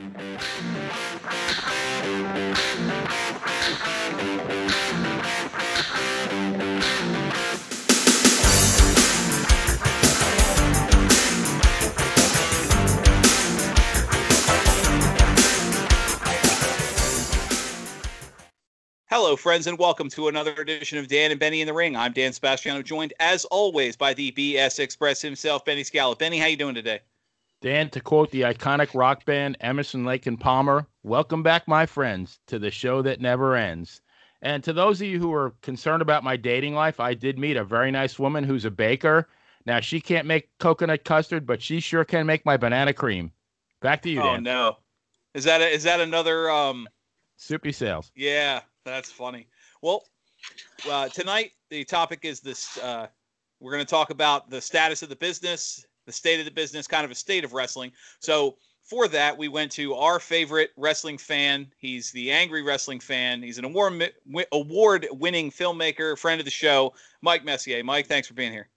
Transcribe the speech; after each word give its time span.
Hello, 0.00 0.16
friends, 19.36 19.66
and 19.66 19.78
welcome 19.78 20.08
to 20.08 20.28
another 20.28 20.54
edition 20.54 20.96
of 20.96 21.08
Dan 21.08 21.30
and 21.30 21.38
Benny 21.38 21.60
in 21.60 21.66
the 21.66 21.74
Ring. 21.74 21.94
I'm 21.94 22.14
Dan 22.14 22.32
Sebastiano, 22.32 22.80
joined 22.80 23.12
as 23.20 23.44
always 23.44 23.96
by 23.96 24.14
the 24.14 24.32
BS 24.32 24.78
Express 24.78 25.20
himself, 25.20 25.66
Benny 25.66 25.84
Scala. 25.84 26.16
Benny, 26.16 26.38
how 26.38 26.46
you 26.46 26.56
doing 26.56 26.74
today? 26.74 27.00
Dan, 27.60 27.90
to 27.90 28.00
quote 28.00 28.30
the 28.30 28.42
iconic 28.42 28.94
rock 28.94 29.26
band 29.26 29.58
Emerson, 29.60 30.04
Lake 30.04 30.24
and 30.26 30.40
Palmer, 30.40 30.86
welcome 31.02 31.42
back, 31.42 31.68
my 31.68 31.84
friends, 31.84 32.40
to 32.46 32.58
the 32.58 32.70
show 32.70 33.02
that 33.02 33.20
never 33.20 33.54
ends. 33.54 34.00
And 34.40 34.64
to 34.64 34.72
those 34.72 35.02
of 35.02 35.06
you 35.06 35.18
who 35.18 35.34
are 35.34 35.52
concerned 35.60 36.00
about 36.00 36.24
my 36.24 36.38
dating 36.38 36.74
life, 36.74 37.00
I 37.00 37.12
did 37.12 37.38
meet 37.38 37.58
a 37.58 37.64
very 37.64 37.90
nice 37.90 38.18
woman 38.18 38.44
who's 38.44 38.64
a 38.64 38.70
baker. 38.70 39.28
Now 39.66 39.80
she 39.80 40.00
can't 40.00 40.26
make 40.26 40.48
coconut 40.58 41.04
custard, 41.04 41.44
but 41.46 41.60
she 41.60 41.80
sure 41.80 42.02
can 42.02 42.24
make 42.24 42.46
my 42.46 42.56
banana 42.56 42.94
cream. 42.94 43.30
Back 43.82 44.00
to 44.02 44.10
you, 44.10 44.22
Dan. 44.22 44.36
Oh 44.36 44.36
no, 44.38 44.76
is 45.34 45.44
that 45.44 45.60
a, 45.60 45.68
is 45.68 45.82
that 45.82 46.00
another? 46.00 46.50
Um, 46.50 46.88
Soupy 47.36 47.72
Sales. 47.72 48.10
yeah, 48.16 48.60
that's 48.86 49.12
funny. 49.12 49.48
Well, 49.82 50.04
uh, 50.90 51.08
tonight 51.08 51.52
the 51.68 51.84
topic 51.84 52.20
is 52.22 52.40
this. 52.40 52.78
Uh, 52.78 53.08
we're 53.60 53.72
going 53.72 53.84
to 53.84 53.90
talk 53.90 54.08
about 54.08 54.48
the 54.48 54.62
status 54.62 55.02
of 55.02 55.10
the 55.10 55.16
business, 55.16 55.84
the 56.10 56.16
state 56.16 56.40
of 56.40 56.44
the 56.44 56.50
business, 56.50 56.86
kind 56.86 57.04
of 57.04 57.10
a 57.10 57.14
state 57.14 57.44
of 57.44 57.52
wrestling. 57.52 57.92
So 58.18 58.56
for 58.82 59.06
that, 59.08 59.38
we 59.38 59.46
went 59.46 59.70
to 59.72 59.94
our 59.94 60.18
favorite 60.18 60.70
wrestling 60.76 61.16
fan. 61.16 61.68
He's 61.78 62.10
the 62.10 62.32
angry 62.32 62.62
wrestling 62.62 62.98
fan. 62.98 63.42
He's 63.42 63.58
an 63.58 63.64
award 63.64 64.12
award 64.52 65.06
winning 65.12 65.50
filmmaker, 65.50 66.18
friend 66.18 66.40
of 66.40 66.44
the 66.44 66.50
show, 66.50 66.92
Mike 67.22 67.44
Messier. 67.44 67.84
Mike, 67.84 68.08
thanks 68.08 68.26
for 68.26 68.34
being 68.34 68.52
here. 68.52 68.68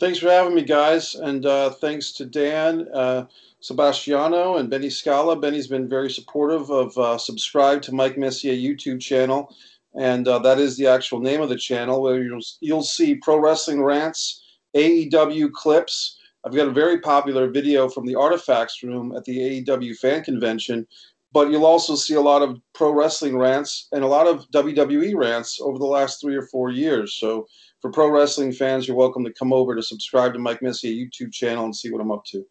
Thanks 0.00 0.18
for 0.18 0.28
having 0.28 0.54
me, 0.54 0.62
guys, 0.62 1.14
and 1.14 1.46
uh, 1.46 1.70
thanks 1.70 2.12
to 2.12 2.26
Dan 2.26 2.88
uh, 2.92 3.26
Sebastiano 3.60 4.56
and 4.56 4.68
Benny 4.68 4.90
Scala. 4.90 5.36
Benny's 5.36 5.68
been 5.68 5.88
very 5.88 6.10
supportive 6.10 6.70
of 6.70 6.96
uh, 6.98 7.16
subscribe 7.16 7.80
to 7.82 7.94
Mike 7.94 8.18
Messier 8.18 8.52
YouTube 8.52 9.00
channel, 9.00 9.54
and 9.94 10.26
uh, 10.26 10.38
that 10.40 10.58
is 10.58 10.76
the 10.76 10.86
actual 10.88 11.20
name 11.20 11.40
of 11.40 11.48
the 11.48 11.56
channel 11.56 12.02
where 12.02 12.22
you'll 12.22 12.40
you'll 12.60 12.82
see 12.82 13.14
pro 13.14 13.38
wrestling 13.38 13.82
rants, 13.82 14.42
AEW 14.76 15.52
clips. 15.52 16.18
I've 16.44 16.54
got 16.54 16.68
a 16.68 16.72
very 16.72 17.00
popular 17.00 17.48
video 17.48 17.88
from 17.88 18.04
the 18.04 18.14
Artifacts 18.14 18.82
room 18.82 19.14
at 19.16 19.24
the 19.24 19.62
AEW 19.62 19.96
fan 19.96 20.22
convention, 20.22 20.86
but 21.32 21.50
you'll 21.50 21.64
also 21.64 21.94
see 21.94 22.14
a 22.14 22.20
lot 22.20 22.42
of 22.42 22.60
pro 22.74 22.92
wrestling 22.92 23.38
rants 23.38 23.88
and 23.92 24.04
a 24.04 24.06
lot 24.06 24.26
of 24.26 24.48
WWE 24.50 25.16
rants 25.16 25.58
over 25.60 25.78
the 25.78 25.86
last 25.86 26.20
three 26.20 26.36
or 26.36 26.46
four 26.46 26.70
years. 26.70 27.14
So 27.14 27.46
for 27.80 27.90
pro 27.90 28.10
wrestling 28.10 28.52
fans, 28.52 28.86
you're 28.86 28.96
welcome 28.96 29.24
to 29.24 29.32
come 29.32 29.54
over 29.54 29.74
to 29.74 29.82
subscribe 29.82 30.34
to 30.34 30.38
Mike 30.38 30.60
Messier 30.60 30.92
YouTube 30.92 31.32
channel 31.32 31.64
and 31.64 31.74
see 31.74 31.90
what 31.90 32.02
I'm 32.02 32.12
up 32.12 32.24
to. 32.26 32.44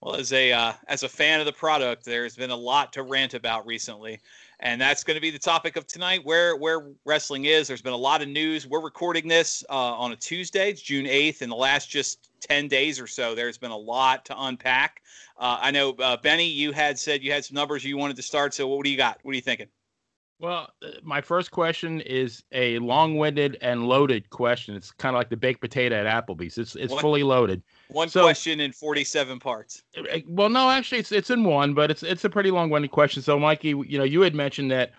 Well, 0.00 0.14
as 0.14 0.32
a 0.32 0.52
uh, 0.52 0.74
as 0.88 1.02
a 1.02 1.08
fan 1.08 1.40
of 1.40 1.46
the 1.46 1.52
product, 1.52 2.04
there's 2.04 2.36
been 2.36 2.50
a 2.50 2.56
lot 2.56 2.92
to 2.92 3.02
rant 3.02 3.34
about 3.34 3.66
recently, 3.66 4.20
and 4.60 4.80
that's 4.80 5.02
going 5.02 5.16
to 5.16 5.20
be 5.20 5.30
the 5.30 5.38
topic 5.38 5.76
of 5.76 5.86
tonight. 5.86 6.20
Where 6.22 6.54
where 6.56 6.92
wrestling 7.04 7.46
is. 7.46 7.66
There's 7.66 7.82
been 7.82 7.94
a 7.94 7.96
lot 7.96 8.22
of 8.22 8.28
news. 8.28 8.66
We're 8.66 8.82
recording 8.82 9.26
this 9.26 9.64
uh, 9.70 9.72
on 9.72 10.12
a 10.12 10.16
Tuesday. 10.16 10.70
It's 10.70 10.82
June 10.82 11.06
8th. 11.06 11.42
and 11.42 11.50
the 11.50 11.56
last 11.56 11.90
just 11.90 12.35
10 12.48 12.68
days 12.68 13.00
or 13.00 13.06
so, 13.06 13.34
there's 13.34 13.58
been 13.58 13.70
a 13.70 13.76
lot 13.76 14.24
to 14.26 14.34
unpack. 14.36 15.02
Uh, 15.38 15.58
I 15.60 15.70
know 15.70 15.90
uh, 15.98 16.16
Benny, 16.16 16.46
you 16.46 16.72
had 16.72 16.98
said 16.98 17.22
you 17.22 17.32
had 17.32 17.44
some 17.44 17.54
numbers 17.54 17.84
you 17.84 17.96
wanted 17.96 18.16
to 18.16 18.22
start. 18.22 18.54
So 18.54 18.66
what 18.68 18.84
do 18.84 18.90
you 18.90 18.96
got? 18.96 19.18
What 19.22 19.32
are 19.32 19.34
you 19.34 19.40
thinking? 19.42 19.68
Well, 20.38 20.68
uh, 20.82 20.88
my 21.02 21.22
first 21.22 21.50
question 21.50 22.02
is 22.02 22.42
a 22.52 22.78
long-winded 22.80 23.56
and 23.62 23.88
loaded 23.88 24.28
question. 24.28 24.76
It's 24.76 24.90
kind 24.90 25.16
of 25.16 25.18
like 25.20 25.30
the 25.30 25.36
baked 25.36 25.62
potato 25.62 25.96
at 25.96 26.06
Applebee's. 26.06 26.58
It's 26.58 26.76
it's 26.76 26.92
fully 27.00 27.22
loaded. 27.22 27.62
One 27.88 28.08
So- 28.10 28.22
question 28.22 28.60
in 28.60 28.72
47 28.72 29.38
parts. 29.38 29.82
Uh, 29.96 30.18
Well, 30.28 30.50
no, 30.50 30.68
actually, 30.70 30.98
it's 30.98 31.10
it's 31.12 31.30
in 31.30 31.42
one, 31.44 31.72
but 31.72 31.90
it's 31.90 32.02
it's 32.02 32.24
a 32.24 32.30
pretty 32.30 32.50
long-winded 32.50 32.90
question. 32.90 33.22
So, 33.22 33.38
Mikey, 33.38 33.68
you 33.70 33.96
know, 33.98 34.04
you 34.04 34.20
had 34.20 34.34
mentioned 34.34 34.70
that 34.72 34.92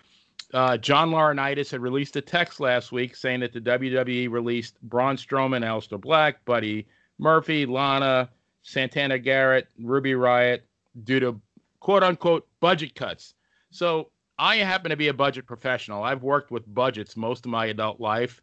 uh, 0.54 0.76
John 0.76 1.10
Laurinaitis 1.10 1.70
had 1.70 1.82
released 1.82 2.16
a 2.16 2.20
text 2.20 2.58
last 2.58 2.90
week 2.90 3.14
saying 3.14 3.40
that 3.40 3.52
the 3.52 3.60
WWE 3.60 4.28
released 4.30 4.80
Braun 4.82 5.16
Strowman, 5.16 5.62
Aleister 5.64 6.00
Black, 6.00 6.44
Buddy 6.46 6.86
Murphy, 7.18 7.66
Lana, 7.66 8.28
Santana 8.62 9.18
Garrett, 9.18 9.68
Ruby 9.80 10.14
Riot 10.14 10.64
due 11.04 11.20
to 11.20 11.40
quote 11.80 12.02
unquote 12.02 12.46
budget 12.60 12.94
cuts. 12.94 13.34
So 13.70 14.10
I 14.38 14.56
happen 14.56 14.90
to 14.90 14.96
be 14.96 15.08
a 15.08 15.14
budget 15.14 15.46
professional. 15.46 16.02
I've 16.02 16.22
worked 16.22 16.50
with 16.50 16.72
budgets 16.74 17.16
most 17.16 17.44
of 17.44 17.50
my 17.50 17.66
adult 17.66 18.00
life. 18.00 18.40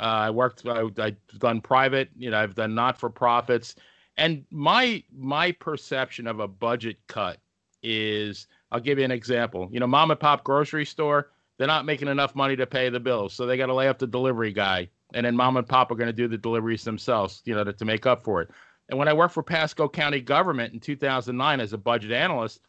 Uh, 0.00 0.02
I 0.02 0.30
worked. 0.30 0.66
I, 0.66 0.82
I've 0.98 1.16
done 1.38 1.60
private. 1.60 2.10
You 2.16 2.30
know, 2.30 2.38
I've 2.38 2.54
done 2.54 2.74
not 2.74 2.98
for 2.98 3.10
profits. 3.10 3.74
And 4.16 4.44
my 4.50 5.02
my 5.16 5.52
perception 5.52 6.26
of 6.26 6.40
a 6.40 6.48
budget 6.48 6.98
cut 7.06 7.38
is, 7.82 8.48
I'll 8.72 8.80
give 8.80 8.98
you 8.98 9.04
an 9.04 9.12
example. 9.12 9.68
You 9.70 9.80
know, 9.80 9.86
mom 9.86 10.10
and 10.10 10.18
pop 10.18 10.42
grocery 10.42 10.84
store, 10.84 11.30
they're 11.56 11.66
not 11.68 11.84
making 11.84 12.08
enough 12.08 12.34
money 12.34 12.56
to 12.56 12.66
pay 12.66 12.88
the 12.88 13.00
bills, 13.00 13.32
so 13.32 13.46
they 13.46 13.56
got 13.56 13.66
to 13.66 13.74
lay 13.74 13.88
off 13.88 13.98
the 13.98 14.06
delivery 14.06 14.52
guy, 14.52 14.88
and 15.14 15.24
then 15.24 15.36
mom 15.36 15.56
and 15.56 15.68
pop 15.68 15.90
are 15.90 15.96
going 15.96 16.08
to 16.08 16.12
do 16.12 16.28
the 16.28 16.38
deliveries 16.38 16.84
themselves. 16.84 17.42
You 17.44 17.54
know, 17.54 17.64
to, 17.64 17.72
to 17.72 17.84
make 17.84 18.06
up 18.06 18.22
for 18.22 18.42
it. 18.42 18.50
And 18.88 18.98
when 18.98 19.08
I 19.08 19.12
worked 19.12 19.34
for 19.34 19.42
Pasco 19.42 19.88
County 19.88 20.20
government 20.20 20.72
in 20.72 20.80
2009 20.80 21.60
as 21.60 21.72
a 21.72 21.78
budget 21.78 22.12
analyst, 22.12 22.60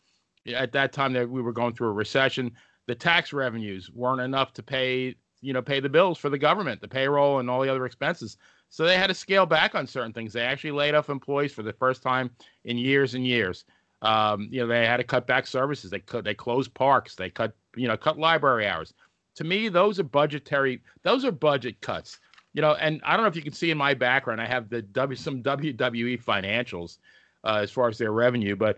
at 0.54 0.72
that 0.74 0.92
time 0.92 1.14
that 1.14 1.30
we 1.30 1.42
were 1.42 1.54
going 1.54 1.74
through 1.74 1.90
a 1.90 1.94
recession, 1.94 2.52
the 2.88 2.96
tax 2.96 3.34
revenues 3.34 3.90
weren't 3.94 4.22
enough 4.22 4.54
to 4.54 4.64
pay 4.64 5.16
you 5.42 5.54
know 5.54 5.62
pay 5.62 5.80
the 5.80 5.90
bills 5.90 6.18
for 6.18 6.30
the 6.30 6.38
government, 6.38 6.82
the 6.82 6.88
payroll 6.88 7.40
and 7.40 7.50
all 7.50 7.62
the 7.62 7.70
other 7.70 7.86
expenses. 7.86 8.38
So 8.70 8.86
they 8.86 8.98
had 8.98 9.08
to 9.08 9.14
scale 9.14 9.46
back 9.46 9.74
on 9.76 9.88
certain 9.88 10.14
things. 10.14 10.32
They 10.34 10.42
actually 10.42 10.72
laid 10.72 10.94
off 10.94 11.10
employees 11.10 11.54
for 11.54 11.64
the 11.64 11.74
first 11.74 12.04
time 12.04 12.30
in 12.66 12.78
years 12.78 13.16
and 13.16 13.26
years. 13.26 13.66
Um, 14.02 14.48
you 14.52 14.62
know, 14.62 14.68
they 14.68 14.86
had 14.86 14.98
to 14.98 15.04
cut 15.04 15.28
back 15.28 15.48
services. 15.48 15.90
They 15.90 16.00
cut, 16.00 16.24
they 16.24 16.36
closed 16.36 16.74
parks. 16.74 17.16
They 17.16 17.30
cut, 17.30 17.56
you 17.76 17.88
know, 17.88 17.98
cut 17.98 18.20
library 18.20 18.68
hours. 18.68 18.94
To 19.36 19.44
me, 19.44 19.70
those 19.70 20.00
are 20.00 20.04
budgetary. 20.04 20.82
Those 21.04 21.26
are 21.26 21.32
budget 21.32 21.82
cuts. 21.82 22.20
You 22.54 22.62
know, 22.62 22.74
and 22.74 23.00
I 23.06 23.14
don't 23.14 23.24
know 23.24 23.30
if 23.30 23.36
you 23.36 23.44
can 23.44 23.54
see 23.54 23.70
in 23.72 23.78
my 23.78 23.94
background, 23.94 24.42
I 24.42 24.48
have 24.48 24.70
the 24.70 24.82
W 24.82 25.16
some 25.16 25.44
WWE 25.44 26.24
financials 26.24 26.98
uh, 27.44 27.60
as 27.62 27.72
far 27.72 27.88
as 27.88 27.98
their 27.98 28.12
revenue, 28.12 28.56
but 28.56 28.78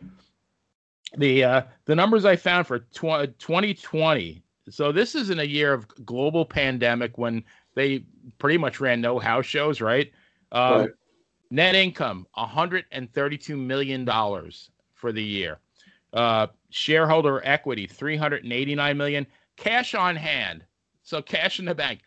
the 1.18 1.44
uh, 1.44 1.62
the 1.86 1.96
numbers 1.96 2.26
I 2.26 2.36
found 2.36 2.68
for 2.68 2.80
tw- 2.80 3.38
2020. 3.40 4.44
So 4.70 4.92
this 4.92 5.16
isn't 5.16 5.40
a 5.40 5.48
year 5.48 5.74
of 5.74 5.88
global 6.06 6.46
pandemic 6.46 7.18
when 7.18 7.44
they 7.76 8.04
pretty 8.38 8.58
much 8.58 8.80
ran 8.80 9.02
no 9.02 9.20
house 9.20 9.46
shows, 9.46 9.82
right? 9.82 10.12
Um, 10.52 10.82
Right. 10.82 10.90
Net 11.54 11.76
income 11.76 12.28
132 12.36 13.58
million 13.58 14.06
dollars 14.06 14.72
for 14.94 15.12
the 15.12 15.24
year. 15.24 15.60
Uh, 16.14 16.48
shareholder 16.70 17.42
equity 17.44 17.88
389 17.88 18.98
million. 18.98 19.28
Cash 19.58 19.94
on 19.94 20.16
hand, 20.16 20.64
so 21.04 21.22
cash 21.22 21.60
in 21.60 21.66
the 21.66 21.76
bank 21.76 22.00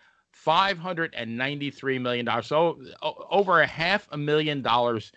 593 0.45 1.99
million 1.99 2.27
dollars. 2.27 2.47
So 2.47 2.79
over 3.03 3.63
a 3.63 3.67
half 3.67 4.07
a 4.13 4.17
million 4.19 4.61
dollars 4.61 5.11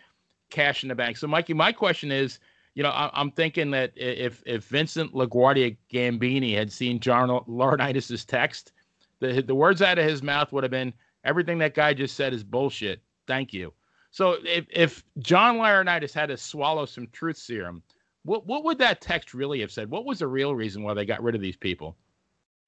cash 0.50 0.84
in 0.84 0.90
the 0.90 0.96
bank. 0.96 1.18
So 1.18 1.28
Mikey, 1.28 1.54
my 1.54 1.74
question 1.74 2.14
is, 2.14 2.40
you 2.76 2.84
know, 2.84 2.90
I, 2.90 3.10
I'm 3.14 3.32
thinking 3.32 3.72
that 3.72 3.92
if 3.98 4.42
if 4.46 4.64
Vincent 4.66 5.14
LaGuardia 5.14 5.76
Gambini 5.92 6.56
had 6.56 6.72
seen 6.72 7.00
John 7.02 7.28
Laurinaitis' 7.28 8.26
text, 8.26 8.72
the 9.20 9.42
the 9.42 9.56
words 9.56 9.82
out 9.82 10.00
of 10.00 10.06
his 10.06 10.24
mouth 10.24 10.54
would 10.54 10.64
have 10.64 10.72
been, 10.72 10.94
"Everything 11.26 11.58
that 11.58 11.74
guy 11.74 11.94
just 11.94 12.16
said 12.16 12.34
is 12.34 12.44
bullshit. 12.44 13.02
Thank 13.28 13.52
you." 13.52 13.74
So 14.12 14.38
if 14.46 14.66
if 14.70 15.04
John 15.20 15.58
Laurinaitis 15.58 16.14
had 16.14 16.30
to 16.30 16.38
swallow 16.38 16.86
some 16.86 17.08
truth 17.08 17.38
serum, 17.38 17.84
what 18.24 18.48
what 18.48 18.64
would 18.64 18.78
that 18.78 19.02
text 19.02 19.34
really 19.34 19.60
have 19.60 19.72
said? 19.74 19.90
What 19.90 20.06
was 20.06 20.20
the 20.20 20.28
real 20.28 20.56
reason 20.56 20.84
why 20.84 20.94
they 20.94 21.06
got 21.06 21.22
rid 21.22 21.36
of 21.36 21.42
these 21.42 21.58
people? 21.58 21.98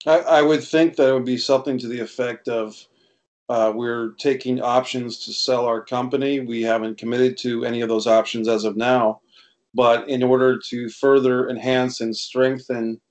I, 0.06 0.20
I 0.20 0.42
would 0.42 0.64
think 0.64 0.96
that 0.96 1.10
it 1.10 1.14
would 1.14 1.26
be 1.26 1.38
something 1.38 1.78
to 1.80 1.88
the 1.88 2.00
effect 2.00 2.48
of 2.48 2.76
uh, 3.50 3.74
we're 3.76 4.14
taking 4.20 4.62
options 4.62 5.26
to 5.26 5.34
sell 5.34 5.66
our 5.66 5.82
company. 5.82 6.40
We 6.40 6.62
haven't 6.62 6.98
committed 6.98 7.38
to 7.40 7.66
any 7.66 7.82
of 7.82 7.90
those 7.90 8.08
options 8.08 8.48
as 8.48 8.64
of 8.64 8.78
now. 8.78 9.22
But 9.74 10.08
in 10.08 10.24
order 10.24 10.60
to 10.70 10.90
further 10.90 11.50
enhance 11.50 12.02
and 12.02 12.16
strengthen 12.16 13.02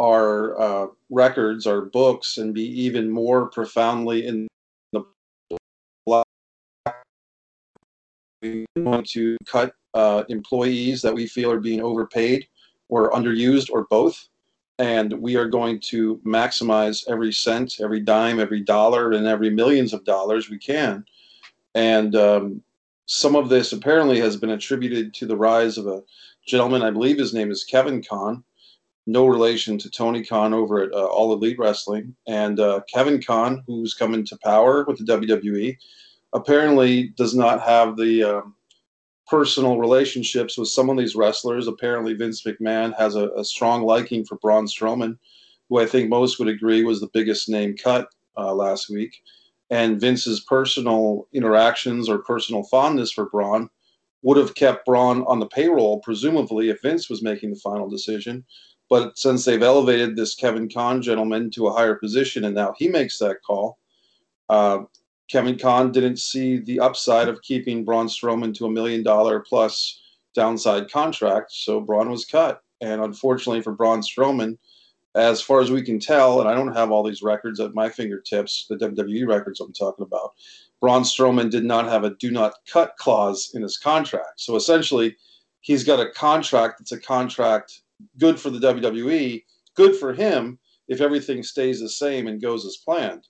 our 0.00 0.60
uh, 0.60 0.86
records, 1.10 1.66
our 1.66 1.82
books, 1.82 2.38
and 2.38 2.54
be 2.54 2.64
even 2.82 3.10
more 3.10 3.50
profoundly 3.50 4.26
in 4.26 4.46
the 4.92 5.02
black, 6.06 6.24
we 8.42 8.64
want 8.76 9.08
to 9.10 9.36
cut 9.46 9.72
uh, 9.94 10.22
employees 10.28 11.02
that 11.02 11.14
we 11.14 11.26
feel 11.26 11.50
are 11.50 11.60
being 11.60 11.82
overpaid 11.82 12.46
or 12.88 13.10
underused 13.10 13.70
or 13.70 13.86
both 13.90 14.28
and 14.78 15.12
we 15.14 15.36
are 15.36 15.48
going 15.48 15.80
to 15.80 16.20
maximize 16.24 17.08
every 17.08 17.32
cent, 17.32 17.80
every 17.80 18.00
dime, 18.00 18.38
every 18.38 18.60
dollar, 18.60 19.12
and 19.12 19.26
every 19.26 19.50
millions 19.50 19.92
of 19.92 20.04
dollars 20.04 20.48
we 20.48 20.58
can. 20.58 21.04
And 21.74 22.14
um, 22.14 22.62
some 23.06 23.34
of 23.34 23.48
this 23.48 23.72
apparently 23.72 24.20
has 24.20 24.36
been 24.36 24.50
attributed 24.50 25.14
to 25.14 25.26
the 25.26 25.36
rise 25.36 25.78
of 25.78 25.86
a 25.86 26.02
gentleman, 26.46 26.82
I 26.82 26.90
believe 26.90 27.18
his 27.18 27.34
name 27.34 27.50
is 27.50 27.64
Kevin 27.64 28.02
Khan, 28.02 28.42
no 29.06 29.26
relation 29.26 29.78
to 29.78 29.90
Tony 29.90 30.24
Khan 30.24 30.54
over 30.54 30.82
at 30.82 30.92
uh, 30.92 31.06
All 31.06 31.32
Elite 31.32 31.58
Wrestling. 31.58 32.14
And 32.26 32.60
uh, 32.60 32.80
Kevin 32.92 33.22
Khan, 33.22 33.62
who's 33.66 33.94
coming 33.94 34.24
to 34.26 34.38
power 34.44 34.84
with 34.86 34.98
the 34.98 35.12
WWE, 35.12 35.76
apparently 36.34 37.08
does 37.16 37.34
not 37.34 37.62
have 37.62 37.96
the 37.96 38.22
um, 38.22 38.54
personal 39.28 39.78
relationships 39.78 40.56
with 40.56 40.68
some 40.68 40.88
of 40.88 40.96
these 40.96 41.14
wrestlers. 41.14 41.68
Apparently, 41.68 42.14
Vince 42.14 42.42
McMahon 42.42 42.96
has 42.98 43.14
a, 43.14 43.28
a, 43.30 43.44
strong 43.44 43.82
liking 43.82 44.24
for 44.24 44.36
Braun 44.36 44.66
Strowman, 44.66 45.18
who 45.68 45.78
I 45.78 45.86
think 45.86 46.08
most 46.08 46.38
would 46.38 46.48
agree 46.48 46.82
was 46.82 47.00
the 47.00 47.10
biggest 47.12 47.48
name 47.48 47.76
cut 47.76 48.08
uh, 48.36 48.54
last 48.54 48.88
week. 48.88 49.22
And 49.70 50.00
Vince's 50.00 50.40
personal 50.40 51.28
interactions 51.32 52.08
or 52.08 52.18
personal 52.18 52.62
fondness 52.64 53.12
for 53.12 53.28
Braun 53.28 53.68
would 54.22 54.38
have 54.38 54.54
kept 54.54 54.86
Braun 54.86 55.22
on 55.26 55.40
the 55.40 55.46
payroll, 55.46 56.00
presumably, 56.00 56.70
if 56.70 56.82
Vince 56.82 57.10
was 57.10 57.22
making 57.22 57.50
the 57.50 57.60
final 57.60 57.88
decision. 57.88 58.44
But 58.88 59.18
since 59.18 59.44
they've 59.44 59.62
elevated 59.62 60.16
this 60.16 60.34
Kevin 60.34 60.68
Khan 60.68 61.02
gentleman 61.02 61.50
to 61.52 61.66
a 61.66 61.72
higher 61.72 61.94
position 61.94 62.44
and 62.44 62.54
now 62.54 62.74
he 62.78 62.88
makes 62.88 63.18
that 63.18 63.42
call, 63.46 63.78
uh, 64.48 64.84
Kevin 65.28 65.58
Khan 65.58 65.92
didn't 65.92 66.18
see 66.18 66.58
the 66.58 66.80
upside 66.80 67.28
of 67.28 67.42
keeping 67.42 67.84
Braun 67.84 68.06
Strowman 68.06 68.54
to 68.54 68.66
a 68.66 68.70
million 68.70 69.02
dollar 69.02 69.40
plus 69.40 70.00
downside 70.34 70.90
contract, 70.90 71.52
so 71.52 71.80
Braun 71.80 72.10
was 72.10 72.24
cut. 72.24 72.62
And 72.80 73.02
unfortunately 73.02 73.60
for 73.60 73.72
Braun 73.72 74.00
Strowman, 74.00 74.56
as 75.14 75.40
far 75.40 75.60
as 75.60 75.70
we 75.70 75.82
can 75.82 75.98
tell, 75.98 76.40
and 76.40 76.48
I 76.48 76.54
don't 76.54 76.74
have 76.74 76.90
all 76.90 77.02
these 77.02 77.22
records 77.22 77.60
at 77.60 77.74
my 77.74 77.88
fingertips, 77.88 78.66
the 78.68 78.76
WWE 78.76 79.26
records 79.26 79.60
I'm 79.60 79.72
talking 79.72 80.04
about, 80.04 80.34
Braun 80.80 81.02
Strowman 81.02 81.50
did 81.50 81.64
not 81.64 81.86
have 81.86 82.04
a 82.04 82.10
do 82.10 82.30
not 82.30 82.54
cut 82.70 82.96
clause 82.98 83.50
in 83.54 83.62
his 83.62 83.76
contract. 83.76 84.40
So 84.40 84.54
essentially, 84.56 85.16
he's 85.60 85.82
got 85.82 86.00
a 86.00 86.10
contract 86.10 86.78
that's 86.78 86.92
a 86.92 87.00
contract 87.00 87.82
good 88.18 88.38
for 88.38 88.50
the 88.50 88.60
WWE, 88.60 89.44
good 89.74 89.96
for 89.96 90.12
him 90.12 90.58
if 90.86 91.00
everything 91.00 91.42
stays 91.42 91.80
the 91.80 91.88
same 91.88 92.28
and 92.28 92.40
goes 92.40 92.64
as 92.64 92.76
planned. 92.76 93.26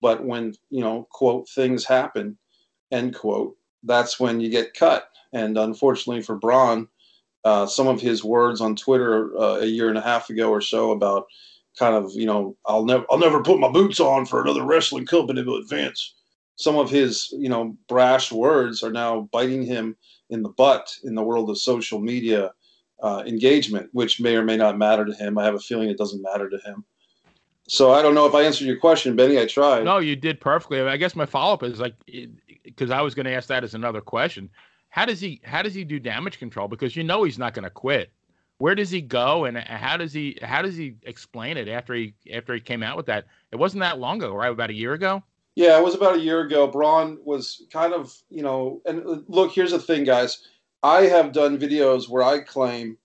But 0.00 0.24
when, 0.24 0.54
you 0.70 0.80
know, 0.80 1.06
quote, 1.10 1.48
things 1.48 1.84
happen, 1.84 2.38
end 2.90 3.14
quote, 3.14 3.56
that's 3.82 4.18
when 4.18 4.40
you 4.40 4.50
get 4.50 4.74
cut. 4.74 5.08
And 5.32 5.56
unfortunately 5.58 6.22
for 6.22 6.36
Braun, 6.36 6.88
uh, 7.44 7.66
some 7.66 7.88
of 7.88 8.00
his 8.00 8.24
words 8.24 8.60
on 8.60 8.76
Twitter 8.76 9.36
uh, 9.38 9.60
a 9.60 9.66
year 9.66 9.88
and 9.88 9.98
a 9.98 10.02
half 10.02 10.28
ago 10.30 10.50
or 10.50 10.60
so 10.60 10.90
about 10.90 11.26
kind 11.78 11.94
of, 11.94 12.12
you 12.14 12.26
know, 12.26 12.56
I'll 12.66 12.84
never, 12.84 13.04
I'll 13.10 13.18
never 13.18 13.42
put 13.42 13.60
my 13.60 13.70
boots 13.70 14.00
on 14.00 14.26
for 14.26 14.42
another 14.42 14.64
wrestling 14.64 15.06
company 15.06 15.42
to 15.42 15.54
advance. 15.56 16.14
Some 16.56 16.76
of 16.76 16.90
his, 16.90 17.28
you 17.32 17.48
know, 17.48 17.76
brash 17.88 18.30
words 18.30 18.82
are 18.82 18.92
now 18.92 19.28
biting 19.32 19.62
him 19.62 19.96
in 20.28 20.42
the 20.42 20.50
butt 20.50 20.94
in 21.04 21.14
the 21.14 21.22
world 21.22 21.48
of 21.48 21.58
social 21.58 22.00
media 22.00 22.52
uh, 23.02 23.22
engagement, 23.26 23.88
which 23.92 24.20
may 24.20 24.36
or 24.36 24.44
may 24.44 24.56
not 24.56 24.76
matter 24.76 25.06
to 25.06 25.14
him. 25.14 25.38
I 25.38 25.44
have 25.44 25.54
a 25.54 25.60
feeling 25.60 25.88
it 25.88 25.96
doesn't 25.96 26.22
matter 26.22 26.50
to 26.50 26.58
him. 26.58 26.84
So 27.72 27.92
I 27.92 28.02
don't 28.02 28.16
know 28.16 28.26
if 28.26 28.34
I 28.34 28.42
answered 28.42 28.64
your 28.64 28.78
question, 28.78 29.14
Benny. 29.14 29.38
I 29.38 29.46
tried. 29.46 29.84
No, 29.84 29.98
you 29.98 30.16
did 30.16 30.40
perfectly. 30.40 30.80
I 30.80 30.96
guess 30.96 31.14
my 31.14 31.24
follow 31.24 31.54
up 31.54 31.62
is 31.62 31.78
like, 31.78 31.94
because 32.64 32.90
I 32.90 33.00
was 33.00 33.14
going 33.14 33.26
to 33.26 33.32
ask 33.32 33.46
that 33.46 33.62
as 33.62 33.74
another 33.74 34.00
question. 34.00 34.50
How 34.88 35.06
does 35.06 35.20
he 35.20 35.40
how 35.44 35.62
does 35.62 35.72
he 35.72 35.84
do 35.84 36.00
damage 36.00 36.40
control? 36.40 36.66
Because 36.66 36.96
you 36.96 37.04
know 37.04 37.22
he's 37.22 37.38
not 37.38 37.54
going 37.54 37.62
to 37.62 37.70
quit. 37.70 38.10
Where 38.58 38.74
does 38.74 38.90
he 38.90 39.00
go, 39.00 39.44
and 39.44 39.56
how 39.56 39.96
does 39.96 40.12
he 40.12 40.36
how 40.42 40.62
does 40.62 40.76
he 40.76 40.96
explain 41.04 41.56
it 41.56 41.68
after 41.68 41.94
he 41.94 42.12
after 42.32 42.54
he 42.54 42.60
came 42.60 42.82
out 42.82 42.96
with 42.96 43.06
that? 43.06 43.26
It 43.52 43.56
wasn't 43.56 43.82
that 43.82 44.00
long 44.00 44.16
ago, 44.16 44.34
right? 44.34 44.50
About 44.50 44.70
a 44.70 44.74
year 44.74 44.94
ago. 44.94 45.22
Yeah, 45.54 45.78
it 45.78 45.84
was 45.84 45.94
about 45.94 46.16
a 46.16 46.20
year 46.20 46.40
ago. 46.40 46.66
Braun 46.66 47.18
was 47.24 47.62
kind 47.72 47.92
of 47.92 48.12
you 48.30 48.42
know, 48.42 48.82
and 48.84 49.06
uh, 49.06 49.20
look, 49.28 49.52
here's 49.52 49.70
the 49.70 49.78
thing, 49.78 50.02
guys. 50.02 50.44
I 50.82 51.02
have 51.02 51.32
done 51.32 51.56
videos 51.56 52.08
where 52.08 52.24
I 52.24 52.40
claim, 52.40 52.98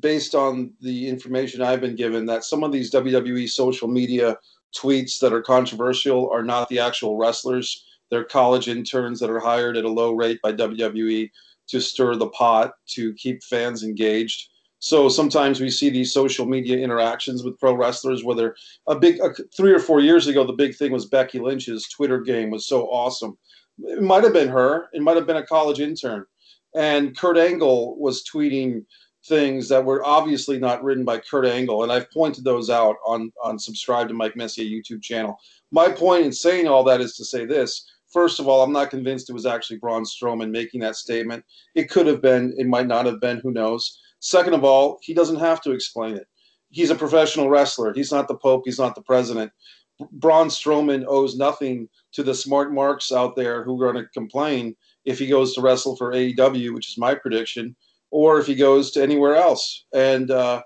based 0.00 0.34
on 0.34 0.72
the 0.80 1.08
information 1.08 1.62
I've 1.62 1.80
been 1.80 1.96
given, 1.96 2.26
that 2.26 2.44
some 2.44 2.62
of 2.62 2.72
these 2.72 2.90
WWE 2.90 3.48
social 3.48 3.88
media 3.88 4.36
tweets 4.76 5.18
that 5.20 5.32
are 5.32 5.42
controversial 5.42 6.30
are 6.30 6.42
not 6.42 6.68
the 6.68 6.80
actual 6.80 7.16
wrestlers. 7.16 7.84
They're 8.10 8.24
college 8.24 8.68
interns 8.68 9.20
that 9.20 9.30
are 9.30 9.40
hired 9.40 9.76
at 9.76 9.84
a 9.84 9.88
low 9.88 10.12
rate 10.12 10.40
by 10.42 10.52
WWE 10.52 11.30
to 11.68 11.80
stir 11.80 12.16
the 12.16 12.28
pot, 12.28 12.72
to 12.88 13.14
keep 13.14 13.42
fans 13.42 13.82
engaged. 13.82 14.48
So 14.80 15.08
sometimes 15.08 15.60
we 15.60 15.70
see 15.70 15.88
these 15.88 16.12
social 16.12 16.44
media 16.44 16.76
interactions 16.76 17.42
with 17.42 17.58
pro 17.58 17.74
wrestlers, 17.74 18.22
whether 18.22 18.54
a 18.86 18.94
big 18.94 19.18
a, 19.20 19.30
three 19.56 19.72
or 19.72 19.78
four 19.78 20.00
years 20.00 20.26
ago, 20.26 20.44
the 20.44 20.52
big 20.52 20.74
thing 20.76 20.92
was 20.92 21.06
Becky 21.06 21.38
Lynch's 21.38 21.88
Twitter 21.88 22.20
game 22.20 22.50
was 22.50 22.66
so 22.66 22.86
awesome. 22.88 23.38
It 23.78 24.02
might 24.02 24.24
have 24.24 24.34
been 24.34 24.48
her. 24.48 24.88
It 24.92 25.00
might 25.00 25.16
have 25.16 25.26
been 25.26 25.38
a 25.38 25.46
college 25.46 25.80
intern 25.80 26.26
and 26.74 27.16
Kurt 27.16 27.38
Angle 27.38 27.96
was 27.98 28.24
tweeting 28.24 28.84
things 29.26 29.68
that 29.68 29.84
were 29.84 30.04
obviously 30.04 30.58
not 30.58 30.82
written 30.84 31.04
by 31.04 31.18
Kurt 31.18 31.46
Angle, 31.46 31.82
and 31.82 31.92
I've 31.92 32.10
pointed 32.10 32.44
those 32.44 32.70
out 32.70 32.96
on 33.06 33.32
on 33.42 33.58
subscribe 33.58 34.08
to 34.08 34.14
Mike 34.14 34.36
Messier 34.36 34.64
YouTube 34.64 35.02
channel. 35.02 35.38
My 35.70 35.90
point 35.90 36.26
in 36.26 36.32
saying 36.32 36.68
all 36.68 36.84
that 36.84 37.00
is 37.00 37.16
to 37.16 37.24
say 37.24 37.44
this. 37.44 37.90
First 38.12 38.38
of 38.38 38.46
all, 38.46 38.62
I'm 38.62 38.72
not 38.72 38.90
convinced 38.90 39.28
it 39.28 39.32
was 39.32 39.46
actually 39.46 39.78
Braun 39.78 40.04
Strowman 40.04 40.50
making 40.50 40.80
that 40.80 40.94
statement. 40.94 41.44
It 41.74 41.90
could 41.90 42.06
have 42.06 42.22
been, 42.22 42.54
it 42.56 42.66
might 42.68 42.86
not 42.86 43.06
have 43.06 43.20
been, 43.20 43.38
who 43.38 43.50
knows. 43.50 43.98
Second 44.20 44.54
of 44.54 44.62
all, 44.62 44.98
he 45.02 45.14
doesn't 45.14 45.40
have 45.40 45.60
to 45.62 45.72
explain 45.72 46.14
it. 46.16 46.28
He's 46.70 46.90
a 46.90 46.94
professional 46.94 47.48
wrestler. 47.48 47.92
He's 47.92 48.12
not 48.12 48.28
the 48.28 48.36
Pope, 48.36 48.62
he's 48.66 48.78
not 48.78 48.94
the 48.94 49.02
president. 49.02 49.50
Braun 50.12 50.48
Strowman 50.48 51.04
owes 51.06 51.36
nothing 51.36 51.88
to 52.12 52.22
the 52.22 52.34
smart 52.34 52.72
marks 52.72 53.10
out 53.10 53.36
there 53.36 53.64
who 53.64 53.80
are 53.80 53.92
going 53.92 54.04
to 54.04 54.10
complain 54.10 54.76
if 55.04 55.18
he 55.18 55.26
goes 55.26 55.54
to 55.54 55.60
wrestle 55.60 55.96
for 55.96 56.12
AEW, 56.12 56.74
which 56.74 56.88
is 56.88 56.98
my 56.98 57.14
prediction, 57.14 57.76
or 58.14 58.38
if 58.38 58.46
he 58.46 58.54
goes 58.54 58.92
to 58.92 59.02
anywhere 59.02 59.34
else. 59.34 59.86
And 59.92 60.30
uh, 60.30 60.62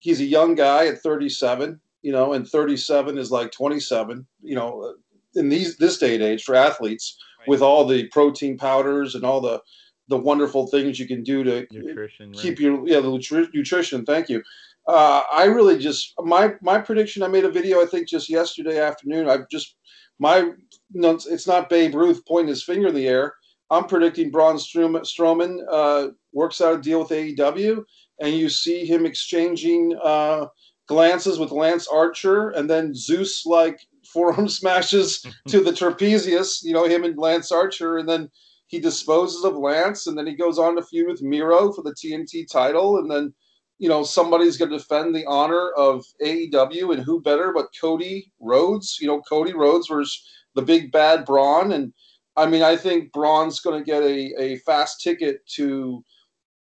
he's 0.00 0.20
a 0.20 0.24
young 0.24 0.54
guy 0.54 0.86
at 0.86 1.00
37, 1.00 1.80
you 2.02 2.12
know, 2.12 2.34
and 2.34 2.46
37 2.46 3.16
is 3.16 3.30
like 3.30 3.50
27, 3.52 4.26
you 4.42 4.54
know, 4.54 4.94
in 5.34 5.48
these 5.48 5.78
this 5.78 5.96
day 5.96 6.14
and 6.14 6.22
age 6.22 6.44
for 6.44 6.54
athletes 6.54 7.16
right. 7.38 7.48
with 7.48 7.62
all 7.62 7.86
the 7.86 8.06
protein 8.08 8.58
powders 8.58 9.14
and 9.14 9.24
all 9.24 9.40
the 9.40 9.62
the 10.08 10.18
wonderful 10.18 10.66
things 10.66 10.98
you 10.98 11.06
can 11.06 11.22
do 11.22 11.42
to 11.42 11.66
nutrition, 11.72 12.34
keep 12.34 12.58
right. 12.58 12.60
your 12.60 12.86
yeah 12.86 13.00
the 13.00 13.48
nutrition. 13.54 14.04
Thank 14.04 14.28
you. 14.28 14.42
Uh, 14.86 15.22
I 15.32 15.44
really 15.44 15.78
just 15.78 16.12
my 16.18 16.52
my 16.60 16.76
prediction. 16.78 17.22
I 17.22 17.28
made 17.28 17.46
a 17.46 17.50
video 17.50 17.80
I 17.80 17.86
think 17.86 18.08
just 18.08 18.28
yesterday 18.28 18.78
afternoon. 18.78 19.26
I've 19.26 19.48
just 19.48 19.76
my 20.18 20.50
no, 20.92 21.18
it's 21.30 21.46
not 21.46 21.70
Babe 21.70 21.94
Ruth 21.94 22.20
pointing 22.28 22.48
his 22.48 22.62
finger 22.62 22.88
in 22.88 22.94
the 22.94 23.08
air. 23.08 23.32
I'm 23.70 23.84
predicting 23.84 24.30
Braun 24.30 24.56
Strowman 24.56 25.58
uh, 25.70 26.08
works 26.32 26.60
out 26.60 26.78
a 26.78 26.82
deal 26.82 27.00
with 27.00 27.10
AEW, 27.10 27.84
and 28.20 28.34
you 28.34 28.48
see 28.48 28.84
him 28.84 29.06
exchanging 29.06 29.96
uh, 30.02 30.46
glances 30.88 31.38
with 31.38 31.52
Lance 31.52 31.86
Archer, 31.86 32.50
and 32.50 32.68
then 32.68 32.94
Zeus 32.94 33.46
like 33.46 33.78
forearm 34.12 34.48
smashes 34.48 35.24
to 35.48 35.62
the 35.62 35.70
trapezius. 35.70 36.62
You 36.62 36.72
know 36.72 36.86
him 36.86 37.04
and 37.04 37.16
Lance 37.16 37.52
Archer, 37.52 37.98
and 37.98 38.08
then 38.08 38.28
he 38.66 38.80
disposes 38.80 39.44
of 39.44 39.56
Lance, 39.56 40.06
and 40.06 40.18
then 40.18 40.26
he 40.26 40.34
goes 40.34 40.58
on 40.58 40.76
to 40.76 40.82
feud 40.82 41.08
with 41.08 41.22
Miro 41.22 41.72
for 41.72 41.82
the 41.82 41.94
TNT 41.94 42.50
title, 42.50 42.98
and 42.98 43.10
then 43.10 43.32
you 43.78 43.88
know 43.88 44.02
somebody's 44.02 44.56
going 44.56 44.70
to 44.72 44.78
defend 44.78 45.14
the 45.14 45.26
honor 45.26 45.70
of 45.76 46.04
AEW, 46.24 46.92
and 46.92 47.04
who 47.04 47.22
better 47.22 47.52
but 47.52 47.68
Cody 47.80 48.32
Rhodes? 48.40 48.98
You 49.00 49.06
know 49.06 49.20
Cody 49.20 49.54
Rhodes 49.54 49.88
was 49.88 50.20
the 50.56 50.62
big 50.62 50.90
bad 50.90 51.24
Braun, 51.24 51.70
and 51.70 51.92
I 52.36 52.46
mean, 52.46 52.62
I 52.62 52.76
think 52.76 53.12
Braun's 53.12 53.60
going 53.60 53.82
to 53.82 53.84
get 53.84 54.02
a, 54.02 54.42
a 54.42 54.58
fast 54.58 55.00
ticket 55.00 55.46
to 55.54 56.04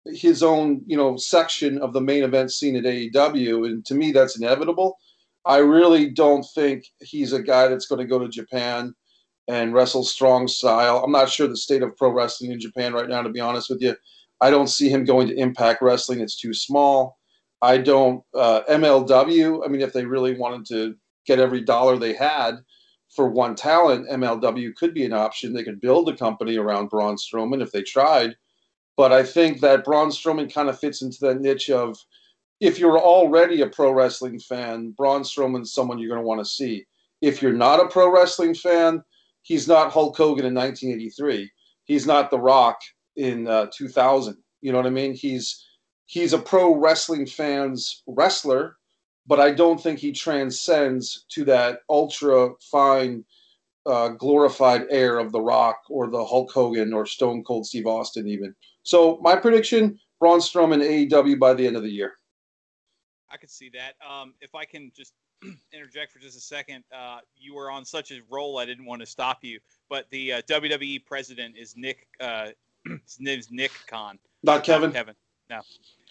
his 0.05 0.41
own, 0.41 0.81
you 0.85 0.97
know, 0.97 1.17
section 1.17 1.77
of 1.79 1.93
the 1.93 2.01
main 2.01 2.23
event 2.23 2.51
scene 2.51 2.75
at 2.75 2.83
AEW, 2.83 3.65
and 3.65 3.85
to 3.85 3.95
me, 3.95 4.11
that's 4.11 4.38
inevitable. 4.38 4.97
I 5.45 5.57
really 5.57 6.09
don't 6.09 6.45
think 6.55 6.85
he's 7.01 7.33
a 7.33 7.41
guy 7.41 7.67
that's 7.67 7.88
going 7.88 7.99
to 7.99 8.07
go 8.07 8.19
to 8.19 8.27
Japan 8.27 8.93
and 9.47 9.73
wrestle 9.73 10.03
strong 10.03 10.47
style. 10.47 11.03
I'm 11.03 11.11
not 11.11 11.29
sure 11.29 11.47
the 11.47 11.57
state 11.57 11.81
of 11.81 11.95
pro 11.97 12.11
wrestling 12.11 12.51
in 12.51 12.59
Japan 12.59 12.93
right 12.93 13.09
now, 13.09 13.21
to 13.21 13.29
be 13.29 13.39
honest 13.39 13.69
with 13.69 13.81
you. 13.81 13.95
I 14.41 14.49
don't 14.49 14.67
see 14.67 14.89
him 14.89 15.05
going 15.05 15.27
to 15.27 15.35
Impact 15.35 15.81
Wrestling. 15.81 16.21
It's 16.21 16.39
too 16.39 16.53
small. 16.53 17.17
I 17.61 17.77
don't 17.77 18.23
uh, 18.33 18.61
MLW. 18.69 19.65
I 19.65 19.67
mean, 19.67 19.81
if 19.81 19.91
they 19.91 20.05
really 20.05 20.38
wanted 20.38 20.65
to 20.67 20.95
get 21.25 21.39
every 21.39 21.61
dollar 21.61 21.97
they 21.97 22.13
had, 22.13 22.55
for 23.09 23.27
one 23.27 23.55
talent, 23.55 24.09
MLW 24.09 24.75
could 24.75 24.93
be 24.93 25.05
an 25.05 25.13
option. 25.13 25.53
They 25.53 25.63
could 25.63 25.81
build 25.81 26.09
a 26.09 26.15
company 26.15 26.57
around 26.57 26.89
Braun 26.89 27.15
Strowman 27.15 27.61
if 27.61 27.71
they 27.71 27.81
tried. 27.81 28.35
But 28.95 29.11
I 29.11 29.23
think 29.23 29.61
that 29.61 29.83
Braun 29.83 30.09
Strowman 30.09 30.53
kind 30.53 30.69
of 30.69 30.79
fits 30.79 31.01
into 31.01 31.17
that 31.21 31.41
niche 31.41 31.69
of 31.69 31.97
if 32.59 32.77
you're 32.77 32.99
already 32.99 33.61
a 33.61 33.67
pro 33.67 33.91
wrestling 33.91 34.39
fan, 34.39 34.91
Braun 34.91 35.21
Strowman's 35.23 35.73
someone 35.73 35.97
you're 35.97 36.09
going 36.09 36.21
to 36.21 36.27
want 36.27 36.41
to 36.41 36.45
see. 36.45 36.85
If 37.21 37.41
you're 37.41 37.53
not 37.53 37.79
a 37.79 37.87
pro 37.87 38.11
wrestling 38.11 38.53
fan, 38.53 39.03
he's 39.41 39.67
not 39.67 39.91
Hulk 39.91 40.15
Hogan 40.15 40.45
in 40.45 40.53
1983. 40.53 41.49
He's 41.85 42.05
not 42.05 42.29
The 42.29 42.39
Rock 42.39 42.79
in 43.15 43.47
uh, 43.47 43.67
2000. 43.73 44.37
You 44.61 44.71
know 44.71 44.77
what 44.77 44.87
I 44.87 44.91
mean? 44.91 45.13
He's 45.13 45.65
he's 46.05 46.33
a 46.33 46.37
pro 46.37 46.75
wrestling 46.75 47.25
fan's 47.25 48.03
wrestler 48.07 48.75
but 49.29 49.39
I 49.39 49.51
don't 49.51 49.81
think 49.81 50.00
he 50.00 50.12
transcends 50.12 51.25
to 51.29 51.45
that 51.45 51.81
ultra 51.88 52.50
fine, 52.71 53.24
uh, 53.86 54.09
glorified 54.09 54.88
air 54.89 55.19
of 55.19 55.31
The 55.31 55.39
Rock 55.39 55.83
or 55.88 56.09
the 56.09 56.25
Hulk 56.25 56.51
Hogan 56.51 56.91
or 56.93 57.05
Stone 57.05 57.43
Cold 57.43 57.67
Steve 57.67 57.86
Austin, 57.86 58.27
even. 58.27 58.55
So 58.81 59.19
my 59.21 59.36
prediction: 59.36 60.00
Braun 60.19 60.39
Strowman 60.39 60.81
AEW 60.81 61.39
by 61.39 61.53
the 61.53 61.65
end 61.65 61.77
of 61.77 61.83
the 61.83 61.91
year. 61.91 62.13
I 63.29 63.38
could 63.38 63.51
see 63.51 63.69
that. 63.69 63.93
Um, 64.05 64.33
if 64.41 64.55
I 64.55 64.65
can 64.65 64.91
just 64.98 65.13
interject 65.71 66.12
for 66.12 66.17
just 66.17 66.36
a 66.36 66.41
second, 66.41 66.83
uh, 66.91 67.19
you 67.38 67.53
were 67.53 67.69
on 67.69 67.86
such 67.86 68.09
a 68.12 68.21
roll, 68.31 68.57
I 68.57 68.65
didn't 68.65 68.86
want 68.86 69.01
to 69.01 69.05
stop 69.05 69.43
you. 69.43 69.59
But 69.89 70.09
the 70.09 70.33
uh, 70.33 70.41
WWE 70.50 71.05
president 71.05 71.55
is 71.55 71.77
Nick. 71.77 72.07
Uh, 72.19 72.48
his 72.86 73.17
name's 73.19 73.51
Nick 73.51 73.71
Khan. 73.88 74.17
Not 74.41 74.63
Kevin. 74.63 74.89
Not 74.89 74.95
Kevin. 74.95 75.15
No. 75.51 75.62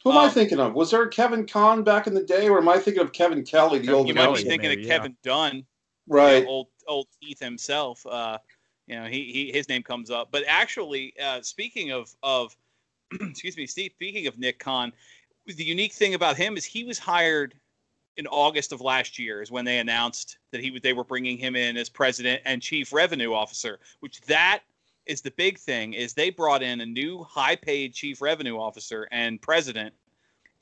Who 0.09 0.15
am 0.15 0.19
Um, 0.21 0.31
I 0.31 0.33
thinking 0.33 0.59
of? 0.59 0.73
Was 0.75 0.91
there 0.91 1.03
a 1.03 1.09
Kevin 1.11 1.47
Kahn 1.47 1.83
back 1.83 2.07
in 2.07 2.15
the 2.15 2.23
day, 2.23 2.49
or 2.49 2.57
am 2.57 2.69
I 2.69 2.79
thinking 2.79 3.03
of 3.03 3.13
Kevin 3.13 3.45
Kelly, 3.45 3.79
the 3.79 3.89
Kevin 3.89 3.95
old 3.95 4.09
You 4.09 4.15
guy? 4.15 4.27
might 4.27 4.37
be 4.37 4.43
thinking 4.45 4.71
maybe, 4.71 4.83
of 4.83 4.89
yeah. 4.89 4.97
Kevin 4.97 5.17
Dunn, 5.23 5.57
you 5.57 5.65
Right. 6.09 6.43
know, 6.45 6.49
old 6.49 6.69
old 6.87 7.09
Keith 7.21 7.39
himself. 7.41 8.07
Uh, 8.07 8.39
you 8.87 8.97
know, 8.97 9.05
he, 9.05 9.25
he 9.25 9.53
his 9.53 9.69
name 9.69 9.83
comes 9.83 10.11
up. 10.11 10.29
But 10.31 10.45
actually, 10.49 11.13
uh, 11.23 11.43
speaking 11.43 11.93
of 11.93 12.15
of 12.23 12.57
excuse 13.21 13.59
me, 13.59 13.67
Steve. 13.67 13.93
Speaking 13.97 14.27
of 14.29 14.39
Nick 14.39 14.59
Khan, 14.59 14.95
the 15.45 15.63
unique 15.63 15.93
thing 15.93 16.15
about 16.15 16.39
him 16.39 16.57
is 16.57 16.65
he 16.65 16.85
was 16.85 16.99
hired 16.99 17.55
in 18.17 18.27
August 18.29 18.73
of 18.73 18.81
last 18.81 19.19
year 19.19 19.43
is 19.43 19.51
when 19.51 19.67
they 19.67 19.79
announced 19.79 20.39
that 20.53 20.63
he 20.63 20.79
they 20.79 20.95
were 20.95 21.05
bringing 21.05 21.37
him 21.37 21.55
in 21.55 21.77
as 21.77 21.91
president 21.91 22.41
and 22.47 22.63
chief 22.63 22.95
revenue 22.95 23.35
officer. 23.35 23.79
Which 24.01 24.23
that 24.23 24.63
is 25.09 25.23
the 25.23 25.31
big 25.33 25.59
thing 25.59 25.95
is 25.95 26.13
they 26.13 26.31
brought 26.31 26.63
in 26.63 26.83
a 26.83 26.87
new 26.87 27.25
high 27.25 27.57
paid 27.57 27.95
chief 27.95 28.21
revenue 28.23 28.57
officer 28.59 29.09
and 29.11 29.41
president 29.43 29.93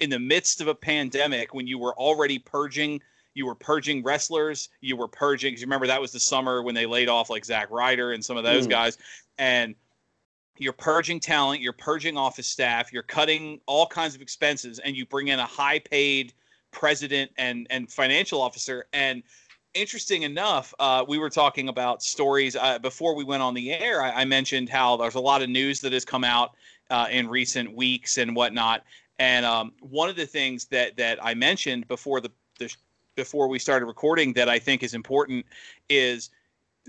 in 0.00 0.08
the 0.08 0.18
midst 0.18 0.60
of 0.60 0.68
a 0.68 0.74
pandemic 0.74 1.52
when 1.52 1.66
you 1.66 1.78
were 1.78 1.94
already 1.98 2.38
purging 2.38 3.00
you 3.34 3.44
were 3.44 3.54
purging 3.54 4.02
wrestlers 4.02 4.70
you 4.80 4.96
were 4.96 5.08
purging 5.08 5.52
'cause 5.52 5.60
you 5.60 5.66
remember 5.66 5.86
that 5.86 6.00
was 6.00 6.12
the 6.12 6.20
summer 6.20 6.62
when 6.62 6.74
they 6.74 6.86
laid 6.86 7.08
off 7.08 7.28
like 7.28 7.44
Zack 7.44 7.70
Ryder 7.70 8.12
and 8.12 8.24
some 8.24 8.36
of 8.36 8.44
those 8.44 8.66
Mm. 8.66 8.70
guys 8.70 8.98
and 9.36 9.74
you're 10.58 10.72
purging 10.72 11.20
talent 11.20 11.60
you're 11.60 11.72
purging 11.72 12.16
office 12.16 12.46
staff 12.46 12.92
you're 12.92 13.02
cutting 13.02 13.60
all 13.66 13.86
kinds 13.86 14.14
of 14.14 14.22
expenses 14.22 14.78
and 14.78 14.96
you 14.96 15.04
bring 15.04 15.28
in 15.28 15.38
a 15.40 15.44
high 15.46 15.80
paid 15.80 16.32
president 16.70 17.30
and 17.36 17.66
and 17.70 17.90
financial 17.92 18.40
officer 18.40 18.86
and 18.92 19.22
interesting 19.76 20.22
enough 20.22 20.74
uh, 20.78 21.04
we 21.06 21.18
were 21.18 21.30
talking 21.30 21.68
about 21.68 22.02
stories 22.02 22.56
uh, 22.56 22.78
before 22.78 23.14
we 23.14 23.24
went 23.24 23.42
on 23.42 23.54
the 23.54 23.72
air 23.72 24.02
I, 24.02 24.22
I 24.22 24.24
mentioned 24.24 24.68
how 24.68 24.96
there's 24.96 25.14
a 25.14 25.20
lot 25.20 25.42
of 25.42 25.48
news 25.48 25.80
that 25.82 25.92
has 25.92 26.04
come 26.04 26.24
out 26.24 26.56
uh, 26.90 27.06
in 27.10 27.28
recent 27.28 27.74
weeks 27.74 28.18
and 28.18 28.34
whatnot. 28.34 28.84
And 29.18 29.46
um, 29.46 29.72
one 29.80 30.08
of 30.08 30.16
the 30.16 30.26
things 30.26 30.66
that 30.66 30.96
that 30.96 31.18
I 31.24 31.34
mentioned 31.34 31.88
before 31.88 32.20
the, 32.20 32.30
the 32.58 32.74
before 33.14 33.48
we 33.48 33.58
started 33.58 33.86
recording 33.86 34.32
that 34.34 34.48
I 34.48 34.58
think 34.58 34.82
is 34.82 34.94
important 34.94 35.46
is 35.88 36.30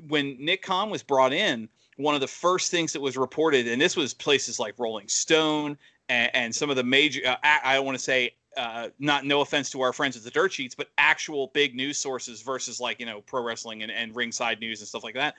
when 0.07 0.35
Nick 0.39 0.61
Khan 0.61 0.89
was 0.89 1.01
brought 1.01 1.31
in, 1.31 1.69
one 1.95 2.15
of 2.15 2.21
the 2.21 2.27
first 2.27 2.69
things 2.69 2.93
that 2.93 3.01
was 3.01 3.17
reported, 3.17 3.67
and 3.67 3.81
this 3.81 3.95
was 3.95 4.13
places 4.13 4.59
like 4.59 4.77
Rolling 4.77 5.07
Stone 5.07 5.77
and, 6.09 6.29
and 6.35 6.55
some 6.55 6.69
of 6.69 6.75
the 6.75 6.83
major, 6.83 7.21
uh, 7.25 7.37
I, 7.43 7.59
I 7.63 7.75
don't 7.75 7.85
want 7.85 7.97
to 7.97 8.03
say, 8.03 8.35
uh, 8.57 8.89
not 8.99 9.25
no 9.25 9.41
offense 9.41 9.69
to 9.69 9.81
our 9.81 9.93
friends 9.93 10.17
at 10.17 10.23
the 10.23 10.31
Dirt 10.31 10.51
Sheets, 10.51 10.75
but 10.75 10.89
actual 10.97 11.51
big 11.53 11.75
news 11.75 11.97
sources 11.97 12.41
versus 12.41 12.79
like, 12.79 12.99
you 12.99 13.05
know, 13.05 13.21
pro 13.21 13.41
wrestling 13.41 13.83
and, 13.83 13.91
and 13.91 14.15
ringside 14.15 14.59
news 14.59 14.81
and 14.81 14.87
stuff 14.87 15.03
like 15.03 15.15
that, 15.15 15.35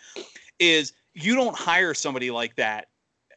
is 0.59 0.93
you 1.15 1.35
don't 1.35 1.57
hire 1.57 1.95
somebody 1.95 2.31
like 2.31 2.55
that 2.57 2.89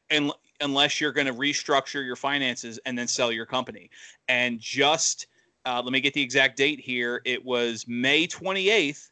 and 0.10 0.32
unless 0.60 1.02
you're 1.02 1.12
going 1.12 1.28
to 1.28 1.34
restructure 1.34 2.06
your 2.06 2.16
finances 2.16 2.80
and 2.86 2.98
then 2.98 3.08
sell 3.08 3.32
your 3.32 3.46
company. 3.46 3.90
And 4.28 4.60
just 4.60 5.28
uh, 5.66 5.82
let 5.84 5.92
me 5.92 6.02
get 6.02 6.14
the 6.14 6.22
exact 6.22 6.58
date 6.58 6.80
here. 6.80 7.22
It 7.26 7.44
was 7.44 7.86
May 7.88 8.28
28th. 8.28 9.11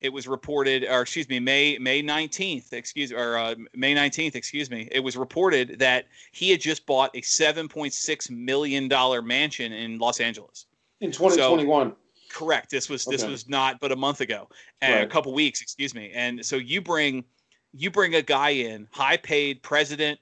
It 0.00 0.12
was 0.12 0.26
reported, 0.26 0.84
or 0.84 1.02
excuse 1.02 1.28
me, 1.28 1.40
May 1.40 1.76
May 1.78 2.02
19th. 2.02 2.72
Excuse 2.72 3.12
or 3.12 3.36
uh, 3.36 3.54
May 3.74 3.94
19th. 3.94 4.34
Excuse 4.34 4.70
me. 4.70 4.88
It 4.90 5.00
was 5.00 5.16
reported 5.16 5.78
that 5.78 6.06
he 6.32 6.50
had 6.50 6.60
just 6.60 6.86
bought 6.86 7.14
a 7.14 7.20
7.6 7.20 8.30
million 8.30 8.88
dollar 8.88 9.20
mansion 9.20 9.72
in 9.72 9.98
Los 9.98 10.20
Angeles. 10.20 10.66
In 11.00 11.12
2021. 11.12 11.94
Correct. 12.30 12.70
This 12.70 12.88
was 12.88 13.04
this 13.04 13.24
was 13.24 13.48
not 13.48 13.80
but 13.80 13.92
a 13.92 13.96
month 13.96 14.20
ago, 14.20 14.48
and 14.80 15.02
a 15.02 15.06
couple 15.06 15.34
weeks, 15.34 15.60
excuse 15.60 15.94
me. 15.94 16.12
And 16.14 16.44
so 16.46 16.56
you 16.56 16.80
bring 16.80 17.24
you 17.72 17.90
bring 17.90 18.14
a 18.14 18.22
guy 18.22 18.50
in, 18.50 18.88
high 18.92 19.16
paid 19.16 19.62
president, 19.62 20.18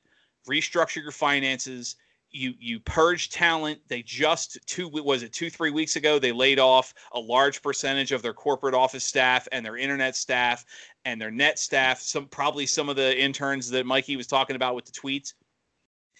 restructure 0.49 1.03
your 1.03 1.13
finances. 1.13 1.97
You 2.39 2.55
you 2.61 2.79
purge 2.81 3.31
talent. 3.31 3.81
They 3.89 4.03
just 4.03 4.59
two 4.67 4.89
was 4.89 5.23
it 5.25 5.33
two 5.33 5.51
three 5.51 5.71
weeks 5.71 5.97
ago 5.97 6.19
they 6.19 6.31
laid 6.31 6.61
off 6.61 6.95
a 7.13 7.19
large 7.19 7.63
percentage 7.63 8.13
of 8.13 8.23
their 8.23 8.33
corporate 8.33 8.75
office 8.75 9.05
staff 9.05 9.49
and 9.51 9.67
their 9.67 9.77
internet 9.77 10.15
staff 10.15 10.65
and 11.05 11.21
their 11.21 11.33
net 11.33 11.59
staff. 11.59 12.01
Some 12.01 12.27
probably 12.27 12.65
some 12.65 12.89
of 12.89 12.95
the 12.97 13.21
interns 13.21 13.69
that 13.71 13.87
Mikey 13.87 14.17
was 14.17 14.29
talking 14.29 14.57
about 14.57 14.77
with 14.77 14.85
the 14.85 14.93
tweets 14.93 15.35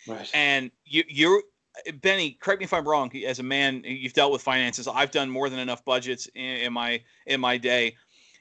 Right. 0.09 0.29
and 0.35 0.71
you 0.85 1.05
you're 1.09 1.43
Benny, 2.01 2.33
correct 2.41 2.59
me 2.61 2.65
if 2.65 2.73
I'm 2.73 2.89
wrong. 2.89 3.15
As 3.25 3.39
a 3.39 3.45
man, 3.45 3.83
you've 3.85 4.13
dealt 4.13 4.33
with 4.33 4.43
finances. 4.43 4.89
I've 4.89 5.13
done 5.13 5.31
more 5.31 5.49
than 5.49 5.61
enough 5.61 5.85
budgets 5.85 6.27
in, 6.35 6.43
in 6.43 6.73
my 6.73 7.01
in 7.27 7.41
my 7.41 7.57
day. 7.57 7.95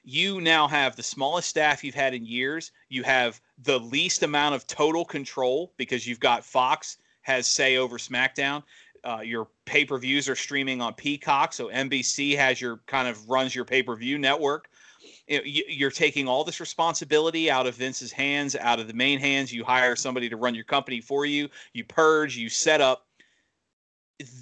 You 0.03 0.41
now 0.41 0.67
have 0.67 0.96
the 0.96 1.03
smallest 1.03 1.50
staff 1.50 1.84
you've 1.84 1.93
had 1.93 2.15
in 2.15 2.25
years. 2.25 2.72
You 2.89 3.03
have 3.03 3.39
the 3.60 3.79
least 3.79 4.24
amount 4.24 4.55
of 4.55 4.65
total 4.65 5.05
control 5.05 5.74
because 5.77 6.07
you've 6.07 6.19
got 6.19 6.43
Fox 6.43 6.98
has 7.27 7.46
say 7.46 7.75
over 7.75 7.98
SmackDown. 7.98 8.63
Uh, 9.03 9.19
your 9.19 9.48
pay 9.65 9.86
per 9.86 9.98
views 9.98 10.27
are 10.27 10.36
streaming 10.36 10.81
on 10.81 10.93
Peacock, 10.93 11.53
so 11.53 11.67
NBC 11.67 12.36
has 12.38 12.60
your 12.60 12.77
kind 12.88 13.07
of 13.07 13.29
runs 13.29 13.53
your 13.53 13.65
pay 13.65 13.84
per 13.84 13.96
view 13.96 14.17
network. 14.17 14.69
You 15.27 15.38
know, 15.38 15.43
you- 15.43 15.65
You're 15.67 15.91
taking 15.91 16.27
all 16.27 16.46
this 16.46 16.60
responsibility 16.62 17.51
out 17.51 17.67
of 17.67 17.75
Vince's 17.75 18.13
hands, 18.13 18.55
out 18.55 18.79
of 18.79 18.88
the 18.88 18.93
main 18.93 19.19
hands. 19.19 19.53
You 19.53 19.65
hire 19.65 19.96
somebody 19.96 20.29
to 20.29 20.38
run 20.38 20.55
your 20.55 20.63
company 20.63 21.01
for 21.01 21.25
you. 21.25 21.50
You 21.74 21.84
purge. 21.84 22.38
You 22.38 22.50
set 22.50 22.81
up 22.81 23.05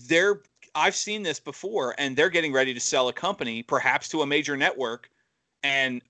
they're 0.07 0.41
I've 0.75 0.95
seen 0.95 1.23
this 1.23 1.39
before, 1.39 1.95
and 1.97 2.15
they're 2.15 2.29
getting 2.29 2.53
ready 2.53 2.73
to 2.73 2.79
sell 2.79 3.07
a 3.07 3.13
company, 3.13 3.63
perhaps 3.63 4.09
to 4.09 4.21
a 4.21 4.25
major 4.25 4.55
network. 4.55 5.09
And 5.63 6.01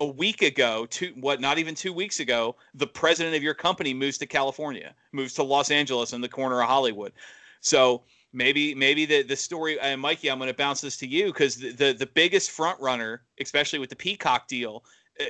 a 0.00 0.06
week 0.06 0.42
ago, 0.42 0.86
two 0.86 1.12
what 1.20 1.40
not 1.40 1.58
even 1.58 1.74
two 1.74 1.92
weeks 1.92 2.20
ago, 2.20 2.56
the 2.74 2.86
president 2.86 3.36
of 3.36 3.42
your 3.42 3.54
company 3.54 3.94
moves 3.94 4.18
to 4.18 4.26
California, 4.26 4.94
moves 5.12 5.34
to 5.34 5.42
Los 5.42 5.70
Angeles 5.70 6.12
in 6.12 6.20
the 6.20 6.28
corner 6.28 6.60
of 6.60 6.68
Hollywood. 6.68 7.12
So 7.60 8.02
maybe 8.32 8.74
maybe 8.74 9.04
the 9.04 9.22
the 9.22 9.36
story 9.36 9.78
and 9.78 10.00
Mikey, 10.00 10.30
I'm 10.30 10.38
going 10.38 10.48
to 10.50 10.56
bounce 10.56 10.80
this 10.80 10.96
to 10.98 11.06
you 11.06 11.26
because 11.26 11.56
the, 11.56 11.72
the 11.72 11.92
the 11.92 12.06
biggest 12.06 12.50
front 12.50 12.80
runner, 12.80 13.22
especially 13.40 13.78
with 13.78 13.90
the 13.90 13.96
Peacock 13.96 14.48
deal, 14.48 14.84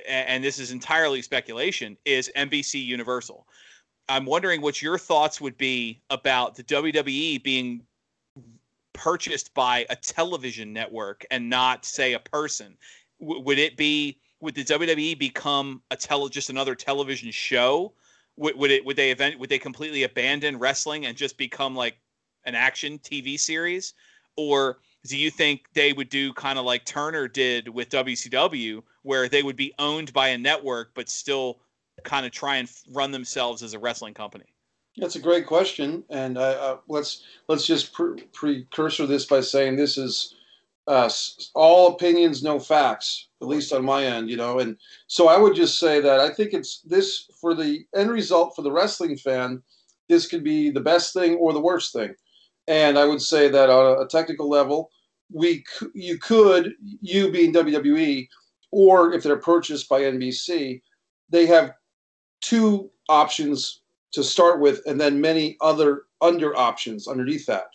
and 0.08 0.42
this 0.42 0.58
is 0.58 0.70
entirely 0.70 1.20
speculation, 1.20 1.96
is 2.04 2.30
NBC 2.36 2.84
Universal. 2.84 3.46
I'm 4.08 4.24
wondering 4.24 4.60
what 4.60 4.82
your 4.82 4.98
thoughts 4.98 5.40
would 5.40 5.56
be 5.56 6.00
about 6.10 6.54
the 6.54 6.64
WWE 6.64 7.42
being 7.42 7.82
purchased 8.92 9.54
by 9.54 9.86
a 9.88 9.96
television 9.96 10.72
network 10.72 11.24
and 11.30 11.48
not 11.48 11.84
say 11.84 12.12
a 12.12 12.18
person. 12.18 12.76
W- 13.20 13.40
would 13.42 13.58
it 13.58 13.76
be 13.76 14.18
would 14.40 14.54
the 14.54 14.64
WWE 14.64 15.18
become 15.18 15.82
a 15.90 15.96
tele 15.96 16.28
just 16.28 16.50
another 16.50 16.74
television 16.74 17.30
show? 17.30 17.92
Would, 18.36 18.56
would 18.56 18.70
it 18.70 18.84
would 18.84 18.96
they 18.96 19.10
event 19.10 19.38
would 19.38 19.50
they 19.50 19.58
completely 19.58 20.02
abandon 20.04 20.58
wrestling 20.58 21.06
and 21.06 21.16
just 21.16 21.36
become 21.36 21.74
like 21.74 21.96
an 22.44 22.54
action 22.54 22.98
TV 22.98 23.38
series? 23.38 23.94
Or 24.36 24.78
do 25.06 25.16
you 25.16 25.30
think 25.30 25.66
they 25.74 25.92
would 25.92 26.08
do 26.08 26.32
kind 26.32 26.58
of 26.58 26.64
like 26.64 26.84
Turner 26.84 27.28
did 27.28 27.68
with 27.68 27.90
WCW, 27.90 28.82
where 29.02 29.28
they 29.28 29.42
would 29.42 29.56
be 29.56 29.74
owned 29.78 30.12
by 30.12 30.28
a 30.28 30.38
network 30.38 30.92
but 30.94 31.08
still 31.08 31.60
kind 32.02 32.24
of 32.24 32.32
try 32.32 32.56
and 32.56 32.70
run 32.92 33.10
themselves 33.10 33.62
as 33.62 33.74
a 33.74 33.78
wrestling 33.78 34.14
company? 34.14 34.46
That's 34.96 35.16
a 35.16 35.20
great 35.20 35.46
question, 35.46 36.04
and 36.10 36.36
uh, 36.36 36.40
uh, 36.40 36.76
let's 36.88 37.22
let's 37.48 37.66
just 37.66 37.92
pre- 37.92 38.22
precursor 38.32 39.06
this 39.06 39.24
by 39.24 39.40
saying 39.40 39.76
this 39.76 39.96
is 39.96 40.34
uh, 40.90 41.08
all 41.54 41.94
opinions, 41.94 42.42
no 42.42 42.58
facts, 42.58 43.28
at 43.40 43.46
least 43.46 43.72
on 43.72 43.84
my 43.84 44.04
end, 44.04 44.28
you 44.28 44.36
know. 44.36 44.58
And 44.58 44.76
so 45.06 45.28
I 45.28 45.38
would 45.38 45.54
just 45.54 45.78
say 45.78 46.00
that 46.00 46.18
I 46.18 46.30
think 46.30 46.52
it's 46.52 46.80
this 46.80 47.30
for 47.40 47.54
the 47.54 47.84
end 47.94 48.10
result 48.10 48.56
for 48.56 48.62
the 48.62 48.72
wrestling 48.72 49.16
fan. 49.16 49.62
This 50.08 50.26
could 50.26 50.42
be 50.42 50.68
the 50.68 50.80
best 50.80 51.14
thing 51.14 51.36
or 51.36 51.52
the 51.52 51.60
worst 51.60 51.92
thing, 51.92 52.12
and 52.66 52.98
I 52.98 53.04
would 53.04 53.22
say 53.22 53.48
that 53.48 53.70
on 53.70 54.02
a 54.02 54.08
technical 54.08 54.48
level, 54.48 54.90
we 55.32 55.64
c- 55.78 55.86
you 55.94 56.18
could 56.18 56.72
you 57.00 57.30
being 57.30 57.52
WWE, 57.52 58.28
or 58.72 59.12
if 59.12 59.22
they're 59.22 59.36
purchased 59.36 59.88
by 59.88 60.00
NBC, 60.00 60.82
they 61.28 61.46
have 61.46 61.74
two 62.40 62.90
options 63.08 63.82
to 64.10 64.24
start 64.24 64.60
with, 64.60 64.80
and 64.86 65.00
then 65.00 65.20
many 65.20 65.56
other 65.60 66.02
under 66.20 66.56
options 66.56 67.06
underneath 67.06 67.46
that. 67.46 67.66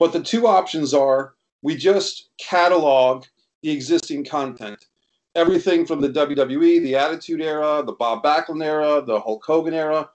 But 0.00 0.12
the 0.12 0.20
two 0.20 0.48
options 0.48 0.92
are 0.92 1.34
we 1.64 1.74
just 1.74 2.28
catalog 2.38 3.24
the 3.62 3.70
existing 3.70 4.22
content. 4.22 4.84
Everything 5.34 5.86
from 5.86 6.00
the 6.00 6.10
WWE, 6.10 6.82
the 6.82 6.94
Attitude 6.94 7.40
Era, 7.40 7.82
the 7.84 7.94
Bob 7.94 8.22
Backlund 8.22 8.62
era, 8.62 9.02
the 9.04 9.18
Hulk 9.18 9.42
Hogan 9.44 9.72
era. 9.72 10.10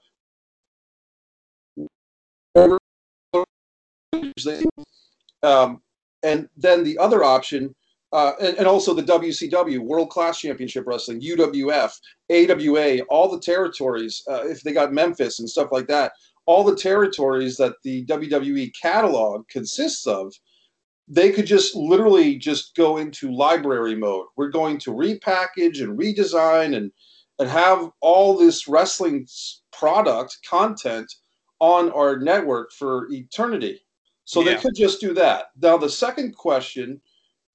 Um, 5.42 5.82
and 6.22 6.48
then 6.56 6.84
the 6.84 6.96
other 6.98 7.24
option, 7.24 7.74
uh, 8.12 8.32
and, 8.40 8.56
and 8.58 8.66
also 8.68 8.94
the 8.94 9.02
WCW, 9.02 9.80
World 9.80 10.10
Class 10.10 10.40
Championship 10.40 10.86
Wrestling, 10.86 11.20
UWF, 11.20 11.92
AWA, 12.30 13.00
all 13.10 13.28
the 13.28 13.40
territories, 13.40 14.22
uh, 14.30 14.44
if 14.44 14.62
they 14.62 14.72
got 14.72 14.92
Memphis 14.92 15.40
and 15.40 15.50
stuff 15.50 15.72
like 15.72 15.88
that, 15.88 16.12
all 16.46 16.62
the 16.62 16.76
territories 16.76 17.56
that 17.56 17.74
the 17.82 18.06
WWE 18.06 18.72
catalog 18.80 19.48
consists 19.48 20.06
of, 20.06 20.32
they 21.10 21.32
could 21.32 21.44
just 21.44 21.74
literally 21.74 22.36
just 22.36 22.76
go 22.76 22.96
into 22.96 23.34
library 23.34 23.96
mode. 23.96 24.26
We're 24.36 24.48
going 24.48 24.78
to 24.78 24.92
repackage 24.92 25.82
and 25.82 25.98
redesign 25.98 26.76
and 26.76 26.92
and 27.40 27.48
have 27.48 27.90
all 28.00 28.36
this 28.36 28.68
wrestling 28.68 29.26
product 29.72 30.38
content 30.48 31.10
on 31.58 31.90
our 31.92 32.18
network 32.18 32.70
for 32.72 33.08
eternity. 33.10 33.80
So 34.24 34.40
yeah. 34.40 34.54
they 34.54 34.60
could 34.60 34.74
just 34.76 35.00
do 35.00 35.14
that. 35.14 35.46
Now 35.60 35.76
the 35.78 35.88
second 35.88 36.36
question 36.36 37.00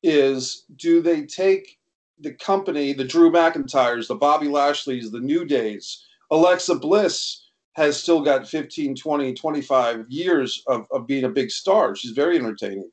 is 0.03 0.65
do 0.75 1.01
they 1.01 1.24
take 1.24 1.77
the 2.19 2.33
company, 2.33 2.93
the 2.93 3.03
Drew 3.03 3.31
McIntyres, 3.31 4.07
the 4.07 4.15
Bobby 4.15 4.47
Lashley's, 4.47 5.12
the 5.12 5.19
New 5.19 5.45
Days, 5.45 6.03
Alexa 6.31 6.75
Bliss 6.75 7.43
has 7.74 8.01
still 8.01 8.21
got 8.21 8.47
15, 8.47 8.95
20, 8.95 9.33
25 9.33 10.05
years 10.09 10.63
of, 10.67 10.88
of 10.91 11.05
being 11.05 11.25
a 11.25 11.29
big 11.29 11.51
star. 11.51 11.95
She's 11.95 12.12
very 12.12 12.38
entertaining. 12.38 12.89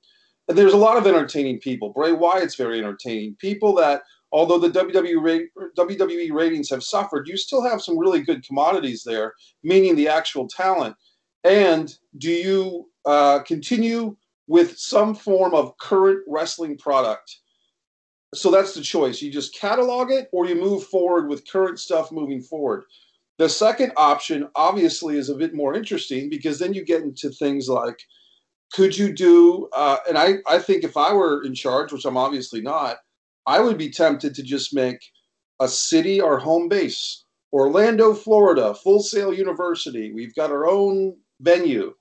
There's 0.48 0.72
a 0.72 0.78
lot 0.78 0.96
of 0.96 1.06
entertaining 1.06 1.58
people. 1.60 1.90
Bray 1.90 2.12
Wyatt's 2.12 2.56
very 2.56 2.78
entertaining. 2.78 3.36
People 3.36 3.74
that, 3.76 4.02
although 4.32 4.58
the 4.58 4.70
WWE, 4.70 5.46
WWE 5.76 6.32
ratings 6.32 6.68
have 6.70 6.82
suffered, 6.82 7.28
you 7.28 7.36
still 7.36 7.62
have 7.62 7.80
some 7.80 7.98
really 7.98 8.22
good 8.22 8.44
commodities 8.44 9.02
there, 9.04 9.34
meaning 9.62 9.94
the 9.94 10.08
actual 10.08 10.48
talent. 10.48 10.96
And 11.44 11.94
do 12.18 12.30
you 12.30 12.88
uh, 13.04 13.40
continue 13.40 14.16
with 14.46 14.76
some 14.78 15.14
form 15.14 15.54
of 15.54 15.76
current 15.78 16.20
wrestling 16.26 16.76
product? 16.76 17.38
So 18.34 18.50
that's 18.50 18.74
the 18.74 18.80
choice. 18.80 19.20
You 19.20 19.30
just 19.30 19.54
catalog 19.54 20.10
it 20.10 20.28
or 20.32 20.46
you 20.46 20.54
move 20.54 20.84
forward 20.84 21.28
with 21.28 21.50
current 21.50 21.78
stuff 21.78 22.10
moving 22.10 22.40
forward. 22.40 22.84
The 23.38 23.48
second 23.48 23.92
option, 23.96 24.48
obviously, 24.54 25.16
is 25.16 25.28
a 25.28 25.34
bit 25.34 25.54
more 25.54 25.74
interesting 25.74 26.30
because 26.30 26.58
then 26.58 26.74
you 26.74 26.84
get 26.84 27.02
into 27.02 27.30
things 27.30 27.68
like 27.68 27.98
could 28.72 28.96
you 28.96 29.12
do, 29.12 29.68
uh, 29.74 29.98
and 30.08 30.16
I, 30.16 30.36
I 30.46 30.58
think 30.58 30.82
if 30.82 30.96
I 30.96 31.12
were 31.12 31.44
in 31.44 31.54
charge, 31.54 31.92
which 31.92 32.04
I'm 32.04 32.16
obviously 32.16 32.60
not, 32.60 32.96
I 33.46 33.60
would 33.60 33.76
be 33.76 33.90
tempted 33.90 34.34
to 34.34 34.42
just 34.42 34.74
make 34.74 34.98
a 35.60 35.68
city 35.68 36.20
our 36.20 36.38
home 36.38 36.68
base. 36.68 37.24
Orlando, 37.52 38.14
Florida, 38.14 38.74
Full 38.74 39.02
Sail 39.02 39.32
University. 39.32 40.12
We've 40.12 40.34
got 40.34 40.50
our 40.50 40.66
own 40.66 41.16
venue. 41.40 41.94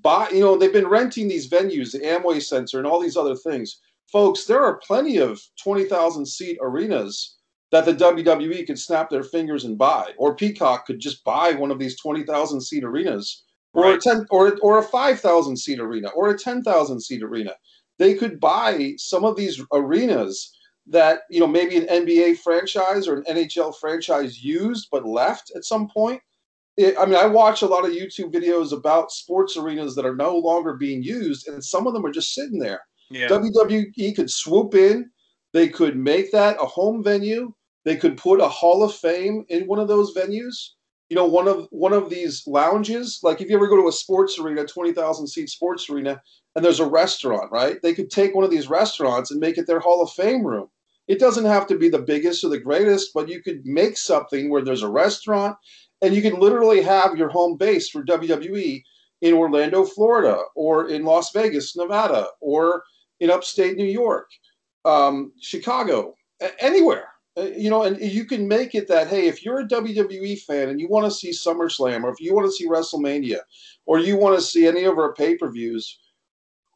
Buy, 0.00 0.28
you 0.30 0.40
know, 0.40 0.56
they've 0.56 0.72
been 0.72 0.88
renting 0.88 1.28
these 1.28 1.48
venues, 1.48 1.92
the 1.92 2.00
Amway 2.00 2.42
Center, 2.42 2.78
and 2.78 2.86
all 2.86 3.00
these 3.00 3.16
other 3.16 3.36
things. 3.36 3.80
Folks, 4.10 4.46
there 4.46 4.64
are 4.64 4.78
plenty 4.78 5.18
of 5.18 5.42
20,000 5.62 6.26
seat 6.26 6.58
arenas 6.62 7.36
that 7.70 7.84
the 7.84 7.92
WWE 7.92 8.66
could 8.66 8.78
snap 8.78 9.10
their 9.10 9.24
fingers 9.24 9.64
and 9.64 9.76
buy, 9.76 10.12
or 10.16 10.36
Peacock 10.36 10.86
could 10.86 11.00
just 11.00 11.24
buy 11.24 11.52
one 11.52 11.70
of 11.70 11.78
these 11.78 11.98
20,000 12.00 12.60
seat 12.60 12.84
arenas, 12.84 13.44
or 13.74 13.84
right. 13.84 13.98
a 13.98 14.00
10 14.00 14.26
or 14.30 14.56
or 14.62 14.78
a 14.78 14.82
5,000 14.82 15.56
seat 15.56 15.80
arena, 15.80 16.08
or 16.10 16.30
a 16.30 16.38
10,000 16.38 17.00
seat 17.00 17.22
arena. 17.22 17.52
They 17.98 18.14
could 18.14 18.40
buy 18.40 18.94
some 18.98 19.24
of 19.24 19.36
these 19.36 19.60
arenas 19.72 20.56
that 20.86 21.20
you 21.30 21.40
know 21.40 21.46
maybe 21.46 21.76
an 21.76 21.86
NBA 21.86 22.38
franchise 22.38 23.06
or 23.06 23.16
an 23.16 23.24
NHL 23.24 23.74
franchise 23.78 24.42
used 24.42 24.88
but 24.90 25.06
left 25.06 25.52
at 25.54 25.64
some 25.64 25.88
point. 25.88 26.20
It, 26.76 26.96
I 26.98 27.06
mean, 27.06 27.16
I 27.16 27.26
watch 27.26 27.62
a 27.62 27.66
lot 27.66 27.84
of 27.84 27.92
YouTube 27.92 28.32
videos 28.32 28.72
about 28.72 29.12
sports 29.12 29.56
arenas 29.56 29.94
that 29.94 30.06
are 30.06 30.16
no 30.16 30.36
longer 30.36 30.74
being 30.74 31.02
used, 31.02 31.46
and 31.46 31.64
some 31.64 31.86
of 31.86 31.94
them 31.94 32.04
are 32.04 32.12
just 32.12 32.34
sitting 32.34 32.58
there. 32.58 32.80
Yeah. 33.10 33.28
WWE 33.28 34.16
could 34.16 34.30
swoop 34.30 34.74
in. 34.74 35.08
They 35.52 35.68
could 35.68 35.96
make 35.96 36.32
that 36.32 36.56
a 36.60 36.66
home 36.66 37.04
venue 37.04 37.54
they 37.84 37.96
could 37.96 38.16
put 38.16 38.40
a 38.40 38.48
Hall 38.48 38.82
of 38.82 38.94
Fame 38.94 39.44
in 39.48 39.66
one 39.66 39.78
of 39.78 39.88
those 39.88 40.14
venues. 40.14 40.70
You 41.10 41.16
know, 41.16 41.26
one 41.26 41.48
of 41.48 41.68
one 41.70 41.92
of 41.92 42.08
these 42.08 42.46
lounges. 42.46 43.20
Like 43.22 43.40
if 43.40 43.48
you 43.48 43.56
ever 43.56 43.68
go 43.68 43.80
to 43.80 43.88
a 43.88 43.92
sports 43.92 44.38
arena, 44.38 44.64
twenty 44.64 44.92
thousand 44.92 45.26
seat 45.26 45.50
sports 45.50 45.88
arena, 45.90 46.20
and 46.56 46.64
there's 46.64 46.80
a 46.80 46.86
restaurant, 46.88 47.50
right? 47.52 47.80
They 47.82 47.94
could 47.94 48.10
take 48.10 48.34
one 48.34 48.44
of 48.44 48.50
these 48.50 48.68
restaurants 48.68 49.30
and 49.30 49.40
make 49.40 49.58
it 49.58 49.66
their 49.66 49.80
Hall 49.80 50.02
of 50.02 50.10
Fame 50.12 50.44
room. 50.44 50.68
It 51.06 51.20
doesn't 51.20 51.44
have 51.44 51.66
to 51.66 51.78
be 51.78 51.90
the 51.90 51.98
biggest 51.98 52.42
or 52.44 52.48
the 52.48 52.58
greatest, 52.58 53.10
but 53.12 53.28
you 53.28 53.42
could 53.42 53.60
make 53.66 53.98
something 53.98 54.48
where 54.48 54.62
there's 54.62 54.82
a 54.82 54.88
restaurant, 54.88 55.56
and 56.00 56.14
you 56.14 56.22
can 56.22 56.40
literally 56.40 56.80
have 56.80 57.16
your 57.16 57.28
home 57.28 57.58
base 57.58 57.90
for 57.90 58.02
WWE 58.02 58.82
in 59.20 59.34
Orlando, 59.34 59.84
Florida, 59.84 60.38
or 60.56 60.88
in 60.88 61.04
Las 61.04 61.30
Vegas, 61.32 61.76
Nevada, 61.76 62.28
or 62.40 62.82
in 63.20 63.30
upstate 63.30 63.76
New 63.76 63.84
York, 63.84 64.28
um, 64.84 65.32
Chicago, 65.40 66.14
anywhere 66.58 67.08
you 67.36 67.68
know, 67.68 67.82
and 67.82 68.00
you 68.00 68.24
can 68.24 68.46
make 68.46 68.74
it 68.74 68.88
that 68.88 69.08
hey, 69.08 69.26
if 69.26 69.44
you're 69.44 69.60
a 69.60 69.68
WWE 69.68 70.40
fan 70.42 70.68
and 70.68 70.80
you 70.80 70.88
want 70.88 71.04
to 71.04 71.10
see 71.10 71.30
SummerSlam, 71.30 72.04
or 72.04 72.10
if 72.10 72.20
you 72.20 72.34
want 72.34 72.46
to 72.46 72.52
see 72.52 72.68
WrestleMania, 72.68 73.40
or 73.86 73.98
you 73.98 74.16
want 74.16 74.36
to 74.36 74.42
see 74.42 74.66
any 74.66 74.84
of 74.84 74.98
our 74.98 75.14
pay 75.14 75.36
per 75.36 75.50
views, 75.50 75.98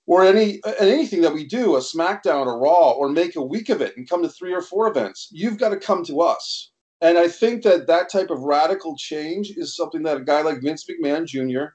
or 0.07 0.25
any 0.25 0.61
uh, 0.64 0.73
anything 0.81 1.21
that 1.23 1.35
we 1.35 1.47
do, 1.47 1.77
a 1.77 1.81
SmackDown 1.81 2.47
or 2.47 2.59
Raw, 2.59 2.92
or 2.92 3.09
make 3.09 3.37
a 3.37 3.42
week 3.42 3.68
of 3.68 3.81
it 3.81 3.97
and 3.97 4.09
come 4.09 4.23
to 4.23 4.29
three 4.29 4.53
or 4.53 4.62
four 4.62 4.88
events, 4.88 5.29
you've 5.31 5.59
got 5.59 5.68
to 5.68 5.77
come 5.77 6.05
to 6.07 6.21
us. 6.23 6.73
And 7.01 7.16
I 7.16 7.29
think 7.29 7.62
that 7.62 7.87
that 7.87 8.11
type 8.11 8.31
of 8.31 8.40
radical 8.40 8.97
change 8.97 9.53
is 9.57 9.77
something 9.77 10.03
that 10.03 10.16
a 10.16 10.25
guy 10.25 10.42
like 10.42 10.62
Vince 10.62 10.85
McMahon 10.90 11.27
Jr. 11.27 11.75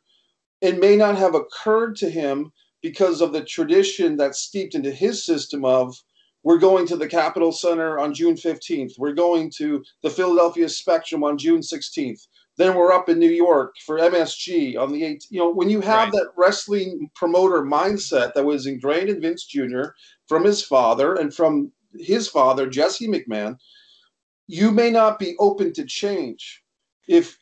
it 0.60 0.80
may 0.80 0.98
not 0.98 1.18
have 1.18 1.36
occurred 1.36 1.96
to 1.98 2.10
him 2.10 2.52
because 2.82 3.22
of 3.22 3.32
the 3.32 3.46
tradition 3.46 4.18
that's 4.18 4.40
steeped 4.40 4.76
into 4.76 4.92
his 4.92 5.26
system 5.26 5.64
of 5.64 5.96
we're 6.44 6.58
going 6.58 6.86
to 6.88 6.98
the 6.98 7.08
Capitol 7.08 7.52
Center 7.52 8.00
on 8.00 8.14
June 8.14 8.36
15th. 8.36 8.94
We're 8.98 9.14
going 9.14 9.52
to 9.58 9.84
the 10.02 10.10
Philadelphia 10.10 10.68
Spectrum 10.68 11.24
on 11.24 11.38
June 11.38 11.62
16th. 11.62 12.28
Then 12.58 12.76
we're 12.76 12.92
up 12.92 13.10
in 13.10 13.18
New 13.18 13.32
York 13.32 13.76
for 13.86 13.98
MSG 13.98 14.78
on 14.78 14.92
the 14.92 15.02
8th. 15.02 15.26
You 15.30 15.40
know, 15.40 15.52
when 15.52 15.70
you 15.70 15.82
have 15.82 16.10
right. 16.10 16.12
that 16.12 16.32
wrestling 16.38 17.10
promoter 17.16 17.64
mindset 17.64 18.34
that 18.34 18.46
was 18.46 18.68
ingrained 18.68 19.10
in 19.10 19.22
Vince 19.22 19.46
Jr. 19.46 19.86
from 20.28 20.44
his 20.44 20.64
father 20.64 21.16
and 21.16 21.34
from 21.34 21.72
his 21.98 22.28
father, 22.28 22.70
Jesse 22.70 23.08
McMahon, 23.08 23.58
you 24.48 24.70
may 24.72 24.92
not 24.92 25.18
be 25.18 25.36
open 25.40 25.74
to 25.74 25.86
change. 25.86 26.62
If 27.08 27.38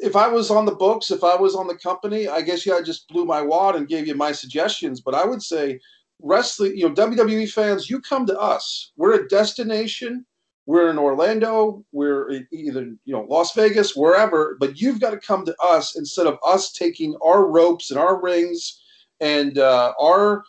if 0.00 0.16
I 0.16 0.28
was 0.28 0.50
on 0.50 0.64
the 0.64 0.74
books, 0.74 1.10
if 1.10 1.22
I 1.22 1.36
was 1.36 1.54
on 1.54 1.66
the 1.66 1.76
company, 1.78 2.28
I 2.28 2.40
guess 2.40 2.66
yeah, 2.66 2.74
I 2.74 2.82
just 2.82 3.08
blew 3.08 3.24
my 3.24 3.42
wad 3.42 3.76
and 3.76 3.88
gave 3.88 4.06
you 4.06 4.14
my 4.14 4.32
suggestions. 4.32 5.00
But 5.00 5.14
I 5.14 5.24
would 5.24 5.42
say 5.42 5.80
wrestling, 6.22 6.76
you 6.76 6.88
know, 6.88 6.94
WWE 6.94 7.50
fans, 7.50 7.90
you 7.90 8.00
come 8.00 8.26
to 8.26 8.38
us. 8.38 8.92
We're 8.96 9.20
a 9.20 9.28
destination. 9.28 10.24
We're 10.66 10.90
in 10.90 10.98
Orlando. 10.98 11.84
We're 11.92 12.30
either, 12.52 12.84
you 13.04 13.12
know, 13.12 13.26
Las 13.28 13.54
Vegas, 13.54 13.94
wherever, 13.94 14.56
but 14.58 14.80
you've 14.80 15.00
got 15.00 15.10
to 15.10 15.18
come 15.18 15.44
to 15.44 15.54
us 15.62 15.96
instead 15.96 16.26
of 16.26 16.38
us 16.44 16.72
taking 16.72 17.16
our 17.24 17.46
ropes 17.46 17.90
and 17.90 18.00
our 18.00 18.20
rings 18.20 18.82
and 19.20 19.58
uh, 19.58 19.92
our 20.00 20.42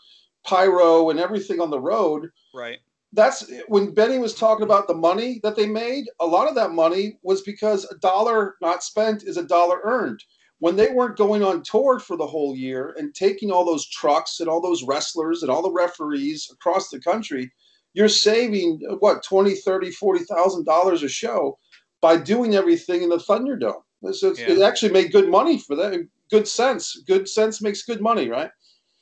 pyro 0.44 1.10
and 1.10 1.20
everything 1.20 1.60
on 1.60 1.70
the 1.70 1.80
road. 1.80 2.30
Right. 2.54 2.80
That's 3.14 3.50
when 3.68 3.94
Benny 3.94 4.18
was 4.18 4.34
talking 4.34 4.64
about 4.64 4.88
the 4.88 4.94
money 4.94 5.40
that 5.44 5.56
they 5.56 5.68
made. 5.68 6.06
A 6.20 6.26
lot 6.26 6.48
of 6.48 6.56
that 6.56 6.72
money 6.72 7.20
was 7.22 7.42
because 7.42 7.86
a 7.86 7.98
dollar 8.00 8.56
not 8.62 8.84
spent 8.84 9.24
is 9.24 9.38
a 9.38 9.44
dollar 9.44 9.80
earned 9.84 10.24
when 10.60 10.76
they 10.76 10.92
weren't 10.92 11.18
going 11.18 11.44
on 11.44 11.62
tour 11.62 12.00
for 12.00 12.18
the 12.18 12.26
whole 12.26 12.56
year 12.56 12.96
and 12.98 13.14
taking 13.14 13.52
all 13.52 13.66
those 13.66 13.88
trucks 13.90 14.40
and 14.40 14.50
all 14.50 14.62
those 14.62 14.84
wrestlers 14.84 15.44
and 15.44 15.52
all 15.52 15.62
the 15.62 15.72
referees 15.72 16.50
across 16.52 16.90
the 16.90 17.00
country 17.00 17.52
you're 17.98 18.10
saving 18.10 18.80
what 19.00 19.24
20 19.24 19.56
30 19.56 19.92
40 19.92 20.24
thousand 20.26 20.66
dollars 20.66 21.02
a 21.02 21.10
show 21.10 21.58
by 22.00 22.16
doing 22.16 22.54
everything 22.54 23.02
in 23.02 23.10
the 23.10 23.18
thunderdome. 23.18 23.82
So 24.12 24.36
yeah. 24.38 24.52
it 24.52 24.62
actually 24.62 24.92
made 24.92 25.12
good 25.12 25.30
money 25.30 25.58
for 25.58 25.76
that 25.76 26.08
good 26.30 26.48
sense. 26.48 27.02
Good 27.08 27.28
sense 27.28 27.60
makes 27.60 27.82
good 27.84 28.00
money 28.00 28.30
right? 28.30 28.52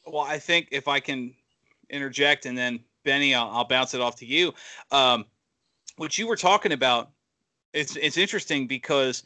Well 0.05 0.23
i 0.23 0.37
think 0.39 0.69
if 0.71 0.87
i 0.87 0.99
can 0.99 1.33
interject 1.89 2.45
and 2.45 2.57
then 2.57 2.79
benny 3.03 3.35
i'll, 3.35 3.49
I'll 3.49 3.67
bounce 3.67 3.93
it 3.93 4.01
off 4.01 4.15
to 4.17 4.25
you. 4.25 4.53
Um, 4.91 5.25
what 5.97 6.17
you 6.17 6.27
were 6.27 6.37
talking 6.37 6.71
about 6.71 7.11
it's 7.73 7.97
it's 7.97 8.17
interesting 8.17 8.65
because 8.65 9.23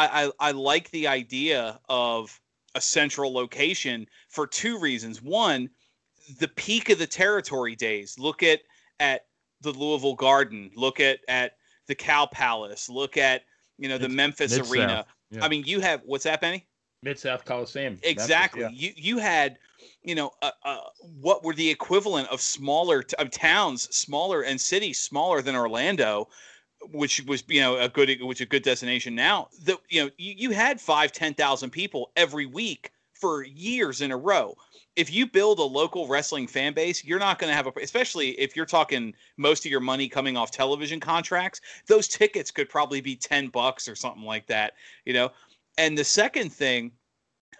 I, 0.00 0.24
I, 0.24 0.30
I 0.40 0.50
like 0.52 0.90
the 0.90 1.06
idea 1.06 1.78
of 1.88 2.40
a 2.74 2.80
central 2.80 3.32
location 3.32 4.06
for 4.28 4.46
two 4.46 4.78
reasons. 4.78 5.20
One, 5.20 5.68
the 6.38 6.48
peak 6.48 6.88
of 6.88 6.98
the 6.98 7.06
territory 7.06 7.76
days. 7.76 8.18
Look 8.18 8.42
at 8.42 8.60
at 8.98 9.26
the 9.60 9.72
Louisville 9.72 10.14
Garden. 10.14 10.70
Look 10.74 11.00
at 11.00 11.20
at 11.28 11.52
the 11.86 11.94
Cow 11.94 12.26
Palace. 12.26 12.88
Look 12.88 13.16
at 13.16 13.42
you 13.78 13.88
know 13.88 13.98
the 13.98 14.06
it's 14.06 14.14
Memphis 14.14 14.56
Mid-South. 14.56 14.72
Arena. 14.72 15.06
Yeah. 15.30 15.44
I 15.44 15.48
mean, 15.48 15.64
you 15.66 15.80
have 15.80 16.02
what's 16.06 16.24
that, 16.24 16.40
Benny? 16.40 16.66
Mid 17.02 17.18
South 17.18 17.44
Coliseum. 17.44 17.98
Exactly. 18.02 18.62
Memphis, 18.62 18.80
yeah. 18.80 18.90
You 18.96 19.14
you 19.14 19.18
had 19.18 19.58
you 20.02 20.14
know 20.14 20.30
uh, 20.40 20.50
uh, 20.64 20.78
what 21.20 21.44
were 21.44 21.54
the 21.54 21.68
equivalent 21.68 22.28
of 22.28 22.40
smaller 22.40 23.02
t- 23.02 23.16
of 23.18 23.30
towns, 23.30 23.94
smaller 23.94 24.42
and 24.42 24.58
cities 24.58 24.98
smaller 24.98 25.42
than 25.42 25.54
Orlando 25.54 26.28
which 26.92 27.24
was 27.26 27.44
you 27.48 27.60
know 27.60 27.78
a 27.78 27.88
good 27.88 28.20
which 28.22 28.40
a 28.40 28.46
good 28.46 28.62
destination 28.62 29.14
now 29.14 29.48
that 29.64 29.78
you 29.88 30.02
know 30.02 30.10
you, 30.16 30.34
you 30.36 30.50
had 30.50 30.80
five 30.80 31.12
ten 31.12 31.34
thousand 31.34 31.70
people 31.70 32.10
every 32.16 32.46
week 32.46 32.92
for 33.14 33.44
years 33.44 34.00
in 34.00 34.12
a 34.12 34.16
row. 34.16 34.56
If 34.96 35.12
you 35.12 35.26
build 35.26 35.58
a 35.58 35.64
local 35.64 36.08
wrestling 36.08 36.46
fan 36.46 36.72
base 36.72 37.04
you're 37.04 37.18
not 37.18 37.38
going 37.38 37.50
to 37.50 37.54
have 37.54 37.66
a 37.66 37.72
especially 37.82 38.30
if 38.30 38.56
you're 38.56 38.66
talking 38.66 39.14
most 39.36 39.64
of 39.64 39.70
your 39.70 39.80
money 39.80 40.08
coming 40.08 40.36
off 40.36 40.50
television 40.50 41.00
contracts 41.00 41.60
those 41.86 42.08
tickets 42.08 42.50
could 42.50 42.68
probably 42.68 43.00
be 43.00 43.14
10 43.14 43.48
bucks 43.48 43.88
or 43.88 43.94
something 43.94 44.24
like 44.24 44.46
that 44.46 44.74
you 45.04 45.12
know? 45.12 45.30
And 45.78 45.96
the 45.96 46.04
second 46.04 46.52
thing 46.52 46.92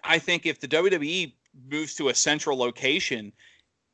I 0.03 0.19
think 0.19 0.45
if 0.45 0.59
the 0.59 0.67
WWE 0.67 1.33
moves 1.69 1.95
to 1.95 2.09
a 2.09 2.15
central 2.15 2.57
location, 2.57 3.31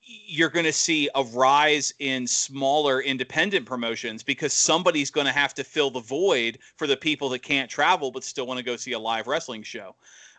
you're 0.08 0.50
going 0.50 0.66
to 0.66 0.74
see 0.74 1.10
a 1.16 1.24
rise 1.24 1.94
in 2.00 2.26
smaller 2.26 3.02
independent 3.02 3.66
promotions 3.66 4.24
because 4.24 4.54
somebody's 4.54 5.12
going 5.12 5.28
to 5.28 5.34
have 5.34 5.54
to 5.54 5.64
fill 5.64 5.92
the 5.92 6.00
void 6.00 6.60
for 6.78 6.88
the 6.88 6.96
people 6.96 7.28
that 7.30 7.40
can't 7.40 7.70
travel 7.70 8.10
but 8.10 8.24
still 8.24 8.48
want 8.48 8.58
to 8.58 8.64
go 8.64 8.78
see 8.78 8.94
a 8.94 9.00
live 9.00 9.28
wrestling 9.28 9.64
show, 9.64 9.96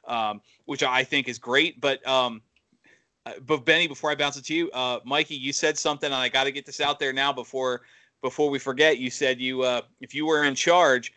um, 0.07 0.40
which 0.64 0.83
I 0.83 1.04
think 1.04 1.28
is 1.28 1.38
great. 1.38 1.81
But 1.83 2.07
um, 2.09 2.40
uh, 3.26 3.33
but 3.46 3.66
Benny, 3.66 3.87
before 3.87 4.11
I 4.11 4.14
bounce 4.14 4.38
it 4.38 4.44
to 4.46 4.54
you, 4.54 4.70
uh, 4.70 5.00
Mikey, 5.04 5.35
you 5.35 5.52
said 5.52 5.76
something, 5.76 6.07
and 6.07 6.14
I 6.14 6.31
got 6.31 6.44
to 6.44 6.52
get 6.52 6.64
this 6.64 6.81
out 6.81 6.98
there 6.98 7.12
now 7.12 7.33
before 7.33 7.83
before 8.22 8.48
we 8.48 8.59
forget. 8.59 8.98
You 8.98 9.11
said 9.11 9.38
you 9.38 9.62
uh, 9.62 9.83
if 10.00 10.14
you 10.14 10.24
were 10.24 10.44
in 10.44 10.54
charge, 10.54 11.12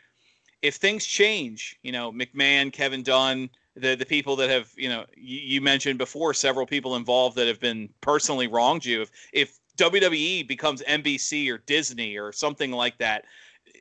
if 0.61 0.75
things 0.75 1.05
change, 1.05 1.79
you 1.83 1.93
know 1.93 2.11
McMahon, 2.11 2.73
Kevin 2.73 3.01
Dunn 3.01 3.49
the 3.75 3.95
the 3.95 4.05
people 4.05 4.35
that 4.35 4.49
have 4.49 4.71
you 4.75 4.89
know 4.89 5.05
you, 5.15 5.39
you, 5.39 5.61
mentioned 5.61 5.97
before 5.97 6.33
several 6.33 6.65
people 6.65 6.95
involved 6.95 7.37
that 7.37 7.47
have 7.47 7.59
been 7.59 7.89
personally 8.01 8.47
wronged 8.47 8.85
you. 8.85 9.01
If 9.01 9.11
if 9.33 9.59
WWE 9.77 10.47
becomes 10.47 10.81
NBC 10.83 11.49
or 11.51 11.59
Disney 11.59 12.17
or 12.17 12.31
something 12.31 12.71
like 12.71 12.97
that 12.97 13.25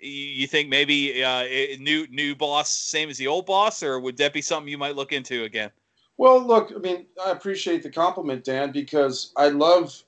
you 0.03 0.47
think 0.47 0.69
maybe 0.69 1.23
uh, 1.23 1.45
new 1.79 2.07
new 2.11 2.35
boss 2.35 2.71
same 2.71 3.11
as 3.11 3.19
the 3.19 3.27
old 3.27 3.47
boss 3.47 3.83
or 3.83 4.01
would 4.01 4.17
that 4.17 4.33
be 4.33 4.43
something 4.43 4.71
you 4.71 4.79
might 4.79 4.97
look 4.97 5.13
into 5.13 5.45
again? 5.45 5.71
Well 6.17 6.41
look 6.41 6.73
i 6.75 6.79
mean 6.79 7.07
i 7.25 7.31
appreciate 7.31 7.83
the 7.83 7.91
compliment 7.91 8.45
dan 8.45 8.73
because 8.73 9.33
i 9.37 9.49
love 9.49 10.03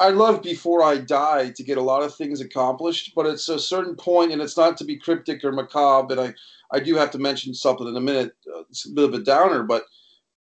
i 0.00 0.08
love 0.08 0.42
before 0.42 0.82
i 0.82 0.96
die 0.96 1.50
to 1.50 1.62
get 1.62 1.76
a 1.76 1.82
lot 1.82 2.02
of 2.02 2.14
things 2.14 2.40
accomplished 2.40 3.12
but 3.14 3.26
it's 3.26 3.50
a 3.50 3.58
certain 3.58 3.94
point 3.94 4.32
and 4.32 4.40
it's 4.40 4.56
not 4.56 4.78
to 4.78 4.84
be 4.84 4.96
cryptic 4.96 5.44
or 5.44 5.52
macabre 5.52 6.14
but 6.14 6.18
i 6.18 6.34
I 6.72 6.80
do 6.80 6.96
have 6.96 7.10
to 7.12 7.18
mention 7.18 7.54
something 7.54 7.86
in 7.86 7.96
a 7.96 8.00
minute. 8.00 8.32
Uh, 8.46 8.60
it's 8.70 8.86
a 8.86 8.92
bit 8.92 9.04
of 9.04 9.14
a 9.14 9.20
downer, 9.20 9.62
but 9.62 9.84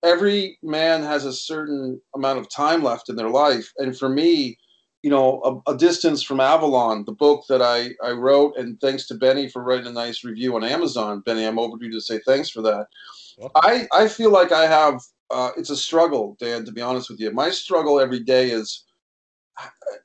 every 0.04 0.58
man 0.64 1.04
has 1.04 1.26
a 1.26 1.34
certain 1.34 2.00
amount 2.16 2.40
of 2.40 2.50
time 2.50 2.84
left 2.84 3.10
in 3.10 3.16
their 3.16 3.30
life. 3.30 3.72
And 3.78 3.98
for 3.98 4.10
me, 4.10 4.58
you 5.02 5.10
know, 5.10 5.62
a, 5.68 5.72
a, 5.72 5.78
distance 5.78 6.24
from 6.24 6.40
Avalon, 6.40 7.04
the 7.04 7.12
book 7.12 7.44
that 7.50 7.62
I, 7.62 7.90
I 8.06 8.12
wrote, 8.12 8.56
and 8.58 8.80
thanks 8.80 9.06
to 9.08 9.16
Benny 9.16 9.50
for 9.50 9.62
writing 9.62 9.88
a 9.88 9.92
nice 9.92 10.24
review 10.24 10.56
on 10.56 10.64
Amazon. 10.64 11.22
Benny, 11.26 11.44
I'm 11.44 11.60
overdue 11.60 11.92
to 11.92 12.00
say 12.00 12.20
thanks 12.26 12.50
for 12.50 12.62
that. 12.62 12.88
I, 13.56 13.88
I 13.92 14.08
feel 14.08 14.32
like 14.32 14.54
I 14.54 14.66
have, 14.66 15.02
uh, 15.30 15.52
it's 15.58 15.72
a 15.72 15.76
struggle, 15.76 16.38
Dan, 16.40 16.64
to 16.64 16.72
be 16.72 16.82
honest 16.82 17.10
with 17.10 17.20
you. 17.20 17.32
My 17.32 17.50
struggle 17.50 18.00
every 18.00 18.22
day 18.22 18.52
is 18.52 18.86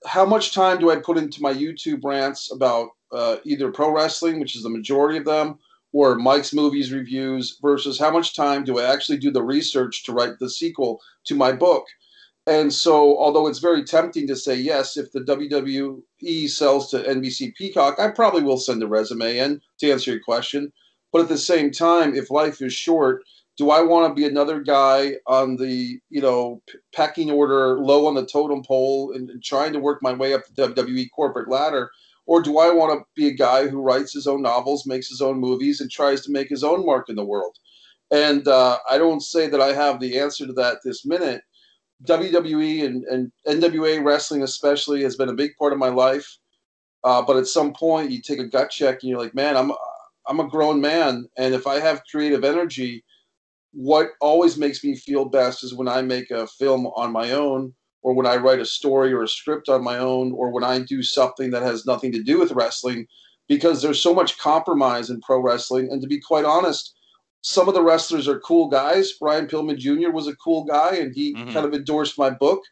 how 0.05 0.27
much 0.27 0.53
time 0.53 0.79
do 0.79 0.91
I 0.91 0.97
put 0.97 1.17
into 1.17 1.43
my 1.43 1.55
YouTube 1.55 2.05
rants 2.05 2.53
about 2.53 2.89
uh, 3.13 3.37
either 3.45 3.71
pro 3.71 3.93
wrestling, 3.93 4.41
which 4.41 4.57
is 4.57 4.65
the 4.65 4.69
majority 4.69 5.19
of 5.19 5.25
them, 5.25 5.59
or 5.93 6.17
Mike's 6.17 6.53
movies 6.53 6.93
reviews 6.93 7.59
versus 7.63 7.99
how 7.99 8.11
much 8.11 8.37
time 8.37 8.65
do 8.65 8.79
I 8.79 8.93
actually 8.93 9.19
do 9.19 9.31
the 9.31 9.43
research 9.43 10.05
to 10.05 10.13
write 10.13 10.39
the 10.39 10.51
sequel 10.51 11.01
to 11.25 11.35
my 11.35 11.53
book. 11.53 11.87
And 12.47 12.73
so, 12.73 13.19
although 13.19 13.47
it's 13.47 13.59
very 13.59 13.85
tempting 13.85 14.27
to 14.27 14.37
say 14.37 14.55
yes, 14.55 14.97
if 14.97 15.13
the 15.13 15.21
WWE 15.21 16.49
sells 16.49 16.91
to 16.91 17.03
NBC 17.03 17.55
Peacock, 17.55 17.99
I 17.99 18.09
probably 18.09 18.43
will 18.43 18.57
send 18.57 18.83
a 18.83 18.87
resume 18.87 19.39
in 19.39 19.61
to 19.81 19.91
answer 19.91 20.13
your 20.13 20.21
question. 20.21 20.73
But 21.13 21.23
at 21.23 21.29
the 21.29 21.39
same 21.39 21.71
time, 21.71 22.15
if 22.15 22.31
life 22.31 22.63
is 22.63 22.73
short, 22.73 23.23
do 23.59 23.71
I 23.71 23.83
want 23.83 24.09
to 24.09 24.19
be 24.19 24.27
another 24.27 24.61
guy 24.61 25.17
on 25.27 25.57
the 25.57 26.01
you 26.09 26.23
know 26.23 26.63
pecking 26.95 27.31
order, 27.31 27.79
low 27.81 28.07
on 28.07 28.15
the 28.15 28.25
totem 28.25 28.63
pole, 28.63 29.13
and 29.13 29.43
trying 29.43 29.73
to 29.75 29.81
work 29.81 30.03
my 30.03 30.15
way 30.15 30.33
up 30.33 30.43
the 30.55 30.69
WWE 30.69 31.09
corporate 31.15 31.51
ladder? 31.51 31.91
Or 32.29 32.43
do 32.43 32.59
I 32.59 32.71
want 32.71 32.93
to 32.93 33.07
be 33.17 33.27
a 33.29 33.33
guy 33.33 33.69
who 33.69 33.81
writes 33.81 34.13
his 34.13 34.27
own 34.27 34.43
novels, 34.43 34.87
makes 34.87 35.09
his 35.09 35.23
own 35.23 35.41
movies, 35.41 35.81
and 35.81 35.91
tries 35.91 36.21
to 36.23 36.31
make 36.31 36.51
his 36.51 36.63
own 36.63 36.85
mark 36.85 37.09
in 37.09 37.17
the 37.17 37.25
world? 37.25 37.57
And 38.11 38.47
uh, 38.47 38.79
I 38.89 38.99
don't 38.99 39.23
say 39.23 39.49
that 39.49 39.63
I 39.63 39.73
have 39.73 39.99
the 39.99 40.19
answer 40.19 40.47
to 40.47 40.53
that 40.53 40.77
this 40.85 41.07
minute. 41.07 41.41
WWE 42.05 42.85
and, 42.85 43.05
and 43.05 43.33
NWA 43.47 44.05
wrestling, 44.05 44.43
especially, 44.43 45.03
has 45.03 45.17
been 45.17 45.31
a 45.31 45.35
big 45.35 45.53
part 45.59 45.73
of 45.73 45.79
my 45.79 45.89
life. 45.89 46.29
Uh, 47.03 47.23
but 47.23 47.39
at 47.39 47.47
some 47.47 47.73
point, 47.73 48.11
you 48.11 48.21
take 48.21 48.41
a 48.41 48.47
gut 48.47 48.71
check 48.71 48.99
and 49.01 49.09
you're 49.09 49.19
like, 49.19 49.35
man, 49.35 49.57
I'm 49.57 49.73
I'm 50.27 50.41
a 50.41 50.49
grown 50.49 50.79
man, 50.83 51.27
and 51.39 51.55
if 51.55 51.67
I 51.67 51.81
have 51.81 52.03
creative 52.11 52.45
energy, 52.45 53.03
what 53.73 54.11
always 54.21 54.59
makes 54.59 54.85
me 54.85 54.95
feel 54.95 55.25
best 55.25 55.65
is 55.65 55.75
when 55.75 55.89
I 55.89 56.03
make 56.03 56.31
a 56.31 56.47
film 56.47 56.87
on 56.89 57.11
my 57.11 57.31
own 57.31 57.73
or 58.03 58.15
when 58.15 58.27
I 58.27 58.37
write 58.37 58.61
a 58.61 58.67
story 58.67 59.13
or 59.13 59.23
a 59.23 59.29
script 59.29 59.69
on 59.69 59.83
my 59.83 59.99
own, 59.99 60.33
or 60.33 60.51
when 60.51 60.65
I 60.65 60.81
do 60.81 61.03
something 61.03 61.51
that 61.51 61.63
has 61.63 61.87
nothing 61.87 62.13
to 62.13 62.23
do 62.23 62.39
with 62.39 62.53
wrestling, 62.53 63.07
because 63.49 63.83
there's 63.83 64.01
so 64.01 64.15
much 64.15 64.39
compromise 64.39 65.11
in 65.11 65.21
pro 65.21 65.41
wrestling. 65.41 65.89
And 65.91 66.01
to 66.03 66.09
be 66.09 66.21
quite 66.21 66.45
honest, 66.45 66.95
some 67.43 67.69
of 67.69 67.75
the 67.75 67.83
wrestlers 67.83 68.29
are 68.29 68.41
cool 68.41 68.69
guys. 68.69 69.13
Brian 69.13 69.47
Pillman 69.47 69.79
Jr. 69.79 70.11
was 70.11 70.29
a 70.29 70.37
cool 70.37 70.65
guy, 70.65 70.97
and 70.97 71.15
he 71.15 71.35
mm-hmm. 71.35 71.53
kind 71.53 71.67
of 71.67 71.75
endorsed 71.75 72.19
my 72.19 72.31
book. 72.31 72.63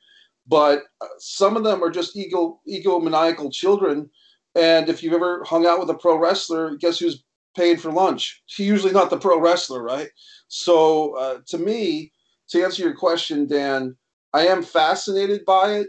But 0.46 0.84
uh, 1.00 1.06
some 1.18 1.56
of 1.56 1.64
them 1.64 1.82
are 1.82 1.90
just 1.90 2.16
ego 2.16 2.60
egomaniacal 2.68 3.52
children. 3.52 4.08
And 4.54 4.88
if 4.88 5.02
you've 5.02 5.12
ever 5.12 5.44
hung 5.44 5.66
out 5.66 5.80
with 5.80 5.90
a 5.90 5.94
pro 5.94 6.16
wrestler, 6.18 6.76
guess 6.76 6.98
who's 6.98 7.24
paying 7.56 7.76
for 7.76 7.90
lunch? 7.90 8.42
He's 8.46 8.66
usually 8.66 8.92
not 8.92 9.10
the 9.10 9.18
pro 9.18 9.40
wrestler, 9.40 9.82
right? 9.82 10.08
So 10.48 11.16
uh, 11.16 11.38
to 11.48 11.58
me, 11.58 12.12
to 12.50 12.62
answer 12.62 12.82
your 12.82 12.94
question, 12.94 13.46
Dan, 13.46 13.96
I 14.36 14.48
am 14.48 14.62
fascinated 14.62 15.46
by 15.46 15.76
it. 15.76 15.88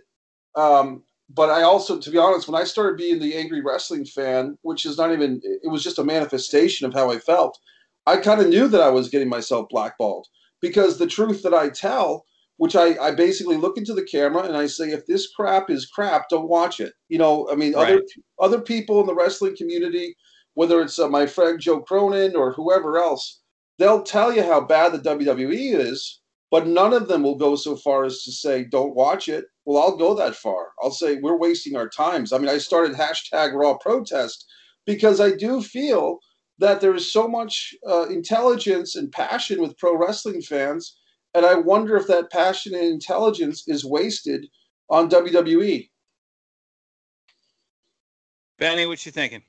Um, 0.55 1.03
but 1.29 1.49
I 1.49 1.63
also, 1.63 1.99
to 1.99 2.09
be 2.09 2.17
honest, 2.17 2.47
when 2.47 2.59
I 2.59 2.63
started 2.63 2.97
being 2.97 3.19
the 3.19 3.35
angry 3.35 3.61
wrestling 3.61 4.05
fan, 4.05 4.57
which 4.61 4.85
is 4.85 4.97
not 4.97 5.11
even, 5.11 5.41
it 5.43 5.69
was 5.69 5.83
just 5.83 5.99
a 5.99 6.03
manifestation 6.03 6.87
of 6.87 6.93
how 6.93 7.11
I 7.11 7.19
felt. 7.19 7.59
I 8.05 8.15
kind 8.15 8.39
of 8.39 8.47
knew 8.47 8.69
that 8.69 8.81
I 8.81 8.89
was 8.89 9.09
getting 9.09 9.27
myself 9.27 9.67
blackballed 9.69 10.27
because 10.61 10.97
the 10.97 11.07
truth 11.07 11.43
that 11.43 11.53
I 11.53 11.67
tell, 11.67 12.25
which 12.55 12.77
I, 12.77 12.97
I 12.97 13.11
basically 13.11 13.57
look 13.57 13.77
into 13.77 13.93
the 13.93 14.05
camera 14.05 14.43
and 14.43 14.55
I 14.55 14.67
say, 14.67 14.91
if 14.91 15.05
this 15.05 15.27
crap 15.27 15.69
is 15.69 15.85
crap, 15.85 16.29
don't 16.29 16.47
watch 16.47 16.79
it. 16.79 16.93
You 17.09 17.17
know, 17.17 17.49
I 17.51 17.55
mean, 17.55 17.73
right. 17.73 17.89
other 17.89 18.01
other 18.39 18.61
people 18.61 19.01
in 19.01 19.07
the 19.07 19.13
wrestling 19.13 19.57
community, 19.57 20.15
whether 20.53 20.81
it's 20.81 20.97
uh, 20.97 21.09
my 21.09 21.25
friend 21.25 21.59
Joe 21.59 21.81
Cronin 21.81 22.37
or 22.37 22.53
whoever 22.53 22.97
else, 22.97 23.41
they'll 23.77 24.03
tell 24.03 24.33
you 24.33 24.43
how 24.43 24.61
bad 24.61 24.93
the 24.93 24.99
WWE 24.99 25.77
is, 25.77 26.21
but 26.49 26.67
none 26.67 26.93
of 26.93 27.07
them 27.07 27.23
will 27.23 27.35
go 27.35 27.55
so 27.55 27.75
far 27.75 28.05
as 28.05 28.23
to 28.23 28.31
say 28.31 28.63
don't 28.63 28.95
watch 28.95 29.29
it. 29.29 29.45
Well 29.65 29.81
i'll 29.81 29.97
go 29.97 30.13
that 30.15 30.35
far. 30.35 30.69
I'll 30.81 30.91
say 30.91 31.17
we're 31.17 31.37
wasting 31.37 31.75
our 31.75 31.89
times. 31.89 32.33
I 32.33 32.37
mean 32.37 32.49
i 32.49 32.57
started 32.57 32.95
hashtag 32.95 33.53
raw 33.53 33.77
protest 33.77 34.45
because 34.85 35.19
i 35.19 35.31
do 35.31 35.61
feel 35.61 36.19
that 36.59 36.81
there 36.81 36.95
is 36.95 37.11
so 37.11 37.27
much 37.27 37.75
uh, 37.87 38.07
intelligence 38.07 38.95
and 38.95 39.11
passion 39.11 39.61
with 39.61 39.77
pro 39.77 39.95
wrestling 39.95 40.41
fans 40.41 40.97
and 41.33 41.45
i 41.45 41.55
wonder 41.55 41.95
if 41.95 42.07
that 42.07 42.31
passion 42.31 42.73
and 42.73 42.85
intelligence 42.85 43.63
is 43.67 43.85
wasted 43.85 44.47
on 44.89 45.09
wwe 45.09 45.89
benny 48.57 48.85
what 48.85 49.05
you 49.05 49.11
thinking 49.11 49.43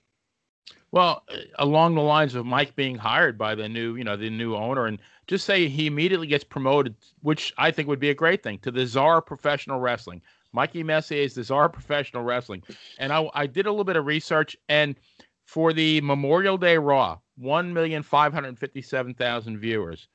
well, 0.90 1.22
uh, 1.28 1.36
along 1.58 1.94
the 1.94 2.00
lines 2.00 2.34
of 2.34 2.46
Mike 2.46 2.74
being 2.76 2.96
hired 2.96 3.36
by 3.36 3.54
the 3.54 3.68
new, 3.68 3.96
you 3.96 4.04
know, 4.04 4.16
the 4.16 4.30
new 4.30 4.54
owner, 4.56 4.86
and 4.86 4.98
just 5.26 5.44
say 5.44 5.68
he 5.68 5.86
immediately 5.86 6.26
gets 6.26 6.44
promoted, 6.44 6.94
which 7.20 7.52
I 7.58 7.70
think 7.70 7.88
would 7.88 8.00
be 8.00 8.10
a 8.10 8.14
great 8.14 8.42
thing, 8.42 8.58
to 8.60 8.70
the 8.70 8.86
czar 8.86 9.20
professional 9.20 9.80
wrestling. 9.80 10.22
Mikey 10.52 10.82
Messier 10.82 11.22
is 11.22 11.34
the 11.34 11.44
czar 11.44 11.68
professional 11.68 12.22
wrestling, 12.22 12.62
and 12.98 13.12
I, 13.12 13.28
I 13.34 13.46
did 13.46 13.66
a 13.66 13.70
little 13.70 13.84
bit 13.84 13.96
of 13.96 14.06
research, 14.06 14.56
and 14.68 14.96
for 15.44 15.72
the 15.72 16.00
Memorial 16.00 16.56
Day 16.56 16.78
Raw, 16.78 17.18
one 17.36 17.72
million 17.72 18.02
five 18.02 18.32
hundred 18.32 18.58
fifty-seven 18.58 19.14
thousand 19.14 19.58
viewers. 19.58 20.08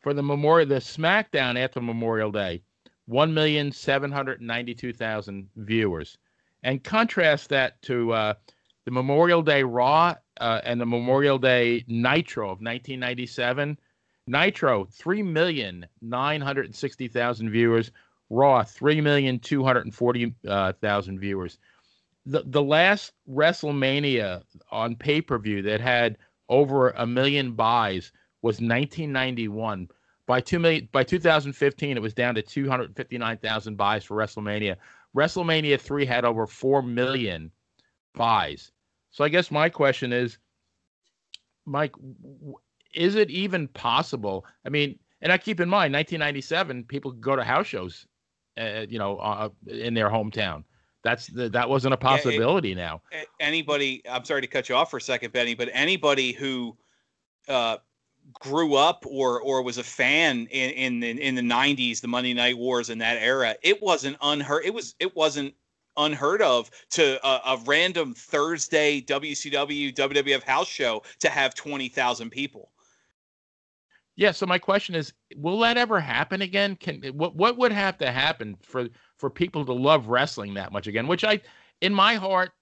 For 0.00 0.14
the 0.14 0.22
Memorial, 0.22 0.68
the 0.68 0.76
SmackDown 0.76 1.58
after 1.58 1.80
Memorial 1.80 2.30
Day, 2.30 2.62
one 3.06 3.32
million 3.32 3.72
seven 3.72 4.12
hundred 4.12 4.42
ninety-two 4.42 4.92
thousand 4.92 5.48
viewers, 5.56 6.18
and 6.62 6.84
contrast 6.84 7.48
that 7.48 7.80
to. 7.82 8.12
Uh, 8.12 8.34
the 8.84 8.90
Memorial 8.90 9.42
Day 9.42 9.62
Raw 9.62 10.16
uh, 10.40 10.60
and 10.64 10.80
the 10.80 10.86
Memorial 10.86 11.38
Day 11.38 11.84
Nitro 11.86 12.46
of 12.46 12.60
1997. 12.60 13.78
Nitro, 14.26 14.84
3,960,000 14.84 17.50
viewers. 17.50 17.92
Raw, 18.30 18.62
3,240,000 18.62 21.18
viewers. 21.18 21.58
The, 22.26 22.42
the 22.46 22.62
last 22.62 23.12
WrestleMania 23.28 24.42
on 24.70 24.94
pay 24.94 25.20
per 25.20 25.36
view 25.38 25.62
that 25.62 25.80
had 25.80 26.16
over 26.48 26.90
a 26.90 27.04
million 27.06 27.52
buys 27.52 28.12
was 28.42 28.56
1991. 28.56 29.88
By 30.26 30.40
two 30.40 30.60
million 30.60 30.88
by 30.92 31.02
2015, 31.02 31.96
it 31.96 32.00
was 32.00 32.14
down 32.14 32.36
to 32.36 32.42
259,000 32.42 33.76
buys 33.76 34.04
for 34.04 34.16
WrestleMania. 34.16 34.76
WrestleMania 35.16 35.80
three 35.80 36.04
had 36.04 36.24
over 36.24 36.46
four 36.46 36.82
million 36.82 37.50
buys. 38.14 38.70
So 39.10 39.24
I 39.24 39.28
guess 39.28 39.50
my 39.50 39.68
question 39.68 40.12
is, 40.12 40.38
Mike, 41.66 41.92
is 42.94 43.14
it 43.14 43.30
even 43.30 43.68
possible? 43.68 44.44
I 44.64 44.68
mean, 44.68 44.98
and 45.22 45.32
I 45.32 45.38
keep 45.38 45.60
in 45.60 45.68
mind, 45.68 45.92
1997, 45.92 46.84
people 46.84 47.12
could 47.12 47.20
go 47.20 47.36
to 47.36 47.44
house 47.44 47.66
shows, 47.66 48.06
uh, 48.58 48.86
you 48.88 48.98
know, 48.98 49.18
uh, 49.18 49.48
in 49.66 49.94
their 49.94 50.08
hometown. 50.08 50.64
That's 51.02 51.26
the, 51.28 51.48
that 51.50 51.68
wasn't 51.68 51.94
a 51.94 51.96
possibility 51.96 52.72
it, 52.72 52.76
now. 52.76 53.02
Anybody, 53.38 54.02
I'm 54.08 54.24
sorry 54.24 54.42
to 54.42 54.46
cut 54.46 54.68
you 54.68 54.74
off 54.74 54.90
for 54.90 54.98
a 54.98 55.00
second, 55.00 55.32
Benny, 55.32 55.54
but 55.54 55.68
anybody 55.72 56.32
who 56.32 56.76
uh, 57.48 57.78
grew 58.34 58.74
up 58.74 59.04
or 59.08 59.40
or 59.40 59.62
was 59.62 59.78
a 59.78 59.82
fan 59.82 60.46
in 60.50 60.70
in 60.70 61.00
the, 61.00 61.10
in 61.10 61.34
the 61.34 61.42
90s 61.42 62.00
the 62.00 62.08
Monday 62.08 62.34
Night 62.34 62.56
Wars 62.56 62.90
in 62.90 62.98
that 62.98 63.16
era 63.20 63.56
it 63.62 63.82
wasn't 63.82 64.16
unheard 64.22 64.64
it 64.64 64.72
was 64.72 64.94
it 65.00 65.16
wasn't 65.16 65.54
unheard 66.04 66.42
of 66.42 66.70
to 66.90 67.24
a, 67.26 67.54
a 67.54 67.58
random 67.64 68.14
Thursday 68.14 69.00
WCW 69.00 69.94
WWF 69.94 70.42
house 70.42 70.68
show 70.68 71.02
to 71.18 71.28
have 71.28 71.54
20,000 71.54 72.30
people 72.30 72.70
yeah 74.16 74.32
so 74.32 74.44
my 74.44 74.58
question 74.58 74.94
is 74.94 75.12
will 75.36 75.60
that 75.60 75.76
ever 75.76 76.00
happen 76.00 76.42
again 76.42 76.74
can 76.76 77.00
what 77.14 77.36
what 77.36 77.56
would 77.56 77.72
have 77.72 77.96
to 77.96 78.10
happen 78.10 78.56
for 78.60 78.88
for 79.16 79.30
people 79.30 79.64
to 79.64 79.72
love 79.72 80.08
wrestling 80.08 80.54
that 80.54 80.72
much 80.72 80.86
again 80.86 81.06
which 81.06 81.24
I 81.24 81.40
in 81.80 81.94
my 81.94 82.16
heart 82.16 82.52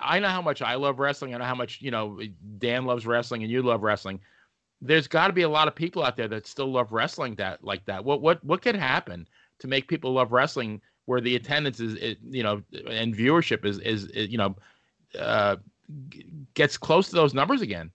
I 0.00 0.18
know 0.18 0.28
how 0.28 0.42
much 0.42 0.60
I 0.60 0.74
love 0.74 0.98
wrestling. 0.98 1.34
I 1.34 1.38
know 1.38 1.44
how 1.44 1.54
much 1.54 1.80
you 1.80 1.90
know 1.90 2.20
Dan 2.58 2.84
loves 2.84 3.06
wrestling 3.06 3.42
and 3.42 3.52
you 3.52 3.62
love 3.62 3.82
wrestling. 3.82 4.20
There's 4.80 5.06
got 5.06 5.28
to 5.28 5.32
be 5.32 5.42
a 5.42 5.48
lot 5.48 5.68
of 5.68 5.74
people 5.74 6.04
out 6.04 6.16
there 6.16 6.28
that 6.28 6.46
still 6.46 6.70
love 6.70 6.92
wrestling 6.92 7.36
that 7.36 7.62
like 7.62 7.84
that. 7.86 8.04
What 8.04 8.20
what 8.20 8.44
what 8.44 8.62
could 8.62 8.76
happen 8.76 9.28
to 9.60 9.68
make 9.68 9.88
people 9.88 10.12
love 10.12 10.32
wrestling 10.32 10.80
where 11.06 11.20
the 11.20 11.36
attendance 11.36 11.80
is, 11.80 11.94
is 11.96 12.16
you 12.28 12.42
know 12.42 12.62
and 12.88 13.14
viewership 13.16 13.64
is, 13.64 13.78
is, 13.80 14.06
is 14.06 14.28
you 14.28 14.38
know 14.38 14.54
uh, 15.18 15.56
gets 16.54 16.76
close 16.76 17.08
to 17.08 17.14
those 17.14 17.34
numbers 17.34 17.62
again? 17.62 17.90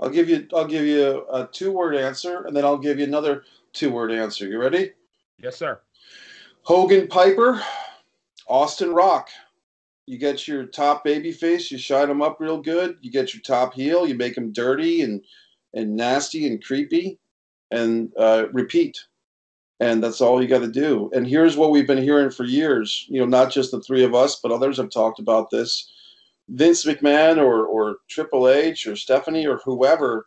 I'll 0.00 0.10
give 0.10 0.28
you 0.28 0.46
I'll 0.54 0.66
give 0.66 0.84
you 0.84 1.26
a 1.32 1.48
two 1.50 1.72
word 1.72 1.96
answer 1.96 2.44
and 2.46 2.56
then 2.56 2.64
I'll 2.64 2.78
give 2.78 2.98
you 2.98 3.04
another 3.04 3.44
two 3.72 3.90
word 3.90 4.12
answer. 4.12 4.46
You 4.46 4.60
ready? 4.60 4.92
Yes, 5.38 5.56
sir. 5.56 5.80
Hogan 6.62 7.08
Piper, 7.08 7.62
Austin 8.48 8.92
Rock 8.94 9.28
you 10.06 10.18
get 10.18 10.48
your 10.48 10.66
top 10.66 11.04
baby 11.04 11.32
face, 11.32 11.70
you 11.70 11.78
shine 11.78 12.08
them 12.08 12.22
up 12.22 12.40
real 12.40 12.60
good. 12.60 12.98
You 13.00 13.10
get 13.10 13.34
your 13.34 13.42
top 13.42 13.74
heel, 13.74 14.06
you 14.06 14.14
make 14.14 14.34
them 14.34 14.52
dirty 14.52 15.02
and 15.02 15.22
and 15.74 15.96
nasty 15.96 16.46
and 16.46 16.62
creepy, 16.62 17.18
and 17.70 18.12
uh, 18.18 18.46
repeat. 18.52 18.98
And 19.82 20.00
that's 20.00 20.20
all 20.20 20.40
you 20.40 20.46
got 20.46 20.60
to 20.60 20.68
do. 20.68 21.10
And 21.12 21.26
here's 21.26 21.56
what 21.56 21.72
we've 21.72 21.88
been 21.88 22.02
hearing 22.02 22.30
for 22.30 22.44
years. 22.44 23.04
You 23.08 23.18
know, 23.18 23.26
not 23.26 23.50
just 23.50 23.72
the 23.72 23.80
three 23.80 24.04
of 24.04 24.14
us, 24.14 24.38
but 24.40 24.52
others 24.52 24.76
have 24.76 24.90
talked 24.90 25.18
about 25.18 25.50
this. 25.50 25.92
Vince 26.48 26.84
McMahon 26.84 27.38
or 27.38 27.66
or 27.66 27.96
Triple 28.08 28.48
H 28.48 28.86
or 28.86 28.94
Stephanie 28.94 29.44
or 29.44 29.60
whoever 29.64 30.26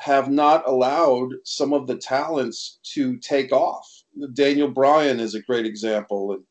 have 0.00 0.30
not 0.30 0.68
allowed 0.68 1.30
some 1.44 1.72
of 1.72 1.86
the 1.86 1.96
talents 1.96 2.78
to 2.94 3.16
take 3.18 3.52
off. 3.52 3.86
Daniel 4.34 4.68
Bryan 4.68 5.18
is 5.18 5.34
a 5.34 5.42
great 5.42 5.64
example, 5.64 6.32
and 6.32 6.44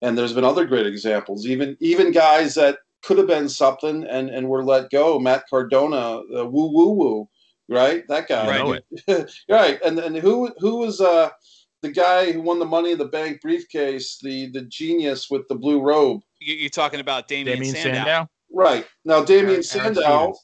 and 0.00 0.16
there's 0.16 0.32
been 0.32 0.44
other 0.44 0.64
great 0.64 0.86
examples. 0.86 1.46
Even 1.46 1.76
even 1.80 2.10
guys 2.10 2.54
that 2.54 2.78
could 3.02 3.18
have 3.18 3.26
been 3.26 3.50
something 3.50 4.04
and 4.04 4.30
and 4.30 4.48
were 4.48 4.64
let 4.64 4.88
go. 4.90 5.18
Matt 5.18 5.44
Cardona, 5.50 6.22
uh, 6.34 6.46
woo 6.46 6.72
woo 6.72 6.92
woo, 6.92 7.28
right? 7.68 8.02
That 8.08 8.28
guy, 8.28 8.46
right? 8.48 9.28
right. 9.50 9.78
And 9.84 9.98
and 9.98 10.16
who 10.16 10.54
who 10.58 10.76
was 10.78 10.98
uh 11.02 11.28
the 11.82 11.90
guy 11.90 12.32
who 12.32 12.40
won 12.40 12.58
the 12.58 12.64
Money 12.64 12.92
in 12.92 12.98
the 12.98 13.04
Bank 13.06 13.40
briefcase, 13.40 14.18
the 14.22 14.46
the 14.50 14.62
genius 14.62 15.28
with 15.30 15.46
the 15.48 15.54
blue 15.54 15.80
robe. 15.80 16.22
You're 16.40 16.70
talking 16.70 17.00
about 17.00 17.28
Damien, 17.28 17.58
Damien 17.58 17.74
Sandow. 17.74 17.94
Sandow. 18.04 18.28
Right 18.52 18.86
now, 19.04 19.22
Damien 19.24 19.50
Aaron, 19.50 19.62
Sandow, 19.62 20.34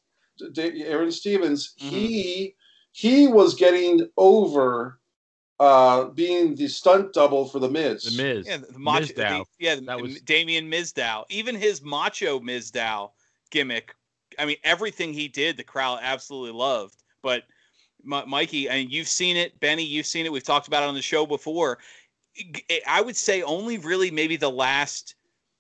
Aaron 0.57 0.83
Aaron 0.83 1.13
Stevens, 1.13 1.75
Mhm. 1.81 1.89
he 1.91 2.55
he 2.93 3.29
was 3.29 3.55
getting 3.55 4.09
over 4.17 5.01
uh, 5.61 6.05
being 6.11 6.55
the 6.55 6.69
stunt 6.69 7.13
double 7.13 7.45
for 7.49 7.59
the 7.59 7.69
Miz. 7.69 8.05
The 8.05 8.23
Miz. 8.23 8.47
Yeah, 8.47 8.59
the 8.59 8.79
macho, 8.79 9.07
Mizdow. 9.07 9.15
the- 9.17 9.45
yeah, 9.59 9.75
That 9.75 9.87
that 9.87 10.01
was- 10.01 10.13
was 10.13 10.21
Damien 10.23 10.71
Mizdow. 10.71 11.25
Even 11.31 11.57
his 11.57 11.83
macho 11.83 12.39
Mizdow 12.39 13.11
gimmick. 13.51 13.93
I 14.39 14.45
mean, 14.45 14.59
everything 14.63 15.13
he 15.13 15.27
did, 15.27 15.57
the 15.57 15.65
crowd 15.65 15.99
absolutely 16.01 16.53
loved. 16.57 17.03
But 17.23 17.43
M- 18.05 18.29
Mikey, 18.29 18.69
and 18.69 18.91
you've 18.91 19.09
seen 19.09 19.37
it, 19.37 19.59
Benny, 19.61 19.85
you've 19.85 20.07
seen 20.07 20.27
it. 20.27 20.33
We've 20.33 20.43
talked 20.43 20.69
about 20.69 20.83
it 20.83 20.89
on 20.89 20.95
the 20.95 21.03
show 21.03 21.27
before. 21.27 21.79
I- 22.39 22.63
eh, 22.71 22.81
I 22.87 23.01
would 23.01 23.17
say 23.17 23.43
only 23.43 23.79
really 23.79 24.11
maybe 24.11 24.37
the 24.37 24.51
last 24.51 25.15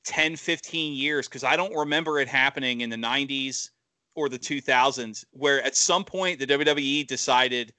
10, 0.04 0.36
15 0.36 0.94
years, 0.94 1.28
because 1.28 1.44
I 1.44 1.56
don't 1.56 1.74
remember 1.74 2.18
it 2.18 2.28
happening 2.28 2.80
in 2.80 2.90
the 2.90 2.96
90s 2.96 3.70
or 4.14 4.28
the 4.28 4.38
2000s, 4.38 5.24
where 5.30 5.62
at 5.62 5.76
some 5.76 6.04
point 6.04 6.38
the 6.38 6.46
WWE 6.46 7.04
decided 7.06 7.72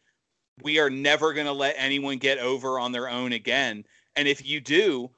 we 0.61 0.79
are 0.79 0.89
never 0.89 1.33
going 1.33 1.47
to 1.47 1.53
let 1.53 1.75
anyone 1.77 2.17
get 2.17 2.37
over 2.37 2.79
on 2.79 2.91
their 2.91 3.09
own 3.09 3.33
again. 3.33 3.85
And 4.15 4.27
if 4.27 4.45
you 4.45 4.59
do, 4.59 5.09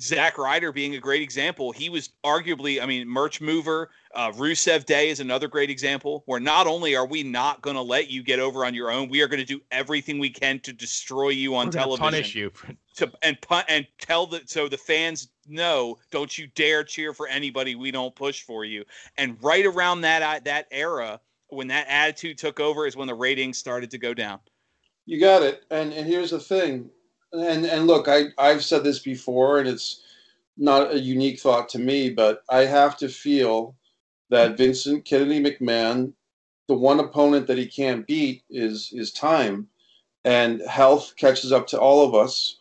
Zack 0.00 0.38
Ryder 0.38 0.72
being 0.72 0.94
a 0.94 0.98
great 0.98 1.22
example, 1.22 1.72
he 1.72 1.88
was 1.88 2.10
arguably, 2.24 2.82
I 2.82 2.86
mean, 2.86 3.08
merch 3.08 3.40
mover. 3.40 3.90
Uh, 4.14 4.30
Rusev 4.32 4.84
Day 4.84 5.10
is 5.10 5.20
another 5.20 5.48
great 5.48 5.70
example 5.70 6.22
where 6.26 6.40
not 6.40 6.66
only 6.66 6.96
are 6.96 7.06
we 7.06 7.22
not 7.22 7.62
going 7.62 7.76
to 7.76 7.82
let 7.82 8.10
you 8.10 8.22
get 8.22 8.38
over 8.38 8.64
on 8.64 8.74
your 8.74 8.90
own, 8.90 9.08
we 9.08 9.20
are 9.20 9.28
going 9.28 9.40
to 9.40 9.46
do 9.46 9.60
everything 9.70 10.18
we 10.18 10.30
can 10.30 10.58
to 10.60 10.72
destroy 10.72 11.28
you 11.28 11.54
on 11.54 11.66
We're 11.66 11.72
television 11.72 12.04
Punish 12.04 12.34
you. 12.34 12.52
to 12.96 13.10
and 13.22 13.40
pu- 13.40 13.66
and 13.68 13.86
tell 13.98 14.26
the 14.26 14.42
so 14.46 14.68
the 14.68 14.78
fans 14.78 15.28
know 15.48 15.98
don't 16.10 16.36
you 16.38 16.46
dare 16.54 16.84
cheer 16.84 17.12
for 17.12 17.26
anybody 17.26 17.74
we 17.74 17.90
don't 17.90 18.14
push 18.14 18.42
for 18.42 18.64
you 18.64 18.84
and 19.16 19.36
right 19.42 19.66
around 19.66 20.02
that 20.02 20.22
uh, 20.22 20.40
that 20.44 20.66
era 20.70 21.18
when 21.48 21.66
that 21.68 21.86
attitude 21.88 22.38
took 22.38 22.60
over 22.60 22.86
is 22.86 22.96
when 22.96 23.08
the 23.08 23.14
ratings 23.14 23.58
started 23.58 23.90
to 23.90 23.98
go 23.98 24.14
down 24.14 24.38
You 25.06 25.18
got 25.18 25.42
it. 25.42 25.64
And 25.70 25.92
and 25.92 26.06
here's 26.06 26.30
the 26.30 26.40
thing. 26.40 26.90
And 27.32 27.64
and 27.64 27.86
look, 27.86 28.08
I 28.08 28.26
I've 28.38 28.64
said 28.64 28.84
this 28.84 28.98
before, 28.98 29.58
and 29.58 29.68
it's 29.68 30.02
not 30.56 30.92
a 30.92 30.98
unique 30.98 31.40
thought 31.40 31.68
to 31.70 31.78
me, 31.78 32.10
but 32.10 32.42
I 32.50 32.60
have 32.66 32.96
to 32.98 33.08
feel 33.08 33.74
that 34.30 34.56
Vincent 34.56 35.04
Kennedy 35.04 35.42
McMahon, 35.42 36.12
the 36.68 36.74
one 36.74 37.00
opponent 37.00 37.46
that 37.46 37.58
he 37.58 37.66
can't 37.66 38.06
beat 38.06 38.42
is 38.50 38.90
is 38.92 39.12
time, 39.12 39.68
and 40.24 40.62
health 40.62 41.14
catches 41.16 41.52
up 41.52 41.66
to 41.68 41.80
all 41.80 42.06
of 42.06 42.14
us, 42.14 42.58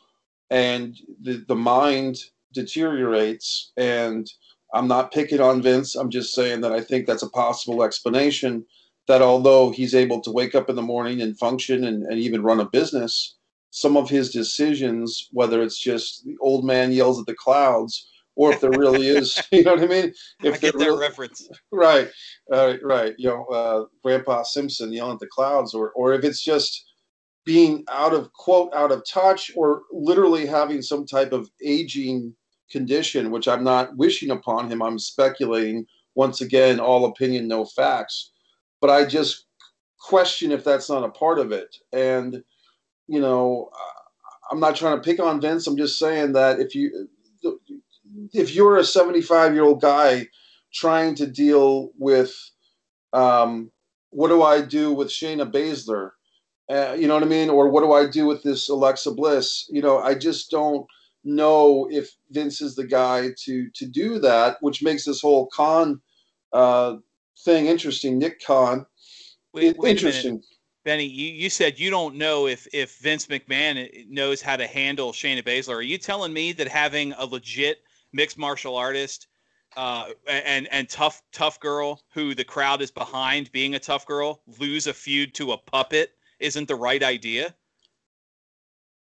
and 0.49 0.97
the 1.21 1.43
the 1.47 1.55
mind 1.55 2.17
deteriorates. 2.53 3.71
And 3.77 4.31
I'm 4.73 4.87
not 4.87 5.11
picking 5.11 5.41
on 5.41 5.61
Vince. 5.61 5.95
I'm 5.95 6.09
just 6.09 6.33
saying 6.33 6.61
that 6.61 6.71
I 6.71 6.81
think 6.81 7.07
that's 7.07 7.23
a 7.23 7.29
possible 7.29 7.83
explanation 7.83 8.65
that 9.07 9.21
although 9.21 9.71
he's 9.71 9.95
able 9.95 10.21
to 10.21 10.31
wake 10.31 10.55
up 10.55 10.69
in 10.69 10.75
the 10.77 10.81
morning 10.81 11.21
and 11.21 11.37
function 11.37 11.83
and, 11.83 12.03
and 12.03 12.19
even 12.19 12.43
run 12.43 12.61
a 12.61 12.65
business, 12.65 13.35
some 13.71 13.97
of 13.97 14.09
his 14.09 14.31
decisions, 14.31 15.29
whether 15.31 15.61
it's 15.63 15.79
just 15.79 16.25
the 16.25 16.37
old 16.39 16.65
man 16.65 16.91
yells 16.91 17.19
at 17.19 17.25
the 17.25 17.33
clouds, 17.33 18.09
or 18.35 18.51
if 18.51 18.61
there 18.61 18.71
really 18.71 19.07
is, 19.07 19.41
you 19.51 19.63
know 19.63 19.73
what 19.73 19.83
I 19.83 19.87
mean? 19.87 20.13
If 20.43 20.55
i 20.55 20.57
get 20.57 20.77
that 20.77 20.85
really- 20.85 20.99
reference 20.99 21.49
right, 21.71 22.09
uh, 22.51 22.75
right, 22.83 23.15
you 23.17 23.29
know, 23.29 23.45
uh, 23.45 23.85
Grandpa 24.03 24.43
Simpson 24.43 24.93
yelling 24.93 25.13
at 25.13 25.19
the 25.19 25.27
clouds, 25.27 25.73
or 25.73 25.91
or 25.91 26.13
if 26.13 26.23
it's 26.23 26.41
just 26.43 26.85
being 27.43 27.83
out 27.89 28.13
of 28.13 28.31
quote 28.33 28.73
out 28.73 28.91
of 28.91 29.03
touch, 29.07 29.51
or 29.55 29.83
literally 29.91 30.45
having 30.45 30.81
some 30.81 31.05
type 31.05 31.31
of 31.31 31.49
aging 31.65 32.35
condition, 32.69 33.31
which 33.31 33.47
I'm 33.47 33.63
not 33.63 33.95
wishing 33.97 34.31
upon 34.31 34.69
him. 34.69 34.81
I'm 34.81 34.99
speculating. 34.99 35.85
Once 36.15 36.41
again, 36.41 36.79
all 36.79 37.05
opinion, 37.05 37.47
no 37.47 37.63
facts. 37.63 38.31
But 38.81 38.89
I 38.89 39.05
just 39.05 39.45
question 39.99 40.51
if 40.51 40.63
that's 40.63 40.89
not 40.89 41.03
a 41.03 41.09
part 41.09 41.39
of 41.39 41.51
it. 41.51 41.75
And 41.93 42.43
you 43.11 43.19
know, 43.19 43.69
I'm 44.49 44.61
not 44.61 44.77
trying 44.77 44.95
to 44.95 45.03
pick 45.03 45.19
on 45.19 45.41
Vince. 45.41 45.67
I'm 45.67 45.75
just 45.75 45.99
saying 45.99 46.31
that 46.31 46.61
if 46.61 46.73
you 46.73 47.09
if 48.33 48.55
you're 48.55 48.77
a 48.77 48.85
75 48.85 49.53
year 49.53 49.63
old 49.63 49.81
guy 49.81 50.27
trying 50.73 51.15
to 51.15 51.27
deal 51.27 51.91
with 51.97 52.33
um, 53.11 53.69
what 54.11 54.29
do 54.29 54.41
I 54.43 54.61
do 54.61 54.93
with 54.93 55.09
Shayna 55.09 55.51
Baszler, 55.51 56.11
uh, 56.69 56.93
you 56.97 57.05
know 57.07 57.15
what 57.15 57.23
I 57.23 57.27
mean, 57.27 57.49
or 57.49 57.69
what 57.69 57.81
do 57.81 57.91
I 57.91 58.07
do 58.09 58.25
with 58.27 58.43
this 58.43 58.69
Alexa 58.69 59.11
Bliss? 59.11 59.67
You 59.69 59.81
know, 59.81 59.99
I 59.99 60.15
just 60.15 60.49
don't 60.49 60.85
know 61.25 61.89
if 61.91 62.09
Vince 62.29 62.61
is 62.61 62.75
the 62.75 62.87
guy 62.87 63.31
to 63.43 63.69
to 63.75 63.85
do 63.85 64.19
that, 64.19 64.55
which 64.61 64.81
makes 64.81 65.03
this 65.03 65.19
whole 65.19 65.47
Khan 65.47 65.99
uh, 66.53 66.95
thing 67.43 67.65
interesting. 67.65 68.17
Nick 68.17 68.41
Khan, 68.45 68.85
wait, 69.53 69.65
it- 69.65 69.77
wait 69.79 69.91
interesting. 69.97 70.41
Benny 70.83 71.05
you, 71.05 71.31
you 71.31 71.49
said 71.49 71.79
you 71.79 71.89
don't 71.89 72.15
know 72.15 72.47
if 72.47 72.67
if 72.73 72.97
vince 72.97 73.27
mcmahon 73.27 74.07
knows 74.09 74.41
how 74.41 74.55
to 74.55 74.67
handle 74.67 75.11
shayna 75.11 75.43
baszler 75.43 75.75
are 75.75 75.81
you 75.81 75.97
telling 75.97 76.33
me 76.33 76.51
that 76.51 76.67
having 76.67 77.13
a 77.13 77.25
legit 77.25 77.79
mixed 78.13 78.37
martial 78.37 78.75
artist 78.75 79.27
uh, 79.77 80.09
and 80.27 80.67
and 80.71 80.89
tough 80.89 81.21
tough 81.31 81.59
girl 81.59 82.01
who 82.13 82.35
the 82.35 82.43
crowd 82.43 82.81
is 82.81 82.91
behind 82.91 83.51
being 83.51 83.75
a 83.75 83.79
tough 83.79 84.05
girl 84.05 84.41
lose 84.59 84.87
a 84.87 84.93
feud 84.93 85.33
to 85.33 85.53
a 85.53 85.57
puppet 85.57 86.11
isn't 86.41 86.67
the 86.67 86.75
right 86.75 87.03
idea. 87.03 87.55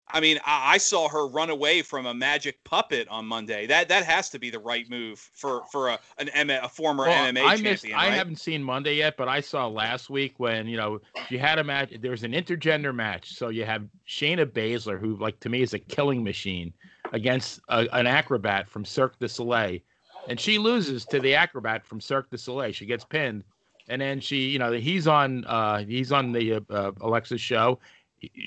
I 0.10 0.20
mean, 0.20 0.38
I, 0.46 0.76
I 0.76 0.78
saw 0.78 1.10
her 1.10 1.28
run 1.28 1.50
away 1.50 1.82
from 1.82 2.06
a 2.06 2.13
magic 2.13 2.63
puppet 2.63 3.08
on 3.10 3.26
Monday. 3.26 3.65
That 3.65 3.89
that 3.89 4.06
has 4.06 4.30
to 4.30 4.39
be 4.39 4.50
the 4.50 4.60
right 4.60 4.88
move 4.89 5.20
for 5.34 5.63
for 5.72 5.89
a 5.89 6.00
an 6.20 6.30
M- 6.30 6.50
a 6.52 6.70
former 6.70 7.06
Well, 7.06 7.26
MMA 7.34 7.41
I 7.44 7.56
champion. 7.56 7.63
missed. 7.63 7.86
I 7.94 8.06
haven't 8.12 8.39
seen 8.39 8.63
Monday 8.63 8.96
yet, 8.96 9.18
but 9.18 9.28
I 9.28 9.41
saw 9.41 9.68
last 9.68 10.10
week 10.10 10.36
when 10.38 10.68
you 10.68 10.78
know 10.78 11.00
you 11.30 11.39
had 11.39 11.58
a 11.60 11.63
match. 11.63 11.91
There 12.00 12.12
was 12.12 12.24
an 12.24 12.34
intergender 12.34 12.94
match, 12.94 13.34
so 13.36 13.50
you 13.50 13.65
have 13.65 13.84
Shayna 14.08 14.46
Baszler, 14.46 15.00
who 15.00 15.15
like 15.18 15.39
to 15.41 15.50
me 15.50 15.62
is 15.63 15.74
a 15.74 15.80
killing 15.80 16.24
machine, 16.24 16.72
against 17.12 17.60
a, 17.70 17.88
an 17.94 18.06
acrobat 18.06 18.70
from 18.70 18.86
Cirque 18.86 19.18
du 19.20 19.28
Soleil, 19.28 19.80
and 20.30 20.39
she 20.39 20.58
loses 20.60 21.06
to 21.06 21.20
the 21.20 21.34
acrobat 21.34 21.86
from 21.86 22.00
Cirque 22.00 22.30
du 22.30 22.38
Soleil. 22.38 22.72
She 22.72 22.86
gets 22.86 23.04
pinned, 23.04 23.44
and 23.89 24.02
then 24.02 24.20
she, 24.20 24.50
you 24.50 24.60
know, 24.60 24.72
he's 24.72 25.08
on 25.08 25.46
uh, 25.46 25.80
he's 25.80 26.12
on 26.12 26.32
the 26.32 26.63
uh, 26.70 26.91
Alexa 27.02 27.39
show. 27.39 27.80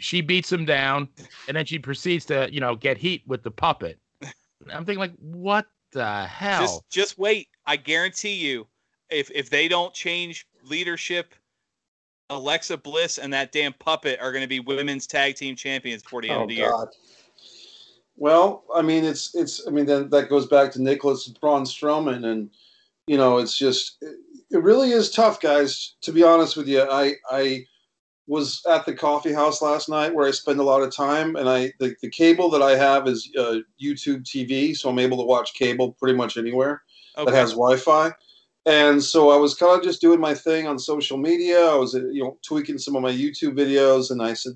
She 0.01 0.21
beats 0.21 0.51
him 0.51 0.65
down, 0.65 1.09
and 1.47 1.57
then 1.57 1.65
she 1.67 1.79
proceeds 1.79 2.25
to, 2.27 2.49
you 2.53 2.61
know, 2.61 2.75
get 2.75 2.97
heat 2.97 3.23
with 3.27 3.43
the 3.43 3.51
puppet. 3.51 3.99
I'm 4.73 4.85
thinking, 4.85 4.99
like, 4.99 5.15
what 5.21 5.67
the 5.93 6.27
hell? 6.27 6.61
Just, 6.61 6.91
just 6.91 7.19
wait. 7.19 7.49
I 7.67 7.77
guarantee 7.77 8.35
you, 8.35 8.67
if 9.11 9.31
if 9.31 9.51
they 9.51 9.69
don't 9.69 9.95
change 9.95 10.47
leadership, 10.65 11.35
Alexa 12.31 12.77
Bliss 12.79 13.19
and 13.19 13.33
that 13.33 13.53
damn 13.53 13.73
puppet 13.73 14.21
are 14.21 14.33
going 14.33 14.43
to 14.43 14.49
be 14.49 14.61
women's 14.61 15.07
tag 15.07 15.37
team 15.37 15.57
champions 15.57 16.03
before 16.03 16.23
the 16.23 16.31
end 16.31 16.41
oh, 16.41 16.43
of 16.43 16.49
the 16.49 16.55
year. 16.57 16.73
Well, 18.17 18.65
I 18.75 18.83
mean, 18.83 19.05
it's 19.05 19.35
it's. 19.35 19.67
I 19.67 19.71
mean, 19.71 19.87
then 19.87 20.11
that 20.11 20.29
goes 20.29 20.47
back 20.47 20.73
to 20.73 20.83
Nicholas 20.83 21.29
Braun 21.29 21.65
Strowman, 21.65 22.27
and 22.27 22.51
you 23.07 23.17
know, 23.17 23.39
it's 23.39 23.57
just 23.57 23.97
it, 24.01 24.17
it 24.51 24.63
really 24.63 24.91
is 24.91 25.11
tough, 25.11 25.41
guys. 25.41 25.95
To 26.03 26.13
be 26.13 26.25
honest 26.25 26.57
with 26.57 26.67
you, 26.67 26.83
I 26.83 27.15
I 27.31 27.65
was 28.29 28.63
at 28.71 28.85
the 28.87 28.95
coffee 28.95 29.33
house 29.33 29.63
last 29.63 29.89
night 29.89 30.15
where 30.15 30.29
I 30.29 30.31
spend 30.31 30.61
a 30.61 30.63
lot 30.63 30.83
of 30.83 30.95
time, 30.95 31.35
and 31.37 31.49
I 31.49 31.73
the, 31.81 31.97
the 32.03 32.11
cable 32.11 32.51
that 32.51 32.63
I 32.63 32.77
have 32.77 33.09
is 33.09 33.29
uh, 33.37 33.57
YouTube 33.83 34.23
TV, 34.23 34.77
so 34.77 34.91
I'm 34.91 34.99
able 35.01 35.17
to 35.17 35.25
watch 35.25 35.55
cable 35.55 35.93
pretty 35.95 36.17
much 36.17 36.37
anywhere 36.37 36.83
Okay. 37.17 37.31
that 37.31 37.37
has 37.37 37.53
Wi-Fi. 37.53 38.13
And 38.67 39.03
so 39.03 39.31
I 39.31 39.37
was 39.37 39.55
kind 39.55 39.77
of 39.77 39.83
just 39.83 40.01
doing 40.01 40.21
my 40.21 40.35
thing 40.35 40.69
on 40.69 40.79
social 40.79 41.17
media. 41.17 41.59
I 41.59 41.75
was, 41.75 41.95
uh, 41.95 42.07
you 42.09 42.23
know, 42.23 42.39
tweaking 42.47 42.79
some 42.79 42.95
of 42.95 43.03
my 43.03 43.11
YouTube 43.11 43.57
videos, 43.57 44.11
and 44.11 44.23
I 44.23 44.35
said, 44.35 44.53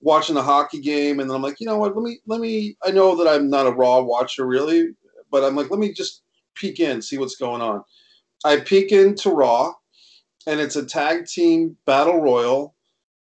watching 0.00 0.34
the 0.34 0.42
hockey 0.42 0.80
game, 0.80 1.20
and 1.20 1.28
then 1.28 1.36
I'm 1.36 1.42
like, 1.42 1.60
you 1.60 1.66
know 1.66 1.76
what? 1.76 1.94
Let 1.94 2.02
me, 2.02 2.18
let 2.26 2.40
me. 2.40 2.76
I 2.82 2.90
know 2.90 3.14
that 3.16 3.28
I'm 3.28 3.50
not 3.50 3.66
a 3.66 3.70
Raw 3.72 4.00
watcher 4.00 4.46
really, 4.46 4.94
but 5.30 5.44
I'm 5.44 5.54
like, 5.54 5.70
let 5.70 5.78
me 5.78 5.92
just 5.92 6.22
peek 6.54 6.80
in, 6.80 7.02
see 7.02 7.18
what's 7.18 7.36
going 7.36 7.60
on. 7.60 7.84
I 8.44 8.60
peek 8.60 8.92
into 8.92 9.30
Raw, 9.30 9.74
and 10.46 10.58
it's 10.58 10.76
a 10.76 10.84
tag 10.86 11.26
team 11.26 11.76
battle 11.84 12.20
royal, 12.20 12.74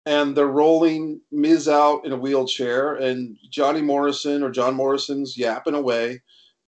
and 0.06 0.36
they're 0.36 0.46
rolling 0.48 1.20
Miz 1.30 1.68
out 1.68 2.04
in 2.04 2.12
a 2.12 2.16
wheelchair, 2.16 2.94
and 2.94 3.36
Johnny 3.50 3.80
Morrison 3.80 4.42
or 4.42 4.50
John 4.50 4.74
Morrison's 4.74 5.36
yapping 5.36 5.74
away. 5.74 6.20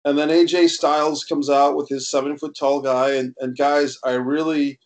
And 0.04 0.18
then 0.18 0.28
AJ 0.28 0.68
Styles 0.68 1.24
comes 1.24 1.48
out 1.48 1.76
with 1.76 1.88
his 1.88 2.10
seven 2.10 2.36
foot 2.36 2.54
tall 2.54 2.80
guy. 2.80 3.14
And, 3.14 3.34
and 3.40 3.56
guys, 3.56 3.98
I 4.04 4.12
really, 4.12 4.78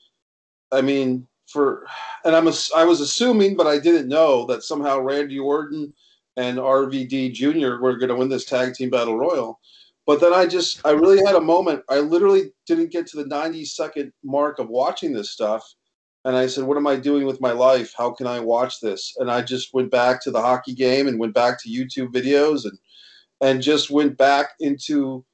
I 0.70 0.80
mean, 0.80 1.26
for, 1.48 1.86
and 2.24 2.36
I'm, 2.36 2.46
ass- 2.46 2.70
I 2.76 2.84
was 2.84 3.00
assuming, 3.00 3.56
but 3.56 3.66
I 3.66 3.78
didn't 3.78 4.08
know 4.08 4.46
that 4.46 4.62
somehow 4.62 5.00
Randy 5.00 5.38
Orton 5.38 5.92
and 6.36 6.58
RVD 6.58 7.32
Jr. 7.32 7.82
were 7.82 7.96
going 7.96 8.10
to 8.10 8.14
win 8.14 8.28
this 8.28 8.44
tag 8.44 8.74
team 8.74 8.90
battle 8.90 9.18
royal. 9.18 9.58
But 10.06 10.20
then 10.20 10.32
I 10.32 10.46
just, 10.46 10.86
I 10.86 10.92
really 10.92 11.22
had 11.24 11.34
a 11.34 11.40
moment. 11.40 11.82
I 11.90 11.98
literally 11.98 12.52
didn't 12.66 12.92
get 12.92 13.06
to 13.08 13.16
the 13.16 13.26
90 13.26 13.64
second 13.64 14.12
mark 14.22 14.58
of 14.58 14.68
watching 14.68 15.12
this 15.12 15.32
stuff. 15.32 15.64
And 16.28 16.36
I 16.36 16.46
said, 16.46 16.64
what 16.64 16.76
am 16.76 16.86
I 16.86 16.96
doing 16.96 17.24
with 17.24 17.40
my 17.40 17.52
life? 17.52 17.94
How 17.96 18.10
can 18.10 18.26
I 18.26 18.38
watch 18.38 18.82
this? 18.82 19.14
And 19.16 19.30
I 19.30 19.40
just 19.40 19.72
went 19.72 19.90
back 19.90 20.22
to 20.22 20.30
the 20.30 20.42
hockey 20.42 20.74
game 20.74 21.08
and 21.08 21.18
went 21.18 21.32
back 21.32 21.58
to 21.62 21.70
YouTube 21.70 22.12
videos 22.12 22.66
and, 22.66 22.78
and 23.40 23.62
just 23.62 23.90
went 23.90 24.18
back 24.18 24.50
into 24.60 25.24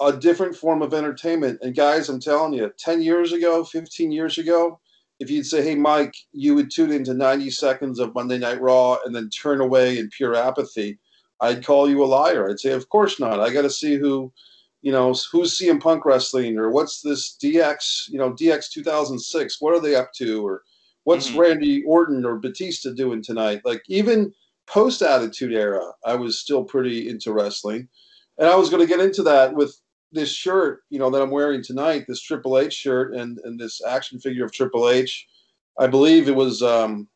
a 0.00 0.16
different 0.16 0.56
form 0.56 0.80
of 0.80 0.94
entertainment. 0.94 1.58
And 1.60 1.76
guys, 1.76 2.08
I'm 2.08 2.20
telling 2.20 2.54
you, 2.54 2.72
10 2.78 3.02
years 3.02 3.34
ago, 3.34 3.64
15 3.64 4.12
years 4.12 4.38
ago, 4.38 4.80
if 5.20 5.30
you'd 5.30 5.44
say, 5.44 5.62
hey, 5.62 5.74
Mike, 5.74 6.14
you 6.32 6.54
would 6.54 6.70
tune 6.70 6.90
into 6.90 7.12
90 7.12 7.50
seconds 7.50 7.98
of 7.98 8.14
Monday 8.14 8.38
Night 8.38 8.62
Raw 8.62 8.96
and 9.04 9.14
then 9.14 9.28
turn 9.28 9.60
away 9.60 9.98
in 9.98 10.08
pure 10.08 10.34
apathy, 10.34 10.98
I'd 11.42 11.66
call 11.66 11.86
you 11.86 12.02
a 12.02 12.06
liar. 12.06 12.48
I'd 12.48 12.60
say, 12.60 12.70
of 12.70 12.88
course 12.88 13.20
not. 13.20 13.40
I 13.40 13.52
got 13.52 13.62
to 13.62 13.70
see 13.70 13.96
who, 13.96 14.32
you 14.84 14.92
know, 14.92 15.14
who's 15.32 15.58
CM 15.58 15.80
Punk 15.80 16.04
wrestling 16.04 16.58
or 16.58 16.70
what's 16.70 17.00
this 17.00 17.38
DX, 17.42 18.10
you 18.10 18.18
know, 18.18 18.34
DX 18.34 18.68
2006. 18.70 19.56
What 19.60 19.74
are 19.74 19.80
they 19.80 19.94
up 19.94 20.12
to? 20.16 20.46
Or 20.46 20.62
what's 21.04 21.30
Mhm. 21.30 21.38
Randy 21.38 21.82
Orton 21.84 22.22
or 22.22 22.36
Batista 22.38 22.90
doing 22.92 23.22
tonight? 23.22 23.62
Like, 23.64 23.82
even 23.88 24.34
post 24.66 25.00
Attitude 25.00 25.54
Era, 25.54 25.90
I 26.04 26.14
was 26.16 26.38
still 26.38 26.64
pretty 26.64 27.08
into 27.08 27.32
wrestling. 27.32 27.88
And 28.36 28.46
I 28.46 28.56
was 28.56 28.68
going 28.68 28.82
to 28.82 28.86
get 28.86 29.00
into 29.00 29.22
that 29.22 29.54
with 29.54 29.74
this 30.12 30.30
shirt, 30.30 30.82
you 30.90 30.98
know, 30.98 31.08
that 31.08 31.22
I'm 31.22 31.30
wearing 31.30 31.62
tonight, 31.62 32.04
this 32.06 32.20
Triple 32.20 32.58
H 32.58 32.74
shirt 32.74 33.14
and, 33.14 33.38
and 33.44 33.58
this 33.58 33.80
action 33.86 34.20
figure 34.20 34.44
of 34.44 34.52
Triple 34.52 34.90
H. 34.90 35.26
I 35.78 35.86
believe 35.86 36.28
it 36.28 36.36
was, 36.36 36.62
um, 36.62 37.08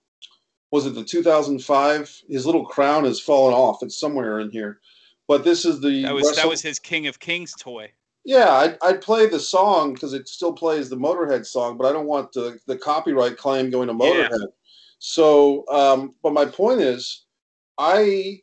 was 0.71 0.87
it 0.87 0.95
the 0.95 1.05
2005? 1.05 2.23
His 2.31 2.47
little 2.47 2.65
crown 2.65 3.05
has 3.05 3.21
fallen 3.21 3.53
off. 3.53 3.83
It's 3.83 4.01
somewhere 4.01 4.41
in 4.41 4.51
here. 4.51 4.81
But 5.29 5.45
this 5.45 5.65
is 5.65 5.81
the 5.81 6.03
That 6.03 6.15
was 6.15 6.35
that 6.37 6.49
was 6.49 6.63
his 6.63 6.79
King 6.79 7.07
of 7.07 7.21
Kings 7.21 7.55
toy. 7.59 7.93
yeah, 8.25 8.51
I'd, 8.53 8.79
I'd 8.83 9.01
play 9.01 9.27
the 9.27 9.39
song 9.39 9.95
because 9.95 10.15
it 10.15 10.27
still 10.29 10.53
plays 10.53 10.89
the 10.89 10.97
Motorhead 10.97 11.47
song, 11.47 11.77
but 11.77 11.87
I 11.87 11.93
don't 11.93 12.07
want 12.07 12.33
the, 12.33 12.59
the 12.67 12.77
copyright 12.77 13.37
claim 13.37 13.71
going 13.71 13.89
to 13.89 13.95
Yeah. 13.95 14.29
Motorhead. 14.29 14.49
So, 14.99 15.65
um, 15.69 16.15
but 16.23 16.33
my 16.33 16.45
point 16.45 16.81
is, 16.81 17.27
I 17.79 18.41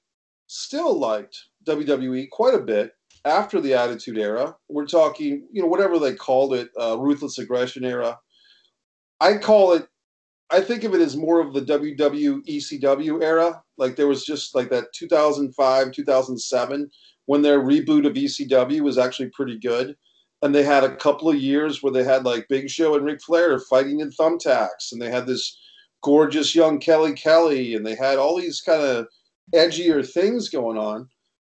still 0.48 0.98
liked 0.98 1.38
WWE 1.68 2.30
quite 2.30 2.54
a 2.54 2.60
bit 2.60 2.92
after 3.26 3.60
the 3.60 3.74
Attitude 3.74 4.18
Era. 4.18 4.56
We're 4.70 4.86
talking, 4.86 5.48
you 5.52 5.62
know, 5.62 5.68
whatever 5.68 6.00
they 6.00 6.14
called 6.14 6.54
it, 6.54 6.70
uh, 6.80 6.98
Ruthless 6.98 7.40
Aggression 7.40 7.84
Era. 7.84 8.18
I 9.20 9.38
call 9.38 9.74
it, 9.74 9.88
I 10.52 10.62
think 10.62 10.84
of 10.84 10.94
it 10.94 11.02
as 11.02 11.18
more 11.18 11.42
of 11.42 11.54
the 11.54 11.62
WW 11.62 12.46
ECW 12.48 13.22
era. 13.24 13.62
Like 13.78 13.96
there 13.96 14.08
was 14.08 14.26
just 14.26 14.56
like 14.56 14.70
that 14.70 14.94
2005, 14.94 15.92
2007 15.92 16.92
when 17.26 17.42
their 17.42 17.60
reboot 17.60 18.06
of 18.06 18.14
ECW 18.14 18.82
was 18.82 18.98
actually 18.98 19.30
pretty 19.30 19.58
good. 19.58 19.96
And 20.42 20.54
they 20.54 20.64
had 20.64 20.84
a 20.84 20.96
couple 20.96 21.30
of 21.30 21.38
years 21.38 21.82
where 21.82 21.94
they 21.94 22.04
had 22.04 22.24
like 22.24 22.48
Big 22.50 22.70
Show 22.70 22.96
and 22.96 23.06
Ric 23.06 23.22
Flair 23.22 23.60
fighting 23.60 24.02
in 24.02 24.12
thumbtacks, 24.12 24.92
and 24.92 25.02
they 25.02 25.10
had 25.10 25.26
this 25.26 25.58
gorgeous 26.04 26.54
young 26.54 26.80
Kelly 26.80 27.14
Kelly, 27.14 27.74
and 27.74 27.86
they 27.86 27.96
had 27.96 28.18
all 28.18 28.38
these 28.38 28.62
kind 28.62 28.82
of 28.82 29.08
edgier 29.56 30.08
things 30.08 30.50
going 30.50 30.78
on. 30.78 31.10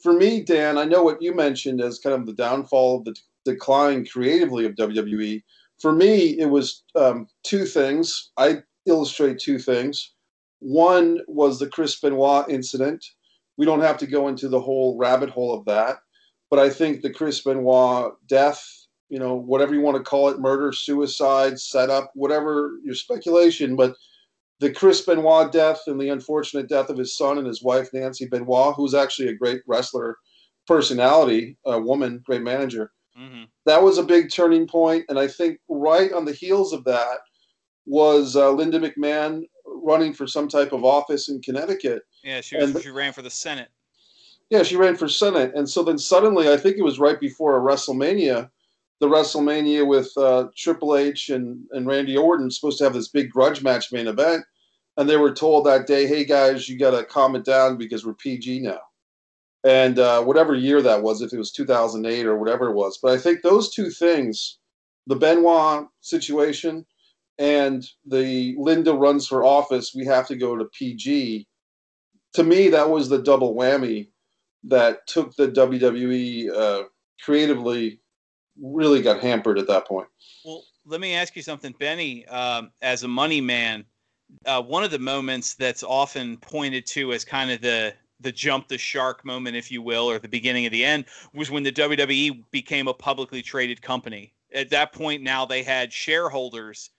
For 0.03 0.13
me, 0.13 0.43
Dan, 0.43 0.79
I 0.79 0.85
know 0.85 1.03
what 1.03 1.23
you 1.23 1.35
mentioned 1.35 1.81
as 1.81 1.99
kind 1.99 2.15
of 2.15 2.27
the 2.27 2.35
downfall 2.35 3.03
the 3.03 3.17
decline 3.45 4.07
creatively 4.07 4.67
of 4.67 4.75
WWE. 4.75 5.43
For 5.81 5.93
me, 5.93 6.39
it 6.39 6.47
was 6.47 6.85
um, 6.95 7.29
two 7.43 7.65
things. 7.65 8.31
I 8.37 8.63
illustrate 8.87 9.39
two 9.39 9.59
things. 9.59 10.13
One 10.61 11.21
was 11.27 11.59
the 11.59 11.69
Chris 11.69 11.99
Benoit 12.01 12.49
incident. 12.49 13.05
We 13.57 13.67
don't 13.67 13.81
have 13.81 13.99
to 13.99 14.07
go 14.07 14.29
into 14.29 14.49
the 14.49 14.61
whole 14.61 14.97
rabbit 14.99 15.31
hole 15.31 15.55
of 15.55 15.65
that, 15.67 15.97
but 16.51 16.59
I 16.59 16.71
think 16.71 17.01
the 17.01 17.13
Chris 17.13 17.43
Benoit 17.43 18.13
death, 18.27 18.63
you 19.09 19.19
know, 19.19 19.35
whatever 19.35 19.75
you 19.75 19.81
want 19.81 19.97
to 19.97 20.03
call 20.03 20.29
it, 20.29 20.41
murder, 20.41 20.73
suicide, 20.73 21.59
setup, 21.59 22.11
whatever 22.15 22.73
your 22.85 22.95
speculation, 22.95 23.77
but 23.77 23.95
the 24.61 24.73
Chris 24.73 25.03
Benoit 25.03 25.53
death 25.53 25.83
and 25.87 26.01
the 26.01 26.09
unfortunate 26.09 26.69
death 26.69 26.89
of 26.89 26.99
his 26.99 27.17
son 27.17 27.39
and 27.39 27.47
his 27.47 27.63
wife 27.63 27.89
Nancy 27.93 28.27
Benoit, 28.27 28.75
who's 28.75 28.95
actually 28.95 29.29
a 29.29 29.35
great 29.35 29.61
wrestler 29.67 30.17
personality, 30.67 31.57
a 31.67 31.79
woman, 31.81 32.23
great 32.25 32.43
manager. 32.43 32.93
hmm 33.17 33.45
That 33.67 33.83
was 33.83 33.99
a 33.99 34.03
big 34.03 34.31
turning 34.31 34.67
point, 34.67 35.05
and 35.09 35.19
I 35.19 35.29
think 35.29 35.59
right 35.69 36.13
on 36.13 36.25
the 36.25 36.33
heels 36.33 36.73
of 36.73 36.85
that 36.85 37.19
was 37.85 38.35
uh, 38.35 38.51
Linda 38.51 38.81
McMahon 38.81 39.45
running 39.83 40.13
for 40.13 40.27
some 40.27 40.49
type 40.49 40.73
of 40.73 40.85
office 40.85 41.29
in 41.29 41.41
Connecticut. 41.41 42.03
Yeah, 42.23 42.41
she 42.41 42.57
was, 42.57 42.83
she 42.83 42.91
ran 42.91 43.13
for 43.13 43.23
the 43.23 43.31
Senate. 43.31 43.69
Yeah, 44.51 44.63
she 44.63 44.77
ran 44.77 44.97
for 44.97 45.09
Senate, 45.09 45.53
and 45.55 45.69
so 45.69 45.83
then 45.83 45.99
suddenly, 45.99 46.53
I 46.53 46.57
think 46.57 46.77
it 46.77 46.83
was 46.83 47.01
right 47.01 47.19
before 47.19 47.57
a 47.57 47.61
WrestleMania, 47.61 48.49
the 49.01 49.09
WrestleMania 49.09 49.87
with 49.87 50.11
uh, 50.17 50.49
Triple 50.57 50.97
H 50.97 51.31
and 51.31 51.65
and 51.73 51.87
Randy 51.87 52.17
Orton 52.17 52.51
supposed 52.51 52.79
to 52.79 52.85
have 52.85 52.95
this 52.95 53.09
big 53.09 53.31
grudge 53.31 53.63
match 53.63 53.93
main 53.93 54.07
event, 54.07 54.45
and 54.97 55.09
they 55.09 55.17
were 55.17 55.33
told 55.33 55.67
that 55.67 55.87
day, 55.87 56.07
"Hey 56.07 56.25
guys, 56.25 56.69
you 56.69 56.79
got 56.79 56.93
to 56.93 57.05
calm 57.05 57.35
it 57.35 57.45
down 57.45 57.77
because 57.77 58.07
we're 58.07 58.15
PG 58.15 58.61
now." 58.61 58.81
And 59.65 59.99
uh, 59.99 60.23
whatever 60.23 60.55
year 60.55 60.81
that 60.81 61.03
was, 61.03 61.23
if 61.23 61.33
it 61.33 61.39
was 61.39 61.51
2008 61.51 62.25
or 62.27 62.39
whatever 62.39 62.69
it 62.69 62.75
was, 62.75 62.99
but 63.03 63.13
I 63.13 63.19
think 63.19 63.43
those 63.43 63.75
two 63.75 63.91
things, 63.91 64.59
the 65.09 65.17
Benoit 65.17 65.89
situation 66.03 66.87
and 67.39 67.87
the 68.07 68.55
Linda 68.59 68.93
runs 68.93 69.27
for 69.27 69.45
office, 69.45 69.95
we 69.95 70.05
have 70.07 70.27
to 70.29 70.37
go 70.37 70.57
to 70.57 70.65
PG. 70.67 71.47
To 72.35 72.45
me, 72.45 72.69
that 72.69 72.89
was 72.89 73.09
the 73.09 73.23
double 73.23 73.55
whammy 73.55 74.09
that 74.65 75.07
took 75.07 75.35
the 75.37 75.49
WWE 75.49 76.51
uh, 76.55 76.85
creatively 77.23 78.01
really 78.61 79.03
got 79.03 79.21
hampered 79.21 79.59
at 79.59 79.67
that 79.69 79.87
point. 79.87 80.09
Well, 80.45 80.65
let 80.87 81.01
me 81.01 81.15
ask 81.15 81.37
you 81.37 81.43
something, 81.43 81.75
Benny. 81.79 82.27
Um, 82.27 82.71
as 82.83 83.03
a 83.03 83.09
money 83.09 83.41
man, 83.41 83.85
uh, 84.47 84.63
one 84.63 84.85
of 84.85 84.91
the 84.91 84.99
moments 84.99 85.55
that's 85.55 85.83
often 85.83 86.37
pointed 86.39 86.87
to 86.87 87.13
as 87.13 87.25
kind 87.25 87.51
of 87.51 87.61
the 87.61 87.95
the 88.21 88.33
jump 88.33 88.67
the 88.67 88.79
shark 88.79 89.25
moment, 89.27 89.57
if 89.57 89.71
you 89.71 89.83
will, 89.83 90.11
or 90.11 90.19
the 90.19 90.29
beginning 90.29 90.65
of 90.65 90.73
the 90.73 90.83
end, 90.83 91.05
was 91.35 91.51
when 91.51 91.63
the 91.63 91.73
WWE 91.73 92.43
became 92.51 92.89
a 92.89 92.95
publicly 92.95 93.43
traded 93.43 93.83
company. 93.83 94.33
At 94.55 94.71
that 94.71 94.93
point, 94.93 95.23
now 95.23 95.45
they 95.45 95.63
had 95.63 95.93
shareholders. 95.93 96.91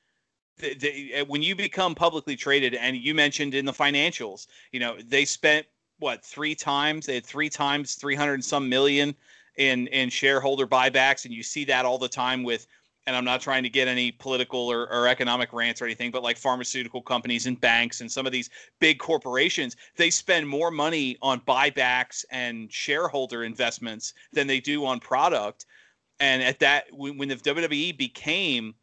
The, 0.59 1.13
eh, 1.13 1.21
when 1.21 1.43
you 1.43 1.55
become 1.55 1.93
publicly 1.93 2.35
traded, 2.35 2.73
and 2.73 2.97
you 2.97 3.13
mentioned 3.13 3.53
in 3.53 3.65
the 3.65 3.73
financials, 3.73 4.47
you 4.71 4.79
know 4.79 4.97
they 4.99 5.25
spent 5.25 5.67
what 5.99 6.23
three 6.23 6.55
times? 6.55 7.05
They 7.05 7.15
had 7.15 7.25
three 7.25 7.49
times 7.49 7.95
three 7.95 8.15
hundred 8.15 8.35
and 8.35 8.45
some 8.45 8.67
million 8.67 9.15
in 9.57 9.87
in 9.87 10.09
shareholder 10.09 10.67
buybacks, 10.67 11.25
and 11.25 11.33
you 11.33 11.43
see 11.43 11.63
that 11.65 11.85
all 11.85 11.97
the 11.97 12.09
time 12.09 12.43
with 12.43 12.67
and 13.07 13.15
I'm 13.15 13.23
not 13.23 13.39
trying 13.39 13.63
to 13.63 13.69
get 13.69 13.87
any 13.87 14.11
political 14.11 14.67
or, 14.69 14.91
or, 14.91 15.07
economic 15.07 15.53
rants 15.53 15.81
or 15.81 15.85
anything, 15.85 16.11
but 16.11 16.23
like 16.23 16.37
pharmaceutical 16.37 17.01
companies 17.01 17.47
and 17.47 17.59
banks 17.59 18.01
and 18.01 18.11
some 18.11 18.25
of 18.25 18.33
these 18.33 18.49
big 18.79 18.99
corporations, 18.99 19.77
they 19.95 20.09
spend 20.09 20.47
more 20.47 20.69
money 20.69 21.17
on 21.21 21.39
buybacks 21.39 22.25
and 22.31 22.71
shareholder 22.71 23.45
investments 23.45 24.13
than 24.33 24.45
they 24.45 24.59
do 24.59 24.85
on 24.85 24.99
product. 24.99 25.65
And 26.19 26.43
at 26.43 26.59
that, 26.59 26.87
when 26.91 27.29
the 27.29 27.35
WWE 27.37 27.97
became 27.97 28.75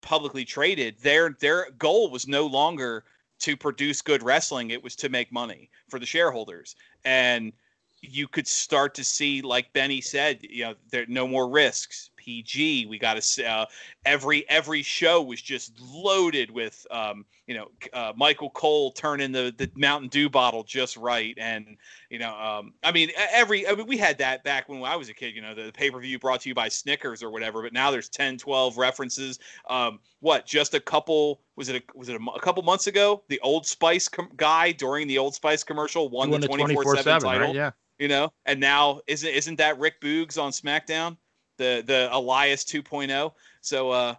publicly 0.00 0.44
traded, 0.44 0.98
their 1.00 1.36
their 1.40 1.70
goal 1.78 2.10
was 2.10 2.26
no 2.26 2.46
longer 2.46 3.04
to 3.40 3.56
produce 3.56 4.02
good 4.02 4.22
wrestling; 4.22 4.70
it 4.70 4.82
was 4.82 4.96
to 4.96 5.08
make 5.08 5.32
money 5.32 5.70
for 5.88 5.98
the 5.98 6.06
shareholders. 6.06 6.76
And 7.04 7.52
you 8.00 8.28
could 8.28 8.46
start 8.46 8.94
to 8.94 9.04
see, 9.04 9.42
like 9.42 9.72
Benny 9.72 10.00
said, 10.00 10.40
you 10.42 10.64
know, 10.64 10.74
there 10.90 11.06
no 11.08 11.26
more 11.26 11.48
risks. 11.48 12.10
PG. 12.26 12.86
We 12.86 12.98
got 12.98 13.22
to 13.22 13.44
uh, 13.44 13.66
every 14.04 14.48
every 14.50 14.82
show 14.82 15.22
was 15.22 15.40
just 15.40 15.72
loaded 15.80 16.50
with 16.50 16.84
um, 16.90 17.24
you 17.46 17.54
know 17.54 17.68
uh, 17.92 18.12
Michael 18.16 18.50
Cole 18.50 18.90
turning 18.90 19.32
the 19.32 19.54
the 19.56 19.70
Mountain 19.76 20.08
Dew 20.08 20.28
bottle 20.28 20.64
just 20.64 20.96
right, 20.96 21.34
and 21.38 21.76
you 22.10 22.18
know 22.18 22.36
um, 22.36 22.74
I 22.82 22.90
mean 22.90 23.10
every 23.32 23.66
I 23.66 23.74
mean 23.74 23.86
we 23.86 23.96
had 23.96 24.18
that 24.18 24.42
back 24.42 24.68
when 24.68 24.82
I 24.82 24.96
was 24.96 25.08
a 25.08 25.14
kid. 25.14 25.34
You 25.34 25.40
know 25.40 25.54
the, 25.54 25.62
the 25.62 25.72
pay 25.72 25.90
per 25.90 26.00
view 26.00 26.18
brought 26.18 26.40
to 26.42 26.48
you 26.48 26.54
by 26.54 26.68
Snickers 26.68 27.22
or 27.22 27.30
whatever, 27.30 27.62
but 27.62 27.72
now 27.72 27.90
there's 27.90 28.08
10, 28.08 28.38
12 28.38 28.76
references. 28.76 29.38
Um, 29.70 30.00
what 30.20 30.46
just 30.46 30.74
a 30.74 30.80
couple 30.80 31.40
was 31.54 31.68
it 31.68 31.76
a, 31.76 31.98
was 31.98 32.08
it 32.08 32.20
a, 32.20 32.30
a 32.34 32.40
couple 32.40 32.62
months 32.64 32.88
ago? 32.88 33.22
The 33.28 33.38
Old 33.40 33.66
Spice 33.66 34.08
com- 34.08 34.30
guy 34.36 34.72
during 34.72 35.06
the 35.06 35.18
Old 35.18 35.34
Spice 35.34 35.62
commercial 35.62 36.08
won 36.08 36.30
the 36.30 36.40
twenty 36.40 36.74
four 36.74 36.96
seven 36.96 37.20
title. 37.20 37.46
Right? 37.46 37.54
Yeah 37.54 37.70
you 37.98 38.08
know 38.08 38.30
and 38.44 38.60
now 38.60 39.00
isn't 39.06 39.30
isn't 39.30 39.56
that 39.56 39.78
rick 39.78 40.02
boogs 40.02 40.36
on 40.36 40.52
smackdown 40.52 41.16
the 41.56 41.82
the 41.86 42.08
elias 42.12 42.64
2.0 42.64 43.32
so 43.60 43.90
uh 43.90 44.14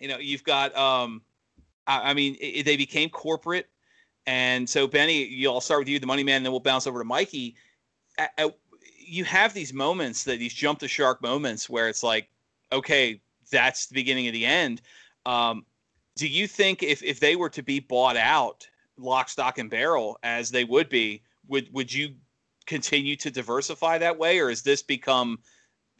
you 0.00 0.08
know 0.08 0.18
you've 0.18 0.44
got 0.44 0.74
um 0.76 1.22
i, 1.86 2.10
I 2.10 2.14
mean 2.14 2.36
it, 2.40 2.64
they 2.64 2.76
became 2.76 3.08
corporate. 3.10 3.68
And 4.26 4.68
so 4.68 4.86
benny 4.86 5.44
i'll 5.46 5.60
start 5.60 5.80
with 5.80 5.88
you 5.88 5.98
the 5.98 6.06
money 6.06 6.22
man 6.22 6.36
and 6.36 6.46
then 6.46 6.52
we'll 6.52 6.60
bounce 6.60 6.86
over 6.86 7.00
to 7.00 7.04
mikey. 7.04 7.56
You 8.98 9.24
have 9.24 9.54
these 9.54 9.72
moments 9.72 10.24
that 10.24 10.38
these 10.38 10.54
jump 10.54 10.78
the 10.78 10.88
shark 10.88 11.22
moments 11.22 11.68
where 11.68 11.88
it's 11.88 12.02
like 12.02 12.28
okay 12.70 13.20
that's 13.50 13.86
the 13.86 13.94
beginning 13.94 14.28
of 14.28 14.32
the 14.32 14.46
end. 14.46 14.82
Um 15.26 15.64
do 16.16 16.28
you 16.28 16.46
think 16.46 16.82
if 16.82 17.02
if 17.02 17.18
they 17.18 17.34
were 17.34 17.50
to 17.50 17.62
be 17.62 17.80
bought 17.80 18.16
out 18.16 18.68
lock 18.98 19.28
stock 19.28 19.58
and 19.58 19.70
barrel 19.70 20.18
as 20.22 20.50
they 20.50 20.64
would 20.64 20.88
be 20.88 21.22
would 21.48 21.72
would 21.72 21.92
you 21.92 22.14
continue 22.66 23.16
to 23.16 23.30
diversify 23.30 23.98
that 23.98 24.16
way, 24.16 24.38
or 24.38 24.48
has 24.48 24.62
this 24.62 24.82
become? 24.82 25.38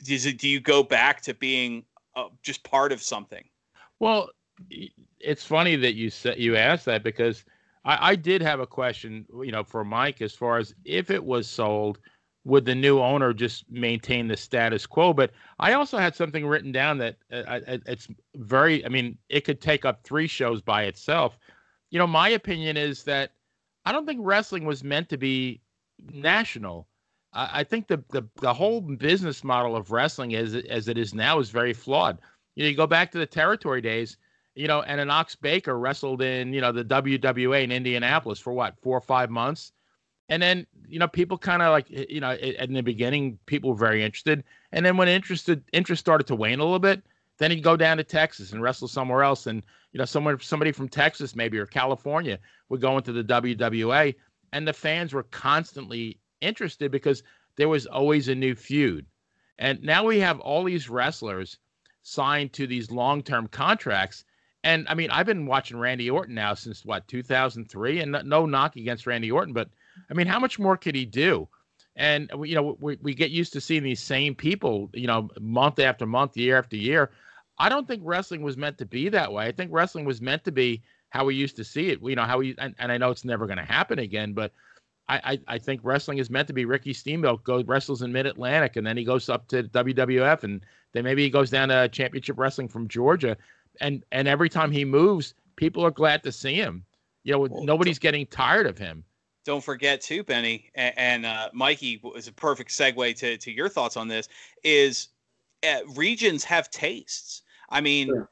Does 0.02 0.26
it, 0.26 0.38
do 0.38 0.48
you 0.48 0.60
go 0.60 0.82
back 0.82 1.20
to 1.22 1.34
being 1.34 1.84
uh, 2.16 2.28
just 2.42 2.62
part 2.64 2.92
of 2.92 3.02
something? 3.02 3.44
Well, 3.98 4.30
it's 5.20 5.44
funny 5.44 5.76
that 5.76 5.94
you 5.94 6.10
said 6.10 6.38
you 6.38 6.56
asked 6.56 6.84
that 6.86 7.02
because 7.02 7.44
I, 7.84 8.10
I 8.10 8.16
did 8.16 8.42
have 8.42 8.60
a 8.60 8.66
question, 8.66 9.26
you 9.42 9.52
know, 9.52 9.64
for 9.64 9.84
Mike 9.84 10.20
as 10.22 10.34
far 10.34 10.58
as 10.58 10.74
if 10.84 11.10
it 11.10 11.24
was 11.24 11.48
sold, 11.48 11.98
would 12.44 12.64
the 12.64 12.74
new 12.74 13.00
owner 13.00 13.32
just 13.32 13.70
maintain 13.70 14.26
the 14.26 14.36
status 14.36 14.86
quo? 14.86 15.12
But 15.12 15.30
I 15.58 15.74
also 15.74 15.98
had 15.98 16.14
something 16.14 16.46
written 16.46 16.72
down 16.72 16.98
that 16.98 17.16
uh, 17.30 17.60
it's 17.86 18.08
very, 18.36 18.84
I 18.84 18.88
mean, 18.88 19.18
it 19.28 19.42
could 19.42 19.60
take 19.60 19.84
up 19.84 20.02
three 20.02 20.26
shows 20.26 20.62
by 20.62 20.84
itself. 20.84 21.38
You 21.90 21.98
know, 21.98 22.06
my 22.06 22.30
opinion 22.30 22.76
is 22.76 23.04
that 23.04 23.32
I 23.84 23.92
don't 23.92 24.06
think 24.06 24.20
wrestling 24.22 24.64
was 24.64 24.82
meant 24.82 25.08
to 25.10 25.18
be 25.18 25.60
national. 26.12 26.86
I, 27.32 27.64
think 27.64 27.86
the, 27.86 28.02
the 28.10 28.26
the 28.40 28.52
whole 28.52 28.80
business 28.80 29.44
model 29.44 29.76
of 29.76 29.92
wrestling 29.92 30.34
as 30.34 30.54
as 30.54 30.88
it 30.88 30.98
is 30.98 31.14
now 31.14 31.38
is 31.38 31.50
very 31.50 31.72
flawed. 31.72 32.18
You 32.56 32.64
know, 32.64 32.70
you 32.70 32.76
go 32.76 32.86
back 32.86 33.12
to 33.12 33.18
the 33.18 33.26
territory 33.26 33.80
days, 33.80 34.16
you 34.54 34.66
know, 34.66 34.82
and 34.82 35.00
an 35.00 35.10
Ox 35.10 35.36
Baker 35.36 35.78
wrestled 35.78 36.22
in, 36.22 36.52
you 36.52 36.60
know, 36.60 36.72
the 36.72 36.84
WWA 36.84 37.62
in 37.62 37.72
Indianapolis 37.72 38.38
for 38.38 38.52
what, 38.52 38.78
four 38.80 38.96
or 38.96 39.00
five 39.00 39.30
months. 39.30 39.72
And 40.28 40.42
then, 40.42 40.66
you 40.88 40.98
know, 40.98 41.08
people 41.08 41.38
kind 41.38 41.62
of 41.62 41.70
like, 41.70 41.86
eh, 41.92 42.06
you 42.08 42.20
know, 42.20 42.30
eh, 42.30 42.54
in 42.60 42.72
the 42.72 42.82
beginning, 42.82 43.38
people 43.46 43.70
were 43.70 43.76
very 43.76 44.04
interested. 44.04 44.44
And 44.72 44.84
then 44.84 44.96
when 44.96 45.08
interested 45.08 45.62
interest 45.72 46.00
started 46.00 46.26
to 46.28 46.34
wane 46.34 46.60
a 46.60 46.64
little 46.64 46.78
bit, 46.78 47.02
then 47.38 47.50
he'd 47.50 47.62
go 47.62 47.76
down 47.76 47.96
to 47.96 48.04
Texas 48.04 48.52
and 48.52 48.62
wrestle 48.62 48.88
somewhere 48.88 49.22
else. 49.22 49.46
And, 49.46 49.62
you 49.92 49.98
know, 49.98 50.04
someone, 50.04 50.38
somebody 50.40 50.72
from 50.72 50.88
Texas 50.88 51.34
maybe 51.34 51.58
or 51.58 51.66
California 51.66 52.38
would 52.68 52.80
go 52.80 52.96
into 52.96 53.12
the 53.12 53.24
WWA 53.24 54.14
and 54.52 54.66
the 54.66 54.72
fans 54.72 55.12
were 55.12 55.22
constantly 55.24 56.18
interested 56.40 56.90
because 56.90 57.22
there 57.56 57.68
was 57.68 57.86
always 57.86 58.28
a 58.28 58.34
new 58.34 58.54
feud. 58.54 59.06
And 59.58 59.82
now 59.82 60.04
we 60.04 60.18
have 60.20 60.40
all 60.40 60.64
these 60.64 60.88
wrestlers 60.88 61.58
signed 62.02 62.52
to 62.54 62.66
these 62.66 62.90
long-term 62.90 63.48
contracts. 63.48 64.24
And 64.64 64.86
I 64.88 64.94
mean, 64.94 65.10
I've 65.10 65.26
been 65.26 65.46
watching 65.46 65.78
Randy 65.78 66.08
Orton 66.10 66.34
now 66.34 66.54
since 66.54 66.84
what 66.84 67.06
2003, 67.08 68.00
and 68.00 68.16
no 68.24 68.46
knock 68.46 68.76
against 68.76 69.06
Randy 69.06 69.30
Orton, 69.30 69.52
but 69.52 69.68
I 70.10 70.14
mean, 70.14 70.26
how 70.26 70.38
much 70.38 70.58
more 70.58 70.76
could 70.76 70.94
he 70.94 71.04
do? 71.04 71.48
And 71.96 72.30
you 72.44 72.54
know, 72.54 72.76
we, 72.80 72.98
we 73.02 73.14
get 73.14 73.30
used 73.30 73.52
to 73.54 73.60
seeing 73.60 73.82
these 73.82 74.00
same 74.00 74.34
people, 74.34 74.90
you 74.94 75.06
know, 75.06 75.28
month 75.40 75.78
after 75.78 76.06
month, 76.06 76.36
year 76.36 76.56
after 76.58 76.76
year. 76.76 77.10
I 77.58 77.68
don't 77.68 77.86
think 77.86 78.02
wrestling 78.04 78.42
was 78.42 78.56
meant 78.56 78.78
to 78.78 78.86
be 78.86 79.08
that 79.10 79.32
way. 79.32 79.46
I 79.46 79.52
think 79.52 79.70
wrestling 79.72 80.06
was 80.06 80.22
meant 80.22 80.44
to 80.44 80.52
be 80.52 80.82
how 81.10 81.26
we 81.26 81.34
used 81.34 81.56
to 81.56 81.64
see 81.64 81.90
it. 81.90 82.00
You 82.02 82.16
know 82.16 82.24
how 82.24 82.38
we 82.38 82.54
and, 82.58 82.74
and 82.78 82.90
I 82.90 82.96
know 82.96 83.10
it's 83.10 83.24
never 83.24 83.46
going 83.46 83.58
to 83.58 83.64
happen 83.64 83.98
again, 83.98 84.32
but 84.32 84.52
I, 85.10 85.38
I, 85.48 85.58
think 85.58 85.80
wrestling 85.82 86.18
is 86.18 86.30
meant 86.30 86.46
to 86.48 86.54
be. 86.54 86.64
Ricky 86.64 86.92
Steamboat 86.92 87.42
goes 87.42 87.64
wrestles 87.64 88.02
in 88.02 88.12
Mid 88.12 88.26
Atlantic, 88.26 88.76
and 88.76 88.86
then 88.86 88.96
he 88.96 89.04
goes 89.04 89.28
up 89.28 89.48
to 89.48 89.64
WWF, 89.64 90.44
and 90.44 90.64
then 90.92 91.04
maybe 91.04 91.24
he 91.24 91.30
goes 91.30 91.50
down 91.50 91.68
to 91.68 91.88
Championship 91.88 92.38
Wrestling 92.38 92.68
from 92.68 92.86
Georgia, 92.86 93.36
and 93.80 94.04
and 94.12 94.28
every 94.28 94.48
time 94.48 94.70
he 94.70 94.84
moves, 94.84 95.34
people 95.56 95.84
are 95.84 95.90
glad 95.90 96.22
to 96.22 96.32
see 96.32 96.54
him. 96.54 96.84
You 97.24 97.32
know, 97.32 97.38
well, 97.40 97.64
nobody's 97.64 97.98
getting 97.98 98.26
tired 98.26 98.66
of 98.66 98.78
him. 98.78 99.04
Don't 99.44 99.64
forget 99.64 100.00
too, 100.00 100.22
Benny 100.22 100.70
and, 100.74 100.94
and 100.96 101.26
uh, 101.26 101.50
Mikey 101.52 102.00
was 102.02 102.28
a 102.28 102.32
perfect 102.32 102.70
segue 102.70 103.16
to 103.16 103.36
to 103.36 103.50
your 103.50 103.68
thoughts 103.68 103.96
on 103.96 104.06
this. 104.06 104.28
Is 104.62 105.08
uh, 105.68 105.80
regions 105.96 106.44
have 106.44 106.70
tastes. 106.70 107.42
I 107.68 107.80
mean. 107.80 108.08
Sure 108.08 108.28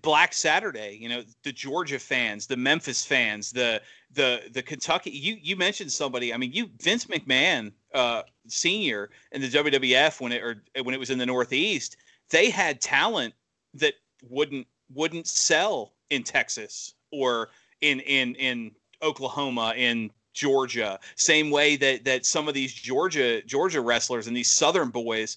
Black 0.00 0.32
Saturday, 0.32 0.96
you 0.98 1.08
know, 1.08 1.22
the 1.42 1.52
Georgia 1.52 1.98
fans, 1.98 2.46
the 2.46 2.56
Memphis 2.56 3.04
fans, 3.04 3.50
the 3.50 3.82
the 4.12 4.42
the 4.52 4.62
Kentucky. 4.62 5.10
You 5.10 5.36
you 5.40 5.56
mentioned 5.56 5.92
somebody. 5.92 6.34
I 6.34 6.36
mean, 6.36 6.52
you 6.52 6.70
Vince 6.80 7.06
McMahon, 7.06 7.72
uh, 7.94 8.22
senior 8.48 9.10
in 9.32 9.40
the 9.40 9.48
WWF 9.48 10.20
when 10.20 10.32
it 10.32 10.42
or 10.42 10.62
when 10.82 10.94
it 10.94 10.98
was 10.98 11.10
in 11.10 11.18
the 11.18 11.26
Northeast, 11.26 11.96
they 12.30 12.50
had 12.50 12.80
talent 12.80 13.34
that 13.74 13.94
wouldn't 14.28 14.66
wouldn't 14.92 15.26
sell 15.26 15.92
in 16.10 16.22
Texas 16.22 16.94
or 17.10 17.50
in 17.80 18.00
in 18.00 18.34
in 18.36 18.72
Oklahoma 19.02 19.74
in 19.76 20.10
Georgia. 20.32 20.98
Same 21.16 21.50
way 21.50 21.76
that 21.76 22.04
that 22.04 22.26
some 22.26 22.48
of 22.48 22.54
these 22.54 22.72
Georgia 22.72 23.42
Georgia 23.42 23.80
wrestlers 23.80 24.26
and 24.26 24.36
these 24.36 24.50
Southern 24.50 24.90
boys 24.90 25.36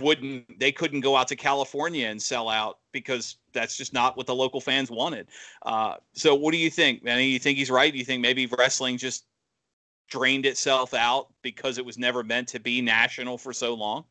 wouldn't 0.00 0.58
they 0.58 0.72
couldn't 0.72 1.00
go 1.00 1.16
out 1.16 1.28
to 1.28 1.36
California 1.36 2.06
and 2.08 2.20
sell 2.20 2.48
out 2.48 2.78
because 2.92 3.36
that's 3.52 3.76
just 3.76 3.92
not 3.92 4.16
what 4.16 4.26
the 4.26 4.34
local 4.34 4.60
fans 4.60 4.90
wanted. 4.90 5.28
Uh, 5.62 5.94
so 6.12 6.34
what 6.34 6.52
do 6.52 6.58
you 6.58 6.70
think, 6.70 7.02
man? 7.02 7.20
You 7.20 7.38
think 7.38 7.58
he's 7.58 7.70
right? 7.70 7.92
Do 7.92 7.98
you 7.98 8.04
think 8.04 8.22
maybe 8.22 8.46
wrestling 8.46 8.98
just 8.98 9.24
drained 10.08 10.46
itself 10.46 10.94
out 10.94 11.28
because 11.42 11.78
it 11.78 11.84
was 11.84 11.98
never 11.98 12.22
meant 12.22 12.48
to 12.48 12.60
be 12.60 12.80
national 12.80 13.38
for 13.38 13.52
so 13.52 13.74
long? 13.74 14.04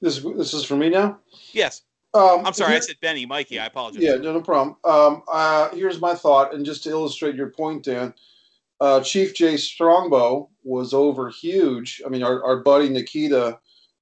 This 0.00 0.20
this 0.20 0.54
is 0.54 0.64
for 0.64 0.76
me 0.76 0.90
now. 0.90 1.18
Yes. 1.52 1.82
Um, 2.12 2.46
I'm 2.46 2.52
sorry, 2.52 2.70
here, 2.70 2.76
I 2.76 2.80
said 2.80 2.96
Benny, 3.00 3.26
Mikey. 3.26 3.58
I 3.58 3.66
apologize. 3.66 4.00
Yeah, 4.00 4.14
no, 4.14 4.32
no 4.32 4.40
problem. 4.40 4.76
Um, 4.84 5.24
uh, 5.26 5.70
here's 5.70 6.00
my 6.00 6.14
thought, 6.14 6.54
and 6.54 6.64
just 6.64 6.84
to 6.84 6.90
illustrate 6.90 7.34
your 7.34 7.50
point, 7.50 7.82
Dan, 7.82 8.14
uh, 8.80 9.00
Chief 9.00 9.34
Jay 9.34 9.56
Strongbow 9.56 10.48
was 10.64 10.94
over 10.94 11.28
huge. 11.28 12.02
I 12.04 12.08
mean, 12.08 12.22
our, 12.22 12.42
our 12.42 12.56
buddy 12.58 12.88
Nikita, 12.88 13.46
uh, 13.46 13.56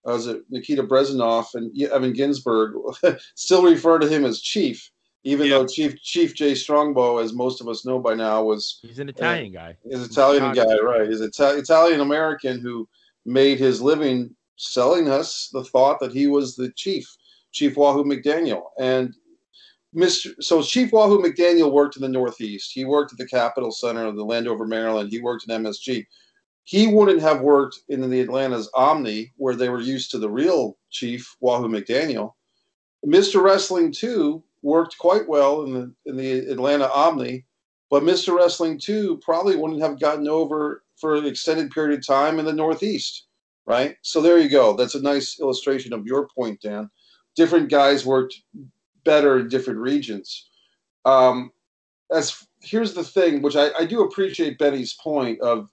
was 0.05 0.27
it 0.27 0.43
Nikita 0.51 0.83
Brezhnev 0.83 1.55
and 1.55 1.81
Evan 1.83 2.13
Ginsberg, 2.13 2.75
still 3.35 3.65
refer 3.65 3.99
to 3.99 4.09
him 4.09 4.25
as 4.25 4.41
Chief, 4.41 4.91
even 5.25 5.47
yeah. 5.47 5.59
though 5.59 5.67
Chief 5.67 6.01
Chief 6.01 6.35
Jay 6.35 6.55
Strongbow, 6.55 7.19
as 7.19 7.33
most 7.33 7.61
of 7.61 7.69
us 7.69 7.85
know 7.85 7.99
by 7.99 8.15
now, 8.15 8.43
was 8.43 8.81
he's 8.83 8.99
an 8.99 9.09
Italian 9.09 9.57
uh, 9.57 9.61
guy. 9.61 9.77
He's 9.85 10.01
an 10.01 10.05
Italian 10.11 10.53
guy, 10.53 10.79
right? 10.79 11.09
He's 11.09 11.21
an 11.21 11.31
Ita- 11.39 11.59
Italian 11.59 12.01
American 12.01 12.61
who 12.61 12.89
made 13.25 13.59
his 13.59 13.81
living 13.81 14.35
selling 14.57 15.09
us 15.09 15.49
the 15.53 15.65
thought 15.65 16.01
that 16.01 16.13
he 16.13 16.27
was 16.27 16.57
the 16.57 16.71
chief, 16.73 17.17
Chief 17.53 17.77
Wahoo 17.77 18.05
McDaniel, 18.05 18.63
and 18.79 19.15
Mr. 19.95 20.33
So 20.41 20.63
Chief 20.63 20.93
Wahoo 20.93 21.23
McDaniel 21.23 21.73
worked 21.73 21.97
in 21.97 22.03
the 22.03 22.09
Northeast. 22.09 22.73
He 22.73 22.85
worked 22.85 23.13
at 23.13 23.19
the 23.19 23.27
Capitol 23.27 23.71
Center 23.71 24.07
of 24.07 24.17
the 24.17 24.25
Landover, 24.25 24.67
Maryland. 24.67 25.11
He 25.11 25.21
worked 25.21 25.47
in 25.49 25.63
MSG. 25.63 26.07
He 26.65 26.87
wouldn't 26.87 27.21
have 27.23 27.41
worked 27.41 27.81
in 27.89 28.09
the 28.09 28.21
Atlanta's 28.21 28.71
Omni, 28.75 29.33
where 29.37 29.57
they 29.57 29.69
were 29.69 29.81
used 29.81 30.11
to 30.13 30.19
the 30.19 30.31
real 30.31 30.77
Chief 30.91 31.37
Wahoo 31.41 31.69
McDaniel. 31.69 32.33
Mr. 33.05 33.43
Wrestling 33.43 33.93
2 33.93 34.43
worked 34.63 34.97
quite 34.99 35.29
well 35.29 35.65
in 35.65 35.73
the 35.75 35.95
in 36.07 36.17
the 36.17 36.31
Atlanta 36.51 36.89
Omni, 36.89 37.45
but 37.91 38.05
Mr. 38.05 38.35
Wrestling 38.37 38.79
2 38.79 39.19
probably 39.19 39.57
wouldn't 39.57 39.83
have 39.83 39.99
gotten 40.01 40.29
over 40.29 40.85
for 40.97 41.17
an 41.17 41.27
extended 41.27 41.71
period 41.73 41.99
of 41.99 42.07
time 42.07 42.39
in 42.39 42.45
the 42.45 42.53
Northeast. 42.53 43.27
right? 43.67 43.97
So 44.03 44.21
there 44.21 44.39
you 44.39 44.49
go. 44.49 44.75
That's 44.75 44.95
a 44.95 45.03
nice 45.03 45.41
illustration 45.41 45.93
of 45.93 46.07
your 46.07 46.29
point, 46.29 46.61
Dan. 46.61 46.91
Different 47.37 47.71
guys 47.71 48.07
worked 48.07 48.35
better 49.05 49.39
in 49.41 49.49
different 49.49 49.81
regions. 49.81 50.49
Um, 51.05 51.51
as 52.13 52.47
here's 52.61 52.95
the 52.95 53.05
thing, 53.05 53.43
which 53.43 53.57
I, 53.57 53.71
I 53.79 53.85
do 53.85 54.03
appreciate 54.03 54.59
Benny's 54.59 54.95
point 54.95 55.41
of, 55.41 55.69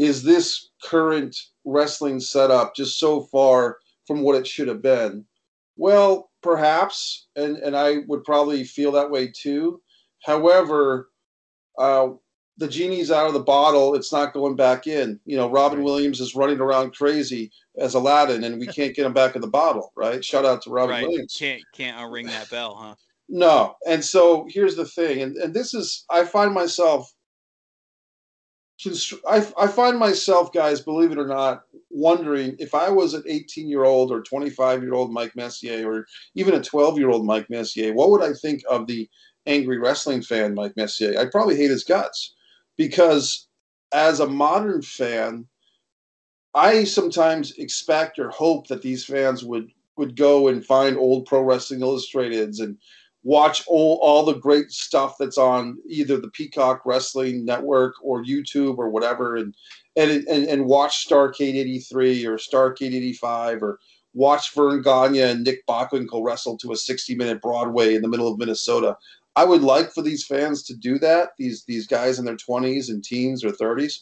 is 0.00 0.22
this 0.22 0.70
current 0.82 1.36
wrestling 1.66 2.20
setup 2.20 2.74
just 2.74 2.98
so 2.98 3.20
far 3.24 3.76
from 4.06 4.22
what 4.22 4.34
it 4.34 4.46
should 4.46 4.66
have 4.66 4.80
been? 4.80 5.26
Well, 5.76 6.30
perhaps, 6.42 7.28
and 7.36 7.58
and 7.58 7.76
I 7.76 7.98
would 8.08 8.24
probably 8.24 8.64
feel 8.64 8.92
that 8.92 9.10
way 9.10 9.30
too. 9.30 9.82
However, 10.24 11.10
uh, 11.78 12.08
the 12.56 12.68
genie's 12.68 13.10
out 13.10 13.26
of 13.26 13.34
the 13.34 13.40
bottle. 13.40 13.94
It's 13.94 14.12
not 14.12 14.32
going 14.32 14.56
back 14.56 14.86
in. 14.86 15.20
You 15.26 15.36
know, 15.36 15.50
Robin. 15.50 15.84
Williams 15.84 16.20
is 16.20 16.34
running 16.34 16.60
around 16.60 16.94
crazy 16.94 17.50
as 17.78 17.92
Aladdin, 17.92 18.44
and 18.44 18.58
we 18.58 18.66
can't 18.78 18.96
get 18.96 19.04
him 19.04 19.12
back 19.12 19.34
in 19.34 19.42
the 19.42 19.48
bottle. 19.48 19.92
Right? 19.96 20.24
Shout 20.24 20.46
out 20.46 20.62
to 20.62 20.70
Robin 20.70 20.94
right. 20.94 21.06
Williams. 21.06 21.36
Can't 21.38 21.62
can't 21.74 21.98
unring 21.98 22.26
that 22.28 22.48
bell, 22.48 22.74
huh? 22.74 22.94
No. 23.28 23.74
And 23.86 24.02
so 24.02 24.46
here's 24.48 24.76
the 24.76 24.86
thing, 24.86 25.20
and 25.20 25.36
and 25.36 25.52
this 25.52 25.74
is 25.74 26.06
I 26.10 26.24
find 26.24 26.54
myself. 26.54 27.12
I, 29.28 29.46
I 29.58 29.66
find 29.66 29.98
myself, 29.98 30.52
guys, 30.52 30.80
believe 30.80 31.12
it 31.12 31.18
or 31.18 31.26
not, 31.26 31.62
wondering 31.90 32.56
if 32.58 32.74
I 32.74 32.88
was 32.88 33.14
an 33.14 33.24
18 33.26 33.68
year 33.68 33.84
old 33.84 34.10
or 34.10 34.22
25 34.22 34.82
year 34.82 34.94
old 34.94 35.12
Mike 35.12 35.36
Messier 35.36 35.90
or 35.90 36.06
even 36.34 36.54
a 36.54 36.62
12 36.62 36.98
year 36.98 37.10
old 37.10 37.26
Mike 37.26 37.50
Messier, 37.50 37.92
what 37.92 38.10
would 38.10 38.22
I 38.22 38.32
think 38.32 38.62
of 38.70 38.86
the 38.86 39.08
angry 39.46 39.78
wrestling 39.78 40.22
fan, 40.22 40.54
Mike 40.54 40.76
Messier? 40.76 41.18
I'd 41.18 41.32
probably 41.32 41.56
hate 41.56 41.70
his 41.70 41.84
guts 41.84 42.34
because 42.76 43.48
as 43.92 44.20
a 44.20 44.26
modern 44.26 44.82
fan, 44.82 45.46
I 46.54 46.84
sometimes 46.84 47.52
expect 47.58 48.18
or 48.18 48.30
hope 48.30 48.68
that 48.68 48.82
these 48.82 49.04
fans 49.04 49.44
would 49.44 49.70
would 49.96 50.16
go 50.16 50.48
and 50.48 50.64
find 50.64 50.96
old 50.96 51.26
Pro 51.26 51.42
Wrestling 51.42 51.80
Illustrateds 51.80 52.60
and 52.60 52.78
watch 53.22 53.64
all, 53.66 53.98
all 54.02 54.24
the 54.24 54.34
great 54.34 54.70
stuff 54.70 55.16
that's 55.18 55.38
on 55.38 55.78
either 55.88 56.18
the 56.18 56.30
Peacock 56.30 56.82
Wrestling 56.84 57.44
Network 57.44 57.94
or 58.02 58.24
YouTube 58.24 58.78
or 58.78 58.88
whatever, 58.88 59.36
and 59.36 59.54
and 59.96 60.10
and, 60.26 60.46
and 60.46 60.66
watch 60.66 61.08
Starcade 61.08 61.54
'83 61.54 62.26
or 62.26 62.36
Starcade 62.36 62.94
'85 62.94 63.62
or 63.62 63.78
watch 64.14 64.54
Verne 64.54 64.82
Gagne 64.82 65.20
and 65.20 65.44
Nick 65.44 65.66
Bockwinkel 65.66 66.24
wrestle 66.24 66.56
to 66.58 66.72
a 66.72 66.76
60 66.76 67.14
minute 67.14 67.40
Broadway 67.40 67.94
in 67.94 68.02
the 68.02 68.08
middle 68.08 68.28
of 68.28 68.38
Minnesota. 68.38 68.96
I 69.36 69.44
would 69.44 69.62
like 69.62 69.92
for 69.92 70.02
these 70.02 70.26
fans 70.26 70.62
to 70.64 70.76
do 70.76 70.98
that. 70.98 71.30
These 71.38 71.64
these 71.64 71.86
guys 71.86 72.18
in 72.18 72.24
their 72.24 72.36
20s 72.36 72.88
and 72.88 73.02
teens 73.02 73.44
or 73.44 73.50
30s. 73.50 74.00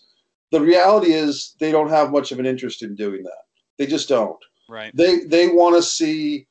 The 0.51 0.61
reality 0.61 1.13
is 1.13 1.55
they 1.61 1.71
don't 1.71 1.91
have 1.91 2.11
much 2.11 2.33
of 2.33 2.39
an 2.39 2.47
interest 2.47 2.83
in 2.83 2.95
doing 2.95 3.23
that. 3.23 3.43
They 3.77 3.87
just 3.87 4.09
don't. 4.09 4.39
Right. 4.69 4.95
They 4.95 5.21
they 5.21 5.49
want 5.49 5.77
to 5.77 5.83
see 5.83 6.48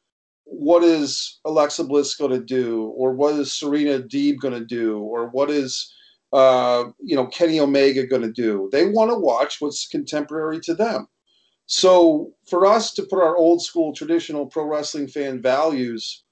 what 0.49 0.83
is 0.83 1.39
Alexa 1.45 1.83
Bliss 1.83 2.15
going 2.15 2.31
to 2.31 2.43
do, 2.43 2.85
or 2.97 3.13
what 3.13 3.35
is 3.35 3.53
Serena 3.53 3.99
Deeb 3.99 4.39
going 4.39 4.53
to 4.53 4.65
do, 4.65 4.99
or 4.99 5.27
what 5.29 5.49
is 5.49 5.93
uh, 6.33 6.85
you 6.99 7.15
know 7.15 7.27
Kenny 7.27 7.59
Omega 7.59 8.05
going 8.05 8.21
to 8.21 8.31
do. 8.31 8.69
They 8.71 8.87
want 8.87 9.11
to 9.11 9.17
watch 9.17 9.57
what's 9.59 9.87
contemporary 9.87 10.59
to 10.61 10.73
them. 10.73 11.07
So 11.67 12.31
for 12.49 12.65
us 12.65 12.93
to 12.93 13.03
put 13.03 13.21
our 13.21 13.35
old 13.35 13.61
school 13.61 13.93
traditional 13.93 14.45
pro 14.45 14.65
wrestling 14.65 15.07
fan 15.07 15.41
values 15.41 16.23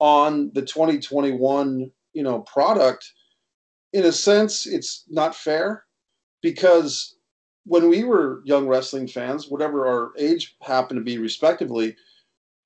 on 0.00 0.50
the 0.54 0.62
2021 0.62 1.90
you 2.12 2.22
know 2.22 2.40
product 2.40 3.12
in 3.92 4.04
a 4.04 4.12
sense 4.12 4.66
it's 4.66 5.04
not 5.08 5.34
fair 5.34 5.84
because 6.42 7.16
when 7.64 7.88
we 7.88 8.02
were 8.02 8.42
young 8.44 8.66
wrestling 8.66 9.06
fans 9.06 9.48
whatever 9.48 9.86
our 9.86 10.12
age 10.18 10.56
happened 10.60 10.98
to 10.98 11.04
be 11.04 11.18
respectively 11.18 11.94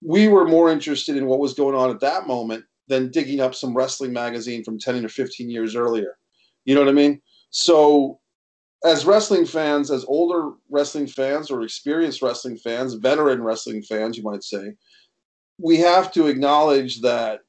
we 0.02 0.28
were 0.28 0.46
more 0.46 0.70
interested 0.70 1.16
in 1.16 1.26
what 1.26 1.38
was 1.38 1.54
going 1.54 1.74
on 1.74 1.90
at 1.90 2.00
that 2.00 2.26
moment 2.26 2.64
than 2.88 3.10
digging 3.10 3.40
up 3.40 3.54
some 3.54 3.76
wrestling 3.76 4.12
magazine 4.12 4.62
from 4.62 4.78
10 4.78 5.04
or 5.04 5.08
15 5.08 5.50
years 5.50 5.74
earlier 5.74 6.16
you 6.64 6.74
know 6.74 6.80
what 6.80 6.90
i 6.90 6.92
mean 6.92 7.20
so 7.50 8.18
as 8.84 9.06
wrestling 9.06 9.46
fans 9.46 9.90
as 9.90 10.04
older 10.06 10.50
wrestling 10.70 11.06
fans 11.06 11.50
or 11.50 11.62
experienced 11.62 12.22
wrestling 12.22 12.56
fans 12.56 12.94
veteran 12.94 13.42
wrestling 13.42 13.82
fans 13.82 14.16
you 14.16 14.22
might 14.22 14.44
say 14.44 14.72
we 15.58 15.76
have 15.78 16.12
to 16.12 16.26
acknowledge 16.26 17.00
that 17.00 17.40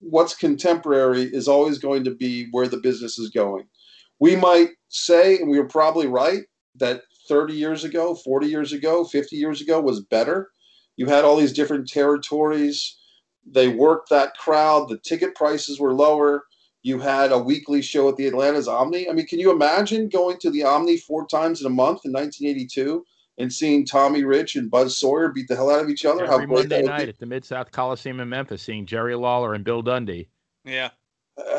what's 0.00 0.34
contemporary 0.34 1.22
is 1.22 1.48
always 1.48 1.78
going 1.78 2.04
to 2.04 2.14
be 2.14 2.48
where 2.50 2.68
the 2.68 2.78
business 2.78 3.18
is 3.18 3.30
going. 3.30 3.66
We 4.20 4.36
might 4.36 4.70
say, 4.88 5.38
and 5.38 5.50
we 5.50 5.58
were 5.58 5.68
probably 5.68 6.06
right, 6.06 6.42
that 6.76 7.02
30 7.28 7.54
years 7.54 7.84
ago, 7.84 8.14
40 8.14 8.46
years 8.46 8.72
ago, 8.72 9.04
50 9.04 9.36
years 9.36 9.60
ago 9.60 9.80
was 9.80 10.00
better. 10.00 10.50
You 10.98 11.06
had 11.06 11.24
all 11.24 11.36
these 11.36 11.52
different 11.52 11.88
territories. 11.88 12.96
They 13.46 13.68
worked 13.68 14.10
that 14.10 14.36
crowd. 14.36 14.88
The 14.88 14.98
ticket 14.98 15.34
prices 15.36 15.78
were 15.78 15.94
lower. 15.94 16.44
You 16.82 16.98
had 16.98 17.30
a 17.30 17.38
weekly 17.38 17.82
show 17.82 18.08
at 18.08 18.16
the 18.16 18.26
Atlanta's 18.26 18.66
Omni. 18.66 19.08
I 19.08 19.12
mean, 19.12 19.26
can 19.26 19.38
you 19.38 19.52
imagine 19.52 20.08
going 20.08 20.38
to 20.38 20.50
the 20.50 20.64
Omni 20.64 20.98
four 20.98 21.26
times 21.28 21.60
in 21.60 21.66
a 21.66 21.70
month 21.70 22.00
in 22.04 22.12
1982? 22.12 23.04
and 23.40 23.52
seeing 23.52 23.86
Tommy 23.86 24.24
Rich 24.24 24.56
and 24.56 24.68
Buzz 24.68 24.96
Sawyer 24.96 25.28
beat 25.28 25.46
the 25.46 25.54
hell 25.54 25.70
out 25.70 25.80
of 25.80 25.88
each 25.88 26.04
other. 26.04 26.24
Every 26.24 26.46
how 26.46 26.52
Monday 26.52 26.82
night 26.82 27.04
be. 27.04 27.08
at 27.10 27.18
the 27.20 27.26
Mid 27.26 27.44
South 27.44 27.70
Coliseum 27.70 28.18
in 28.18 28.28
Memphis, 28.28 28.62
seeing 28.62 28.84
Jerry 28.84 29.14
Lawler 29.14 29.54
and 29.54 29.62
Bill 29.62 29.80
Dundee. 29.80 30.28
Yeah. 30.64 30.90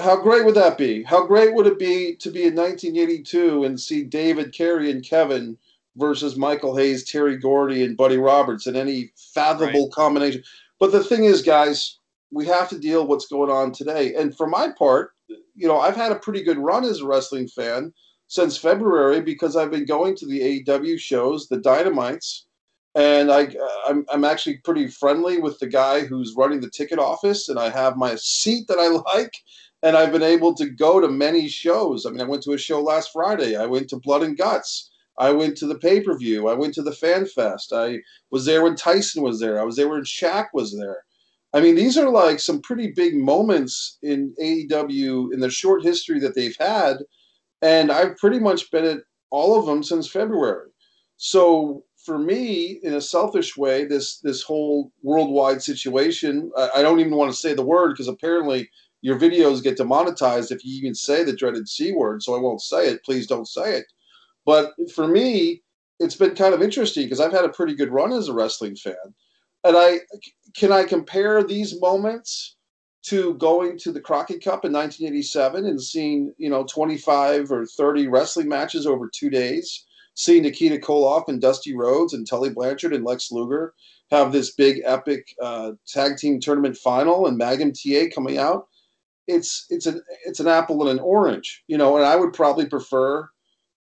How 0.02 0.18
great 0.18 0.44
would 0.44 0.56
that 0.56 0.78
be? 0.78 1.04
How 1.04 1.26
great 1.26 1.54
would 1.54 1.66
it 1.66 1.80
be 1.80 2.18
to 2.18 2.30
be 2.30 2.44
in 2.44 2.54
1982 2.54 3.64
and 3.64 3.80
see 3.80 4.04
David, 4.04 4.54
Kerry, 4.54 4.92
and 4.92 5.02
Kevin 5.02 5.58
versus 6.00 6.38
Michael 6.38 6.76
Hayes, 6.76 7.04
Terry 7.04 7.38
Gordy, 7.38 7.84
and 7.84 7.98
Buddy 7.98 8.18
Roberts 8.18 8.68
in 8.68 8.76
any 8.76 9.12
fathomable 9.34 9.86
right. 9.86 9.94
combination? 9.94 10.44
But 10.80 10.92
the 10.92 11.04
thing 11.04 11.26
is, 11.26 11.42
guys, 11.42 12.00
we 12.32 12.46
have 12.46 12.70
to 12.70 12.80
deal 12.80 13.02
with 13.02 13.10
what's 13.10 13.28
going 13.28 13.52
on 13.52 13.72
today. 13.72 14.16
And 14.16 14.36
for 14.36 14.48
my 14.48 14.70
part, 14.78 15.12
you 15.28 15.68
know, 15.68 15.80
I've 15.80 15.96
had 15.96 16.12
a 16.12 16.20
pretty 16.20 16.44
good 16.44 16.58
run 16.58 16.84
as 16.86 17.02
a 17.02 17.06
wrestling 17.06 17.48
fan 17.48 17.94
since 18.28 18.58
February 18.58 19.22
because 19.22 19.56
I've 19.56 19.72
been 19.72 19.86
going 19.86 20.16
to 20.18 20.26
the 20.26 20.64
AEW 20.64 21.00
shows, 21.00 21.48
the 21.48 21.58
Dynamites, 21.58 22.46
and 22.96 23.32
I 23.32 23.50
I'm, 23.88 24.06
I'm 24.12 24.26
actually 24.26 24.58
pretty 24.58 24.88
friendly 24.88 25.40
with 25.40 25.60
the 25.60 25.68
guy 25.68 26.02
who's 26.02 26.36
running 26.38 26.62
the 26.62 26.70
ticket 26.70 27.00
office, 27.00 27.50
and 27.50 27.60
I 27.60 27.70
have 27.70 27.98
my 27.98 28.16
seat 28.16 28.68
that 28.68 28.80
I 28.80 28.88
like, 29.18 29.36
and 29.84 29.96
I've 29.96 30.12
been 30.12 30.24
able 30.24 30.54
to 30.56 30.70
go 30.70 31.00
to 31.00 31.08
many 31.08 31.48
shows. 31.48 32.06
I 32.06 32.12
mean, 32.12 32.22
I 32.22 32.26
went 32.26 32.44
to 32.44 32.54
a 32.54 32.58
show 32.58 32.82
last 32.82 33.12
Friday. 33.14 33.56
I 33.56 33.66
went 33.66 33.90
to 33.90 33.98
Blood 33.98 34.24
and 34.24 34.38
Guts. 34.38 34.89
I 35.20 35.32
went 35.32 35.58
to 35.58 35.68
the 35.68 35.78
pay 35.78 36.02
per 36.02 36.18
view. 36.18 36.48
I 36.50 36.56
went 36.56 36.74
to 36.76 36.84
the 36.84 36.94
Fan 36.96 37.28
Fest. 37.28 37.74
I 37.74 38.00
was 38.32 38.46
there 38.46 38.64
when 38.64 38.76
Tyson 38.76 39.24
was 39.24 39.40
there. 39.40 39.60
I 39.60 39.64
was 39.64 39.76
there 39.76 39.90
when 39.90 40.04
Shaq 40.04 40.48
was 40.54 40.78
there. 40.78 41.04
I 41.54 41.62
mean, 41.62 41.76
these 41.76 41.98
are 41.98 42.10
like 42.10 42.40
some 42.40 42.62
pretty 42.62 42.94
big 42.96 43.16
moments 43.16 43.98
in 44.04 44.34
AEW 44.42 45.34
in 45.34 45.40
the 45.42 45.50
short 45.50 45.84
history 45.84 46.20
that 46.22 46.36
they've 46.36 46.58
had 46.60 46.98
and 47.64 47.92
I've 47.92 48.18
pretty 48.18 48.40
much 48.40 48.72
been 48.72 48.86
at 48.86 49.00
all 49.32 49.60
of 49.60 49.68
them 49.68 49.84
since 49.84 50.10
February. 50.10 50.70
So 51.18 51.84
for 52.06 52.20
me, 52.20 52.80
in 52.84 52.96
a 52.96 53.02
selfish 53.02 53.58
way, 53.58 53.86
this 53.86 54.20
this 54.20 54.44
whole 54.44 54.92
worldwide 55.04 55.64
situation, 55.64 56.52
I, 56.58 56.70
I 56.78 56.84
don't 56.84 57.02
even 57.02 57.16
want 57.16 57.32
to 57.32 57.38
say 57.38 57.54
the 57.54 57.66
word 57.66 57.92
because 57.92 58.08
apparently 58.08 58.70
your 59.02 59.20
videos 59.20 59.64
get 59.64 59.78
demonetized 59.78 60.52
if 60.52 60.66
you 60.66 60.78
even 60.78 60.96
say 60.96 61.24
the 61.24 61.36
dreaded 61.36 61.70
c 61.70 61.94
word. 61.94 62.24
So 62.24 62.36
I 62.36 62.40
won't 62.40 62.62
say 62.62 62.90
it. 62.90 63.04
Please 63.06 63.28
don't 63.28 63.48
say 63.48 63.78
it. 63.78 63.86
But 64.46 64.74
for 64.94 65.08
me, 65.08 65.64
it's 66.00 66.16
been 66.16 66.36
kind 66.36 66.54
of 66.54 66.62
interesting 66.62 67.04
because 67.04 67.20
I've 67.20 67.34
had 67.34 67.46
a 67.46 67.50
pretty 67.50 67.76
good 67.76 67.92
run 67.92 68.14
as 68.14 68.30
a 68.30 68.34
wrestling 68.34 68.76
fan, 68.76 68.96
and 69.64 69.76
I 69.78 70.00
can 70.56 70.72
I 70.72 70.84
compare 70.84 71.44
these 71.44 71.80
moments 71.80 72.56
to 73.04 73.34
going 73.36 73.78
to 73.80 73.92
the 73.92 74.02
Crockett 74.02 74.44
Cup 74.44 74.66
in 74.66 74.74
1987 74.74 75.66
and 75.66 75.82
seeing, 75.82 76.34
you 76.38 76.50
know, 76.50 76.66
25 76.66 77.52
or 77.52 77.66
30 77.66 78.08
wrestling 78.08 78.50
matches 78.50 78.86
over 78.86 79.10
two 79.14 79.30
days, 79.30 79.86
seeing 80.16 80.44
Nikita 80.44 80.78
Koloff 80.78 81.28
and 81.28 81.42
Dusty 81.42 81.76
Rhodes 81.76 82.14
and 82.14 82.28
Tully 82.28 82.50
Blanchard 82.50 82.94
and 82.94 83.06
Lex 83.06 83.32
Luger 83.32 83.74
have 84.12 84.32
this 84.32 84.52
big 84.52 84.82
epic 84.86 85.34
uh, 85.42 85.72
tag 85.88 86.18
team 86.18 86.40
tournament 86.40 86.76
final 86.76 87.28
and 87.28 87.38
Magnum 87.38 87.72
TA 87.72 88.06
coming 88.14 88.38
out. 88.38 88.68
It's 89.28 89.68
it's 89.70 89.86
an 89.86 90.02
it's 90.26 90.40
an 90.40 90.48
apple 90.48 90.82
and 90.82 91.00
an 91.00 91.06
orange, 91.06 91.64
you 91.68 91.78
know, 91.78 91.98
and 91.98 92.06
I 92.06 92.16
would 92.16 92.34
probably 92.34 92.66
prefer 92.66 93.30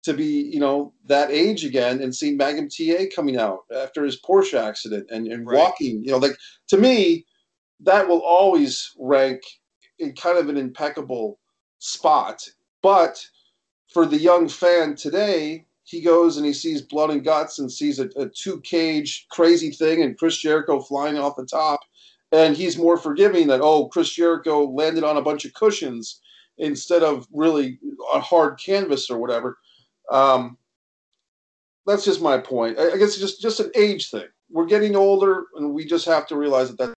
to 0.05 0.13
be, 0.13 0.49
you 0.53 0.59
know, 0.59 0.93
that 1.05 1.31
age 1.31 1.65
again 1.65 2.01
and 2.01 2.15
seeing 2.15 2.37
Magnum 2.37 2.69
TA 2.69 3.05
coming 3.13 3.37
out 3.37 3.61
after 3.75 4.05
his 4.05 4.21
Porsche 4.21 4.59
accident 4.59 5.07
and, 5.09 5.27
and 5.27 5.47
right. 5.47 5.57
walking, 5.57 6.03
you 6.03 6.11
know, 6.11 6.17
like 6.17 6.37
to 6.69 6.77
me, 6.77 7.25
that 7.81 8.07
will 8.07 8.21
always 8.21 8.91
rank 8.99 9.41
in 9.97 10.13
kind 10.13 10.37
of 10.37 10.47
an 10.47 10.57
impeccable 10.57 11.39
spot. 11.79 12.41
But 12.83 13.25
for 13.91 14.05
the 14.05 14.17
young 14.17 14.47
fan 14.47 14.95
today, 14.95 15.65
he 15.83 16.01
goes 16.01 16.37
and 16.37 16.45
he 16.45 16.53
sees 16.53 16.81
blood 16.83 17.09
and 17.09 17.23
guts 17.23 17.57
and 17.57 17.71
sees 17.71 17.99
a, 17.99 18.09
a 18.15 18.29
two 18.29 18.61
cage 18.61 19.25
crazy 19.31 19.71
thing 19.71 20.03
and 20.03 20.17
Chris 20.17 20.37
Jericho 20.37 20.79
flying 20.81 21.17
off 21.17 21.35
the 21.35 21.45
top. 21.45 21.79
And 22.31 22.55
he's 22.55 22.77
more 22.77 22.97
forgiving 22.97 23.47
that, 23.47 23.61
oh, 23.61 23.87
Chris 23.87 24.09
Jericho 24.09 24.65
landed 24.65 25.03
on 25.03 25.17
a 25.17 25.21
bunch 25.21 25.45
of 25.45 25.53
cushions 25.53 26.19
instead 26.57 27.01
of 27.01 27.27
really 27.31 27.79
a 28.13 28.19
hard 28.19 28.59
canvas 28.59 29.09
or 29.09 29.17
whatever. 29.17 29.57
Um, 30.11 30.57
that's 31.85 32.03
just 32.03 32.21
my 32.21 32.37
point. 32.37 32.79
I, 32.79 32.97
guess 32.97 33.17
just 33.17 33.41
just 33.41 33.59
an 33.59 33.71
age 33.75 34.09
thing. 34.09 34.27
We're 34.49 34.65
getting 34.65 34.95
older, 34.95 35.45
and 35.55 35.73
we 35.73 35.85
just 35.85 36.05
have 36.05 36.27
to 36.27 36.35
realize 36.35 36.75
that 36.75 36.93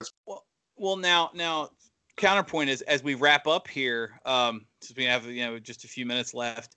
that's 0.00 0.12
well. 0.26 0.44
Well, 0.76 0.96
now 0.96 1.30
now 1.34 1.70
counterpoint 2.16 2.70
is 2.70 2.82
as 2.82 3.02
we 3.02 3.14
wrap 3.14 3.46
up 3.46 3.66
here, 3.66 4.20
um, 4.26 4.66
since 4.80 4.96
we 4.96 5.04
have 5.04 5.26
you 5.26 5.44
know 5.44 5.58
just 5.58 5.84
a 5.84 5.88
few 5.88 6.06
minutes 6.06 6.34
left. 6.34 6.76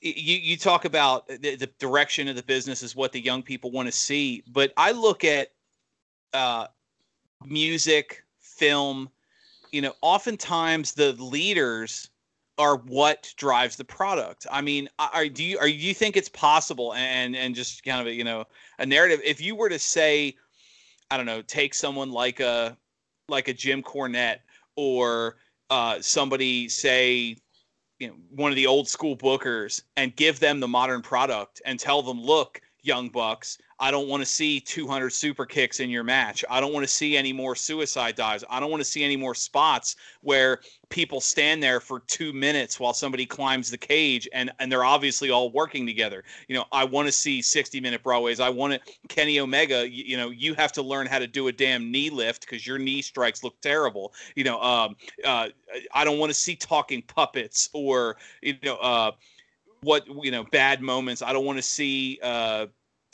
You, 0.00 0.36
you 0.36 0.58
talk 0.58 0.84
about 0.84 1.26
the, 1.28 1.56
the 1.56 1.70
direction 1.78 2.28
of 2.28 2.36
the 2.36 2.42
business 2.42 2.82
is 2.82 2.94
what 2.94 3.10
the 3.10 3.20
young 3.20 3.42
people 3.42 3.70
want 3.70 3.88
to 3.88 3.92
see, 3.92 4.44
but 4.52 4.70
I 4.76 4.92
look 4.92 5.24
at 5.24 5.48
uh, 6.34 6.66
music, 7.46 8.22
film. 8.38 9.08
You 9.72 9.80
know, 9.80 9.94
oftentimes 10.02 10.92
the 10.92 11.14
leaders 11.14 12.10
are 12.58 12.76
what 12.76 13.32
drives 13.36 13.76
the 13.76 13.84
product. 13.84 14.46
I 14.50 14.60
mean, 14.60 14.88
are 14.98 15.28
do 15.28 15.42
you 15.42 15.58
are 15.58 15.68
you 15.68 15.94
think 15.94 16.16
it's 16.16 16.28
possible 16.28 16.94
and 16.94 17.34
and 17.36 17.54
just 17.54 17.84
kind 17.84 18.00
of 18.00 18.06
a, 18.06 18.12
you 18.12 18.24
know 18.24 18.44
a 18.78 18.86
narrative 18.86 19.20
if 19.24 19.40
you 19.40 19.54
were 19.54 19.68
to 19.68 19.78
say 19.78 20.36
I 21.10 21.16
don't 21.16 21.26
know, 21.26 21.42
take 21.42 21.74
someone 21.74 22.10
like 22.10 22.40
a 22.40 22.76
like 23.28 23.48
a 23.48 23.52
Jim 23.52 23.82
Cornette 23.82 24.38
or 24.76 25.36
uh, 25.70 25.98
somebody 26.00 26.68
say 26.68 27.36
you 27.98 28.08
know 28.08 28.14
one 28.30 28.50
of 28.50 28.56
the 28.56 28.66
old 28.66 28.88
school 28.88 29.16
bookers 29.16 29.82
and 29.96 30.14
give 30.16 30.40
them 30.40 30.60
the 30.60 30.68
modern 30.68 31.02
product 31.02 31.62
and 31.64 31.78
tell 31.78 32.02
them 32.02 32.20
look 32.20 32.60
young 32.84 33.08
bucks 33.08 33.58
I 33.80 33.90
don't 33.90 34.08
want 34.08 34.22
to 34.22 34.26
see 34.26 34.60
200 34.60 35.10
super 35.10 35.44
kicks 35.44 35.80
in 35.80 35.90
your 35.90 36.04
match. 36.04 36.44
I 36.48 36.60
don't 36.60 36.72
want 36.72 36.84
to 36.84 36.92
see 36.92 37.16
any 37.16 37.32
more 37.32 37.56
suicide 37.56 38.14
dives. 38.14 38.44
I 38.48 38.60
don't 38.60 38.70
want 38.70 38.80
to 38.80 38.88
see 38.88 39.02
any 39.02 39.16
more 39.16 39.34
spots 39.34 39.96
where 40.20 40.60
people 40.90 41.20
stand 41.20 41.62
there 41.62 41.80
for 41.80 42.00
two 42.00 42.32
minutes 42.32 42.78
while 42.78 42.94
somebody 42.94 43.26
climbs 43.26 43.70
the 43.70 43.78
cage 43.78 44.28
and, 44.32 44.52
and 44.60 44.70
they're 44.70 44.84
obviously 44.84 45.30
all 45.30 45.50
working 45.50 45.86
together. 45.86 46.22
You 46.46 46.56
know, 46.56 46.64
I 46.70 46.84
want 46.84 47.08
to 47.08 47.12
see 47.12 47.42
60 47.42 47.80
minute 47.80 48.02
Broadways. 48.02 48.38
I 48.38 48.48
want 48.48 48.74
to, 48.74 48.80
Kenny 49.08 49.40
Omega, 49.40 49.88
you, 49.88 50.04
you, 50.04 50.16
know, 50.16 50.30
you 50.30 50.54
have 50.54 50.72
to 50.72 50.82
learn 50.82 51.06
how 51.06 51.18
to 51.18 51.26
do 51.26 51.48
a 51.48 51.52
damn 51.52 51.90
knee 51.90 52.10
lift 52.10 52.42
because 52.42 52.66
your 52.66 52.78
knee 52.78 53.02
strikes 53.02 53.42
look 53.42 53.60
terrible. 53.60 54.12
You 54.36 54.44
know, 54.44 54.60
um, 54.62 54.96
uh, 55.24 55.48
I 55.92 56.04
don't 56.04 56.18
want 56.18 56.30
to 56.30 56.34
see 56.34 56.54
talking 56.54 57.02
puppets 57.02 57.68
or, 57.72 58.16
you 58.40 58.54
know, 58.62 58.76
uh, 58.76 59.12
what, 59.84 60.06
you 60.24 60.30
know, 60.30 60.44
bad 60.44 60.80
moments. 60.80 61.22
I 61.22 61.32
don't 61.32 61.44
want 61.44 61.58
to 61.58 61.62
see, 61.62 62.18
uh, 62.22 62.66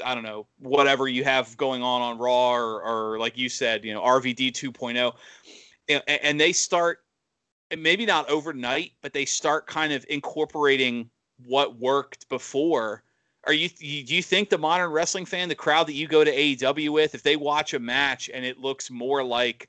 I 0.04 0.14
don't 0.14 0.24
know 0.24 0.46
whatever 0.58 1.08
you 1.08 1.24
have 1.24 1.56
going 1.56 1.82
on 1.82 2.02
on 2.02 2.18
Raw 2.18 2.52
or, 2.52 2.82
or 2.82 3.18
like 3.18 3.36
you 3.36 3.48
said, 3.48 3.84
you 3.84 3.92
know 3.92 4.00
RVD 4.00 4.52
2.0, 4.52 5.12
and, 5.88 6.02
and 6.08 6.40
they 6.40 6.52
start 6.52 7.00
maybe 7.76 8.06
not 8.06 8.28
overnight, 8.28 8.92
but 9.02 9.12
they 9.12 9.24
start 9.24 9.66
kind 9.66 9.92
of 9.92 10.04
incorporating 10.08 11.10
what 11.44 11.78
worked 11.78 12.28
before. 12.28 13.02
Are 13.46 13.52
you 13.52 13.68
do 13.68 14.14
you 14.14 14.22
think 14.22 14.50
the 14.50 14.58
modern 14.58 14.90
wrestling 14.90 15.24
fan, 15.24 15.48
the 15.48 15.54
crowd 15.54 15.86
that 15.86 15.94
you 15.94 16.06
go 16.06 16.24
to 16.24 16.32
AEW 16.32 16.90
with, 16.90 17.14
if 17.14 17.22
they 17.22 17.36
watch 17.36 17.74
a 17.74 17.78
match 17.78 18.30
and 18.32 18.44
it 18.44 18.58
looks 18.58 18.90
more 18.90 19.24
like 19.24 19.68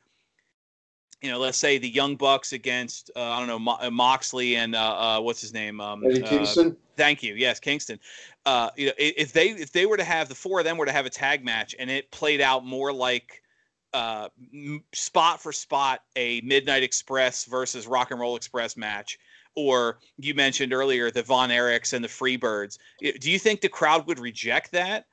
you 1.21 1.29
know, 1.29 1.37
let's 1.37 1.57
say 1.57 1.77
the 1.77 1.87
Young 1.87 2.15
Bucks 2.15 2.51
against 2.51 3.11
uh, 3.15 3.21
I 3.21 3.39
don't 3.39 3.47
know 3.47 3.59
Mo- 3.59 3.77
uh, 3.79 3.91
Moxley 3.91 4.55
and 4.55 4.75
uh, 4.75 4.79
uh, 4.79 5.21
what's 5.21 5.39
his 5.39 5.53
name? 5.53 5.79
Um, 5.79 6.03
Eddie 6.05 6.23
uh, 6.23 6.29
Kingston. 6.29 6.75
Thank 7.01 7.23
you. 7.23 7.33
Yes, 7.33 7.59
Kingston. 7.59 7.99
Uh, 8.45 8.69
you 8.77 8.87
know, 8.87 8.93
if 8.97 9.33
they 9.33 9.49
if 9.49 9.71
they 9.71 9.87
were 9.87 9.97
to 9.97 10.03
have 10.03 10.29
the 10.29 10.35
four 10.35 10.59
of 10.59 10.65
them 10.65 10.77
were 10.77 10.85
to 10.85 10.91
have 10.91 11.07
a 11.07 11.09
tag 11.09 11.43
match 11.43 11.75
and 11.79 11.89
it 11.89 12.11
played 12.11 12.41
out 12.41 12.63
more 12.63 12.93
like 12.93 13.41
spot 14.93 15.41
for 15.41 15.51
spot 15.51 16.01
a 16.15 16.41
Midnight 16.41 16.83
Express 16.83 17.45
versus 17.45 17.87
Rock 17.87 18.11
and 18.11 18.19
Roll 18.19 18.35
Express 18.35 18.77
match, 18.77 19.17
or 19.55 19.97
you 20.17 20.33
mentioned 20.33 20.73
earlier 20.73 21.09
the 21.11 21.23
Von 21.23 21.49
Erichs 21.49 21.93
and 21.93 22.03
the 22.03 22.07
Freebirds, 22.07 22.77
do 23.19 23.31
you 23.31 23.39
think 23.39 23.61
the 23.61 23.69
crowd 23.69 24.05
would 24.07 24.19
reject 24.19 24.71
that, 24.71 25.07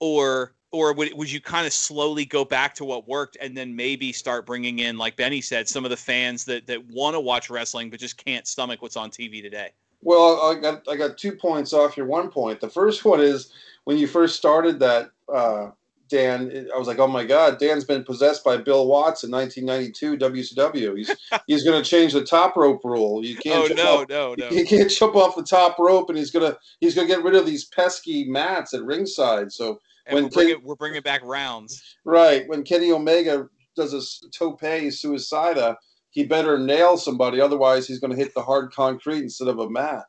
or 0.00 0.54
or 0.70 0.92
would, 0.92 1.12
would 1.14 1.32
you 1.32 1.40
kind 1.40 1.66
of 1.66 1.72
slowly 1.72 2.26
go 2.26 2.44
back 2.44 2.74
to 2.74 2.84
what 2.84 3.08
worked 3.08 3.38
and 3.40 3.56
then 3.56 3.74
maybe 3.74 4.12
start 4.12 4.46
bringing 4.46 4.80
in 4.80 4.98
like 4.98 5.16
benny 5.16 5.40
said 5.40 5.66
some 5.66 5.84
of 5.84 5.90
the 5.90 5.96
fans 5.96 6.44
that 6.44 6.66
that 6.66 6.86
want 6.90 7.14
to 7.14 7.20
watch 7.20 7.48
wrestling 7.48 7.88
but 7.88 7.98
just 7.98 8.22
can't 8.22 8.46
stomach 8.46 8.82
what's 8.82 8.96
on 8.96 9.10
tv 9.10 9.40
today 9.40 9.70
well 10.02 10.40
i 10.42 10.54
got 10.60 10.82
i 10.88 10.96
got 10.96 11.18
two 11.18 11.32
points 11.32 11.72
off 11.72 11.96
your 11.96 12.06
one 12.06 12.30
point 12.30 12.60
the 12.60 12.68
first 12.68 13.04
one 13.04 13.20
is 13.20 13.52
when 13.84 13.96
you 13.96 14.06
first 14.06 14.36
started 14.36 14.78
that 14.78 15.10
uh, 15.32 15.68
dan 16.08 16.68
i 16.74 16.78
was 16.78 16.88
like 16.88 16.98
oh 16.98 17.06
my 17.06 17.24
god 17.24 17.58
dan's 17.58 17.84
been 17.84 18.04
possessed 18.04 18.42
by 18.44 18.56
bill 18.56 18.86
watts 18.86 19.24
in 19.24 19.30
1992 19.30 20.16
wcw 20.16 20.96
he's 20.96 21.14
he's 21.46 21.64
going 21.64 21.82
to 21.82 21.88
change 21.88 22.12
the 22.12 22.24
top 22.24 22.56
rope 22.56 22.82
rule 22.84 23.24
you 23.24 23.36
can't 23.36 23.70
oh 23.70 23.74
no 23.74 24.02
off, 24.02 24.08
no 24.08 24.34
no 24.38 24.48
you 24.50 24.64
can't 24.64 24.90
jump 24.90 25.16
off 25.16 25.36
the 25.36 25.42
top 25.42 25.78
rope 25.78 26.08
and 26.08 26.18
he's 26.18 26.30
going 26.30 26.50
to 26.50 26.58
he's 26.80 26.94
to 27.06 27.14
get 27.14 27.22
rid 27.22 27.34
of 27.34 27.44
these 27.44 27.66
pesky 27.66 28.24
mats 28.24 28.72
at 28.72 28.82
ringside 28.82 29.52
so 29.52 29.78
and 30.08 30.14
when 30.14 30.24
we're, 30.24 30.30
bringing, 30.30 30.62
we're 30.64 30.74
bringing 30.74 31.02
back 31.02 31.20
rounds. 31.22 31.96
Right. 32.04 32.48
When 32.48 32.62
Kenny 32.62 32.90
Omega 32.90 33.48
does 33.76 33.92
a 33.92 34.30
tope 34.30 34.60
suicida, 34.62 35.76
he 36.10 36.24
better 36.24 36.58
nail 36.58 36.96
somebody. 36.96 37.40
Otherwise, 37.40 37.86
he's 37.86 38.00
going 38.00 38.10
to 38.10 38.22
hit 38.22 38.34
the 38.34 38.42
hard 38.42 38.72
concrete 38.72 39.22
instead 39.22 39.48
of 39.48 39.58
a 39.58 39.70
mat. 39.70 40.04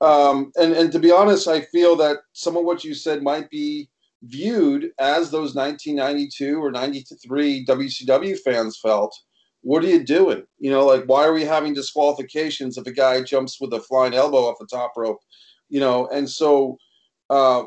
Um, 0.00 0.52
and, 0.56 0.72
and 0.72 0.92
to 0.92 0.98
be 0.98 1.10
honest, 1.10 1.48
I 1.48 1.62
feel 1.62 1.96
that 1.96 2.18
some 2.32 2.56
of 2.56 2.64
what 2.64 2.84
you 2.84 2.94
said 2.94 3.22
might 3.22 3.48
be 3.50 3.88
viewed 4.24 4.90
as 4.98 5.30
those 5.30 5.54
1992 5.54 6.62
or 6.62 6.70
93 6.70 7.64
WCW 7.66 8.38
fans 8.38 8.78
felt. 8.80 9.14
What 9.62 9.84
are 9.84 9.88
you 9.88 10.04
doing? 10.04 10.44
You 10.58 10.70
know, 10.70 10.84
like, 10.84 11.04
why 11.04 11.24
are 11.24 11.32
we 11.32 11.44
having 11.44 11.72
disqualifications 11.72 12.76
if 12.76 12.86
a 12.86 12.92
guy 12.92 13.22
jumps 13.22 13.60
with 13.60 13.72
a 13.72 13.80
flying 13.80 14.14
elbow 14.14 14.48
off 14.48 14.58
the 14.58 14.66
top 14.66 14.92
rope? 14.96 15.20
You 15.68 15.80
know, 15.80 16.08
and 16.08 16.28
so 16.28 16.76
uh, 17.30 17.64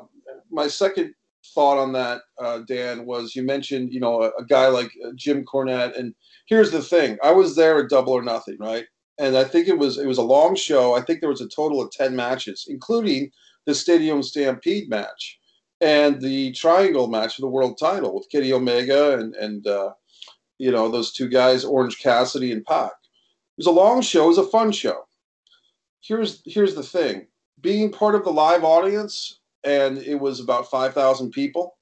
my 0.51 0.68
second 0.68 1.13
thought 1.56 1.78
on 1.78 1.93
that, 1.93 2.22
uh, 2.38 2.60
Dan, 2.68 3.06
was 3.06 3.36
you 3.36 3.43
mentioned, 3.43 3.91
you 3.91 3.99
know, 3.99 4.22
a, 4.22 4.30
a, 4.38 4.45
guy 4.45 4.68
like 4.68 4.91
uh, 5.06 5.12
Jim 5.16 5.43
Cornette, 5.45 5.97
and 5.97 6.14
here's 6.45 6.72
the 6.72 6.82
thing: 6.82 7.18
I 7.24 7.32
was 7.32 7.56
there 7.56 7.80
at 7.82 7.89
Double 7.89 8.14
or 8.14 8.22
Nothing, 8.22 8.58
right? 8.60 8.86
And 9.18 9.38
I 9.38 9.45
think 9.45 9.68
it 9.68 9.80
was 9.80 9.97
it 9.97 10.06
was 10.06 10.18
a 10.18 10.24
long 10.24 10.56
show. 10.56 10.93
I 10.93 11.01
think 11.01 11.22
there 11.22 11.30
was 11.30 11.41
a 11.41 11.47
total 11.47 11.82
of 11.82 11.91
ten 11.91 12.16
matches, 12.16 12.66
including 12.68 13.32
the 13.66 13.74
Stadium 13.74 14.22
Stampede 14.22 14.89
match 14.89 15.39
and 15.82 16.22
the 16.22 16.51
Triangle 16.51 17.08
match 17.08 17.36
for 17.36 17.41
the 17.41 17.47
world 17.47 17.78
title 17.78 18.14
with 18.14 18.30
Kenny 18.32 18.51
Omega 18.53 19.18
and 19.18 19.36
and 19.36 19.66
uh, 19.66 19.91
you 20.58 20.72
know 20.72 20.89
those 20.89 21.12
two 21.14 21.30
guys, 21.30 21.66
Orange 21.66 21.99
Cassidy 21.99 22.51
and 22.51 22.66
Pac. 22.66 22.91
It 22.91 23.58
was 23.58 23.68
a 23.68 23.72
long 23.72 24.01
show. 24.01 24.26
It 24.26 24.30
was 24.30 24.38
a 24.38 24.47
fun 24.47 24.72
show. 24.72 25.06
Here's 26.01 26.41
here's 26.45 26.76
the 26.76 26.84
thing: 26.84 27.28
being 27.62 27.91
part 27.91 28.16
of 28.16 28.24
the 28.24 28.32
live 28.32 28.64
audience 28.64 29.39
and 29.66 29.97
it 29.99 30.16
was 30.16 30.39
about 30.39 30.70
5,000 30.70 31.32
people 31.32 31.76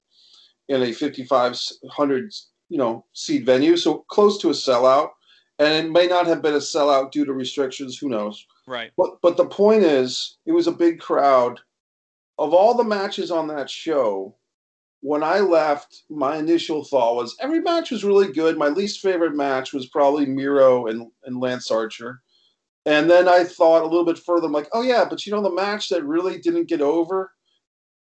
in 0.69 0.81
a 0.81 0.91
5,500 0.91 2.33
you 2.69 2.77
know 2.77 3.05
seat 3.13 3.45
venue, 3.45 3.77
so 3.77 4.03
close 4.09 4.39
to 4.39 4.49
a 4.49 4.53
sellout. 4.53 5.09
And 5.59 5.85
it 5.85 5.91
may 5.91 6.07
not 6.07 6.25
have 6.25 6.41
been 6.41 6.55
a 6.55 6.57
sellout 6.57 7.11
due 7.11 7.25
to 7.25 7.33
restrictions. 7.33 7.97
Who 7.99 8.09
knows? 8.09 8.45
Right. 8.67 8.91
But 8.97 9.21
but 9.21 9.37
the 9.37 9.45
point 9.45 9.83
is, 9.83 10.37
it 10.47 10.51
was 10.51 10.65
a 10.67 10.71
big 10.71 10.99
crowd. 10.99 11.59
Of 12.39 12.51
all 12.51 12.75
the 12.75 12.83
matches 12.83 13.29
on 13.29 13.47
that 13.49 13.69
show, 13.69 14.35
when 15.01 15.21
I 15.21 15.39
left, 15.39 16.01
my 16.09 16.37
initial 16.37 16.83
thought 16.83 17.15
was 17.15 17.35
every 17.39 17.61
match 17.61 17.91
was 17.91 18.03
really 18.03 18.33
good. 18.33 18.57
My 18.57 18.69
least 18.69 19.01
favorite 19.01 19.35
match 19.35 19.71
was 19.71 19.85
probably 19.89 20.25
Miro 20.25 20.87
and, 20.87 21.11
and 21.25 21.39
Lance 21.39 21.69
Archer. 21.69 22.23
And 22.87 23.07
then 23.07 23.27
I 23.27 23.43
thought 23.43 23.83
a 23.83 23.87
little 23.87 24.03
bit 24.03 24.17
further, 24.17 24.47
I'm 24.47 24.51
like, 24.51 24.67
oh 24.73 24.81
yeah, 24.81 25.05
but 25.07 25.25
you 25.25 25.31
know 25.31 25.43
the 25.43 25.51
match 25.51 25.89
that 25.89 26.03
really 26.03 26.39
didn't 26.39 26.67
get 26.67 26.81
over 26.81 27.31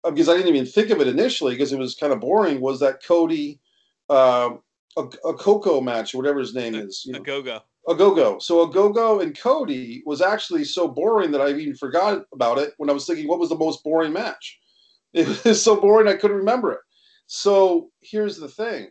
because 0.05 0.29
I 0.29 0.35
didn't 0.35 0.55
even 0.55 0.67
think 0.67 0.91
of 0.91 1.01
it 1.01 1.09
initially 1.09 1.55
because 1.55 1.73
it 1.73 1.79
was 1.79 1.95
kind 1.95 2.13
of 2.13 2.21
boring, 2.21 2.61
was 2.61 2.81
that 2.81 3.05
Cody, 3.05 3.61
uh, 4.09 4.51
a, 4.97 5.03
a 5.03 5.35
Coco 5.35 5.81
match 5.81 6.15
or 6.15 6.19
whatever 6.19 6.41
his 6.41 6.55
name 6.55 6.75
is. 6.75 7.03
You 7.05 7.13
know, 7.13 7.21
Ogogo. 7.21 7.63
A 7.89 7.95
go-go. 7.95 8.39
So 8.39 8.67
Ogogo 8.67 9.23
and 9.23 9.39
Cody 9.39 10.03
was 10.05 10.21
actually 10.21 10.65
so 10.65 10.87
boring 10.87 11.31
that 11.31 11.41
I 11.41 11.51
even 11.51 11.75
forgot 11.75 12.25
about 12.33 12.59
it 12.59 12.75
when 12.77 12.91
I 12.91 12.93
was 12.93 13.07
thinking 13.07 13.27
what 13.27 13.39
was 13.39 13.49
the 13.49 13.57
most 13.57 13.83
boring 13.83 14.13
match. 14.13 14.59
It 15.13 15.45
was 15.45 15.61
so 15.61 15.75
boring 15.75 16.07
I 16.07 16.15
couldn't 16.15 16.37
remember 16.37 16.71
it. 16.71 16.79
So 17.27 17.91
here's 18.01 18.37
the 18.37 18.47
thing. 18.47 18.91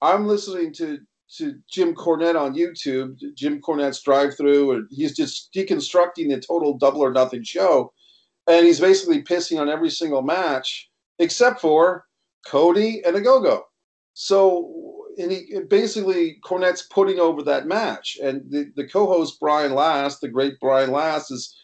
I'm 0.00 0.26
listening 0.26 0.72
to 0.74 0.98
to 1.36 1.54
Jim 1.70 1.94
Cornette 1.94 2.38
on 2.38 2.54
YouTube, 2.54 3.16
Jim 3.36 3.60
Cornette's 3.60 4.02
drive 4.02 4.36
through, 4.36 4.72
and 4.72 4.88
he's 4.90 5.16
just 5.16 5.54
deconstructing 5.54 6.28
the 6.28 6.40
total 6.40 6.76
double 6.76 7.00
or 7.00 7.12
nothing 7.12 7.44
show 7.44 7.92
and 8.46 8.66
he's 8.66 8.80
basically 8.80 9.22
pissing 9.22 9.60
on 9.60 9.68
every 9.68 9.90
single 9.90 10.22
match 10.22 10.90
except 11.18 11.60
for 11.60 12.06
Cody 12.46 13.02
and 13.04 13.16
Ogogo. 13.16 13.62
So, 14.14 15.04
and 15.18 15.30
he 15.30 15.60
basically 15.68 16.38
Cornette's 16.44 16.82
putting 16.90 17.18
over 17.18 17.42
that 17.44 17.66
match, 17.66 18.18
and 18.22 18.42
the, 18.50 18.72
the 18.76 18.86
co-host 18.86 19.38
Brian 19.40 19.74
Last, 19.74 20.20
the 20.20 20.28
great 20.28 20.54
Brian 20.60 20.90
Last, 20.90 21.30
is 21.30 21.54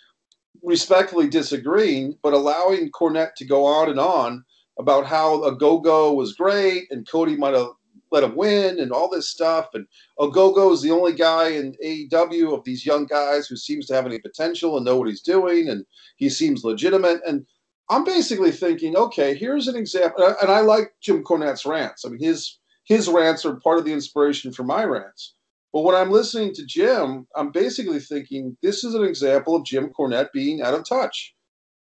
respectfully 0.63 1.29
disagreeing, 1.29 2.17
but 2.23 2.33
allowing 2.33 2.91
Cornette 2.91 3.35
to 3.37 3.45
go 3.45 3.65
on 3.65 3.91
and 3.91 4.01
on 4.01 4.45
about 4.79 5.07
how 5.07 5.39
Ogogo 5.41 6.15
was 6.15 6.35
great 6.35 6.85
and 6.91 7.09
Cody 7.09 7.37
might 7.37 7.55
have 7.55 7.69
let 8.11 8.25
him 8.25 8.37
win 8.37 8.79
and 8.81 8.93
all 8.93 9.09
this 9.09 9.29
stuff. 9.29 9.69
And 9.75 9.87
oh, 10.19 10.31
Ogogo 10.31 10.73
is 10.73 10.83
the 10.83 10.91
only 10.91 11.13
guy 11.13 11.49
in 11.49 11.75
AEW 11.85 12.57
of 12.57 12.65
these 12.65 12.87
young 12.87 13.07
guys 13.07 13.47
who 13.47 13.57
seems 13.57 13.87
to 13.87 13.95
have 13.95 14.07
any 14.07 14.19
potential 14.19 14.77
and 14.77 14.85
know 14.85 14.97
what 14.97 15.09
he's 15.09 15.23
doing, 15.23 15.69
and 15.69 15.85
he 16.17 16.29
seems 16.29 16.65
legitimate. 16.65 17.21
And 17.27 17.47
I'm 17.91 18.05
basically 18.05 18.53
thinking, 18.53 18.97
okay, 18.97 19.35
here's 19.35 19.69
an 19.69 19.77
example, 19.77 20.35
and 20.41 20.51
I 20.51 20.61
like 20.61 20.93
Jim 21.01 21.25
Cornette's 21.25 21.65
rants. 21.65 22.05
I 22.05 22.11
mean, 22.11 22.21
his 22.21 22.59
his 22.85 23.09
rants 23.09 23.45
are 23.45 23.61
part 23.61 23.79
of 23.79 23.85
the 23.85 23.93
inspiration 23.93 24.53
for 24.53 24.65
my 24.65 24.83
rants. 24.85 25.35
But 25.75 25.83
when 25.83 25.95
I'm 25.95 26.11
listening 26.11 26.55
to 26.55 26.65
Jim, 26.65 27.27
I'm 27.37 27.53
basically 27.53 28.01
thinking 28.01 28.57
this 28.63 28.83
is 28.83 28.95
an 28.95 29.05
example 29.05 29.55
of 29.55 29.65
Jim 29.67 29.91
Cornette 29.91 30.33
being 30.33 30.63
out 30.63 30.73
of 30.73 30.89
touch. 30.89 31.35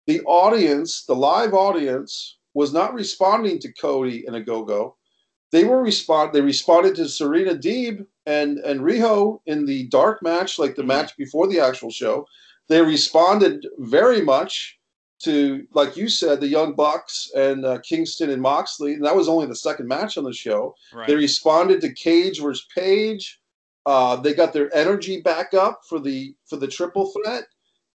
The 0.07 0.21
audience, 0.21 1.05
the 1.05 1.15
live 1.15 1.53
audience, 1.53 2.38
was 2.55 2.73
not 2.73 2.93
responding 2.93 3.59
to 3.59 3.73
Cody 3.73 4.26
and 4.26 4.36
Ogogo. 4.36 4.95
They 5.52 5.64
were 5.64 5.82
respond. 5.82 6.34
They 6.34 6.41
responded 6.41 6.96
to 6.96 7.08
Serena 7.08 7.56
Deeb 7.56 8.06
and 8.26 8.60
and 8.60 8.82
Riho 8.82 9.39
in 9.46 9.66
the 9.66 9.88
dark 9.88 10.22
match, 10.22 10.60
like 10.60 10.76
the 10.76 10.82
mm-hmm. 10.82 10.89
match 10.89 11.18
before 11.18 11.48
the 11.48 11.60
actual 11.60 11.91
show. 11.91 12.26
They 12.68 12.82
responded 12.82 13.66
very 13.78 14.22
much 14.22 14.80
to, 15.24 15.66
like 15.74 15.96
you 15.96 16.10
said, 16.10 16.39
the 16.39 16.48
Young 16.48 16.74
Bucks 16.74 17.32
and 17.36 17.66
uh, 17.66 17.80
Kingston 17.80 18.30
and 18.30 18.41
Moxley. 18.41 18.93
And 18.93 19.06
that 19.06 19.16
was 19.16 19.30
only 19.30 19.46
the 19.46 19.56
second 19.56 19.88
match 19.88 20.18
on 20.18 20.24
the 20.24 20.34
show. 20.34 20.76
Right. 20.93 21.08
They 21.08 21.16
responded 21.16 21.82
to 21.82 21.93
Cage 21.93 22.41
versus 22.41 22.66
Page. 22.76 23.39
Uh, 23.86 24.16
they 24.18 24.34
got 24.34 24.52
their 24.52 24.76
energy 24.76 25.22
back 25.22 25.54
up 25.54 25.82
for 25.88 26.00
the 26.00 26.36
for 26.48 26.58
the 26.58 26.68
triple 26.68 27.12
threat. 27.12 27.46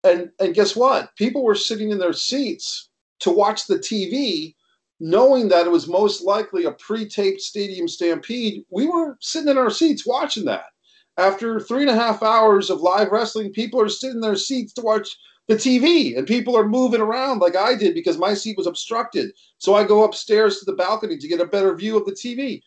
And 0.04 0.30
and 0.40 0.54
guess 0.54 0.76
what? 0.76 1.16
People 1.16 1.44
were 1.44 1.56
sitting 1.56 1.90
in 1.90 1.98
their 1.98 2.14
seats 2.14 2.90
to 3.20 3.32
watch 3.32 3.68
the 3.68 3.78
TV, 3.78 4.56
knowing 5.00 5.48
that 5.50 5.66
it 5.66 5.72
was 5.72 5.88
most 5.88 6.22
likely 6.24 6.66
a 6.66 6.72
pre-taped 6.72 7.42
stadium 7.42 7.88
stampede. 7.88 8.64
We 8.70 8.88
were 8.88 9.18
sitting 9.22 9.50
in 9.50 9.58
our 9.58 9.70
seats 9.70 10.06
watching 10.06 10.46
that. 10.46 10.66
After 11.18 11.60
three 11.60 11.82
and 11.82 11.90
a 11.90 11.96
half 11.96 12.24
hours 12.24 12.70
of 12.70 12.82
live 12.82 13.12
wrestling, 13.12 13.52
people 13.52 13.82
are 13.82 13.90
sitting 13.90 14.18
in 14.18 14.22
their 14.22 14.36
seats 14.36 14.74
to 14.74 14.82
watch 14.82 15.18
the 15.48 15.56
TV, 15.56 16.18
and 16.18 16.28
people 16.28 16.56
are 16.56 16.68
moving 16.68 17.02
around 17.02 17.40
like 17.40 17.56
I 17.56 17.76
did 17.76 17.94
because 17.94 18.18
my 18.18 18.34
seat 18.34 18.58
was 18.58 18.68
obstructed. 18.68 19.32
So 19.58 19.76
I 19.76 19.84
go 19.84 20.04
upstairs 20.04 20.60
to 20.60 20.66
the 20.66 20.78
balcony 20.78 21.18
to 21.18 21.28
get 21.28 21.42
a 21.42 21.46
better 21.46 21.76
view 21.76 21.98
of 21.98 22.06
the 22.06 22.12
TV 22.12 22.62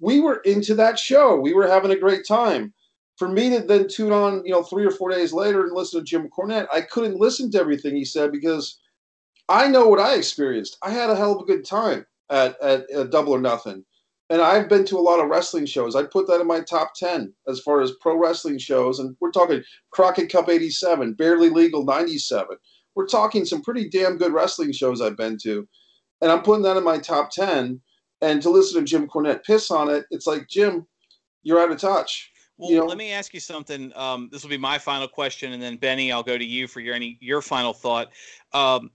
we 0.00 0.20
were 0.20 0.36
into 0.44 0.74
that 0.76 0.98
show. 0.98 1.36
We 1.36 1.54
were 1.54 1.66
having 1.66 1.90
a 1.90 1.98
great 1.98 2.26
time. 2.26 2.72
For 3.16 3.28
me 3.28 3.50
to 3.50 3.60
then 3.60 3.88
tune 3.88 4.12
on, 4.12 4.44
you 4.44 4.52
know, 4.52 4.62
three 4.62 4.86
or 4.86 4.92
four 4.92 5.10
days 5.10 5.32
later 5.32 5.64
and 5.64 5.74
listen 5.74 6.00
to 6.00 6.06
Jim 6.06 6.28
Cornette, 6.28 6.68
I 6.72 6.82
couldn't 6.82 7.18
listen 7.18 7.50
to 7.50 7.58
everything 7.58 7.96
he 7.96 8.04
said 8.04 8.30
because 8.30 8.78
I 9.48 9.68
know 9.68 9.88
what 9.88 10.00
I 10.00 10.14
experienced. 10.14 10.78
I 10.82 10.90
had 10.90 11.10
a 11.10 11.16
hell 11.16 11.34
of 11.34 11.42
a 11.42 11.46
good 11.46 11.64
time 11.64 12.06
at, 12.30 12.60
at, 12.60 12.90
at 12.90 13.10
Double 13.10 13.32
or 13.32 13.40
Nothing. 13.40 13.84
And 14.30 14.42
I've 14.42 14.68
been 14.68 14.84
to 14.86 14.98
a 14.98 15.00
lot 15.00 15.20
of 15.20 15.28
wrestling 15.28 15.64
shows. 15.64 15.96
I'd 15.96 16.10
put 16.10 16.26
that 16.26 16.40
in 16.40 16.46
my 16.46 16.60
top 16.60 16.92
10 16.94 17.32
as 17.48 17.60
far 17.60 17.80
as 17.80 17.92
pro 18.02 18.18
wrestling 18.18 18.58
shows. 18.58 18.98
And 18.98 19.16
we're 19.20 19.30
talking 19.30 19.62
Crockett 19.90 20.30
Cup 20.30 20.50
87, 20.50 21.14
Barely 21.14 21.48
Legal 21.48 21.84
97. 21.84 22.56
We're 22.94 23.06
talking 23.06 23.46
some 23.46 23.62
pretty 23.62 23.88
damn 23.88 24.18
good 24.18 24.32
wrestling 24.32 24.72
shows 24.72 25.00
I've 25.00 25.16
been 25.16 25.38
to. 25.44 25.66
And 26.20 26.30
I'm 26.30 26.42
putting 26.42 26.62
that 26.64 26.76
in 26.76 26.84
my 26.84 26.98
top 26.98 27.30
10 27.30 27.80
and 28.20 28.42
to 28.42 28.50
listen 28.50 28.80
to 28.80 28.86
Jim 28.86 29.06
Cornette 29.06 29.44
piss 29.44 29.70
on 29.70 29.88
it, 29.88 30.04
it's 30.10 30.26
like 30.26 30.48
Jim, 30.48 30.86
you're 31.42 31.60
out 31.60 31.70
of 31.70 31.78
touch. 31.78 32.30
Well, 32.56 32.70
you 32.70 32.78
know? 32.78 32.86
let 32.86 32.98
me 32.98 33.12
ask 33.12 33.32
you 33.32 33.40
something. 33.40 33.92
Um, 33.94 34.28
this 34.32 34.42
will 34.42 34.50
be 34.50 34.58
my 34.58 34.78
final 34.78 35.06
question, 35.06 35.52
and 35.52 35.62
then 35.62 35.76
Benny, 35.76 36.10
I'll 36.10 36.24
go 36.24 36.36
to 36.36 36.44
you 36.44 36.66
for 36.66 36.80
your 36.80 36.94
any 36.94 37.16
your 37.20 37.40
final 37.40 37.72
thought. 37.72 38.08
Um, 38.52 38.90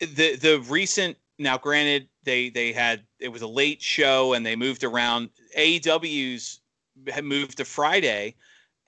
the 0.00 0.36
the 0.36 0.60
recent 0.68 1.16
now, 1.40 1.56
granted, 1.56 2.06
they 2.24 2.50
they 2.50 2.72
had 2.72 3.02
it 3.18 3.28
was 3.28 3.42
a 3.42 3.48
late 3.48 3.80
show 3.80 4.34
and 4.34 4.44
they 4.44 4.56
moved 4.56 4.84
around. 4.84 5.30
AEW's 5.56 6.60
had 7.08 7.24
moved 7.24 7.56
to 7.56 7.64
Friday, 7.64 8.34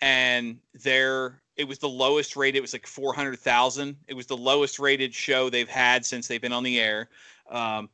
and 0.02 0.58
there 0.74 1.40
it 1.56 1.64
was 1.64 1.78
the 1.78 1.88
lowest 1.88 2.36
rated. 2.36 2.58
It 2.58 2.62
was 2.62 2.74
like 2.74 2.86
four 2.86 3.14
hundred 3.14 3.38
thousand. 3.38 3.96
It 4.06 4.14
was 4.14 4.26
the 4.26 4.36
lowest 4.36 4.78
rated 4.78 5.14
show 5.14 5.48
they've 5.48 5.68
had 5.68 6.04
since 6.04 6.28
they've 6.28 6.42
been 6.42 6.52
on 6.52 6.62
the 6.62 6.78
air. 6.78 7.08
Um, 7.50 7.88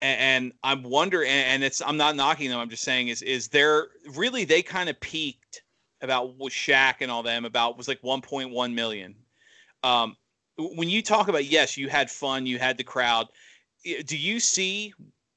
and, 0.00 0.20
and 0.20 0.52
I'm 0.62 0.82
wondering, 0.82 1.30
and 1.30 1.62
it's 1.62 1.82
I'm 1.82 1.98
not 1.98 2.16
knocking 2.16 2.48
them. 2.48 2.60
I'm 2.60 2.70
just 2.70 2.84
saying 2.84 3.08
is 3.08 3.20
is 3.20 3.48
there 3.48 3.88
really 4.14 4.44
they 4.44 4.62
kind 4.62 4.88
of 4.88 4.98
peaked 5.00 5.62
about 6.00 6.38
with 6.38 6.52
Shaq 6.52 6.96
and 7.00 7.10
all 7.10 7.22
them 7.22 7.44
about 7.44 7.76
was 7.76 7.88
like 7.88 8.00
1.1 8.02 8.74
million. 8.74 9.14
Um, 9.84 10.16
when 10.74 10.88
you 10.88 11.02
talk 11.02 11.28
about 11.28 11.44
yes, 11.44 11.76
you 11.76 11.88
had 11.88 12.10
fun, 12.10 12.46
you 12.46 12.58
had 12.58 12.76
the 12.76 12.84
crowd. 12.84 13.28
Do 13.84 14.16
you 14.16 14.40
see 14.40 14.94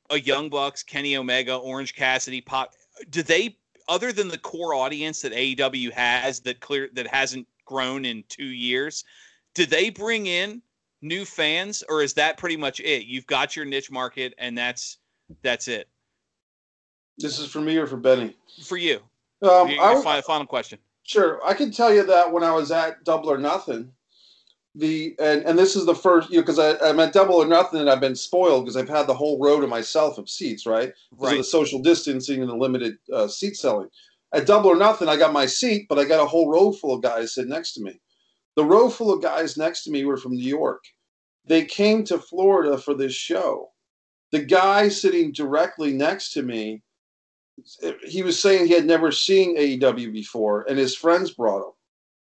a 0.10 0.20
Young 0.20 0.50
Bucks, 0.50 0.84
Kenny 0.84 1.18
Omega, 1.18 1.56
Orange 1.56 1.96
Cassidy, 1.96 2.42
Pop? 2.42 2.74
Do 3.10 3.24
they 3.24 3.58
other 3.88 4.12
than 4.12 4.28
the 4.28 4.38
core 4.38 4.74
audience 4.74 5.22
that 5.22 5.34
AEW 5.34 5.92
has 5.92 6.40
that 6.42 6.60
clear 6.60 6.90
that 6.94 7.08
hasn't 7.08 7.48
grown 7.66 8.06
in 8.06 8.24
two 8.30 8.46
years? 8.46 9.04
Do 9.54 9.66
they 9.66 9.90
bring 9.90 10.28
in 10.28 10.62
new 11.02 11.26
fans, 11.26 11.84
or 11.90 12.02
is 12.02 12.14
that 12.14 12.38
pretty 12.38 12.58
much 12.58 12.80
it? 12.80 13.06
You've 13.06 13.28
got 13.28 13.56
your 13.56 13.66
niche 13.66 13.92
market, 13.92 14.34
and 14.38 14.58
that's 14.58 14.98
that's 15.42 15.68
it. 15.68 15.88
This 17.18 17.40
is 17.40 17.50
for 17.50 17.62
me 17.62 17.78
or 17.78 17.88
for 17.88 17.98
Benny? 17.98 18.36
For 18.64 18.78
you. 18.78 19.00
Um, 19.42 19.70
your, 19.70 19.78
your 19.78 20.04
final, 20.04 20.22
final 20.22 20.46
question. 20.46 20.80
Sure, 21.04 21.40
I 21.46 21.54
can 21.54 21.72
tell 21.72 21.94
you 21.94 22.06
that 22.06 22.32
when 22.32 22.44
I 22.44 22.52
was 22.52 22.72
at 22.72 23.04
Double 23.04 23.32
or 23.32 23.38
Nothing, 23.38 23.92
the 24.76 25.16
and 25.20 25.44
and 25.44 25.58
this 25.58 25.76
is 25.76 25.86
the 25.86 25.96
first 25.96 26.30
you 26.30 26.38
know 26.38 26.42
because 26.44 26.60
I'm 26.60 27.00
at 27.00 27.14
Double 27.14 27.36
or 27.36 27.46
Nothing 27.46 27.80
and 27.82 27.90
I've 27.90 28.02
been 28.02 28.16
spoiled 28.16 28.66
because 28.66 28.78
I've 28.78 28.90
had 28.90 29.08
the 29.08 29.14
whole 29.14 29.40
row 29.40 29.62
to 29.62 29.68
myself 29.68 30.18
of 30.18 30.30
seats 30.30 30.66
right 30.66 30.94
because 31.12 31.24
right. 31.26 31.32
of 31.34 31.38
the 31.38 31.44
social 31.44 31.82
distancing 31.82 32.42
and 32.42 32.50
the 32.50 32.56
limited 32.56 32.98
uh, 33.14 33.28
seat 33.28 33.56
selling. 33.56 33.90
At 34.34 34.48
Double 34.48 34.70
or 34.70 34.76
Nothing, 34.76 35.08
I 35.08 35.16
got 35.16 35.32
my 35.32 35.46
seat, 35.46 35.86
but 35.88 35.98
I 35.98 36.04
got 36.04 36.22
a 36.22 36.28
whole 36.28 36.50
row 36.50 36.72
full 36.74 36.94
of 36.94 37.02
guys 37.02 37.36
sitting 37.36 37.52
next 37.52 37.74
to 37.76 37.82
me. 37.82 38.02
The 38.56 38.66
row 38.66 38.90
full 38.90 39.14
of 39.14 39.22
guys 39.22 39.56
next 39.56 39.84
to 39.84 39.92
me 39.92 40.04
were 40.04 40.18
from 40.18 40.36
New 40.36 40.48
York 40.48 40.84
they 41.48 41.66
came 41.66 42.04
to 42.06 42.18
Florida 42.18 42.78
for 42.78 42.94
this 42.94 43.14
show. 43.14 43.72
The 44.32 44.44
guy 44.44 44.90
sitting 44.90 45.32
directly 45.32 45.94
next 45.94 46.34
to 46.34 46.42
me, 46.42 46.82
he 48.04 48.24
was 48.24 48.40
saying 48.40 48.66
he 48.66 48.74
had 48.74 48.86
never 48.86 49.12
seen 49.12 49.58
AEW 49.58 50.12
before, 50.12 50.66
and 50.68 50.78
his 50.78 50.96
friends 50.96 51.32
brought 51.32 51.66
him. 51.66 51.74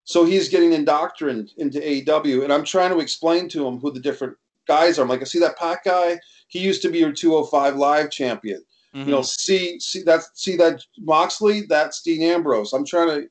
So 0.05 0.25
he's 0.25 0.49
getting 0.49 0.73
indoctrinated 0.73 1.53
into 1.57 1.81
AEW, 1.81 2.45
and 2.45 2.53
I'm 2.53 2.65
trying 2.65 2.91
to 2.91 3.01
explain 3.01 3.49
to 3.51 3.67
him 3.67 3.79
who 3.79 3.91
the 3.91 4.01
different 4.01 4.37
guys 4.67 4.99
are. 4.99 5.03
I'm 5.03 5.09
like, 5.09 5.23
I 5.23 5.25
see 5.25 5.39
that 5.41 5.59
Pac 5.59 5.85
guy. 5.85 6.19
He 6.49 6.59
used 6.59 6.83
to 6.83 6.91
be 6.91 6.99
your 6.99 7.13
205 7.13 7.77
Live 7.77 8.11
champion. 8.11 8.63
Mm-hmm. 8.95 9.09
You 9.09 9.15
know, 9.15 9.23
see, 9.23 9.81
see 9.81 10.03
that, 10.03 10.23
see 10.35 10.57
that 10.57 10.83
Moxley. 10.99 11.63
That's 11.63 12.03
Dean 12.03 12.23
Ambrose. 12.23 12.73
I'm 12.73 12.85
trying 12.85 13.09
to, 13.09 13.29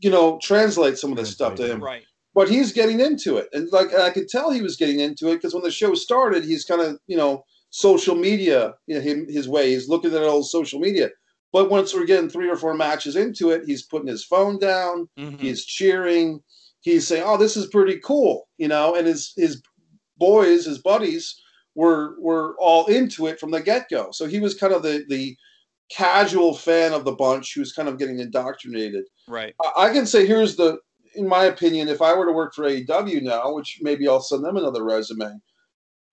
you 0.00 0.10
know, 0.10 0.38
translate 0.42 0.98
some 0.98 1.10
of 1.10 1.16
this 1.16 1.30
stuff 1.30 1.54
to 1.56 1.66
him. 1.66 1.82
Right 1.82 2.04
but 2.34 2.48
he's 2.48 2.72
getting 2.72 3.00
into 3.00 3.36
it, 3.36 3.48
and 3.52 3.70
like 3.72 3.92
and 3.92 4.02
I 4.02 4.10
could 4.10 4.28
tell 4.28 4.50
he 4.50 4.60
was 4.60 4.76
getting 4.76 5.00
into 5.00 5.28
it 5.28 5.36
because 5.36 5.54
when 5.54 5.62
the 5.62 5.70
show 5.70 5.94
started, 5.94 6.44
he's 6.44 6.64
kind 6.64 6.80
of 6.80 6.98
you 7.06 7.16
know 7.16 7.44
social 7.70 8.14
media, 8.14 8.74
you 8.86 8.96
know, 8.96 9.00
him, 9.00 9.26
his 9.28 9.48
way. 9.48 9.70
He's 9.70 9.88
looking 9.88 10.12
at 10.12 10.22
old 10.22 10.46
social 10.46 10.80
media. 10.80 11.10
But 11.54 11.70
once 11.70 11.94
we're 11.94 12.04
getting 12.04 12.28
three 12.28 12.50
or 12.50 12.56
four 12.56 12.74
matches 12.74 13.14
into 13.14 13.50
it, 13.50 13.62
he's 13.64 13.84
putting 13.84 14.08
his 14.08 14.24
phone 14.24 14.58
down. 14.58 15.08
Mm-hmm. 15.16 15.36
He's 15.36 15.64
cheering. 15.64 16.40
He's 16.80 17.06
saying, 17.06 17.22
"Oh, 17.24 17.36
this 17.36 17.56
is 17.56 17.68
pretty 17.68 18.00
cool," 18.04 18.48
you 18.58 18.66
know. 18.66 18.96
And 18.96 19.06
his 19.06 19.32
his 19.36 19.62
boys, 20.18 20.64
his 20.64 20.78
buddies, 20.80 21.40
were 21.76 22.16
were 22.20 22.56
all 22.58 22.86
into 22.86 23.28
it 23.28 23.38
from 23.38 23.52
the 23.52 23.62
get 23.62 23.88
go. 23.88 24.10
So 24.10 24.26
he 24.26 24.40
was 24.40 24.56
kind 24.56 24.72
of 24.72 24.82
the 24.82 25.04
the 25.08 25.36
casual 25.92 26.56
fan 26.56 26.92
of 26.92 27.04
the 27.04 27.12
bunch 27.12 27.54
who 27.54 27.60
was 27.60 27.72
kind 27.72 27.88
of 27.88 28.00
getting 28.00 28.18
indoctrinated. 28.18 29.04
Right. 29.28 29.54
I, 29.62 29.86
I 29.86 29.92
can 29.92 30.06
say 30.06 30.26
here's 30.26 30.56
the 30.56 30.78
in 31.14 31.28
my 31.28 31.44
opinion, 31.44 31.86
if 31.86 32.02
I 32.02 32.14
were 32.14 32.26
to 32.26 32.32
work 32.32 32.52
for 32.52 32.64
AEW 32.64 33.22
now, 33.22 33.54
which 33.54 33.78
maybe 33.80 34.08
I'll 34.08 34.20
send 34.20 34.44
them 34.44 34.56
another 34.56 34.82
resume, 34.82 35.38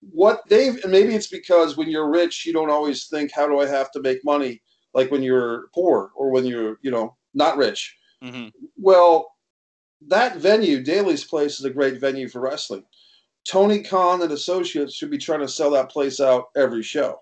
what 0.02 0.42
they've, 0.50 0.76
and 0.84 0.92
maybe 0.92 1.16
it's 1.16 1.28
because 1.28 1.78
when 1.78 1.90
you're 1.90 2.12
rich, 2.12 2.46
you 2.46 2.54
don't 2.54 2.70
always 2.70 3.08
think, 3.08 3.32
how 3.34 3.48
do 3.48 3.60
I 3.60 3.66
have 3.66 3.92
to 3.94 4.02
make 4.02 4.24
money? 4.24 4.62
Like 4.94 5.12
when 5.12 5.24
you're 5.24 5.68
poor 5.74 6.12
or 6.16 6.32
when 6.32 6.46
you're, 6.46 6.78
you 6.82 6.92
know, 6.92 7.16
not 7.34 7.58
rich. 7.58 7.96
Mm-hmm. 8.24 8.50
Well, 8.78 9.32
that 10.08 10.38
venue, 10.38 10.84
Daly's 10.84 11.24
Place, 11.24 11.60
is 11.60 11.66
a 11.66 11.70
great 11.70 12.00
venue 12.00 12.28
for 12.28 12.42
wrestling. 12.42 12.84
Tony 13.48 13.82
Khan 13.82 14.22
and 14.22 14.32
associates 14.32 14.96
should 14.96 15.10
be 15.10 15.18
trying 15.18 15.40
to 15.40 15.48
sell 15.48 15.72
that 15.72 15.90
place 15.90 16.20
out 16.20 16.46
every 16.56 16.84
show. 16.84 17.22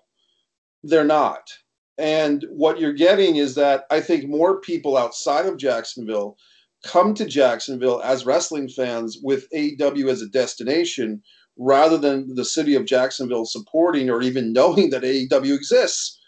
They're 0.82 1.04
not. 1.04 1.50
And 1.98 2.44
what 2.50 2.80
you're 2.80 2.92
getting 2.92 3.36
is 3.36 3.54
that 3.56 3.84
I 3.90 4.00
think 4.00 4.28
more 4.28 4.60
people 4.60 4.96
outside 4.96 5.46
of 5.46 5.58
Jacksonville 5.58 6.36
come 6.84 7.12
to 7.14 7.26
Jacksonville 7.26 8.00
as 8.02 8.24
wrestling 8.24 8.68
fans 8.68 9.18
with 9.22 9.46
AEW 9.54 10.08
as 10.08 10.22
a 10.22 10.28
destination 10.28 11.22
rather 11.58 11.98
than 11.98 12.34
the 12.34 12.44
city 12.44 12.74
of 12.74 12.86
Jacksonville 12.86 13.44
supporting 13.44 14.08
or 14.08 14.22
even 14.22 14.52
knowing 14.52 14.90
that 14.90 15.02
AEW 15.02 15.54
exists. 15.54 16.18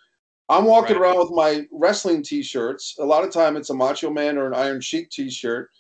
I'm 0.49 0.64
walking 0.64 0.97
right. 0.97 1.11
around 1.11 1.18
with 1.18 1.30
my 1.30 1.66
wrestling 1.70 2.22
t-shirts. 2.22 2.97
A 2.99 3.05
lot 3.05 3.24
of 3.24 3.30
time 3.30 3.57
it's 3.57 3.70
a 3.70 3.74
Macho 3.74 4.11
Man 4.11 4.36
or 4.36 4.47
an 4.47 4.55
Iron 4.55 4.80
Sheik 4.80 5.11
t-shirt. 5.11 5.70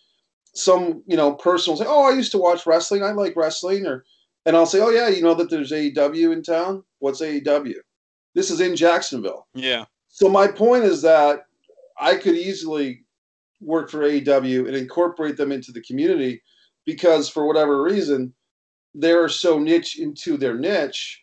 Some, 0.54 1.02
you 1.06 1.16
know, 1.16 1.34
person 1.34 1.72
will 1.72 1.78
say, 1.78 1.86
"Oh, 1.86 2.10
I 2.10 2.14
used 2.14 2.32
to 2.32 2.38
watch 2.38 2.66
wrestling. 2.66 3.02
I 3.02 3.12
like 3.12 3.36
wrestling." 3.36 3.86
Or 3.86 4.04
and 4.44 4.56
I'll 4.56 4.66
say, 4.66 4.80
"Oh 4.80 4.90
yeah, 4.90 5.08
you 5.08 5.22
know 5.22 5.34
that 5.34 5.50
there's 5.50 5.72
AEW 5.72 6.32
in 6.32 6.42
town. 6.42 6.84
What's 6.98 7.20
AEW?" 7.20 7.76
This 8.34 8.50
is 8.50 8.60
in 8.60 8.76
Jacksonville. 8.76 9.46
Yeah. 9.54 9.86
So 10.08 10.28
my 10.28 10.46
point 10.46 10.84
is 10.84 11.02
that 11.02 11.46
I 11.98 12.16
could 12.16 12.34
easily 12.34 13.04
work 13.60 13.90
for 13.90 14.00
AEW 14.00 14.66
and 14.66 14.76
incorporate 14.76 15.36
them 15.36 15.52
into 15.52 15.72
the 15.72 15.82
community 15.82 16.42
because 16.84 17.28
for 17.28 17.46
whatever 17.46 17.82
reason, 17.82 18.34
they're 18.94 19.28
so 19.28 19.58
niche 19.58 19.98
into 19.98 20.36
their 20.36 20.58
niche, 20.58 21.21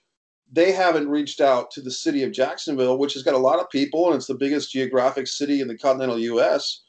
they 0.52 0.72
haven't 0.72 1.10
reached 1.10 1.42
out 1.42 1.72
to 1.72 1.82
the 1.82 1.92
city 1.92 2.24
of 2.24 2.32
Jacksonville, 2.32 2.98
which 2.98 3.14
has 3.14 3.24
got 3.24 3.36
a 3.36 3.40
lot 3.40 3.60
of 3.60 3.70
people 3.70 4.08
and 4.08 4.16
it's 4.16 4.28
the 4.28 4.36
biggest 4.36 4.72
geographic 4.72 5.28
city 5.28 5.62
in 5.62 5.68
the 5.68 5.78
continental 5.78 6.20
U.S. 6.20 6.82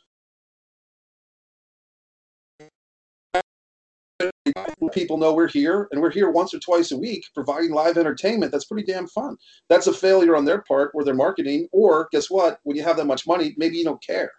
People 4.93 5.19
know 5.19 5.35
we're 5.35 5.49
here 5.49 5.89
and 5.93 6.01
we're 6.01 6.11
here 6.11 6.31
once 6.31 6.53
or 6.53 6.59
twice 6.59 6.91
a 6.91 6.97
week 6.97 7.25
providing 7.35 7.73
live 7.73 7.97
entertainment. 7.97 8.51
That's 8.51 8.65
pretty 8.65 8.91
damn 8.91 9.07
fun. 9.07 9.37
That's 9.69 9.87
a 9.87 9.93
failure 9.93 10.37
on 10.37 10.45
their 10.45 10.63
part 10.63 10.91
where 10.93 11.05
they're 11.05 11.15
marketing, 11.15 11.69
or 11.73 12.09
guess 12.13 12.31
what? 12.31 12.59
When 12.65 12.77
you 12.77 12.83
have 12.83 12.97
that 12.97 13.07
much 13.07 13.27
money, 13.27 13.55
maybe 13.57 13.77
you 13.77 13.85
don't 13.85 14.03
care 14.03 14.33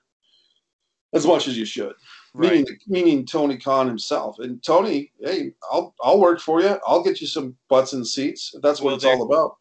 as 1.13 1.25
much 1.25 1.47
as 1.47 1.57
you 1.57 1.65
should. 1.65 1.93
Right. 2.33 2.51
Meaning, 2.51 2.65
meaning 2.87 3.25
Tony 3.25 3.57
Khan 3.57 3.87
himself. 3.87 4.39
And 4.39 4.63
Tony, 4.63 5.11
hey, 5.19 5.51
I'll 5.69 5.93
I'll 6.01 6.19
work 6.19 6.39
for 6.39 6.61
you. 6.61 6.79
I'll 6.87 7.03
get 7.03 7.19
you 7.19 7.27
some 7.27 7.55
butts 7.67 7.91
and 7.91 8.07
seats. 8.07 8.55
That's 8.61 8.79
what 8.79 8.87
well, 8.87 8.95
it's 8.95 9.05
all 9.05 9.23
about. 9.23 9.57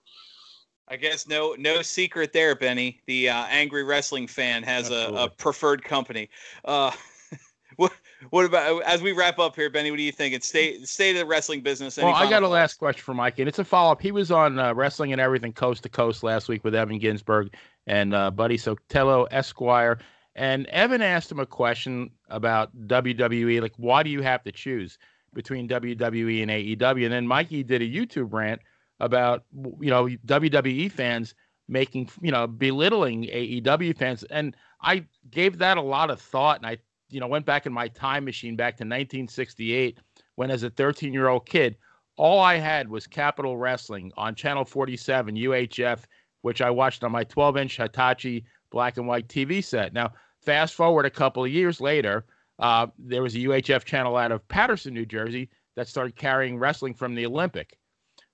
I 0.91 0.97
guess 0.97 1.29
no 1.29 1.55
no 1.59 1.83
secret 1.83 2.33
there, 2.33 2.55
Benny. 2.55 3.01
The 3.07 3.29
uh, 3.29 3.47
angry 3.49 3.85
wrestling 3.85 4.27
fan 4.27 4.65
has 4.65 4.91
a, 4.91 5.13
a, 5.15 5.29
preferred 5.29 5.85
company. 5.85 6.29
Uh, 6.65 6.91
what 7.77 7.93
what 8.31 8.45
about 8.45 8.83
as 8.83 9.01
we 9.01 9.13
wrap 9.13 9.39
up 9.39 9.55
here, 9.55 9.71
Benny? 9.71 9.91
What 9.91 9.99
do 9.99 10.03
you 10.03 10.11
think? 10.11 10.35
It's 10.35 10.49
state 10.49 10.87
state 10.89 11.17
of 11.17 11.21
the 11.21 11.27
wrestling 11.27 11.63
business. 11.63 11.97
Any 11.97 12.07
well, 12.07 12.17
I 12.17 12.29
got 12.29 12.43
a 12.43 12.49
last 12.49 12.75
question 12.75 13.03
for 13.03 13.15
Mike, 13.15 13.39
and 13.39 13.49
it's 13.49 13.61
a 13.61 13.65
follow 13.65 13.93
up. 13.93 14.03
He 14.03 14.11
was 14.11 14.33
on 14.33 14.59
uh, 14.59 14.75
Wrestling 14.75 15.13
and 15.13 15.21
Everything 15.21 15.53
Coast 15.53 15.85
to 15.85 15.89
Coast 15.89 16.25
last 16.25 16.49
week 16.49 16.65
with 16.65 16.75
Evan 16.75 16.99
Ginsberg 16.99 17.55
and 17.87 18.13
uh, 18.13 18.33
Buddy 18.33 18.59
Sotelo 18.59 19.29
Esquire. 19.31 19.99
And 20.35 20.67
Evan 20.67 21.03
asked 21.03 21.31
him 21.31 21.41
a 21.41 21.47
question 21.47 22.11
about 22.29 22.77
WWE, 22.87 23.61
like 23.61 23.75
why 23.77 24.03
do 24.03 24.11
you 24.11 24.23
have 24.23 24.43
to 24.45 24.53
choose 24.53 24.99
between 25.35 25.69
WWE 25.69 26.43
and 26.43 26.51
AEW? 26.51 27.05
And 27.05 27.13
then 27.13 27.27
Mikey 27.27 27.63
did 27.63 27.83
a 27.83 27.89
YouTube 27.89 28.33
rant 28.33 28.61
about 29.01 29.45
you 29.81 29.91
know 29.91 30.07
WWE 30.27 30.91
fans 30.93 31.35
making 31.69 32.11
you 32.21 32.31
know 32.31 32.47
belittling 32.47 33.25
AEW 33.25 33.97
fans, 33.97 34.25
and 34.25 34.57
I 34.83 35.05
gave 35.31 35.59
that 35.59 35.79
a 35.79 35.83
lot 35.83 36.11
of 36.11 36.21
thought, 36.21 36.59
and 36.59 36.67
I 36.67 36.79
you 37.09 37.21
know 37.21 37.27
went 37.27 37.47
back 37.47 37.67
in 37.67 37.73
my 37.73 37.89
time 37.89 38.25
machine 38.25 38.57
back 38.57 38.77
to 38.77 38.85
1968 38.85 39.99
when 40.37 40.51
as 40.51 40.63
a 40.63 40.71
13 40.71 41.13
year 41.13 41.29
old 41.29 41.47
kid 41.47 41.77
all 42.21 42.39
I 42.41 42.57
had 42.57 42.89
was 42.89 43.07
Capital 43.07 43.57
Wrestling 43.57 44.13
on 44.15 44.35
Channel 44.35 44.67
47 44.67 45.37
UHF, 45.37 46.01
which 46.43 46.61
I 46.61 46.69
watched 46.69 47.03
on 47.03 47.13
my 47.13 47.25
12 47.25 47.57
inch 47.57 47.77
Hitachi 47.79 48.45
black 48.71 48.97
and 48.97 49.07
white 49.07 49.29
TV 49.29 49.63
set. 49.63 49.93
Now, 49.93 50.13
fast 50.41 50.75
forward 50.75 51.07
a 51.07 51.11
couple 51.11 51.45
of 51.45 51.51
years 51.51 51.81
later, 51.81 52.25
uh, 52.59 52.89
there 52.99 53.23
was 53.23 53.35
a 53.35 53.39
UHF 53.39 53.85
channel 53.85 54.17
out 54.17 54.33
of 54.33 54.47
Paterson, 54.49 54.95
New 54.95 55.07
Jersey, 55.07 55.49
that 55.77 55.89
started 55.89 56.17
carrying 56.17 56.59
wrestling 56.59 56.95
from 56.95 57.15
the 57.15 57.27
Olympic. 57.27 57.79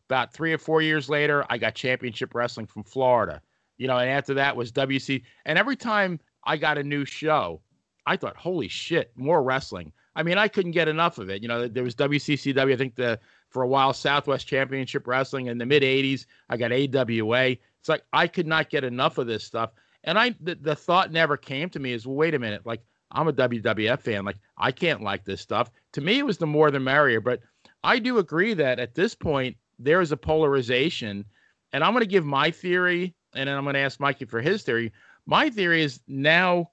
About 0.08 0.32
three 0.32 0.52
or 0.52 0.58
four 0.58 0.82
years 0.82 1.08
later, 1.08 1.44
I 1.50 1.58
got 1.58 1.74
Championship 1.74 2.34
Wrestling 2.34 2.66
from 2.66 2.84
Florida. 2.84 3.40
You 3.78 3.88
know, 3.88 3.98
and 3.98 4.08
after 4.08 4.34
that 4.34 4.56
was 4.56 4.72
WC. 4.72 5.22
And 5.44 5.58
every 5.58 5.76
time 5.76 6.18
I 6.44 6.56
got 6.56 6.78
a 6.78 6.82
new 6.82 7.04
show, 7.04 7.60
I 8.06 8.16
thought, 8.16 8.36
holy 8.36 8.68
shit, 8.68 9.12
more 9.16 9.42
wrestling. 9.42 9.92
I 10.14 10.22
mean, 10.22 10.38
I 10.38 10.48
couldn't 10.48 10.72
get 10.72 10.88
enough 10.88 11.18
of 11.18 11.28
it. 11.28 11.42
You 11.42 11.48
know, 11.48 11.68
there 11.68 11.84
was 11.84 11.94
WCCW, 11.94 12.72
I 12.72 12.76
think 12.76 12.94
the 12.94 13.20
for 13.50 13.62
a 13.62 13.68
while 13.68 13.92
Southwest 13.92 14.46
Championship 14.46 15.06
Wrestling 15.06 15.46
in 15.46 15.58
the 15.58 15.66
mid 15.66 15.82
80s. 15.82 16.26
I 16.48 16.56
got 16.56 16.72
AWA. 16.72 17.56
It's 17.80 17.88
like 17.88 18.02
I 18.12 18.26
could 18.26 18.46
not 18.46 18.70
get 18.70 18.84
enough 18.84 19.18
of 19.18 19.26
this 19.26 19.44
stuff. 19.44 19.70
And 20.06 20.18
I 20.18 20.34
the, 20.40 20.54
the 20.54 20.76
thought 20.76 21.12
never 21.12 21.36
came 21.36 21.68
to 21.70 21.80
me 21.80 21.92
is, 21.92 22.06
well, 22.06 22.16
wait 22.16 22.34
a 22.34 22.38
minute, 22.38 22.64
like 22.64 22.82
I'm 23.10 23.28
a 23.28 23.32
WWF 23.32 24.00
fan, 24.00 24.24
like 24.24 24.38
I 24.56 24.72
can't 24.72 25.02
like 25.02 25.24
this 25.24 25.40
stuff. 25.40 25.70
To 25.92 26.00
me, 26.00 26.18
it 26.18 26.26
was 26.26 26.38
the 26.38 26.46
more 26.46 26.70
the 26.70 26.80
merrier. 26.80 27.20
But 27.20 27.40
I 27.82 27.98
do 27.98 28.18
agree 28.18 28.54
that 28.54 28.78
at 28.78 28.94
this 28.94 29.14
point 29.14 29.56
there 29.78 30.00
is 30.00 30.12
a 30.12 30.16
polarization, 30.16 31.24
and 31.72 31.84
I'm 31.84 31.92
going 31.92 32.02
to 32.02 32.08
give 32.08 32.24
my 32.24 32.50
theory, 32.50 33.14
and 33.34 33.48
then 33.48 33.56
I'm 33.56 33.64
going 33.64 33.74
to 33.74 33.80
ask 33.80 34.00
Mikey 34.00 34.24
for 34.24 34.40
his 34.40 34.62
theory. 34.62 34.92
My 35.26 35.50
theory 35.50 35.82
is 35.82 36.00
now, 36.06 36.70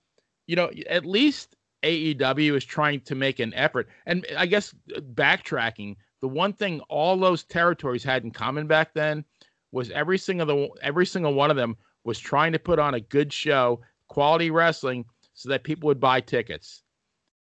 you 0.47 0.55
know, 0.55 0.71
at 0.89 1.05
least 1.05 1.55
AEW 1.83 2.55
is 2.55 2.65
trying 2.65 3.01
to 3.01 3.15
make 3.15 3.39
an 3.39 3.53
effort, 3.55 3.89
and 4.05 4.25
I 4.37 4.45
guess 4.45 4.73
uh, 4.95 4.99
backtracking. 4.99 5.95
The 6.21 6.29
one 6.29 6.53
thing 6.53 6.79
all 6.87 7.17
those 7.17 7.43
territories 7.43 8.03
had 8.03 8.23
in 8.23 8.31
common 8.31 8.65
back 8.65 8.93
then 8.93 9.25
was 9.73 9.91
every 9.91 10.17
single 10.17 10.45
the 10.45 10.69
every 10.81 11.05
single 11.05 11.33
one 11.33 11.51
of 11.51 11.57
them 11.57 11.75
was 12.03 12.19
trying 12.19 12.51
to 12.53 12.59
put 12.59 12.79
on 12.79 12.93
a 12.93 12.99
good 12.99 13.31
show, 13.31 13.81
quality 14.07 14.51
wrestling, 14.51 15.05
so 15.33 15.49
that 15.49 15.63
people 15.63 15.87
would 15.87 15.99
buy 15.99 16.21
tickets 16.21 16.83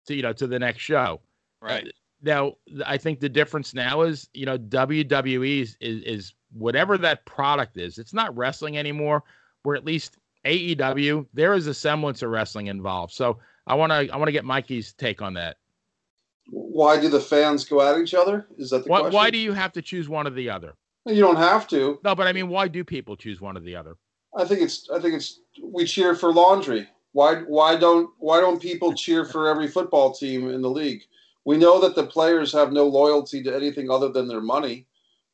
to 0.08 0.16
you 0.16 0.22
know 0.22 0.34
to 0.34 0.48
the 0.48 0.60
next 0.60 0.82
show. 0.82 1.22
Right. 1.62 1.88
Uh, 1.88 1.92
now, 2.24 2.54
I 2.86 2.98
think 2.98 3.20
the 3.20 3.30
difference 3.30 3.74
now 3.74 4.02
is 4.02 4.30
you 4.34 4.46
know 4.46 4.58
WWE 4.58 5.62
is, 5.62 5.78
is, 5.80 6.04
is 6.04 6.34
whatever 6.54 6.98
that 6.98 7.26
product 7.26 7.78
is. 7.78 7.98
It's 7.98 8.14
not 8.14 8.36
wrestling 8.36 8.78
anymore. 8.78 9.24
Where 9.64 9.76
at 9.76 9.86
least 9.86 10.18
AEW 10.46 11.28
there 11.34 11.54
is 11.54 11.68
a 11.68 11.74
semblance 11.74 12.22
of 12.22 12.30
wrestling 12.30 12.68
involved. 12.68 13.14
So 13.14 13.40
I 13.66 13.76
want 13.76 13.92
to 13.92 14.10
I 14.10 14.18
want 14.18 14.28
to 14.28 14.32
get 14.32 14.46
Mikey's 14.46 14.94
take 14.94 15.22
on 15.22 15.34
that. 15.36 15.58
Why 16.50 17.00
do 17.00 17.10
the 17.10 17.20
fans 17.20 17.66
go 17.66 17.82
at 17.82 18.00
each 18.00 18.14
other? 18.14 18.48
Is 18.58 18.70
that 18.70 18.86
the 18.86 18.90
why, 18.90 19.00
question? 19.02 19.16
Why 19.16 19.30
do 19.30 19.38
you 19.38 19.52
have 19.52 19.74
to 19.74 19.82
choose 19.82 20.08
one 20.08 20.26
or 20.26 20.30
the 20.30 20.50
other? 20.50 20.76
You 21.06 21.22
don't 21.22 21.36
have 21.36 21.68
to. 21.70 22.00
No, 22.04 22.16
but 22.16 22.28
I 22.28 22.34
mean, 22.34 22.48
why 22.48 22.68
do 22.68 22.84
people 22.84 23.16
choose 23.16 23.42
one 23.42 23.58
or 23.58 23.60
the 23.60 23.76
other? 23.76 23.96
I 24.38 24.46
think 24.46 24.62
it's 24.62 24.90
I 24.90 25.00
think 25.00 25.16
it's 25.16 25.40
we 25.62 25.86
cheer 25.86 26.16
for 26.16 26.32
laundry. 26.32 26.88
Why 27.14 27.38
why 27.42 27.76
don't 27.76 28.10
why 28.20 28.40
don't 28.40 28.62
people 28.62 28.94
cheer 28.94 29.26
for 29.26 29.50
every 29.50 29.68
football 29.68 30.14
team 30.14 30.50
in 30.50 30.62
the 30.62 30.70
league? 30.70 31.02
We 31.46 31.58
know 31.58 31.80
that 31.82 31.96
the 31.96 32.06
players 32.06 32.54
have 32.54 32.72
no 32.72 32.86
loyalty 32.86 33.42
to 33.44 33.56
anything 33.56 33.90
other 33.90 34.10
than 34.10 34.28
their 34.28 34.42
money. 34.42 34.86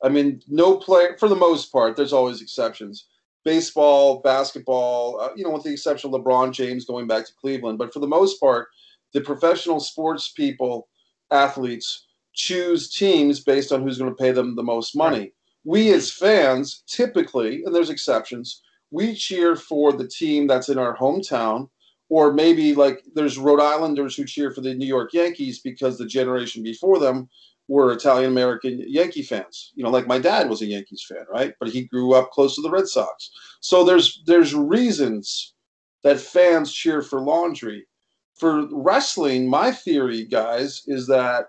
I 0.04 0.10
mean, 0.10 0.42
no 0.48 0.78
player 0.78 1.18
for 1.20 1.28
the 1.28 1.36
most 1.36 1.72
part. 1.72 1.96
There's 1.96 2.14
always 2.14 2.42
exceptions. 2.42 3.08
Baseball, 3.44 4.22
basketball, 4.22 5.20
uh, 5.20 5.30
you 5.36 5.44
know, 5.44 5.50
with 5.50 5.64
the 5.64 5.72
exception 5.72 6.14
of 6.14 6.22
LeBron 6.22 6.54
James 6.54 6.86
going 6.86 7.08
back 7.08 7.26
to 7.26 7.34
Cleveland, 7.34 7.78
but 7.78 7.92
for 7.92 8.00
the 8.00 8.08
most 8.08 8.40
part, 8.40 8.68
the 9.14 9.22
professional 9.22 9.80
sports 9.80 10.32
people, 10.32 10.88
athletes 11.32 12.06
choose 12.34 12.90
teams 12.90 13.44
based 13.44 13.72
on 13.72 13.82
who's 13.82 13.98
going 13.98 14.10
to 14.10 14.24
pay 14.24 14.32
them 14.32 14.56
the 14.56 14.64
most 14.64 14.96
money. 14.96 15.20
Right. 15.20 15.34
We 15.66 15.94
as 15.94 16.12
fans 16.12 16.84
typically, 16.88 17.64
and 17.64 17.74
there's 17.74 17.90
exceptions, 17.90 18.62
we 18.94 19.16
cheer 19.16 19.56
for 19.56 19.92
the 19.92 20.08
team 20.08 20.46
that's 20.46 20.70
in 20.70 20.78
our 20.78 20.96
hometown 20.96 21.68
or 22.10 22.32
maybe 22.32 22.76
like 22.76 23.02
there's 23.16 23.40
Rhode 23.40 23.60
Islanders 23.60 24.16
who 24.16 24.24
cheer 24.24 24.52
for 24.52 24.62
the 24.62 24.76
New 24.76 24.86
York 24.86 25.14
Yankees 25.14 25.60
because 25.60 25.98
the 25.98 26.06
generation 26.06 26.62
before 26.62 27.00
them 27.00 27.28
were 27.68 27.92
Italian 27.92 28.32
American 28.32 28.84
Yankee 28.88 29.24
fans. 29.24 29.72
You 29.74 29.84
know, 29.84 29.90
like 29.90 30.06
my 30.06 30.20
dad 30.20 30.48
was 30.48 30.62
a 30.62 30.68
Yankees 30.68 31.04
fan, 31.10 31.26
right? 31.32 31.56
But 31.60 31.70
he 31.70 31.86
grew 31.86 32.14
up 32.14 32.30
close 32.30 32.56
to 32.56 32.62
the 32.62 32.70
Red 32.70 32.88
Sox. 32.88 33.32
So 33.62 33.84
there's 33.84 34.22
there's 34.28 34.54
reasons 34.54 35.56
that 36.04 36.20
fans 36.20 36.72
cheer 36.72 37.02
for 37.02 37.20
laundry. 37.20 37.88
For 38.36 38.68
wrestling, 38.72 39.50
my 39.50 39.72
theory, 39.72 40.26
guys, 40.26 40.84
is 40.86 41.08
that 41.08 41.46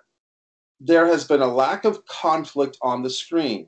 there 0.80 1.06
has 1.06 1.24
been 1.24 1.42
a 1.42 1.54
lack 1.54 1.84
of 1.84 2.06
conflict 2.06 2.78
on 2.80 3.02
the 3.02 3.10
screen. 3.10 3.66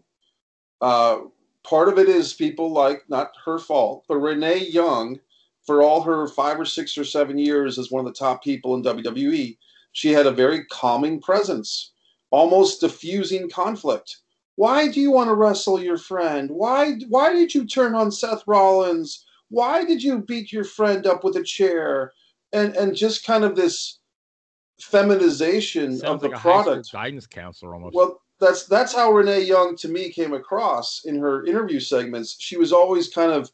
Uh, 0.80 1.18
part 1.66 1.88
of 1.88 1.98
it 1.98 2.08
is 2.08 2.32
people 2.32 2.72
like, 2.72 3.02
not 3.08 3.32
her 3.44 3.58
fault, 3.58 4.04
but 4.08 4.18
Renee 4.18 4.66
Young, 4.66 5.18
for 5.64 5.82
all 5.82 6.00
her 6.02 6.28
five 6.28 6.60
or 6.60 6.64
six 6.64 6.96
or 6.96 7.04
seven 7.04 7.38
years 7.38 7.78
as 7.78 7.90
one 7.90 8.06
of 8.06 8.06
the 8.06 8.18
top 8.18 8.42
people 8.42 8.74
in 8.76 8.82
WWE, 8.82 9.58
she 9.92 10.12
had 10.12 10.26
a 10.26 10.30
very 10.30 10.64
calming 10.66 11.20
presence, 11.20 11.92
almost 12.30 12.80
diffusing 12.80 13.50
conflict. 13.50 14.18
Why 14.54 14.88
do 14.88 15.00
you 15.00 15.10
want 15.10 15.28
to 15.28 15.34
wrestle 15.34 15.82
your 15.82 15.98
friend? 15.98 16.50
Why 16.50 16.94
why 17.08 17.32
did 17.32 17.54
you 17.54 17.66
turn 17.66 17.94
on 17.94 18.10
Seth 18.12 18.42
Rollins? 18.46 19.26
Why 19.48 19.84
did 19.84 20.02
you 20.02 20.20
beat 20.20 20.52
your 20.52 20.64
friend 20.64 21.06
up 21.06 21.24
with 21.24 21.36
a 21.36 21.42
chair? 21.42 22.12
And 22.52 22.74
and 22.76 22.94
just 22.96 23.26
kind 23.26 23.44
of 23.44 23.56
this 23.56 23.98
feminization 24.80 25.98
Sounds 25.98 26.04
of 26.04 26.20
the 26.20 26.28
like 26.28 26.40
product. 26.40 26.92
guidance 26.92 27.26
counselor 27.26 27.74
almost. 27.74 27.94
Well, 27.94 28.20
that's 28.40 28.66
that's 28.66 28.94
how 28.94 29.12
Renee 29.12 29.42
Young 29.42 29.76
to 29.76 29.88
me 29.88 30.10
came 30.10 30.32
across 30.32 31.02
in 31.04 31.18
her 31.18 31.44
interview 31.46 31.80
segments. 31.80 32.36
She 32.38 32.56
was 32.56 32.72
always 32.72 33.08
kind 33.08 33.32
of 33.32 33.50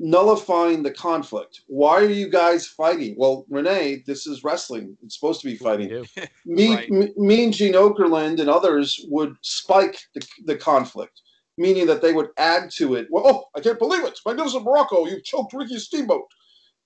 nullifying 0.00 0.82
the 0.82 0.90
conflict. 0.90 1.60
Why 1.68 1.94
are 1.96 2.08
you 2.08 2.28
guys 2.28 2.66
fighting? 2.66 3.14
Well, 3.16 3.46
Renee, 3.48 4.02
this 4.06 4.26
is 4.26 4.42
wrestling. 4.42 4.96
It's 5.02 5.14
supposed 5.14 5.40
to 5.42 5.46
be 5.46 5.56
fighting. 5.56 6.04
me, 6.44 6.74
right. 6.74 6.90
me, 6.90 7.12
me 7.16 7.44
and 7.44 7.52
Gene 7.52 7.74
Okerlund 7.74 8.40
and 8.40 8.50
others 8.50 9.04
would 9.08 9.36
spike 9.42 9.98
the, 10.14 10.26
the 10.44 10.56
conflict, 10.56 11.20
meaning 11.56 11.86
that 11.86 12.02
they 12.02 12.12
would 12.12 12.30
add 12.36 12.70
to 12.72 12.96
it. 12.96 13.06
Well, 13.10 13.24
oh, 13.26 13.44
I 13.56 13.60
can't 13.60 13.78
believe 13.78 14.04
it. 14.04 14.18
Magnificent 14.26 14.66
Muraco, 14.66 15.08
you 15.08 15.20
choked 15.22 15.52
Ricky 15.52 15.78
Steamboat. 15.78 16.26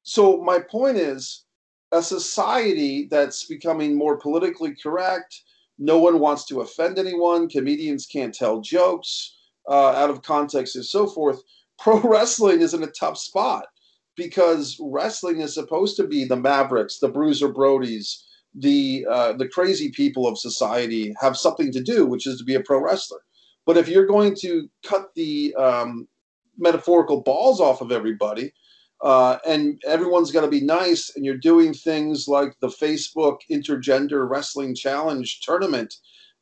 So 0.02 0.42
my 0.42 0.58
point 0.58 0.98
is, 0.98 1.46
a 1.92 2.02
society 2.02 3.06
that's 3.10 3.44
becoming 3.44 3.96
more 3.96 4.16
politically 4.16 4.74
correct. 4.82 5.42
No 5.78 5.98
one 5.98 6.20
wants 6.20 6.46
to 6.46 6.60
offend 6.60 6.98
anyone. 6.98 7.48
Comedians 7.48 8.06
can't 8.06 8.34
tell 8.34 8.60
jokes 8.60 9.36
uh, 9.68 9.90
out 9.90 10.10
of 10.10 10.22
context 10.22 10.76
and 10.76 10.84
so 10.84 11.06
forth 11.06 11.40
pro 11.78 12.00
wrestling 12.00 12.60
is 12.62 12.74
in 12.74 12.82
a 12.82 12.90
tough 12.98 13.18
spot 13.18 13.66
because 14.16 14.78
wrestling 14.80 15.40
is 15.40 15.54
supposed 15.54 15.96
to 15.96 16.06
be 16.06 16.24
the 16.24 16.36
Mavericks, 16.36 16.98
the 16.98 17.08
Bruiser 17.08 17.52
Brodies, 17.52 18.22
the 18.54 19.06
uh, 19.10 19.34
the 19.34 19.48
crazy 19.48 19.90
people 19.90 20.26
of 20.26 20.38
society 20.38 21.14
have 21.20 21.36
something 21.36 21.70
to 21.72 21.82
do, 21.82 22.06
which 22.06 22.26
is 22.26 22.38
to 22.38 22.44
be 22.44 22.54
a 22.54 22.60
pro 22.60 22.82
wrestler. 22.82 23.20
But 23.66 23.76
if 23.76 23.88
you're 23.88 24.06
going 24.06 24.34
to 24.40 24.68
cut 24.84 25.08
the 25.14 25.54
um, 25.56 26.08
metaphorical 26.56 27.22
balls 27.22 27.60
off 27.60 27.82
of 27.82 27.92
everybody, 27.92 28.52
uh, 29.02 29.38
and 29.46 29.80
everyone's 29.86 30.32
got 30.32 30.42
to 30.42 30.48
be 30.48 30.60
nice, 30.60 31.12
and 31.14 31.24
you're 31.24 31.36
doing 31.36 31.74
things 31.74 32.26
like 32.28 32.54
the 32.60 32.68
Facebook 32.68 33.38
Intergender 33.50 34.28
Wrestling 34.28 34.74
Challenge 34.74 35.40
tournament, 35.40 35.94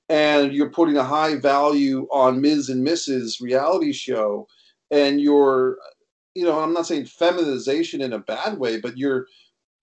and 0.09 0.53
you're 0.53 0.71
putting 0.71 0.97
a 0.97 1.05
high 1.05 1.37
value 1.37 2.07
on 2.13 2.41
Ms. 2.41 2.69
and 2.69 2.87
Mrs. 2.87 3.41
reality 3.41 3.93
show, 3.93 4.47
and 4.91 5.21
you're, 5.21 5.79
you 6.35 6.45
know, 6.45 6.61
I'm 6.61 6.73
not 6.73 6.87
saying 6.87 7.07
feminization 7.07 8.01
in 8.01 8.13
a 8.13 8.19
bad 8.19 8.59
way, 8.59 8.81
but 8.81 8.97
you're 8.97 9.27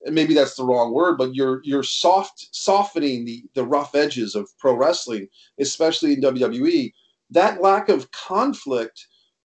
maybe 0.06 0.34
that's 0.34 0.56
the 0.56 0.66
wrong 0.66 0.94
word, 0.94 1.18
but 1.18 1.36
you're 1.36 1.62
you're 1.64 1.84
soft 1.84 2.48
softening 2.52 3.26
the 3.26 3.44
the 3.54 3.66
rough 3.66 3.96
edges 3.96 4.34
of 4.34 4.50
pro 4.60 4.74
wrestling, 4.76 5.28
especially 5.60 6.14
in 6.14 6.22
WWE. 6.22 6.94
That 7.30 7.62
lack 7.62 7.90
of 7.90 8.10
conflict 8.12 9.06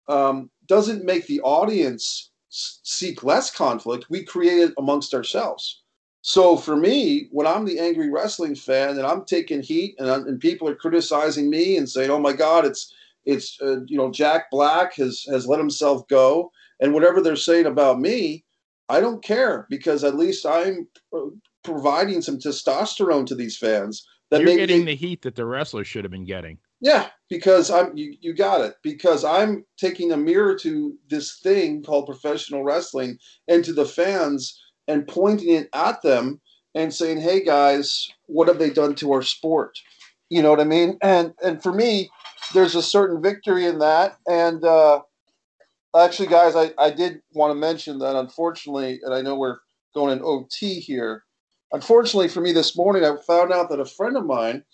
um, 0.07 0.49
doesn't 0.67 1.05
make 1.05 1.27
the 1.27 1.41
audience 1.41 2.31
seek 2.53 3.23
less 3.23 3.49
conflict. 3.49 4.05
We 4.09 4.23
create 4.23 4.59
it 4.59 4.73
amongst 4.77 5.13
ourselves. 5.13 5.81
So 6.21 6.55
for 6.55 6.75
me, 6.75 7.27
when 7.31 7.47
I'm 7.47 7.65
the 7.65 7.79
angry 7.79 8.09
wrestling 8.09 8.55
fan 8.55 8.91
and 8.91 9.05
I'm 9.05 9.25
taking 9.25 9.61
heat 9.61 9.95
and, 9.97 10.09
and 10.09 10.39
people 10.39 10.69
are 10.69 10.75
criticizing 10.75 11.49
me 11.49 11.75
and 11.75 11.89
saying, 11.89 12.09
"Oh 12.09 12.19
my 12.19 12.31
God, 12.33 12.65
it's 12.65 12.93
it's 13.25 13.57
uh, 13.61 13.81
you 13.87 13.97
know 13.97 14.11
Jack 14.11 14.49
Black 14.51 14.95
has 14.95 15.25
has 15.29 15.47
let 15.47 15.59
himself 15.59 16.07
go," 16.07 16.51
and 16.79 16.93
whatever 16.93 17.19
they're 17.19 17.35
saying 17.35 17.65
about 17.65 17.99
me, 17.99 18.45
I 18.87 19.01
don't 19.01 19.23
care 19.23 19.67
because 19.69 20.03
at 20.03 20.15
least 20.15 20.45
I'm 20.45 20.87
providing 21.63 22.21
some 22.21 22.37
testosterone 22.37 23.25
to 23.25 23.35
these 23.35 23.57
fans. 23.57 24.05
That 24.29 24.41
You're 24.41 24.55
getting 24.55 24.85
the 24.85 24.95
heat 24.95 25.23
that 25.23 25.35
the 25.35 25.45
wrestlers 25.45 25.87
should 25.87 26.05
have 26.05 26.11
been 26.11 26.25
getting. 26.25 26.57
Yeah, 26.83 27.07
because 27.29 27.71
I'm 27.71 27.95
you, 27.95 28.17
you 28.19 28.33
got 28.33 28.59
it. 28.59 28.75
Because 28.83 29.23
I'm 29.23 29.65
taking 29.77 30.11
a 30.11 30.17
mirror 30.17 30.53
to 30.59 30.93
this 31.09 31.39
thing 31.39 31.81
called 31.81 32.07
professional 32.07 32.63
wrestling 32.63 33.17
and 33.47 33.63
to 33.63 33.71
the 33.71 33.85
fans 33.85 34.61
and 34.89 35.07
pointing 35.07 35.55
it 35.55 35.69
at 35.73 36.01
them 36.01 36.41
and 36.75 36.93
saying, 36.93 37.21
"Hey 37.21 37.41
guys, 37.41 38.09
what 38.25 38.49
have 38.49 38.59
they 38.59 38.69
done 38.69 38.95
to 38.95 39.13
our 39.13 39.21
sport?" 39.21 39.79
You 40.29 40.41
know 40.41 40.49
what 40.49 40.59
I 40.59 40.65
mean? 40.65 40.97
And 41.01 41.33
and 41.41 41.63
for 41.63 41.71
me, 41.71 42.09
there's 42.53 42.75
a 42.75 42.83
certain 42.83 43.21
victory 43.21 43.65
in 43.65 43.79
that. 43.79 44.17
And 44.27 44.65
uh, 44.65 45.03
actually, 45.97 46.27
guys, 46.27 46.53
I, 46.57 46.73
I 46.77 46.89
did 46.89 47.21
want 47.31 47.51
to 47.51 47.55
mention 47.55 47.99
that 47.99 48.17
unfortunately, 48.17 48.99
and 49.03 49.13
I 49.13 49.21
know 49.21 49.35
we're 49.35 49.59
going 49.95 50.17
in 50.17 50.21
OT 50.21 50.81
here. 50.81 51.23
Unfortunately 51.71 52.27
for 52.27 52.41
me 52.41 52.51
this 52.51 52.75
morning, 52.75 53.05
I 53.05 53.15
found 53.25 53.53
out 53.53 53.69
that 53.69 53.79
a 53.79 53.85
friend 53.85 54.17
of 54.17 54.25
mine, 54.25 54.65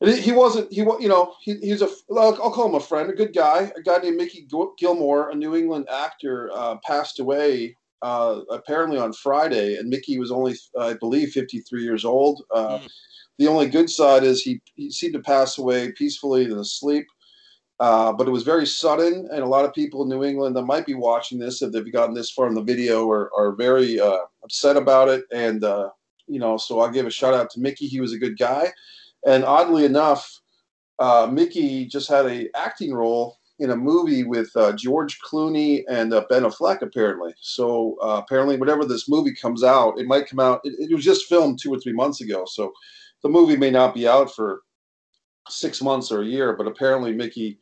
he 0.00 0.32
wasn't, 0.32 0.72
he 0.72 0.80
you 0.80 1.08
know, 1.08 1.34
he, 1.40 1.56
he's 1.56 1.82
a, 1.82 1.88
I'll, 2.10 2.38
I'll 2.40 2.52
call 2.52 2.68
him 2.68 2.76
a 2.76 2.80
friend, 2.80 3.10
a 3.10 3.14
good 3.14 3.34
guy, 3.34 3.72
a 3.76 3.82
guy 3.82 3.98
named 3.98 4.16
Mickey 4.16 4.46
Gilmore, 4.78 5.30
a 5.30 5.34
New 5.34 5.56
England 5.56 5.88
actor, 5.90 6.50
uh, 6.54 6.76
passed 6.84 7.18
away 7.18 7.76
uh, 8.02 8.42
apparently 8.50 8.98
on 8.98 9.12
Friday, 9.12 9.76
and 9.76 9.88
Mickey 9.88 10.18
was 10.18 10.30
only, 10.30 10.54
I 10.78 10.94
believe, 10.94 11.30
53 11.30 11.82
years 11.82 12.04
old. 12.04 12.44
Uh, 12.54 12.78
mm. 12.78 12.88
The 13.38 13.48
only 13.48 13.68
good 13.68 13.90
side 13.90 14.24
is 14.24 14.42
he, 14.42 14.60
he 14.74 14.90
seemed 14.90 15.14
to 15.14 15.20
pass 15.20 15.58
away 15.58 15.92
peacefully 15.92 16.44
in 16.44 16.50
his 16.50 16.78
sleep. 16.78 17.06
Uh, 17.80 18.12
but 18.12 18.26
it 18.26 18.32
was 18.32 18.42
very 18.42 18.66
sudden, 18.66 19.28
and 19.30 19.40
a 19.40 19.46
lot 19.46 19.64
of 19.64 19.72
people 19.72 20.02
in 20.02 20.08
New 20.08 20.24
England 20.24 20.56
that 20.56 20.62
might 20.62 20.84
be 20.84 20.94
watching 20.94 21.38
this, 21.38 21.62
if 21.62 21.70
they've 21.70 21.92
gotten 21.92 22.14
this 22.14 22.30
far 22.30 22.48
in 22.48 22.54
the 22.54 22.62
video, 22.62 23.08
are, 23.08 23.30
are 23.36 23.52
very 23.52 24.00
uh, 24.00 24.18
upset 24.42 24.76
about 24.76 25.08
it. 25.08 25.24
And, 25.32 25.62
uh, 25.62 25.90
you 26.26 26.40
know, 26.40 26.56
so 26.56 26.80
I'll 26.80 26.90
give 26.90 27.06
a 27.06 27.10
shout 27.10 27.34
out 27.34 27.50
to 27.50 27.60
Mickey. 27.60 27.86
He 27.86 28.00
was 28.00 28.12
a 28.12 28.18
good 28.18 28.36
guy. 28.36 28.72
And 29.26 29.44
oddly 29.44 29.84
enough, 29.84 30.40
uh, 30.98 31.28
Mickey 31.30 31.86
just 31.86 32.08
had 32.08 32.26
a 32.26 32.48
acting 32.56 32.92
role 32.92 33.38
in 33.60 33.70
a 33.70 33.76
movie 33.76 34.22
with 34.22 34.50
uh, 34.56 34.72
George 34.72 35.18
Clooney 35.20 35.82
and 35.88 36.10
Ben 36.10 36.44
Affleck, 36.44 36.82
apparently. 36.82 37.34
So 37.40 37.96
apparently, 38.00 38.56
whenever 38.56 38.84
this 38.84 39.08
movie 39.08 39.34
comes 39.34 39.64
out, 39.64 39.98
it 39.98 40.06
might 40.06 40.28
come 40.28 40.40
out. 40.40 40.60
It, 40.64 40.90
it 40.90 40.94
was 40.94 41.04
just 41.04 41.26
filmed 41.26 41.58
two 41.60 41.72
or 41.72 41.80
three 41.80 41.92
months 41.92 42.20
ago. 42.20 42.44
So 42.46 42.72
the 43.22 43.28
movie 43.28 43.56
may 43.56 43.70
not 43.70 43.94
be 43.94 44.06
out 44.06 44.34
for 44.34 44.62
six 45.48 45.82
months 45.82 46.12
or 46.12 46.22
a 46.22 46.26
year, 46.26 46.54
but 46.56 46.66
apparently 46.66 47.12
Mickey 47.12 47.58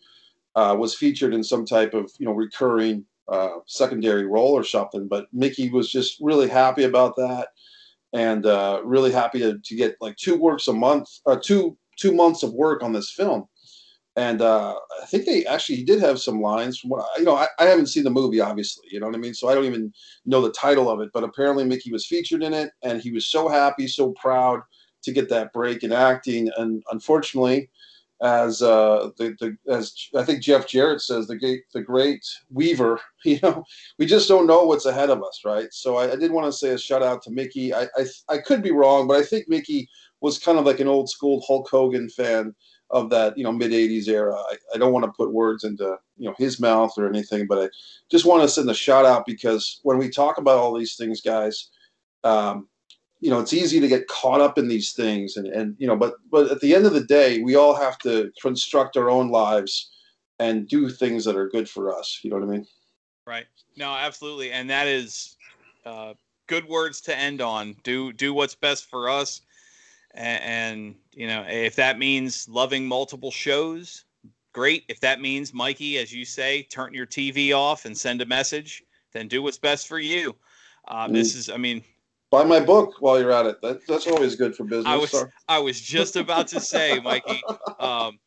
uh, 0.55 0.77
was 0.79 0.95
featured 0.95 1.35
in 1.35 1.43
some 1.43 1.65
type 1.65 1.95
of 1.95 2.11
you 2.19 2.27
know 2.27 2.33
recurring 2.33 3.05
uh, 3.29 3.59
secondary 3.67 4.27
role 4.27 4.53
or 4.53 4.65
something. 4.65 5.09
But 5.09 5.27
Mickey 5.33 5.71
was 5.71 5.91
just 5.91 6.19
really 6.21 6.49
happy 6.49 6.85
about 6.85 7.17
that, 7.17 7.49
and 8.17 8.47
uh, 8.47 8.81
really 8.83 9.13
happy 9.13 9.39
to, 9.41 9.59
to 9.63 9.77
get 9.77 9.97
like 10.01 10.17
two 10.17 10.37
works 10.37 10.69
a 10.69 10.73
month, 10.73 11.07
uh, 11.27 11.37
two 11.41 11.77
two 11.99 12.13
months 12.13 12.43
of 12.43 12.53
work 12.55 12.83
on 12.83 12.93
this 12.93 13.11
film. 13.11 13.47
And 14.17 14.41
uh, 14.41 14.75
I 15.03 15.07
think 15.07 15.27
they 15.27 15.45
actually 15.45 15.85
did 15.85 16.01
have 16.01 16.19
some 16.19 16.41
lines 16.41 16.79
from 16.79 16.89
what 16.89 17.07
you 17.19 17.25
know. 17.25 17.37
I, 17.37 17.49
I 17.59 17.65
haven't 17.65 17.89
seen 17.89 18.05
the 18.05 18.11
movie, 18.11 18.41
obviously, 18.41 18.89
you 18.91 18.99
know 18.99 19.07
what 19.07 19.15
I 19.15 19.19
mean. 19.19 19.35
So 19.35 19.49
I 19.49 19.55
don't 19.55 19.67
even 19.67 19.93
know 20.25 20.41
the 20.41 20.53
title 20.53 20.91
of 20.91 21.01
it. 21.01 21.11
But 21.13 21.25
apparently 21.25 21.65
Mickey 21.65 21.93
was 21.93 22.07
featured 22.07 22.43
in 22.43 22.55
it, 22.55 22.71
and 22.83 23.03
he 23.03 23.13
was 23.13 23.29
so 23.29 23.49
happy, 23.49 23.87
so 23.87 24.13
proud 24.13 24.61
to 25.03 25.13
get 25.13 25.29
that 25.29 25.53
break 25.53 25.83
in 25.83 25.93
acting. 25.93 26.49
And 26.57 26.83
unfortunately, 26.91 27.69
as 28.23 28.63
uh, 28.63 29.11
the, 29.19 29.37
the 29.41 29.57
as 29.73 29.95
I 30.17 30.25
think 30.25 30.43
Jeff 30.43 30.67
Jarrett 30.67 31.03
says, 31.03 31.27
the 31.27 31.37
great 31.37 31.63
the 31.73 31.83
great 31.83 32.25
Weaver. 32.51 33.01
You 33.25 33.41
know, 33.43 33.65
we 33.99 34.07
just 34.07 34.29
don't 34.29 34.47
know 34.47 34.63
what's 34.63 34.87
ahead 34.87 35.11
of 35.11 35.21
us, 35.21 35.41
right? 35.45 35.67
So 35.73 35.97
I, 35.97 36.13
I 36.13 36.15
did 36.15 36.31
want 36.31 36.47
to 36.47 36.53
say 36.53 36.69
a 36.69 36.79
shout 36.79 37.03
out 37.03 37.21
to 37.23 37.33
Mickey. 37.33 37.75
I, 37.75 37.89
I 37.97 38.05
I 38.29 38.39
could 38.39 38.63
be 38.63 38.71
wrong, 38.71 39.09
but 39.09 39.17
I 39.17 39.25
think 39.25 39.49
Mickey 39.49 39.89
was 40.21 40.39
kind 40.39 40.59
of 40.59 40.65
like 40.65 40.79
an 40.79 40.87
old 40.87 41.11
school 41.11 41.43
Hulk 41.45 41.69
Hogan 41.69 42.09
fan 42.09 42.55
of 42.91 43.11
that 43.11 43.37
you 43.37 43.43
know 43.43 43.53
mid 43.53 43.73
80s 43.73 44.07
era 44.07 44.37
I, 44.37 44.57
I, 44.75 44.79
don't 44.79 44.93
want 44.93 45.05
to 45.05 45.13
put 45.17 45.33
words 45.33 45.65
into 45.65 45.97
you 46.17 46.29
know 46.29 46.35
his 46.39 46.61
mouth 46.61 46.93
or 46.97 47.09
anything 47.09 47.47
but 47.49 47.59
i 47.59 47.69
just 48.11 48.25
want 48.25 48.43
to 48.43 48.49
send 48.49 48.71
a 48.71 48.75
shout 48.75 49.05
out 49.05 49.27
because 49.27 49.81
when 49.83 49.99
we 49.99 50.09
talk 50.09 50.39
about 50.39 50.59
all 50.59 50.73
these 50.73 50.95
things 50.95 51.21
guys 51.21 51.71
um, 52.23 52.69
you 53.21 53.31
know 53.31 53.41
it's 53.41 53.53
easy 53.53 53.81
to 53.81 53.89
get 53.89 54.07
caught 54.09 54.41
up 54.41 54.59
in 54.59 54.69
these 54.69 54.93
things 54.93 55.37
and 55.37 55.47
and 55.47 55.75
you 55.79 55.87
know 55.87 55.97
but 55.97 56.15
but 56.31 56.51
at 56.51 56.61
the 56.61 56.75
end 56.75 56.87
of 56.87 56.93
the 56.93 57.05
day 57.05 57.41
we 57.43 57.57
all 57.57 57.75
have 57.75 57.99
to 57.99 58.31
construct 58.41 58.97
our 58.97 59.11
own 59.11 59.31
lives 59.31 59.91
and 60.39 60.69
do 60.69 60.91
things 60.91 61.25
that 61.25 61.37
are 61.37 61.49
good 61.49 61.69
for 61.69 61.97
us. 61.97 62.21
You 62.23 62.31
know 62.31 62.37
what 62.37 62.49
i 62.49 62.53
mean? 62.53 62.67
Right. 63.27 63.47
No 63.77 63.91
absolutely. 63.93 64.53
And 64.53 64.71
that 64.71 64.87
is 64.87 65.37
uh, 65.85 66.15
good 66.47 66.67
words 66.69 67.01
to 67.03 67.17
end 67.17 67.41
on. 67.41 67.77
Do 67.83 68.13
do 68.13 68.35
what's 68.35 68.55
best 68.55 68.89
for 68.89 69.09
us. 69.09 69.43
And, 70.15 70.43
and 70.43 70.95
you 71.13 71.27
know 71.27 71.45
if 71.49 71.77
that 71.77 71.99
means 71.99 72.49
loving 72.49 72.87
multiple 72.87 73.31
shows 73.31 74.05
great. 74.53 74.85
If 74.89 75.01
that 75.01 75.21
means 75.21 75.53
mikey 75.53 75.99
as 75.99 76.13
you 76.13 76.25
say 76.25 76.63
turn 76.63 76.95
your 76.95 77.07
tv 77.07 77.55
off 77.55 77.85
and 77.85 77.97
send 77.97 78.23
a 78.23 78.27
message 78.27 78.83
then 79.13 79.29
do 79.29 79.43
what's 79.43 79.59
best 79.59 79.89
for 79.89 79.99
you. 79.99 80.35
Uh, 80.89 81.09
mm. 81.09 81.13
this 81.13 81.35
is 81.35 81.51
i 81.51 81.57
mean 81.57 81.83
buy 82.31 82.45
my 82.45 82.61
book 82.61 82.95
while 83.01 83.19
you're 83.21 83.33
at 83.33 83.47
it. 83.47 83.61
That, 83.63 83.87
that's 83.87 84.07
always 84.07 84.37
good 84.37 84.57
for 84.57 84.65
business. 84.65 84.87
I 84.87 84.97
was 84.97 85.25
I 85.49 85.59
was 85.59 85.81
just 85.81 86.17
about 86.17 86.49
to 86.49 86.61
say, 86.61 86.99
Mikey. 87.01 87.43
Um, 87.79 88.19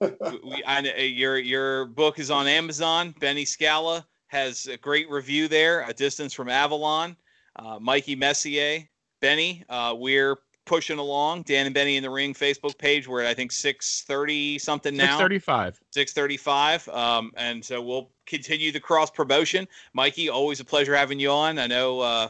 we, 0.00 0.62
I, 0.66 0.80
your 0.80 1.38
your 1.38 1.86
book 1.86 2.18
is 2.18 2.30
on 2.30 2.46
Amazon. 2.46 3.14
Benny 3.18 3.44
Scala 3.44 4.06
has 4.28 4.66
a 4.66 4.76
great 4.76 5.10
review 5.10 5.48
there. 5.48 5.82
A 5.88 5.92
Distance 5.92 6.32
from 6.32 6.48
Avalon. 6.48 7.16
Uh, 7.56 7.78
Mikey 7.80 8.14
Messier, 8.14 8.88
Benny. 9.20 9.64
Uh, 9.68 9.94
we're 9.96 10.36
pushing 10.64 10.98
along. 10.98 11.42
Dan 11.42 11.66
and 11.66 11.74
Benny 11.74 11.96
in 11.96 12.02
the 12.02 12.10
Ring 12.10 12.34
Facebook 12.34 12.78
page. 12.78 13.08
We're 13.08 13.22
at 13.22 13.26
I 13.26 13.34
think 13.34 13.50
six 13.50 14.04
thirty 14.06 14.58
something 14.58 14.96
now. 14.96 15.16
Six 15.16 15.20
thirty 15.22 15.38
five. 15.38 15.80
Six 15.90 16.12
thirty 16.12 16.36
five. 16.36 16.86
Um, 16.90 17.32
and 17.36 17.64
so 17.64 17.82
we'll 17.82 18.10
continue 18.26 18.70
the 18.70 18.80
cross 18.80 19.10
promotion. 19.10 19.66
Mikey, 19.94 20.28
always 20.28 20.60
a 20.60 20.64
pleasure 20.64 20.94
having 20.94 21.18
you 21.18 21.30
on. 21.30 21.58
I 21.58 21.66
know. 21.66 22.00
Uh, 22.00 22.28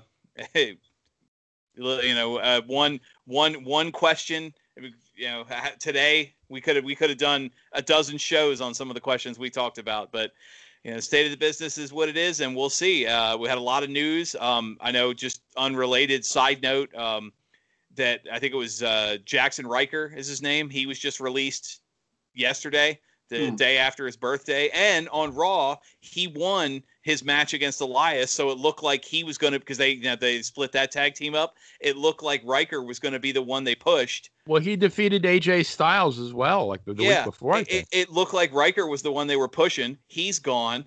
hey, 0.55 0.78
you 1.76 2.14
know, 2.14 2.39
uh, 2.39 2.61
one 2.66 3.01
one 3.26 3.64
one 3.64 3.93
question. 3.93 4.53
You 4.76 5.26
know, 5.26 5.45
today 5.78 6.34
we 6.49 6.61
could 6.61 6.76
have 6.76 6.84
we 6.84 6.95
could 6.95 7.11
have 7.11 7.18
done 7.18 7.51
a 7.72 7.82
dozen 7.82 8.18
shows 8.18 8.61
on 8.61 8.74
some 8.74 8.91
of 8.91 8.95
the 8.95 9.01
questions 9.01 9.39
we 9.39 9.51
talked 9.51 9.78
about, 9.78 10.12
but 10.12 10.32
you 10.84 10.93
know, 10.93 11.01
state 11.01 11.26
of 11.26 11.32
the 11.32 11.36
business 11.36 11.76
is 11.76 11.93
what 11.93 12.09
it 12.09 12.16
is, 12.16 12.41
and 12.41 12.55
we'll 12.55 12.70
see. 12.70 13.07
Uh, 13.07 13.36
we 13.36 13.49
had 13.49 13.59
a 13.59 13.62
lot 13.62 13.82
of 13.82 13.91
news. 13.91 14.36
Um, 14.39 14.76
I 14.80 14.93
know, 14.93 15.12
just 15.12 15.43
unrelated 15.57 16.24
side 16.24 16.62
note, 16.62 16.95
um, 16.95 17.32
that 17.97 18.20
I 18.32 18.39
think 18.39 18.55
it 18.55 18.57
was 18.57 18.82
uh, 18.82 19.16
Jaxson 19.24 19.66
Ryker 19.66 20.12
is 20.16 20.28
his 20.28 20.41
name. 20.41 20.70
He 20.70 20.86
was 20.86 20.99
just 20.99 21.20
released 21.20 21.80
yesterday 22.34 23.01
the 23.28 23.51
hmm. 23.51 23.57
day 23.57 23.78
after 23.78 24.07
his 24.07 24.16
birthday. 24.16 24.70
And 24.72 25.09
on 25.11 25.34
Raw, 25.34 25.76
he 26.01 26.28
won 26.28 26.82
his 27.09 27.24
match 27.24 27.54
against 27.54 27.80
Elias, 27.80 28.30
so 28.30 28.50
it 28.50 28.59
looked 28.59 28.82
like 28.82 29.02
he 29.02 29.24
was 29.24 29.38
going 29.38 29.54
to 29.54 29.59
because 29.59 29.78
they 29.78 29.92
you 29.92 30.02
know, 30.02 30.14
they 30.14 30.42
split 30.42 30.72
that 30.72 30.90
tag 30.90 31.14
team 31.14 31.34
up. 31.34 31.56
It 31.80 31.96
looked 31.96 32.22
like 32.22 32.42
Ryker 32.44 32.82
was 32.82 32.98
going 32.98 33.14
to 33.14 33.18
be 33.18 33.32
the 33.32 33.40
one 33.40 33.64
they 33.64 33.74
pushed. 33.74 34.28
Well, 34.46 34.61
he 34.61 34.76
defeated 34.76 35.22
AJ 35.22 35.64
Styles 35.64 36.18
as 36.18 36.34
well, 36.34 36.66
like 36.66 36.84
the, 36.84 36.92
the 36.92 37.04
yeah, 37.04 37.20
week 37.20 37.32
before. 37.32 37.59
It, 37.61 37.88
it, 37.90 38.11
looked 38.11 38.34
like 38.34 38.52
Ryker 38.52 38.86
was 38.86 39.00
the 39.00 39.11
one 39.11 39.26
they 39.26 39.38
were 39.38 39.48
pushing. 39.48 39.96
He's 40.06 40.38
gone. 40.38 40.84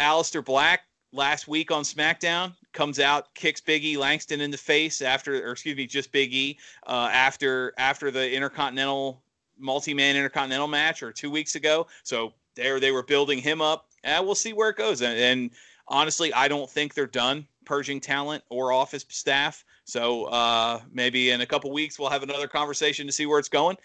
Aleister 0.00 0.44
Black 0.44 0.80
last 1.12 1.46
week 1.46 1.70
on 1.70 1.84
SmackDown 1.84 2.54
comes 2.72 2.98
out, 2.98 3.32
kicks 3.36 3.60
Biggie 3.60 3.96
Langston 3.96 4.40
in 4.40 4.50
the 4.50 4.58
face 4.58 5.00
after, 5.00 5.46
or 5.46 5.52
excuse 5.52 5.76
me, 5.76 5.86
just 5.86 6.12
Biggie 6.12 6.56
uh, 6.88 7.08
after 7.12 7.72
after 7.78 8.10
the 8.10 8.34
Intercontinental 8.34 9.22
multi-man 9.60 10.16
Intercontinental 10.16 10.66
match 10.66 11.04
or 11.04 11.12
two 11.12 11.30
weeks 11.30 11.54
ago. 11.54 11.86
So 12.02 12.32
there 12.56 12.80
they 12.80 12.90
were 12.90 13.04
building 13.04 13.38
him 13.38 13.62
up, 13.62 13.91
and 14.04 14.24
we'll 14.24 14.34
see 14.34 14.52
where 14.52 14.70
it 14.70 14.76
goes. 14.76 15.02
And, 15.02 15.18
and 15.18 15.50
honestly, 15.88 16.32
I 16.32 16.48
don't 16.48 16.70
think 16.70 16.94
they're 16.94 17.06
done 17.06 17.46
purging 17.64 18.00
talent 18.00 18.42
or 18.48 18.72
office 18.72 19.04
staff. 19.08 19.64
So 19.84 20.24
uh, 20.24 20.80
maybe 20.92 21.30
in 21.30 21.40
a 21.40 21.46
couple 21.46 21.70
weeks 21.72 21.98
we'll 21.98 22.10
have 22.10 22.22
another 22.22 22.48
conversation 22.48 23.06
to 23.06 23.12
see 23.12 23.26
where 23.26 23.38
it's 23.38 23.48
going. 23.48 23.76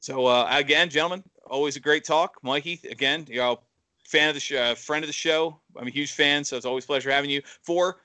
So 0.00 0.26
uh, 0.26 0.48
again, 0.50 0.88
gentlemen, 0.88 1.22
always 1.48 1.76
a 1.76 1.80
great 1.80 2.04
talk. 2.04 2.36
Mikey, 2.42 2.80
again, 2.90 3.26
you 3.28 3.36
know, 3.36 3.60
fan 4.04 4.28
of 4.28 4.34
the 4.34 4.40
show, 4.40 4.60
uh, 4.60 4.74
friend 4.74 5.04
of 5.04 5.08
the 5.08 5.12
show. 5.12 5.60
I'm 5.76 5.86
a 5.86 5.90
huge 5.90 6.12
fan, 6.12 6.42
so 6.42 6.56
it's 6.56 6.66
always 6.66 6.84
a 6.84 6.86
pleasure 6.86 7.10
having 7.10 7.30
you. 7.30 7.42
For 7.62 8.00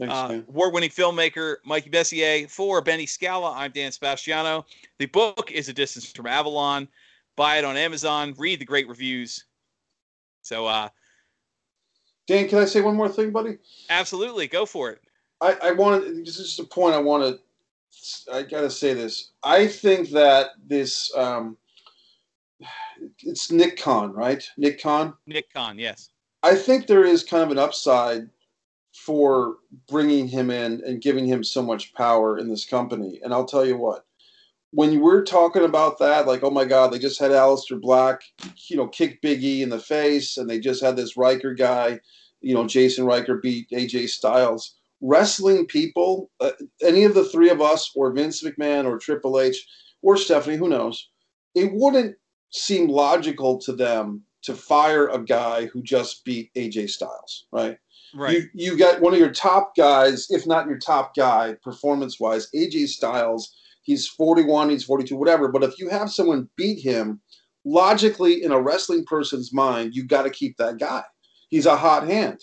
uh, 0.00 0.40
award-winning 0.48 0.88
filmmaker 0.88 1.56
Mikey 1.64 1.90
Messier, 1.90 2.48
for 2.48 2.80
Benny 2.80 3.04
Scala, 3.04 3.52
I'm 3.54 3.70
Dan 3.70 3.92
Sebastiano. 3.92 4.64
The 4.98 5.06
book 5.06 5.50
is 5.52 5.68
A 5.68 5.74
Distance 5.74 6.10
from 6.10 6.26
Avalon. 6.26 6.88
Buy 7.36 7.58
it 7.58 7.64
on 7.64 7.76
Amazon. 7.76 8.34
Read 8.38 8.60
the 8.60 8.64
great 8.64 8.88
reviews. 8.88 9.44
So, 10.42 10.66
uh, 10.66 10.88
Dan, 12.30 12.46
can 12.46 12.58
I 12.58 12.64
say 12.64 12.80
one 12.80 12.94
more 12.94 13.08
thing, 13.08 13.32
buddy? 13.32 13.58
Absolutely, 13.88 14.46
go 14.46 14.64
for 14.64 14.88
it. 14.90 15.00
I, 15.40 15.56
I 15.64 15.72
wanted 15.72 16.24
this 16.24 16.38
is 16.38 16.46
just 16.46 16.60
a 16.60 16.64
point 16.64 16.94
I 16.94 17.00
want 17.00 17.24
to. 17.24 18.32
I 18.32 18.42
gotta 18.42 18.70
say 18.70 18.94
this. 18.94 19.32
I 19.42 19.66
think 19.66 20.10
that 20.10 20.50
this 20.64 21.12
um, 21.16 21.56
it's 23.24 23.50
Nick 23.50 23.80
Khan, 23.80 24.12
right? 24.12 24.48
Nick 24.56 24.80
Khan. 24.80 25.14
Nick 25.26 25.52
Khan, 25.52 25.76
yes. 25.76 26.10
I 26.44 26.54
think 26.54 26.86
there 26.86 27.04
is 27.04 27.24
kind 27.24 27.42
of 27.42 27.50
an 27.50 27.58
upside 27.58 28.30
for 28.94 29.56
bringing 29.88 30.28
him 30.28 30.50
in 30.52 30.84
and 30.86 31.02
giving 31.02 31.26
him 31.26 31.42
so 31.42 31.60
much 31.60 31.92
power 31.94 32.38
in 32.38 32.48
this 32.48 32.64
company. 32.64 33.20
And 33.24 33.34
I'll 33.34 33.44
tell 33.44 33.66
you 33.66 33.76
what, 33.76 34.06
when 34.72 34.92
you 34.92 35.00
were 35.00 35.22
talking 35.22 35.64
about 35.64 35.98
that, 35.98 36.26
like, 36.26 36.42
oh 36.42 36.50
my 36.50 36.64
God, 36.64 36.92
they 36.92 36.98
just 36.98 37.20
had 37.20 37.32
Aleister 37.32 37.80
Black, 37.80 38.20
you 38.68 38.76
know, 38.76 38.86
kick 38.86 39.20
Big 39.20 39.42
E 39.42 39.62
in 39.62 39.68
the 39.68 39.78
face, 39.78 40.36
and 40.36 40.48
they 40.48 40.60
just 40.60 40.82
had 40.82 40.96
this 40.96 41.16
Ryker 41.16 41.54
guy, 41.54 42.00
you 42.40 42.54
know, 42.54 42.66
Jason 42.66 43.04
Ryker 43.04 43.38
beat 43.38 43.68
AJ 43.70 44.08
Styles. 44.08 44.76
Wrestling 45.00 45.66
people, 45.66 46.30
uh, 46.40 46.52
any 46.82 47.04
of 47.04 47.14
the 47.14 47.24
three 47.24 47.48
of 47.48 47.60
us, 47.60 47.90
or 47.96 48.12
Vince 48.12 48.44
McMahon, 48.44 48.84
or 48.84 48.98
Triple 48.98 49.40
H, 49.40 49.66
or 50.02 50.16
Stephanie, 50.16 50.56
who 50.56 50.68
knows, 50.68 51.08
it 51.54 51.70
wouldn't 51.72 52.16
seem 52.50 52.88
logical 52.88 53.58
to 53.58 53.72
them 53.72 54.22
to 54.42 54.54
fire 54.54 55.08
a 55.08 55.22
guy 55.22 55.66
who 55.66 55.82
just 55.82 56.24
beat 56.24 56.52
AJ 56.54 56.90
Styles, 56.90 57.46
right? 57.52 57.76
Right. 58.14 58.36
You 58.54 58.72
you 58.72 58.78
got 58.78 59.00
one 59.00 59.12
of 59.12 59.20
your 59.20 59.32
top 59.32 59.76
guys, 59.76 60.26
if 60.30 60.46
not 60.46 60.66
your 60.66 60.78
top 60.78 61.14
guy, 61.14 61.54
performance 61.62 62.18
wise, 62.18 62.48
AJ 62.54 62.88
Styles. 62.88 63.54
He's 63.90 64.08
41, 64.08 64.70
he's 64.70 64.84
42, 64.84 65.16
whatever. 65.16 65.48
But 65.48 65.64
if 65.64 65.78
you 65.78 65.88
have 65.88 66.10
someone 66.10 66.48
beat 66.56 66.80
him, 66.80 67.20
logically, 67.64 68.42
in 68.42 68.52
a 68.52 68.60
wrestling 68.60 69.04
person's 69.04 69.52
mind, 69.52 69.94
you 69.94 70.04
got 70.04 70.22
to 70.22 70.30
keep 70.30 70.56
that 70.56 70.78
guy. 70.78 71.02
He's 71.48 71.66
a 71.66 71.76
hot 71.76 72.06
hand. 72.06 72.40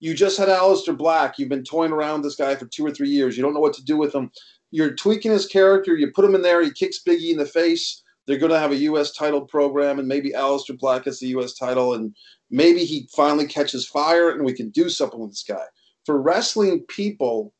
You 0.00 0.14
just 0.14 0.38
had 0.38 0.48
Aleister 0.48 0.96
Black. 0.96 1.38
You've 1.38 1.48
been 1.48 1.64
toying 1.64 1.92
around 1.92 2.22
this 2.22 2.36
guy 2.36 2.54
for 2.54 2.66
two 2.66 2.86
or 2.86 2.90
three 2.90 3.08
years. 3.08 3.36
You 3.36 3.42
don't 3.42 3.54
know 3.54 3.60
what 3.60 3.74
to 3.74 3.84
do 3.84 3.96
with 3.96 4.14
him. 4.14 4.30
You're 4.70 4.94
tweaking 4.94 5.32
his 5.32 5.46
character. 5.46 5.96
You 5.96 6.12
put 6.12 6.24
him 6.24 6.34
in 6.34 6.42
there. 6.42 6.62
He 6.62 6.70
kicks 6.70 7.00
Biggie 7.06 7.30
in 7.30 7.38
the 7.38 7.46
face 7.46 8.02
they're 8.26 8.38
going 8.38 8.52
to 8.52 8.58
have 8.58 8.72
a 8.72 8.76
U.S. 8.76 9.12
title 9.12 9.42
program, 9.42 9.98
and 9.98 10.08
maybe 10.08 10.30
Aleister 10.30 10.78
Black 10.78 11.04
has 11.04 11.20
the 11.20 11.28
U.S. 11.28 11.54
title, 11.54 11.94
and 11.94 12.14
maybe 12.50 12.84
he 12.84 13.08
finally 13.14 13.46
catches 13.46 13.86
fire, 13.86 14.30
and 14.30 14.44
we 14.44 14.52
can 14.52 14.70
do 14.70 14.88
something 14.88 15.20
with 15.20 15.30
this 15.30 15.44
guy. 15.46 15.64
For 16.06 16.20
wrestling 16.20 16.84
people, 16.88 17.52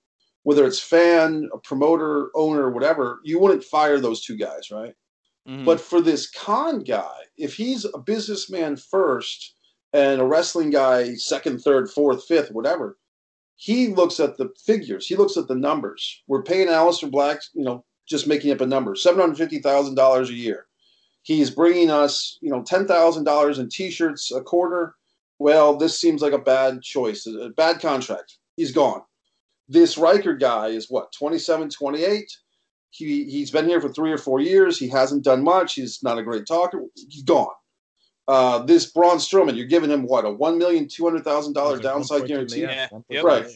whether 0.45 0.65
it's 0.67 0.81
fan, 0.81 1.49
a 1.53 1.59
promoter, 1.59 2.31
owner, 2.35 2.71
whatever, 2.71 3.21
you 3.25 3.41
wouldn't 3.41 3.65
fire 3.65 3.99
those 3.99 4.23
two 4.23 4.37
guys, 4.37 4.71
right? 4.71 4.95
Mm-hmm. 5.49 5.65
But 5.65 5.81
for 5.81 6.01
this 6.01 6.31
Khan 6.31 6.85
guy, 6.85 7.17
if 7.37 7.55
he's 7.55 7.85
a 7.85 7.99
businessman 7.99 8.77
first 8.77 9.55
and 9.93 10.21
a 10.21 10.25
wrestling 10.25 10.71
guy 10.71 11.15
second, 11.15 11.61
third, 11.61 11.91
fourth, 11.91 12.25
fifth, 12.27 12.53
whatever, 12.53 12.99
he 13.57 13.89
looks 13.89 14.21
at 14.21 14.37
the 14.37 14.51
figures. 14.65 15.07
He 15.07 15.17
looks 15.17 15.37
at 15.37 15.49
the 15.49 15.55
numbers. 15.55 16.23
We're 16.27 16.43
paying 16.43 16.69
Aleister 16.69 17.11
Black, 17.11 17.41
you 17.55 17.65
know, 17.65 17.85
just 18.07 18.27
making 18.27 18.53
up 18.53 18.61
a 18.61 18.67
number, 18.67 18.95
seven 18.95 19.21
hundred 19.21 19.39
fifty 19.39 19.61
thousand 19.61 19.95
dollars 19.95 20.29
a 20.29 20.35
year. 20.35 20.67
He's 21.23 21.51
bringing 21.51 21.91
us, 21.91 22.39
you 22.43 22.51
know, 22.51 22.63
ten 22.63 22.87
thousand 22.87 23.25
dollars 23.25 23.59
in 23.59 23.69
T-shirts 23.71 24.31
a 24.33 24.43
quarter. 24.43 24.95
Well, 25.39 25.77
this 25.77 25.99
seems 25.99 26.21
like 26.21 26.33
a 26.35 26.39
bad 26.39 26.83
choice, 26.83 27.27
a 27.27 27.49
bad 27.51 27.81
contract. 27.81 28.39
He's 28.57 28.73
gone. 28.73 29.03
This 29.69 29.97
Ryker 29.97 30.35
guy 30.35 30.69
is 30.69 30.91
what 30.91 31.13
27, 31.13 31.71
28. 31.71 32.25
He 32.91 33.25
he's 33.25 33.51
been 33.51 33.69
here 33.69 33.81
for 33.81 33.89
three 33.89 34.13
or 34.13 34.19
four 34.19 34.41
years. 34.41 34.79
He 34.79 34.89
hasn't 34.89 35.25
done 35.25 35.43
much. 35.43 35.75
He's 35.75 36.03
not 36.03 36.19
a 36.19 36.23
great 36.23 36.47
talker. 36.47 36.83
He's 36.95 37.25
gone. 37.25 37.49
Uh, 38.27 38.61
this 38.61 38.93
Braun 38.93 39.19
Strowman, 39.19 39.57
you're 39.57 39.67
giving 39.67 39.91
him 39.91 40.05
what 40.05 40.25
a 40.25 40.31
one 40.31 40.59
million 40.59 40.89
two 40.89 41.05
hundred 41.05 41.25
thousand 41.25 41.55
dollar 41.55 41.79
downside 41.79 42.27
guarantee, 42.27 42.63
yeah. 42.63 42.89
right? 43.23 43.47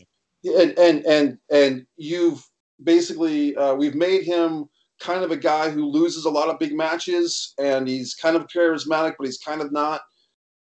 And 0.45 0.79
and 0.79 1.07
and 1.07 1.39
and 1.51 1.87
you've 1.97 2.45
basically 2.83 3.57
uh, 3.57 3.75
we've 3.75 3.95
made 3.95 4.25
him 4.25 4.69
kind 5.01 5.23
of 5.23 5.31
a 5.31 5.37
guy 5.37 5.71
who 5.71 5.87
loses 5.87 6.25
a 6.25 6.31
lot 6.31 6.49
of 6.49 6.59
big 6.59 6.75
matches 6.75 7.55
and 7.59 7.87
he's 7.87 8.15
kind 8.15 8.37
of 8.37 8.47
charismatic 8.49 9.15
but 9.17 9.27
he's 9.27 9.39
kind 9.39 9.61
of 9.61 9.73
not 9.73 10.01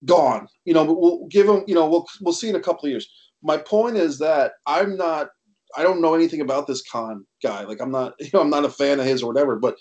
gone 0.05 0.47
you 0.65 0.75
know 0.75 0.87
but 0.87 1.01
we'll 1.01 1.27
give 1.29 1.49
him 1.49 1.65
you 1.67 1.75
know 1.75 1.89
we'll 1.89 2.07
we'll 2.21 2.35
see 2.35 2.49
in 2.49 2.57
a 2.57 2.61
couple 2.61 2.85
of 2.85 2.91
years 2.91 3.11
my 3.43 3.57
point 3.57 3.97
is 3.97 4.19
that 4.19 4.53
i'm 4.67 4.97
not 4.97 5.29
i 5.77 5.83
don't 5.83 6.01
know 6.01 6.15
anything 6.15 6.41
about 6.41 6.67
this 6.67 6.83
Khan 6.83 7.25
guy 7.43 7.65
like 7.65 7.81
i'm 7.81 7.91
not 7.91 8.15
you 8.21 8.31
know 8.33 8.41
i'm 8.41 8.51
not 8.51 8.65
a 8.65 8.71
fan 8.71 9.01
of 9.01 9.07
his 9.07 9.23
or 9.23 9.27
whatever 9.27 9.57
but 9.57 9.77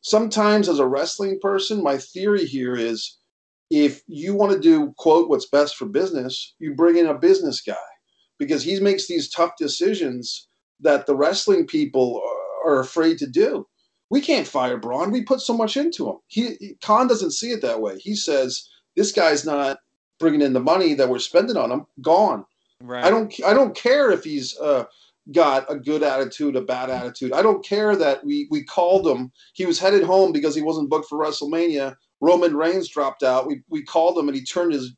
sometimes 0.00 0.68
as 0.68 0.78
a 0.78 0.86
wrestling 0.86 1.38
person 1.40 1.82
my 1.82 1.98
theory 1.98 2.44
here 2.44 2.74
is 2.74 3.18
if 3.70 4.02
you 4.06 4.34
want 4.34 4.52
to 4.52 4.60
do 4.60 4.92
quote 4.98 5.28
what's 5.28 5.48
best 5.48 5.76
for 5.76 5.86
business 5.86 6.54
you 6.58 6.74
bring 6.74 6.96
in 6.96 7.06
a 7.06 7.14
business 7.18 7.60
guy 7.60 7.74
because 8.38 8.64
he 8.64 8.80
makes 8.80 9.06
these 9.06 9.30
tough 9.30 9.52
decisions 9.56 10.48
that 10.80 11.06
the 11.06 11.14
wrestling 11.14 11.66
people 11.66 12.20
are 12.66 12.80
afraid 12.80 13.18
to 13.18 13.26
do. 13.26 13.66
We 14.10 14.20
can't 14.20 14.46
fire 14.46 14.76
Braun. 14.76 15.10
We 15.10 15.22
put 15.22 15.40
so 15.40 15.56
much 15.56 15.76
into 15.76 16.08
him. 16.08 16.16
He 16.26 16.76
Khan 16.82 17.06
doesn't 17.06 17.32
see 17.32 17.50
it 17.50 17.62
that 17.62 17.80
way. 17.80 17.98
He 17.98 18.14
says 18.14 18.68
this 18.96 19.12
guy's 19.12 19.44
not 19.44 19.78
bringing 20.18 20.42
in 20.42 20.52
the 20.52 20.60
money 20.60 20.94
that 20.94 21.08
we're 21.08 21.18
spending 21.18 21.56
on 21.56 21.70
him. 21.72 21.86
Gone. 22.02 22.44
Right. 22.82 23.04
I 23.04 23.10
don't. 23.10 23.32
I 23.46 23.54
don't 23.54 23.76
care 23.76 24.10
if 24.10 24.24
he's 24.24 24.58
uh, 24.58 24.84
got 25.30 25.70
a 25.70 25.76
good 25.76 26.02
attitude, 26.02 26.56
a 26.56 26.62
bad 26.62 26.90
attitude. 26.90 27.32
I 27.32 27.40
don't 27.40 27.64
care 27.64 27.94
that 27.94 28.24
we 28.24 28.48
we 28.50 28.64
called 28.64 29.06
him. 29.06 29.30
He 29.54 29.66
was 29.66 29.78
headed 29.78 30.02
home 30.02 30.32
because 30.32 30.56
he 30.56 30.62
wasn't 30.62 30.90
booked 30.90 31.08
for 31.08 31.18
WrestleMania. 31.18 31.94
Roman 32.20 32.56
Reigns 32.56 32.88
dropped 32.88 33.22
out. 33.22 33.46
We 33.46 33.62
we 33.68 33.84
called 33.84 34.18
him 34.18 34.28
and 34.28 34.36
he 34.36 34.44
turned 34.44 34.72
his 34.72 34.92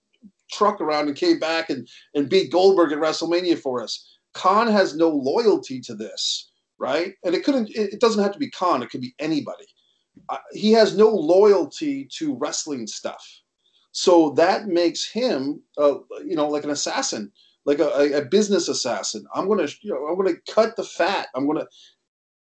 truck 0.51 0.81
around 0.81 1.09
and 1.09 1.17
came 1.17 1.39
back 1.39 1.69
and 1.69 1.87
and 2.15 2.31
beat 2.31 2.51
Goldberg 2.51 2.93
at 2.93 2.99
WrestleMania 2.99 3.59
for 3.59 3.83
us. 3.83 4.19
Khan 4.33 4.67
has 4.67 4.97
no 4.97 5.11
loyalty 5.11 5.79
to 5.81 5.95
this, 5.95 6.51
right? 6.79 7.13
And 7.23 7.35
it 7.35 7.45
couldn't. 7.45 7.71
It 7.75 8.01
doesn't 8.01 8.23
have 8.23 8.33
to 8.33 8.39
be 8.39 8.51
Khan. 8.51 8.83
It 8.83 8.89
could 8.89 9.03
be 9.03 9.15
anybody. 9.19 9.67
Uh, 10.31 10.39
he 10.53 10.73
has 10.73 10.97
no 10.97 11.11
loyalty 11.11 12.09
to 12.19 12.35
wrestling 12.37 12.87
stuff, 12.87 13.43
so 13.93 14.31
that 14.31 14.69
makes 14.69 15.11
him, 15.11 15.61
uh, 15.77 15.97
you 16.25 16.37
know, 16.37 16.49
like 16.49 16.65
an 16.65 16.71
assassin, 16.71 17.31
like 17.67 17.79
a, 17.79 18.19
a 18.19 18.25
business 18.25 18.69
assassin. 18.69 19.25
I'm 19.35 19.49
gonna, 19.49 19.69
you 19.83 19.93
know, 19.93 20.07
I'm 20.07 20.17
gonna 20.17 20.39
cut 20.51 20.77
the 20.77 20.85
fat. 20.85 21.29
I'm 21.35 21.47
gonna, 21.47 21.67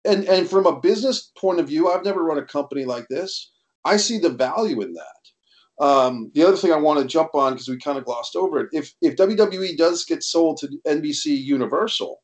and 0.05 0.25
and 0.25 0.49
from 0.49 0.67
a 0.67 0.81
business 0.81 1.33
point 1.39 1.61
of 1.61 1.69
view, 1.69 1.91
I've 1.91 2.05
never 2.05 2.23
run 2.23 2.39
a 2.39 2.45
company 2.45 2.85
like 2.85 3.09
this. 3.09 3.53
I 3.85 3.97
see 3.97 4.19
the 4.19 4.31
value 4.31 4.81
in 4.83 4.95
that. 4.95 5.85
Um, 5.85 6.31
the 6.35 6.45
other 6.45 6.57
thing 6.57 6.73
I 6.73 6.77
want 6.77 7.01
to 7.01 7.07
jump 7.07 7.35
on 7.35 7.53
because 7.55 7.69
we 7.69 7.79
kind 7.79 7.99
of 7.99 8.05
glossed 8.05 8.37
over 8.37 8.61
it. 8.61 8.69
If 8.73 8.93
if 9.01 9.17
WWE 9.17 9.77
does 9.77 10.05
get 10.05 10.23
sold 10.23 10.59
to 10.59 10.69
NBC 10.87 11.43
Universal, 11.43 12.21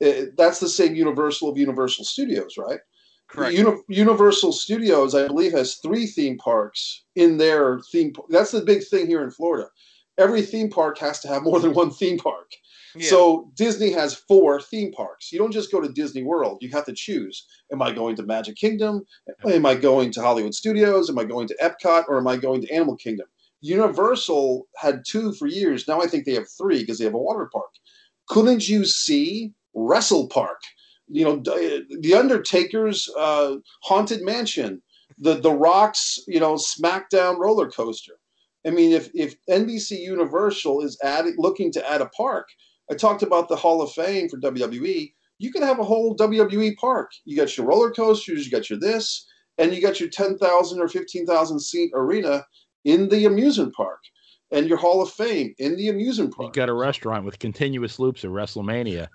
it, 0.00 0.28
eh, 0.28 0.30
that's 0.36 0.60
the 0.60 0.68
same 0.68 0.94
Universal 0.94 1.50
of 1.50 1.58
Universal 1.58 2.04
Studios, 2.04 2.56
right? 2.56 2.80
Correct. 3.28 3.54
Uni- 3.54 3.82
Universal 3.88 4.52
Studios, 4.52 5.14
I 5.14 5.26
believe, 5.26 5.52
has 5.52 5.76
three 5.76 6.06
theme 6.06 6.38
parks 6.38 7.04
in 7.16 7.36
their 7.36 7.80
theme. 7.92 8.12
That's 8.30 8.52
the 8.52 8.62
big 8.62 8.84
thing 8.84 9.06
here 9.06 9.22
in 9.22 9.30
Florida. 9.30 9.68
Every 10.18 10.42
theme 10.42 10.70
park 10.70 10.98
has 10.98 11.20
to 11.20 11.28
have 11.28 11.42
more 11.42 11.60
than 11.60 11.74
one 11.74 11.90
theme 11.90 12.18
park. 12.18 12.50
So 13.08 13.50
Disney 13.56 13.90
has 13.92 14.14
four 14.14 14.60
theme 14.60 14.90
parks. 14.92 15.30
You 15.30 15.38
don't 15.38 15.52
just 15.52 15.70
go 15.70 15.80
to 15.82 15.88
Disney 15.92 16.22
World. 16.22 16.58
You 16.62 16.70
have 16.70 16.86
to 16.86 16.94
choose. 16.94 17.46
Am 17.70 17.82
I 17.82 17.92
going 17.92 18.16
to 18.16 18.22
Magic 18.22 18.56
Kingdom? 18.56 19.02
Am 19.46 19.66
I 19.66 19.74
going 19.74 20.10
to 20.12 20.22
Hollywood 20.22 20.54
Studios? 20.54 21.10
Am 21.10 21.18
I 21.18 21.24
going 21.24 21.46
to 21.48 21.56
Epcot? 21.62 22.04
Or 22.08 22.16
am 22.18 22.26
I 22.26 22.36
going 22.38 22.62
to 22.62 22.72
Animal 22.72 22.96
Kingdom? 22.96 23.26
Universal 23.60 24.66
had 24.76 25.02
two 25.06 25.32
for 25.34 25.46
years. 25.46 25.86
Now 25.86 26.00
I 26.00 26.06
think 26.06 26.24
they 26.24 26.34
have 26.34 26.48
three 26.58 26.80
because 26.80 26.98
they 26.98 27.04
have 27.04 27.14
a 27.14 27.18
water 27.18 27.50
park. 27.52 27.70
Couldn't 28.28 28.68
you 28.68 28.84
see 28.84 29.52
Wrestle 29.74 30.28
Park? 30.28 30.60
You 31.08 31.24
know, 31.24 31.36
the 31.36 32.14
Undertaker's 32.14 33.08
uh, 33.18 33.56
haunted 33.82 34.22
mansion, 34.22 34.82
the 35.18 35.34
the 35.34 35.52
Rock's 35.52 36.18
you 36.26 36.40
know 36.40 36.54
SmackDown 36.54 37.38
roller 37.38 37.70
coaster. 37.70 38.14
I 38.66 38.70
mean, 38.70 38.92
if 38.92 39.10
if 39.14 39.36
NBC 39.48 40.00
Universal 40.00 40.82
is 40.82 40.98
adding 41.02 41.36
looking 41.38 41.70
to 41.72 41.90
add 41.90 42.00
a 42.00 42.06
park, 42.06 42.48
I 42.90 42.94
talked 42.94 43.22
about 43.22 43.48
the 43.48 43.56
Hall 43.56 43.80
of 43.82 43.92
Fame 43.92 44.28
for 44.28 44.38
WWE. 44.38 45.12
You 45.38 45.52
can 45.52 45.62
have 45.62 45.78
a 45.78 45.84
whole 45.84 46.16
WWE 46.16 46.76
park. 46.76 47.10
You 47.24 47.36
got 47.36 47.56
your 47.56 47.66
roller 47.66 47.90
coasters, 47.90 48.44
you 48.44 48.50
got 48.50 48.70
your 48.70 48.78
this, 48.78 49.26
and 49.58 49.74
you 49.74 49.82
got 49.82 50.00
your 50.00 50.08
10,000 50.08 50.80
or 50.80 50.88
15,000 50.88 51.60
seat 51.60 51.90
arena 51.94 52.44
in 52.84 53.08
the 53.08 53.26
amusement 53.26 53.74
park 53.74 54.00
and 54.50 54.68
your 54.68 54.78
Hall 54.78 55.02
of 55.02 55.10
Fame 55.10 55.54
in 55.58 55.76
the 55.76 55.88
amusement 55.88 56.34
park. 56.34 56.48
You 56.48 56.60
got 56.60 56.68
a 56.68 56.74
restaurant 56.74 57.24
with 57.24 57.38
continuous 57.38 57.98
loops 57.98 58.24
of 58.24 58.32
WrestleMania. 58.32 59.08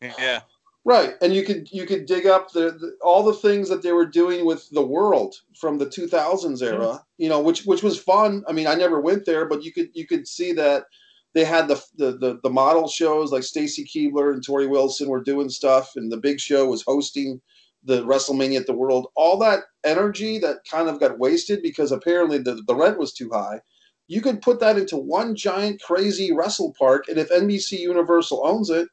Yeah. 0.00 0.40
Right, 0.86 1.14
and 1.22 1.34
you 1.34 1.44
could 1.44 1.72
you 1.72 1.86
could 1.86 2.04
dig 2.04 2.26
up 2.26 2.52
the, 2.52 2.72
the, 2.72 2.96
all 3.02 3.22
the 3.22 3.32
things 3.32 3.70
that 3.70 3.80
they 3.80 3.92
were 3.92 4.04
doing 4.04 4.44
with 4.44 4.68
the 4.70 4.84
world 4.84 5.34
from 5.58 5.78
the 5.78 5.86
2000s 5.86 6.60
era, 6.60 7.02
you 7.16 7.30
know, 7.30 7.40
which 7.40 7.64
which 7.64 7.82
was 7.82 7.98
fun. 7.98 8.44
I 8.46 8.52
mean, 8.52 8.66
I 8.66 8.74
never 8.74 9.00
went 9.00 9.24
there, 9.24 9.46
but 9.46 9.64
you 9.64 9.72
could 9.72 9.88
you 9.94 10.06
could 10.06 10.28
see 10.28 10.52
that 10.52 10.84
they 11.32 11.44
had 11.44 11.68
the 11.68 11.82
the 11.96 12.12
the, 12.18 12.40
the 12.42 12.50
model 12.50 12.86
shows 12.86 13.32
like 13.32 13.44
Stacy 13.44 13.84
Keibler 13.86 14.34
and 14.34 14.46
Torrie 14.46 14.68
Wilson 14.68 15.08
were 15.08 15.22
doing 15.22 15.48
stuff, 15.48 15.92
and 15.96 16.12
the 16.12 16.18
Big 16.18 16.38
Show 16.38 16.66
was 16.66 16.82
hosting 16.86 17.40
the 17.82 18.04
WrestleMania 18.04 18.60
at 18.60 18.66
the 18.66 18.74
World. 18.74 19.06
All 19.16 19.38
that 19.38 19.60
energy 19.84 20.38
that 20.40 20.58
kind 20.70 20.90
of 20.90 21.00
got 21.00 21.18
wasted 21.18 21.62
because 21.62 21.92
apparently 21.92 22.36
the 22.36 22.62
the 22.66 22.74
rent 22.74 22.98
was 22.98 23.14
too 23.14 23.30
high. 23.32 23.62
You 24.06 24.20
could 24.20 24.42
put 24.42 24.60
that 24.60 24.76
into 24.76 24.98
one 24.98 25.34
giant 25.34 25.80
crazy 25.80 26.30
wrestle 26.30 26.74
park, 26.78 27.08
and 27.08 27.16
if 27.16 27.30
NBC 27.30 27.78
Universal 27.78 28.42
owns 28.44 28.68
it 28.68 28.86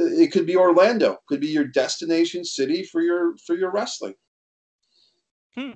it 0.00 0.32
could 0.32 0.46
be 0.46 0.56
Orlando, 0.56 1.18
could 1.26 1.40
be 1.40 1.48
your 1.48 1.64
destination 1.64 2.44
city 2.44 2.82
for 2.82 3.00
your 3.00 3.36
for 3.38 3.54
your 3.54 3.70
wrestling. 3.70 4.14
Hmm. 5.54 5.72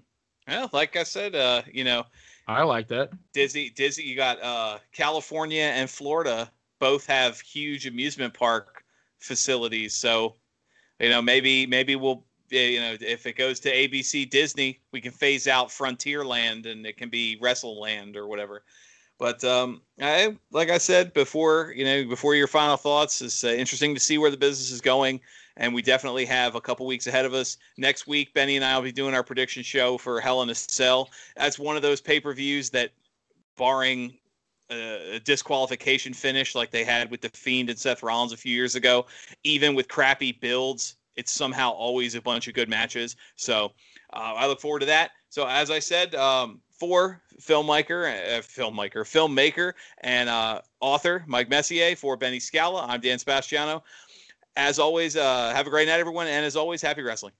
Well, 0.46 0.70
like 0.72 0.96
I 0.96 1.04
said, 1.04 1.34
uh, 1.34 1.62
you 1.72 1.84
know, 1.84 2.04
I 2.46 2.62
like 2.62 2.88
that. 2.88 3.10
Disney, 3.32 3.70
Disney, 3.70 4.04
you 4.04 4.16
got 4.16 4.42
uh, 4.42 4.78
California 4.92 5.62
and 5.62 5.88
Florida 5.88 6.50
both 6.78 7.06
have 7.06 7.40
huge 7.40 7.86
amusement 7.86 8.34
park 8.34 8.84
facilities. 9.18 9.94
So, 9.94 10.36
you 11.00 11.08
know, 11.08 11.22
maybe 11.22 11.66
maybe 11.66 11.96
we'll 11.96 12.24
you 12.50 12.80
know 12.80 12.96
if 13.00 13.26
it 13.26 13.36
goes 13.36 13.60
to 13.60 13.74
ABC 13.74 14.28
Disney, 14.28 14.80
we 14.92 15.00
can 15.00 15.12
phase 15.12 15.48
out 15.48 15.68
Frontierland 15.68 16.70
and 16.70 16.86
it 16.86 16.96
can 16.96 17.08
be 17.08 17.38
WrestleLand 17.42 18.16
or 18.16 18.26
whatever. 18.26 18.64
But 19.24 19.42
um, 19.42 19.80
I, 20.02 20.36
like 20.50 20.68
I 20.68 20.76
said 20.76 21.14
before, 21.14 21.72
you 21.74 21.82
know, 21.82 22.06
before 22.06 22.34
your 22.34 22.46
final 22.46 22.76
thoughts, 22.76 23.22
it's 23.22 23.42
uh, 23.42 23.48
interesting 23.48 23.94
to 23.94 24.00
see 24.00 24.18
where 24.18 24.30
the 24.30 24.36
business 24.36 24.70
is 24.70 24.82
going, 24.82 25.18
and 25.56 25.72
we 25.72 25.80
definitely 25.80 26.26
have 26.26 26.56
a 26.56 26.60
couple 26.60 26.84
weeks 26.84 27.06
ahead 27.06 27.24
of 27.24 27.32
us. 27.32 27.56
Next 27.78 28.06
week, 28.06 28.34
Benny 28.34 28.56
and 28.56 28.62
I 28.62 28.76
will 28.76 28.84
be 28.84 28.92
doing 28.92 29.14
our 29.14 29.22
prediction 29.22 29.62
show 29.62 29.96
for 29.96 30.20
Hell 30.20 30.42
in 30.42 30.50
a 30.50 30.54
Cell. 30.54 31.08
That's 31.36 31.58
one 31.58 31.74
of 31.74 31.80
those 31.80 32.02
pay 32.02 32.20
per 32.20 32.34
views 32.34 32.68
that, 32.70 32.90
barring 33.56 34.12
a 34.68 35.18
disqualification 35.24 36.12
finish 36.12 36.54
like 36.54 36.70
they 36.70 36.84
had 36.84 37.10
with 37.10 37.22
the 37.22 37.30
Fiend 37.30 37.70
and 37.70 37.78
Seth 37.78 38.02
Rollins 38.02 38.34
a 38.34 38.36
few 38.36 38.54
years 38.54 38.74
ago, 38.74 39.06
even 39.42 39.74
with 39.74 39.88
crappy 39.88 40.32
builds, 40.32 40.96
it's 41.16 41.32
somehow 41.32 41.70
always 41.70 42.14
a 42.14 42.20
bunch 42.20 42.46
of 42.46 42.52
good 42.52 42.68
matches. 42.68 43.16
So 43.36 43.72
uh, 44.12 44.34
I 44.36 44.46
look 44.46 44.60
forward 44.60 44.80
to 44.80 44.86
that. 44.86 45.12
So 45.30 45.46
as 45.46 45.70
I 45.70 45.78
said, 45.78 46.14
um, 46.14 46.60
for 46.78 47.20
filmmaker, 47.40 48.08
uh, 48.08 48.40
filmmaker, 48.40 49.04
filmmaker, 49.04 49.72
and 50.02 50.28
uh, 50.28 50.60
author 50.80 51.24
Mike 51.26 51.48
Messier 51.48 51.96
for 51.96 52.16
Benny 52.16 52.40
Scala. 52.40 52.84
I'm 52.86 53.00
Dan 53.00 53.18
Sebastiano. 53.18 53.82
As 54.56 54.78
always, 54.78 55.16
uh, 55.16 55.52
have 55.54 55.66
a 55.66 55.70
great 55.70 55.88
night, 55.88 56.00
everyone, 56.00 56.26
and 56.26 56.44
as 56.44 56.56
always, 56.56 56.80
happy 56.80 57.02
wrestling. 57.02 57.32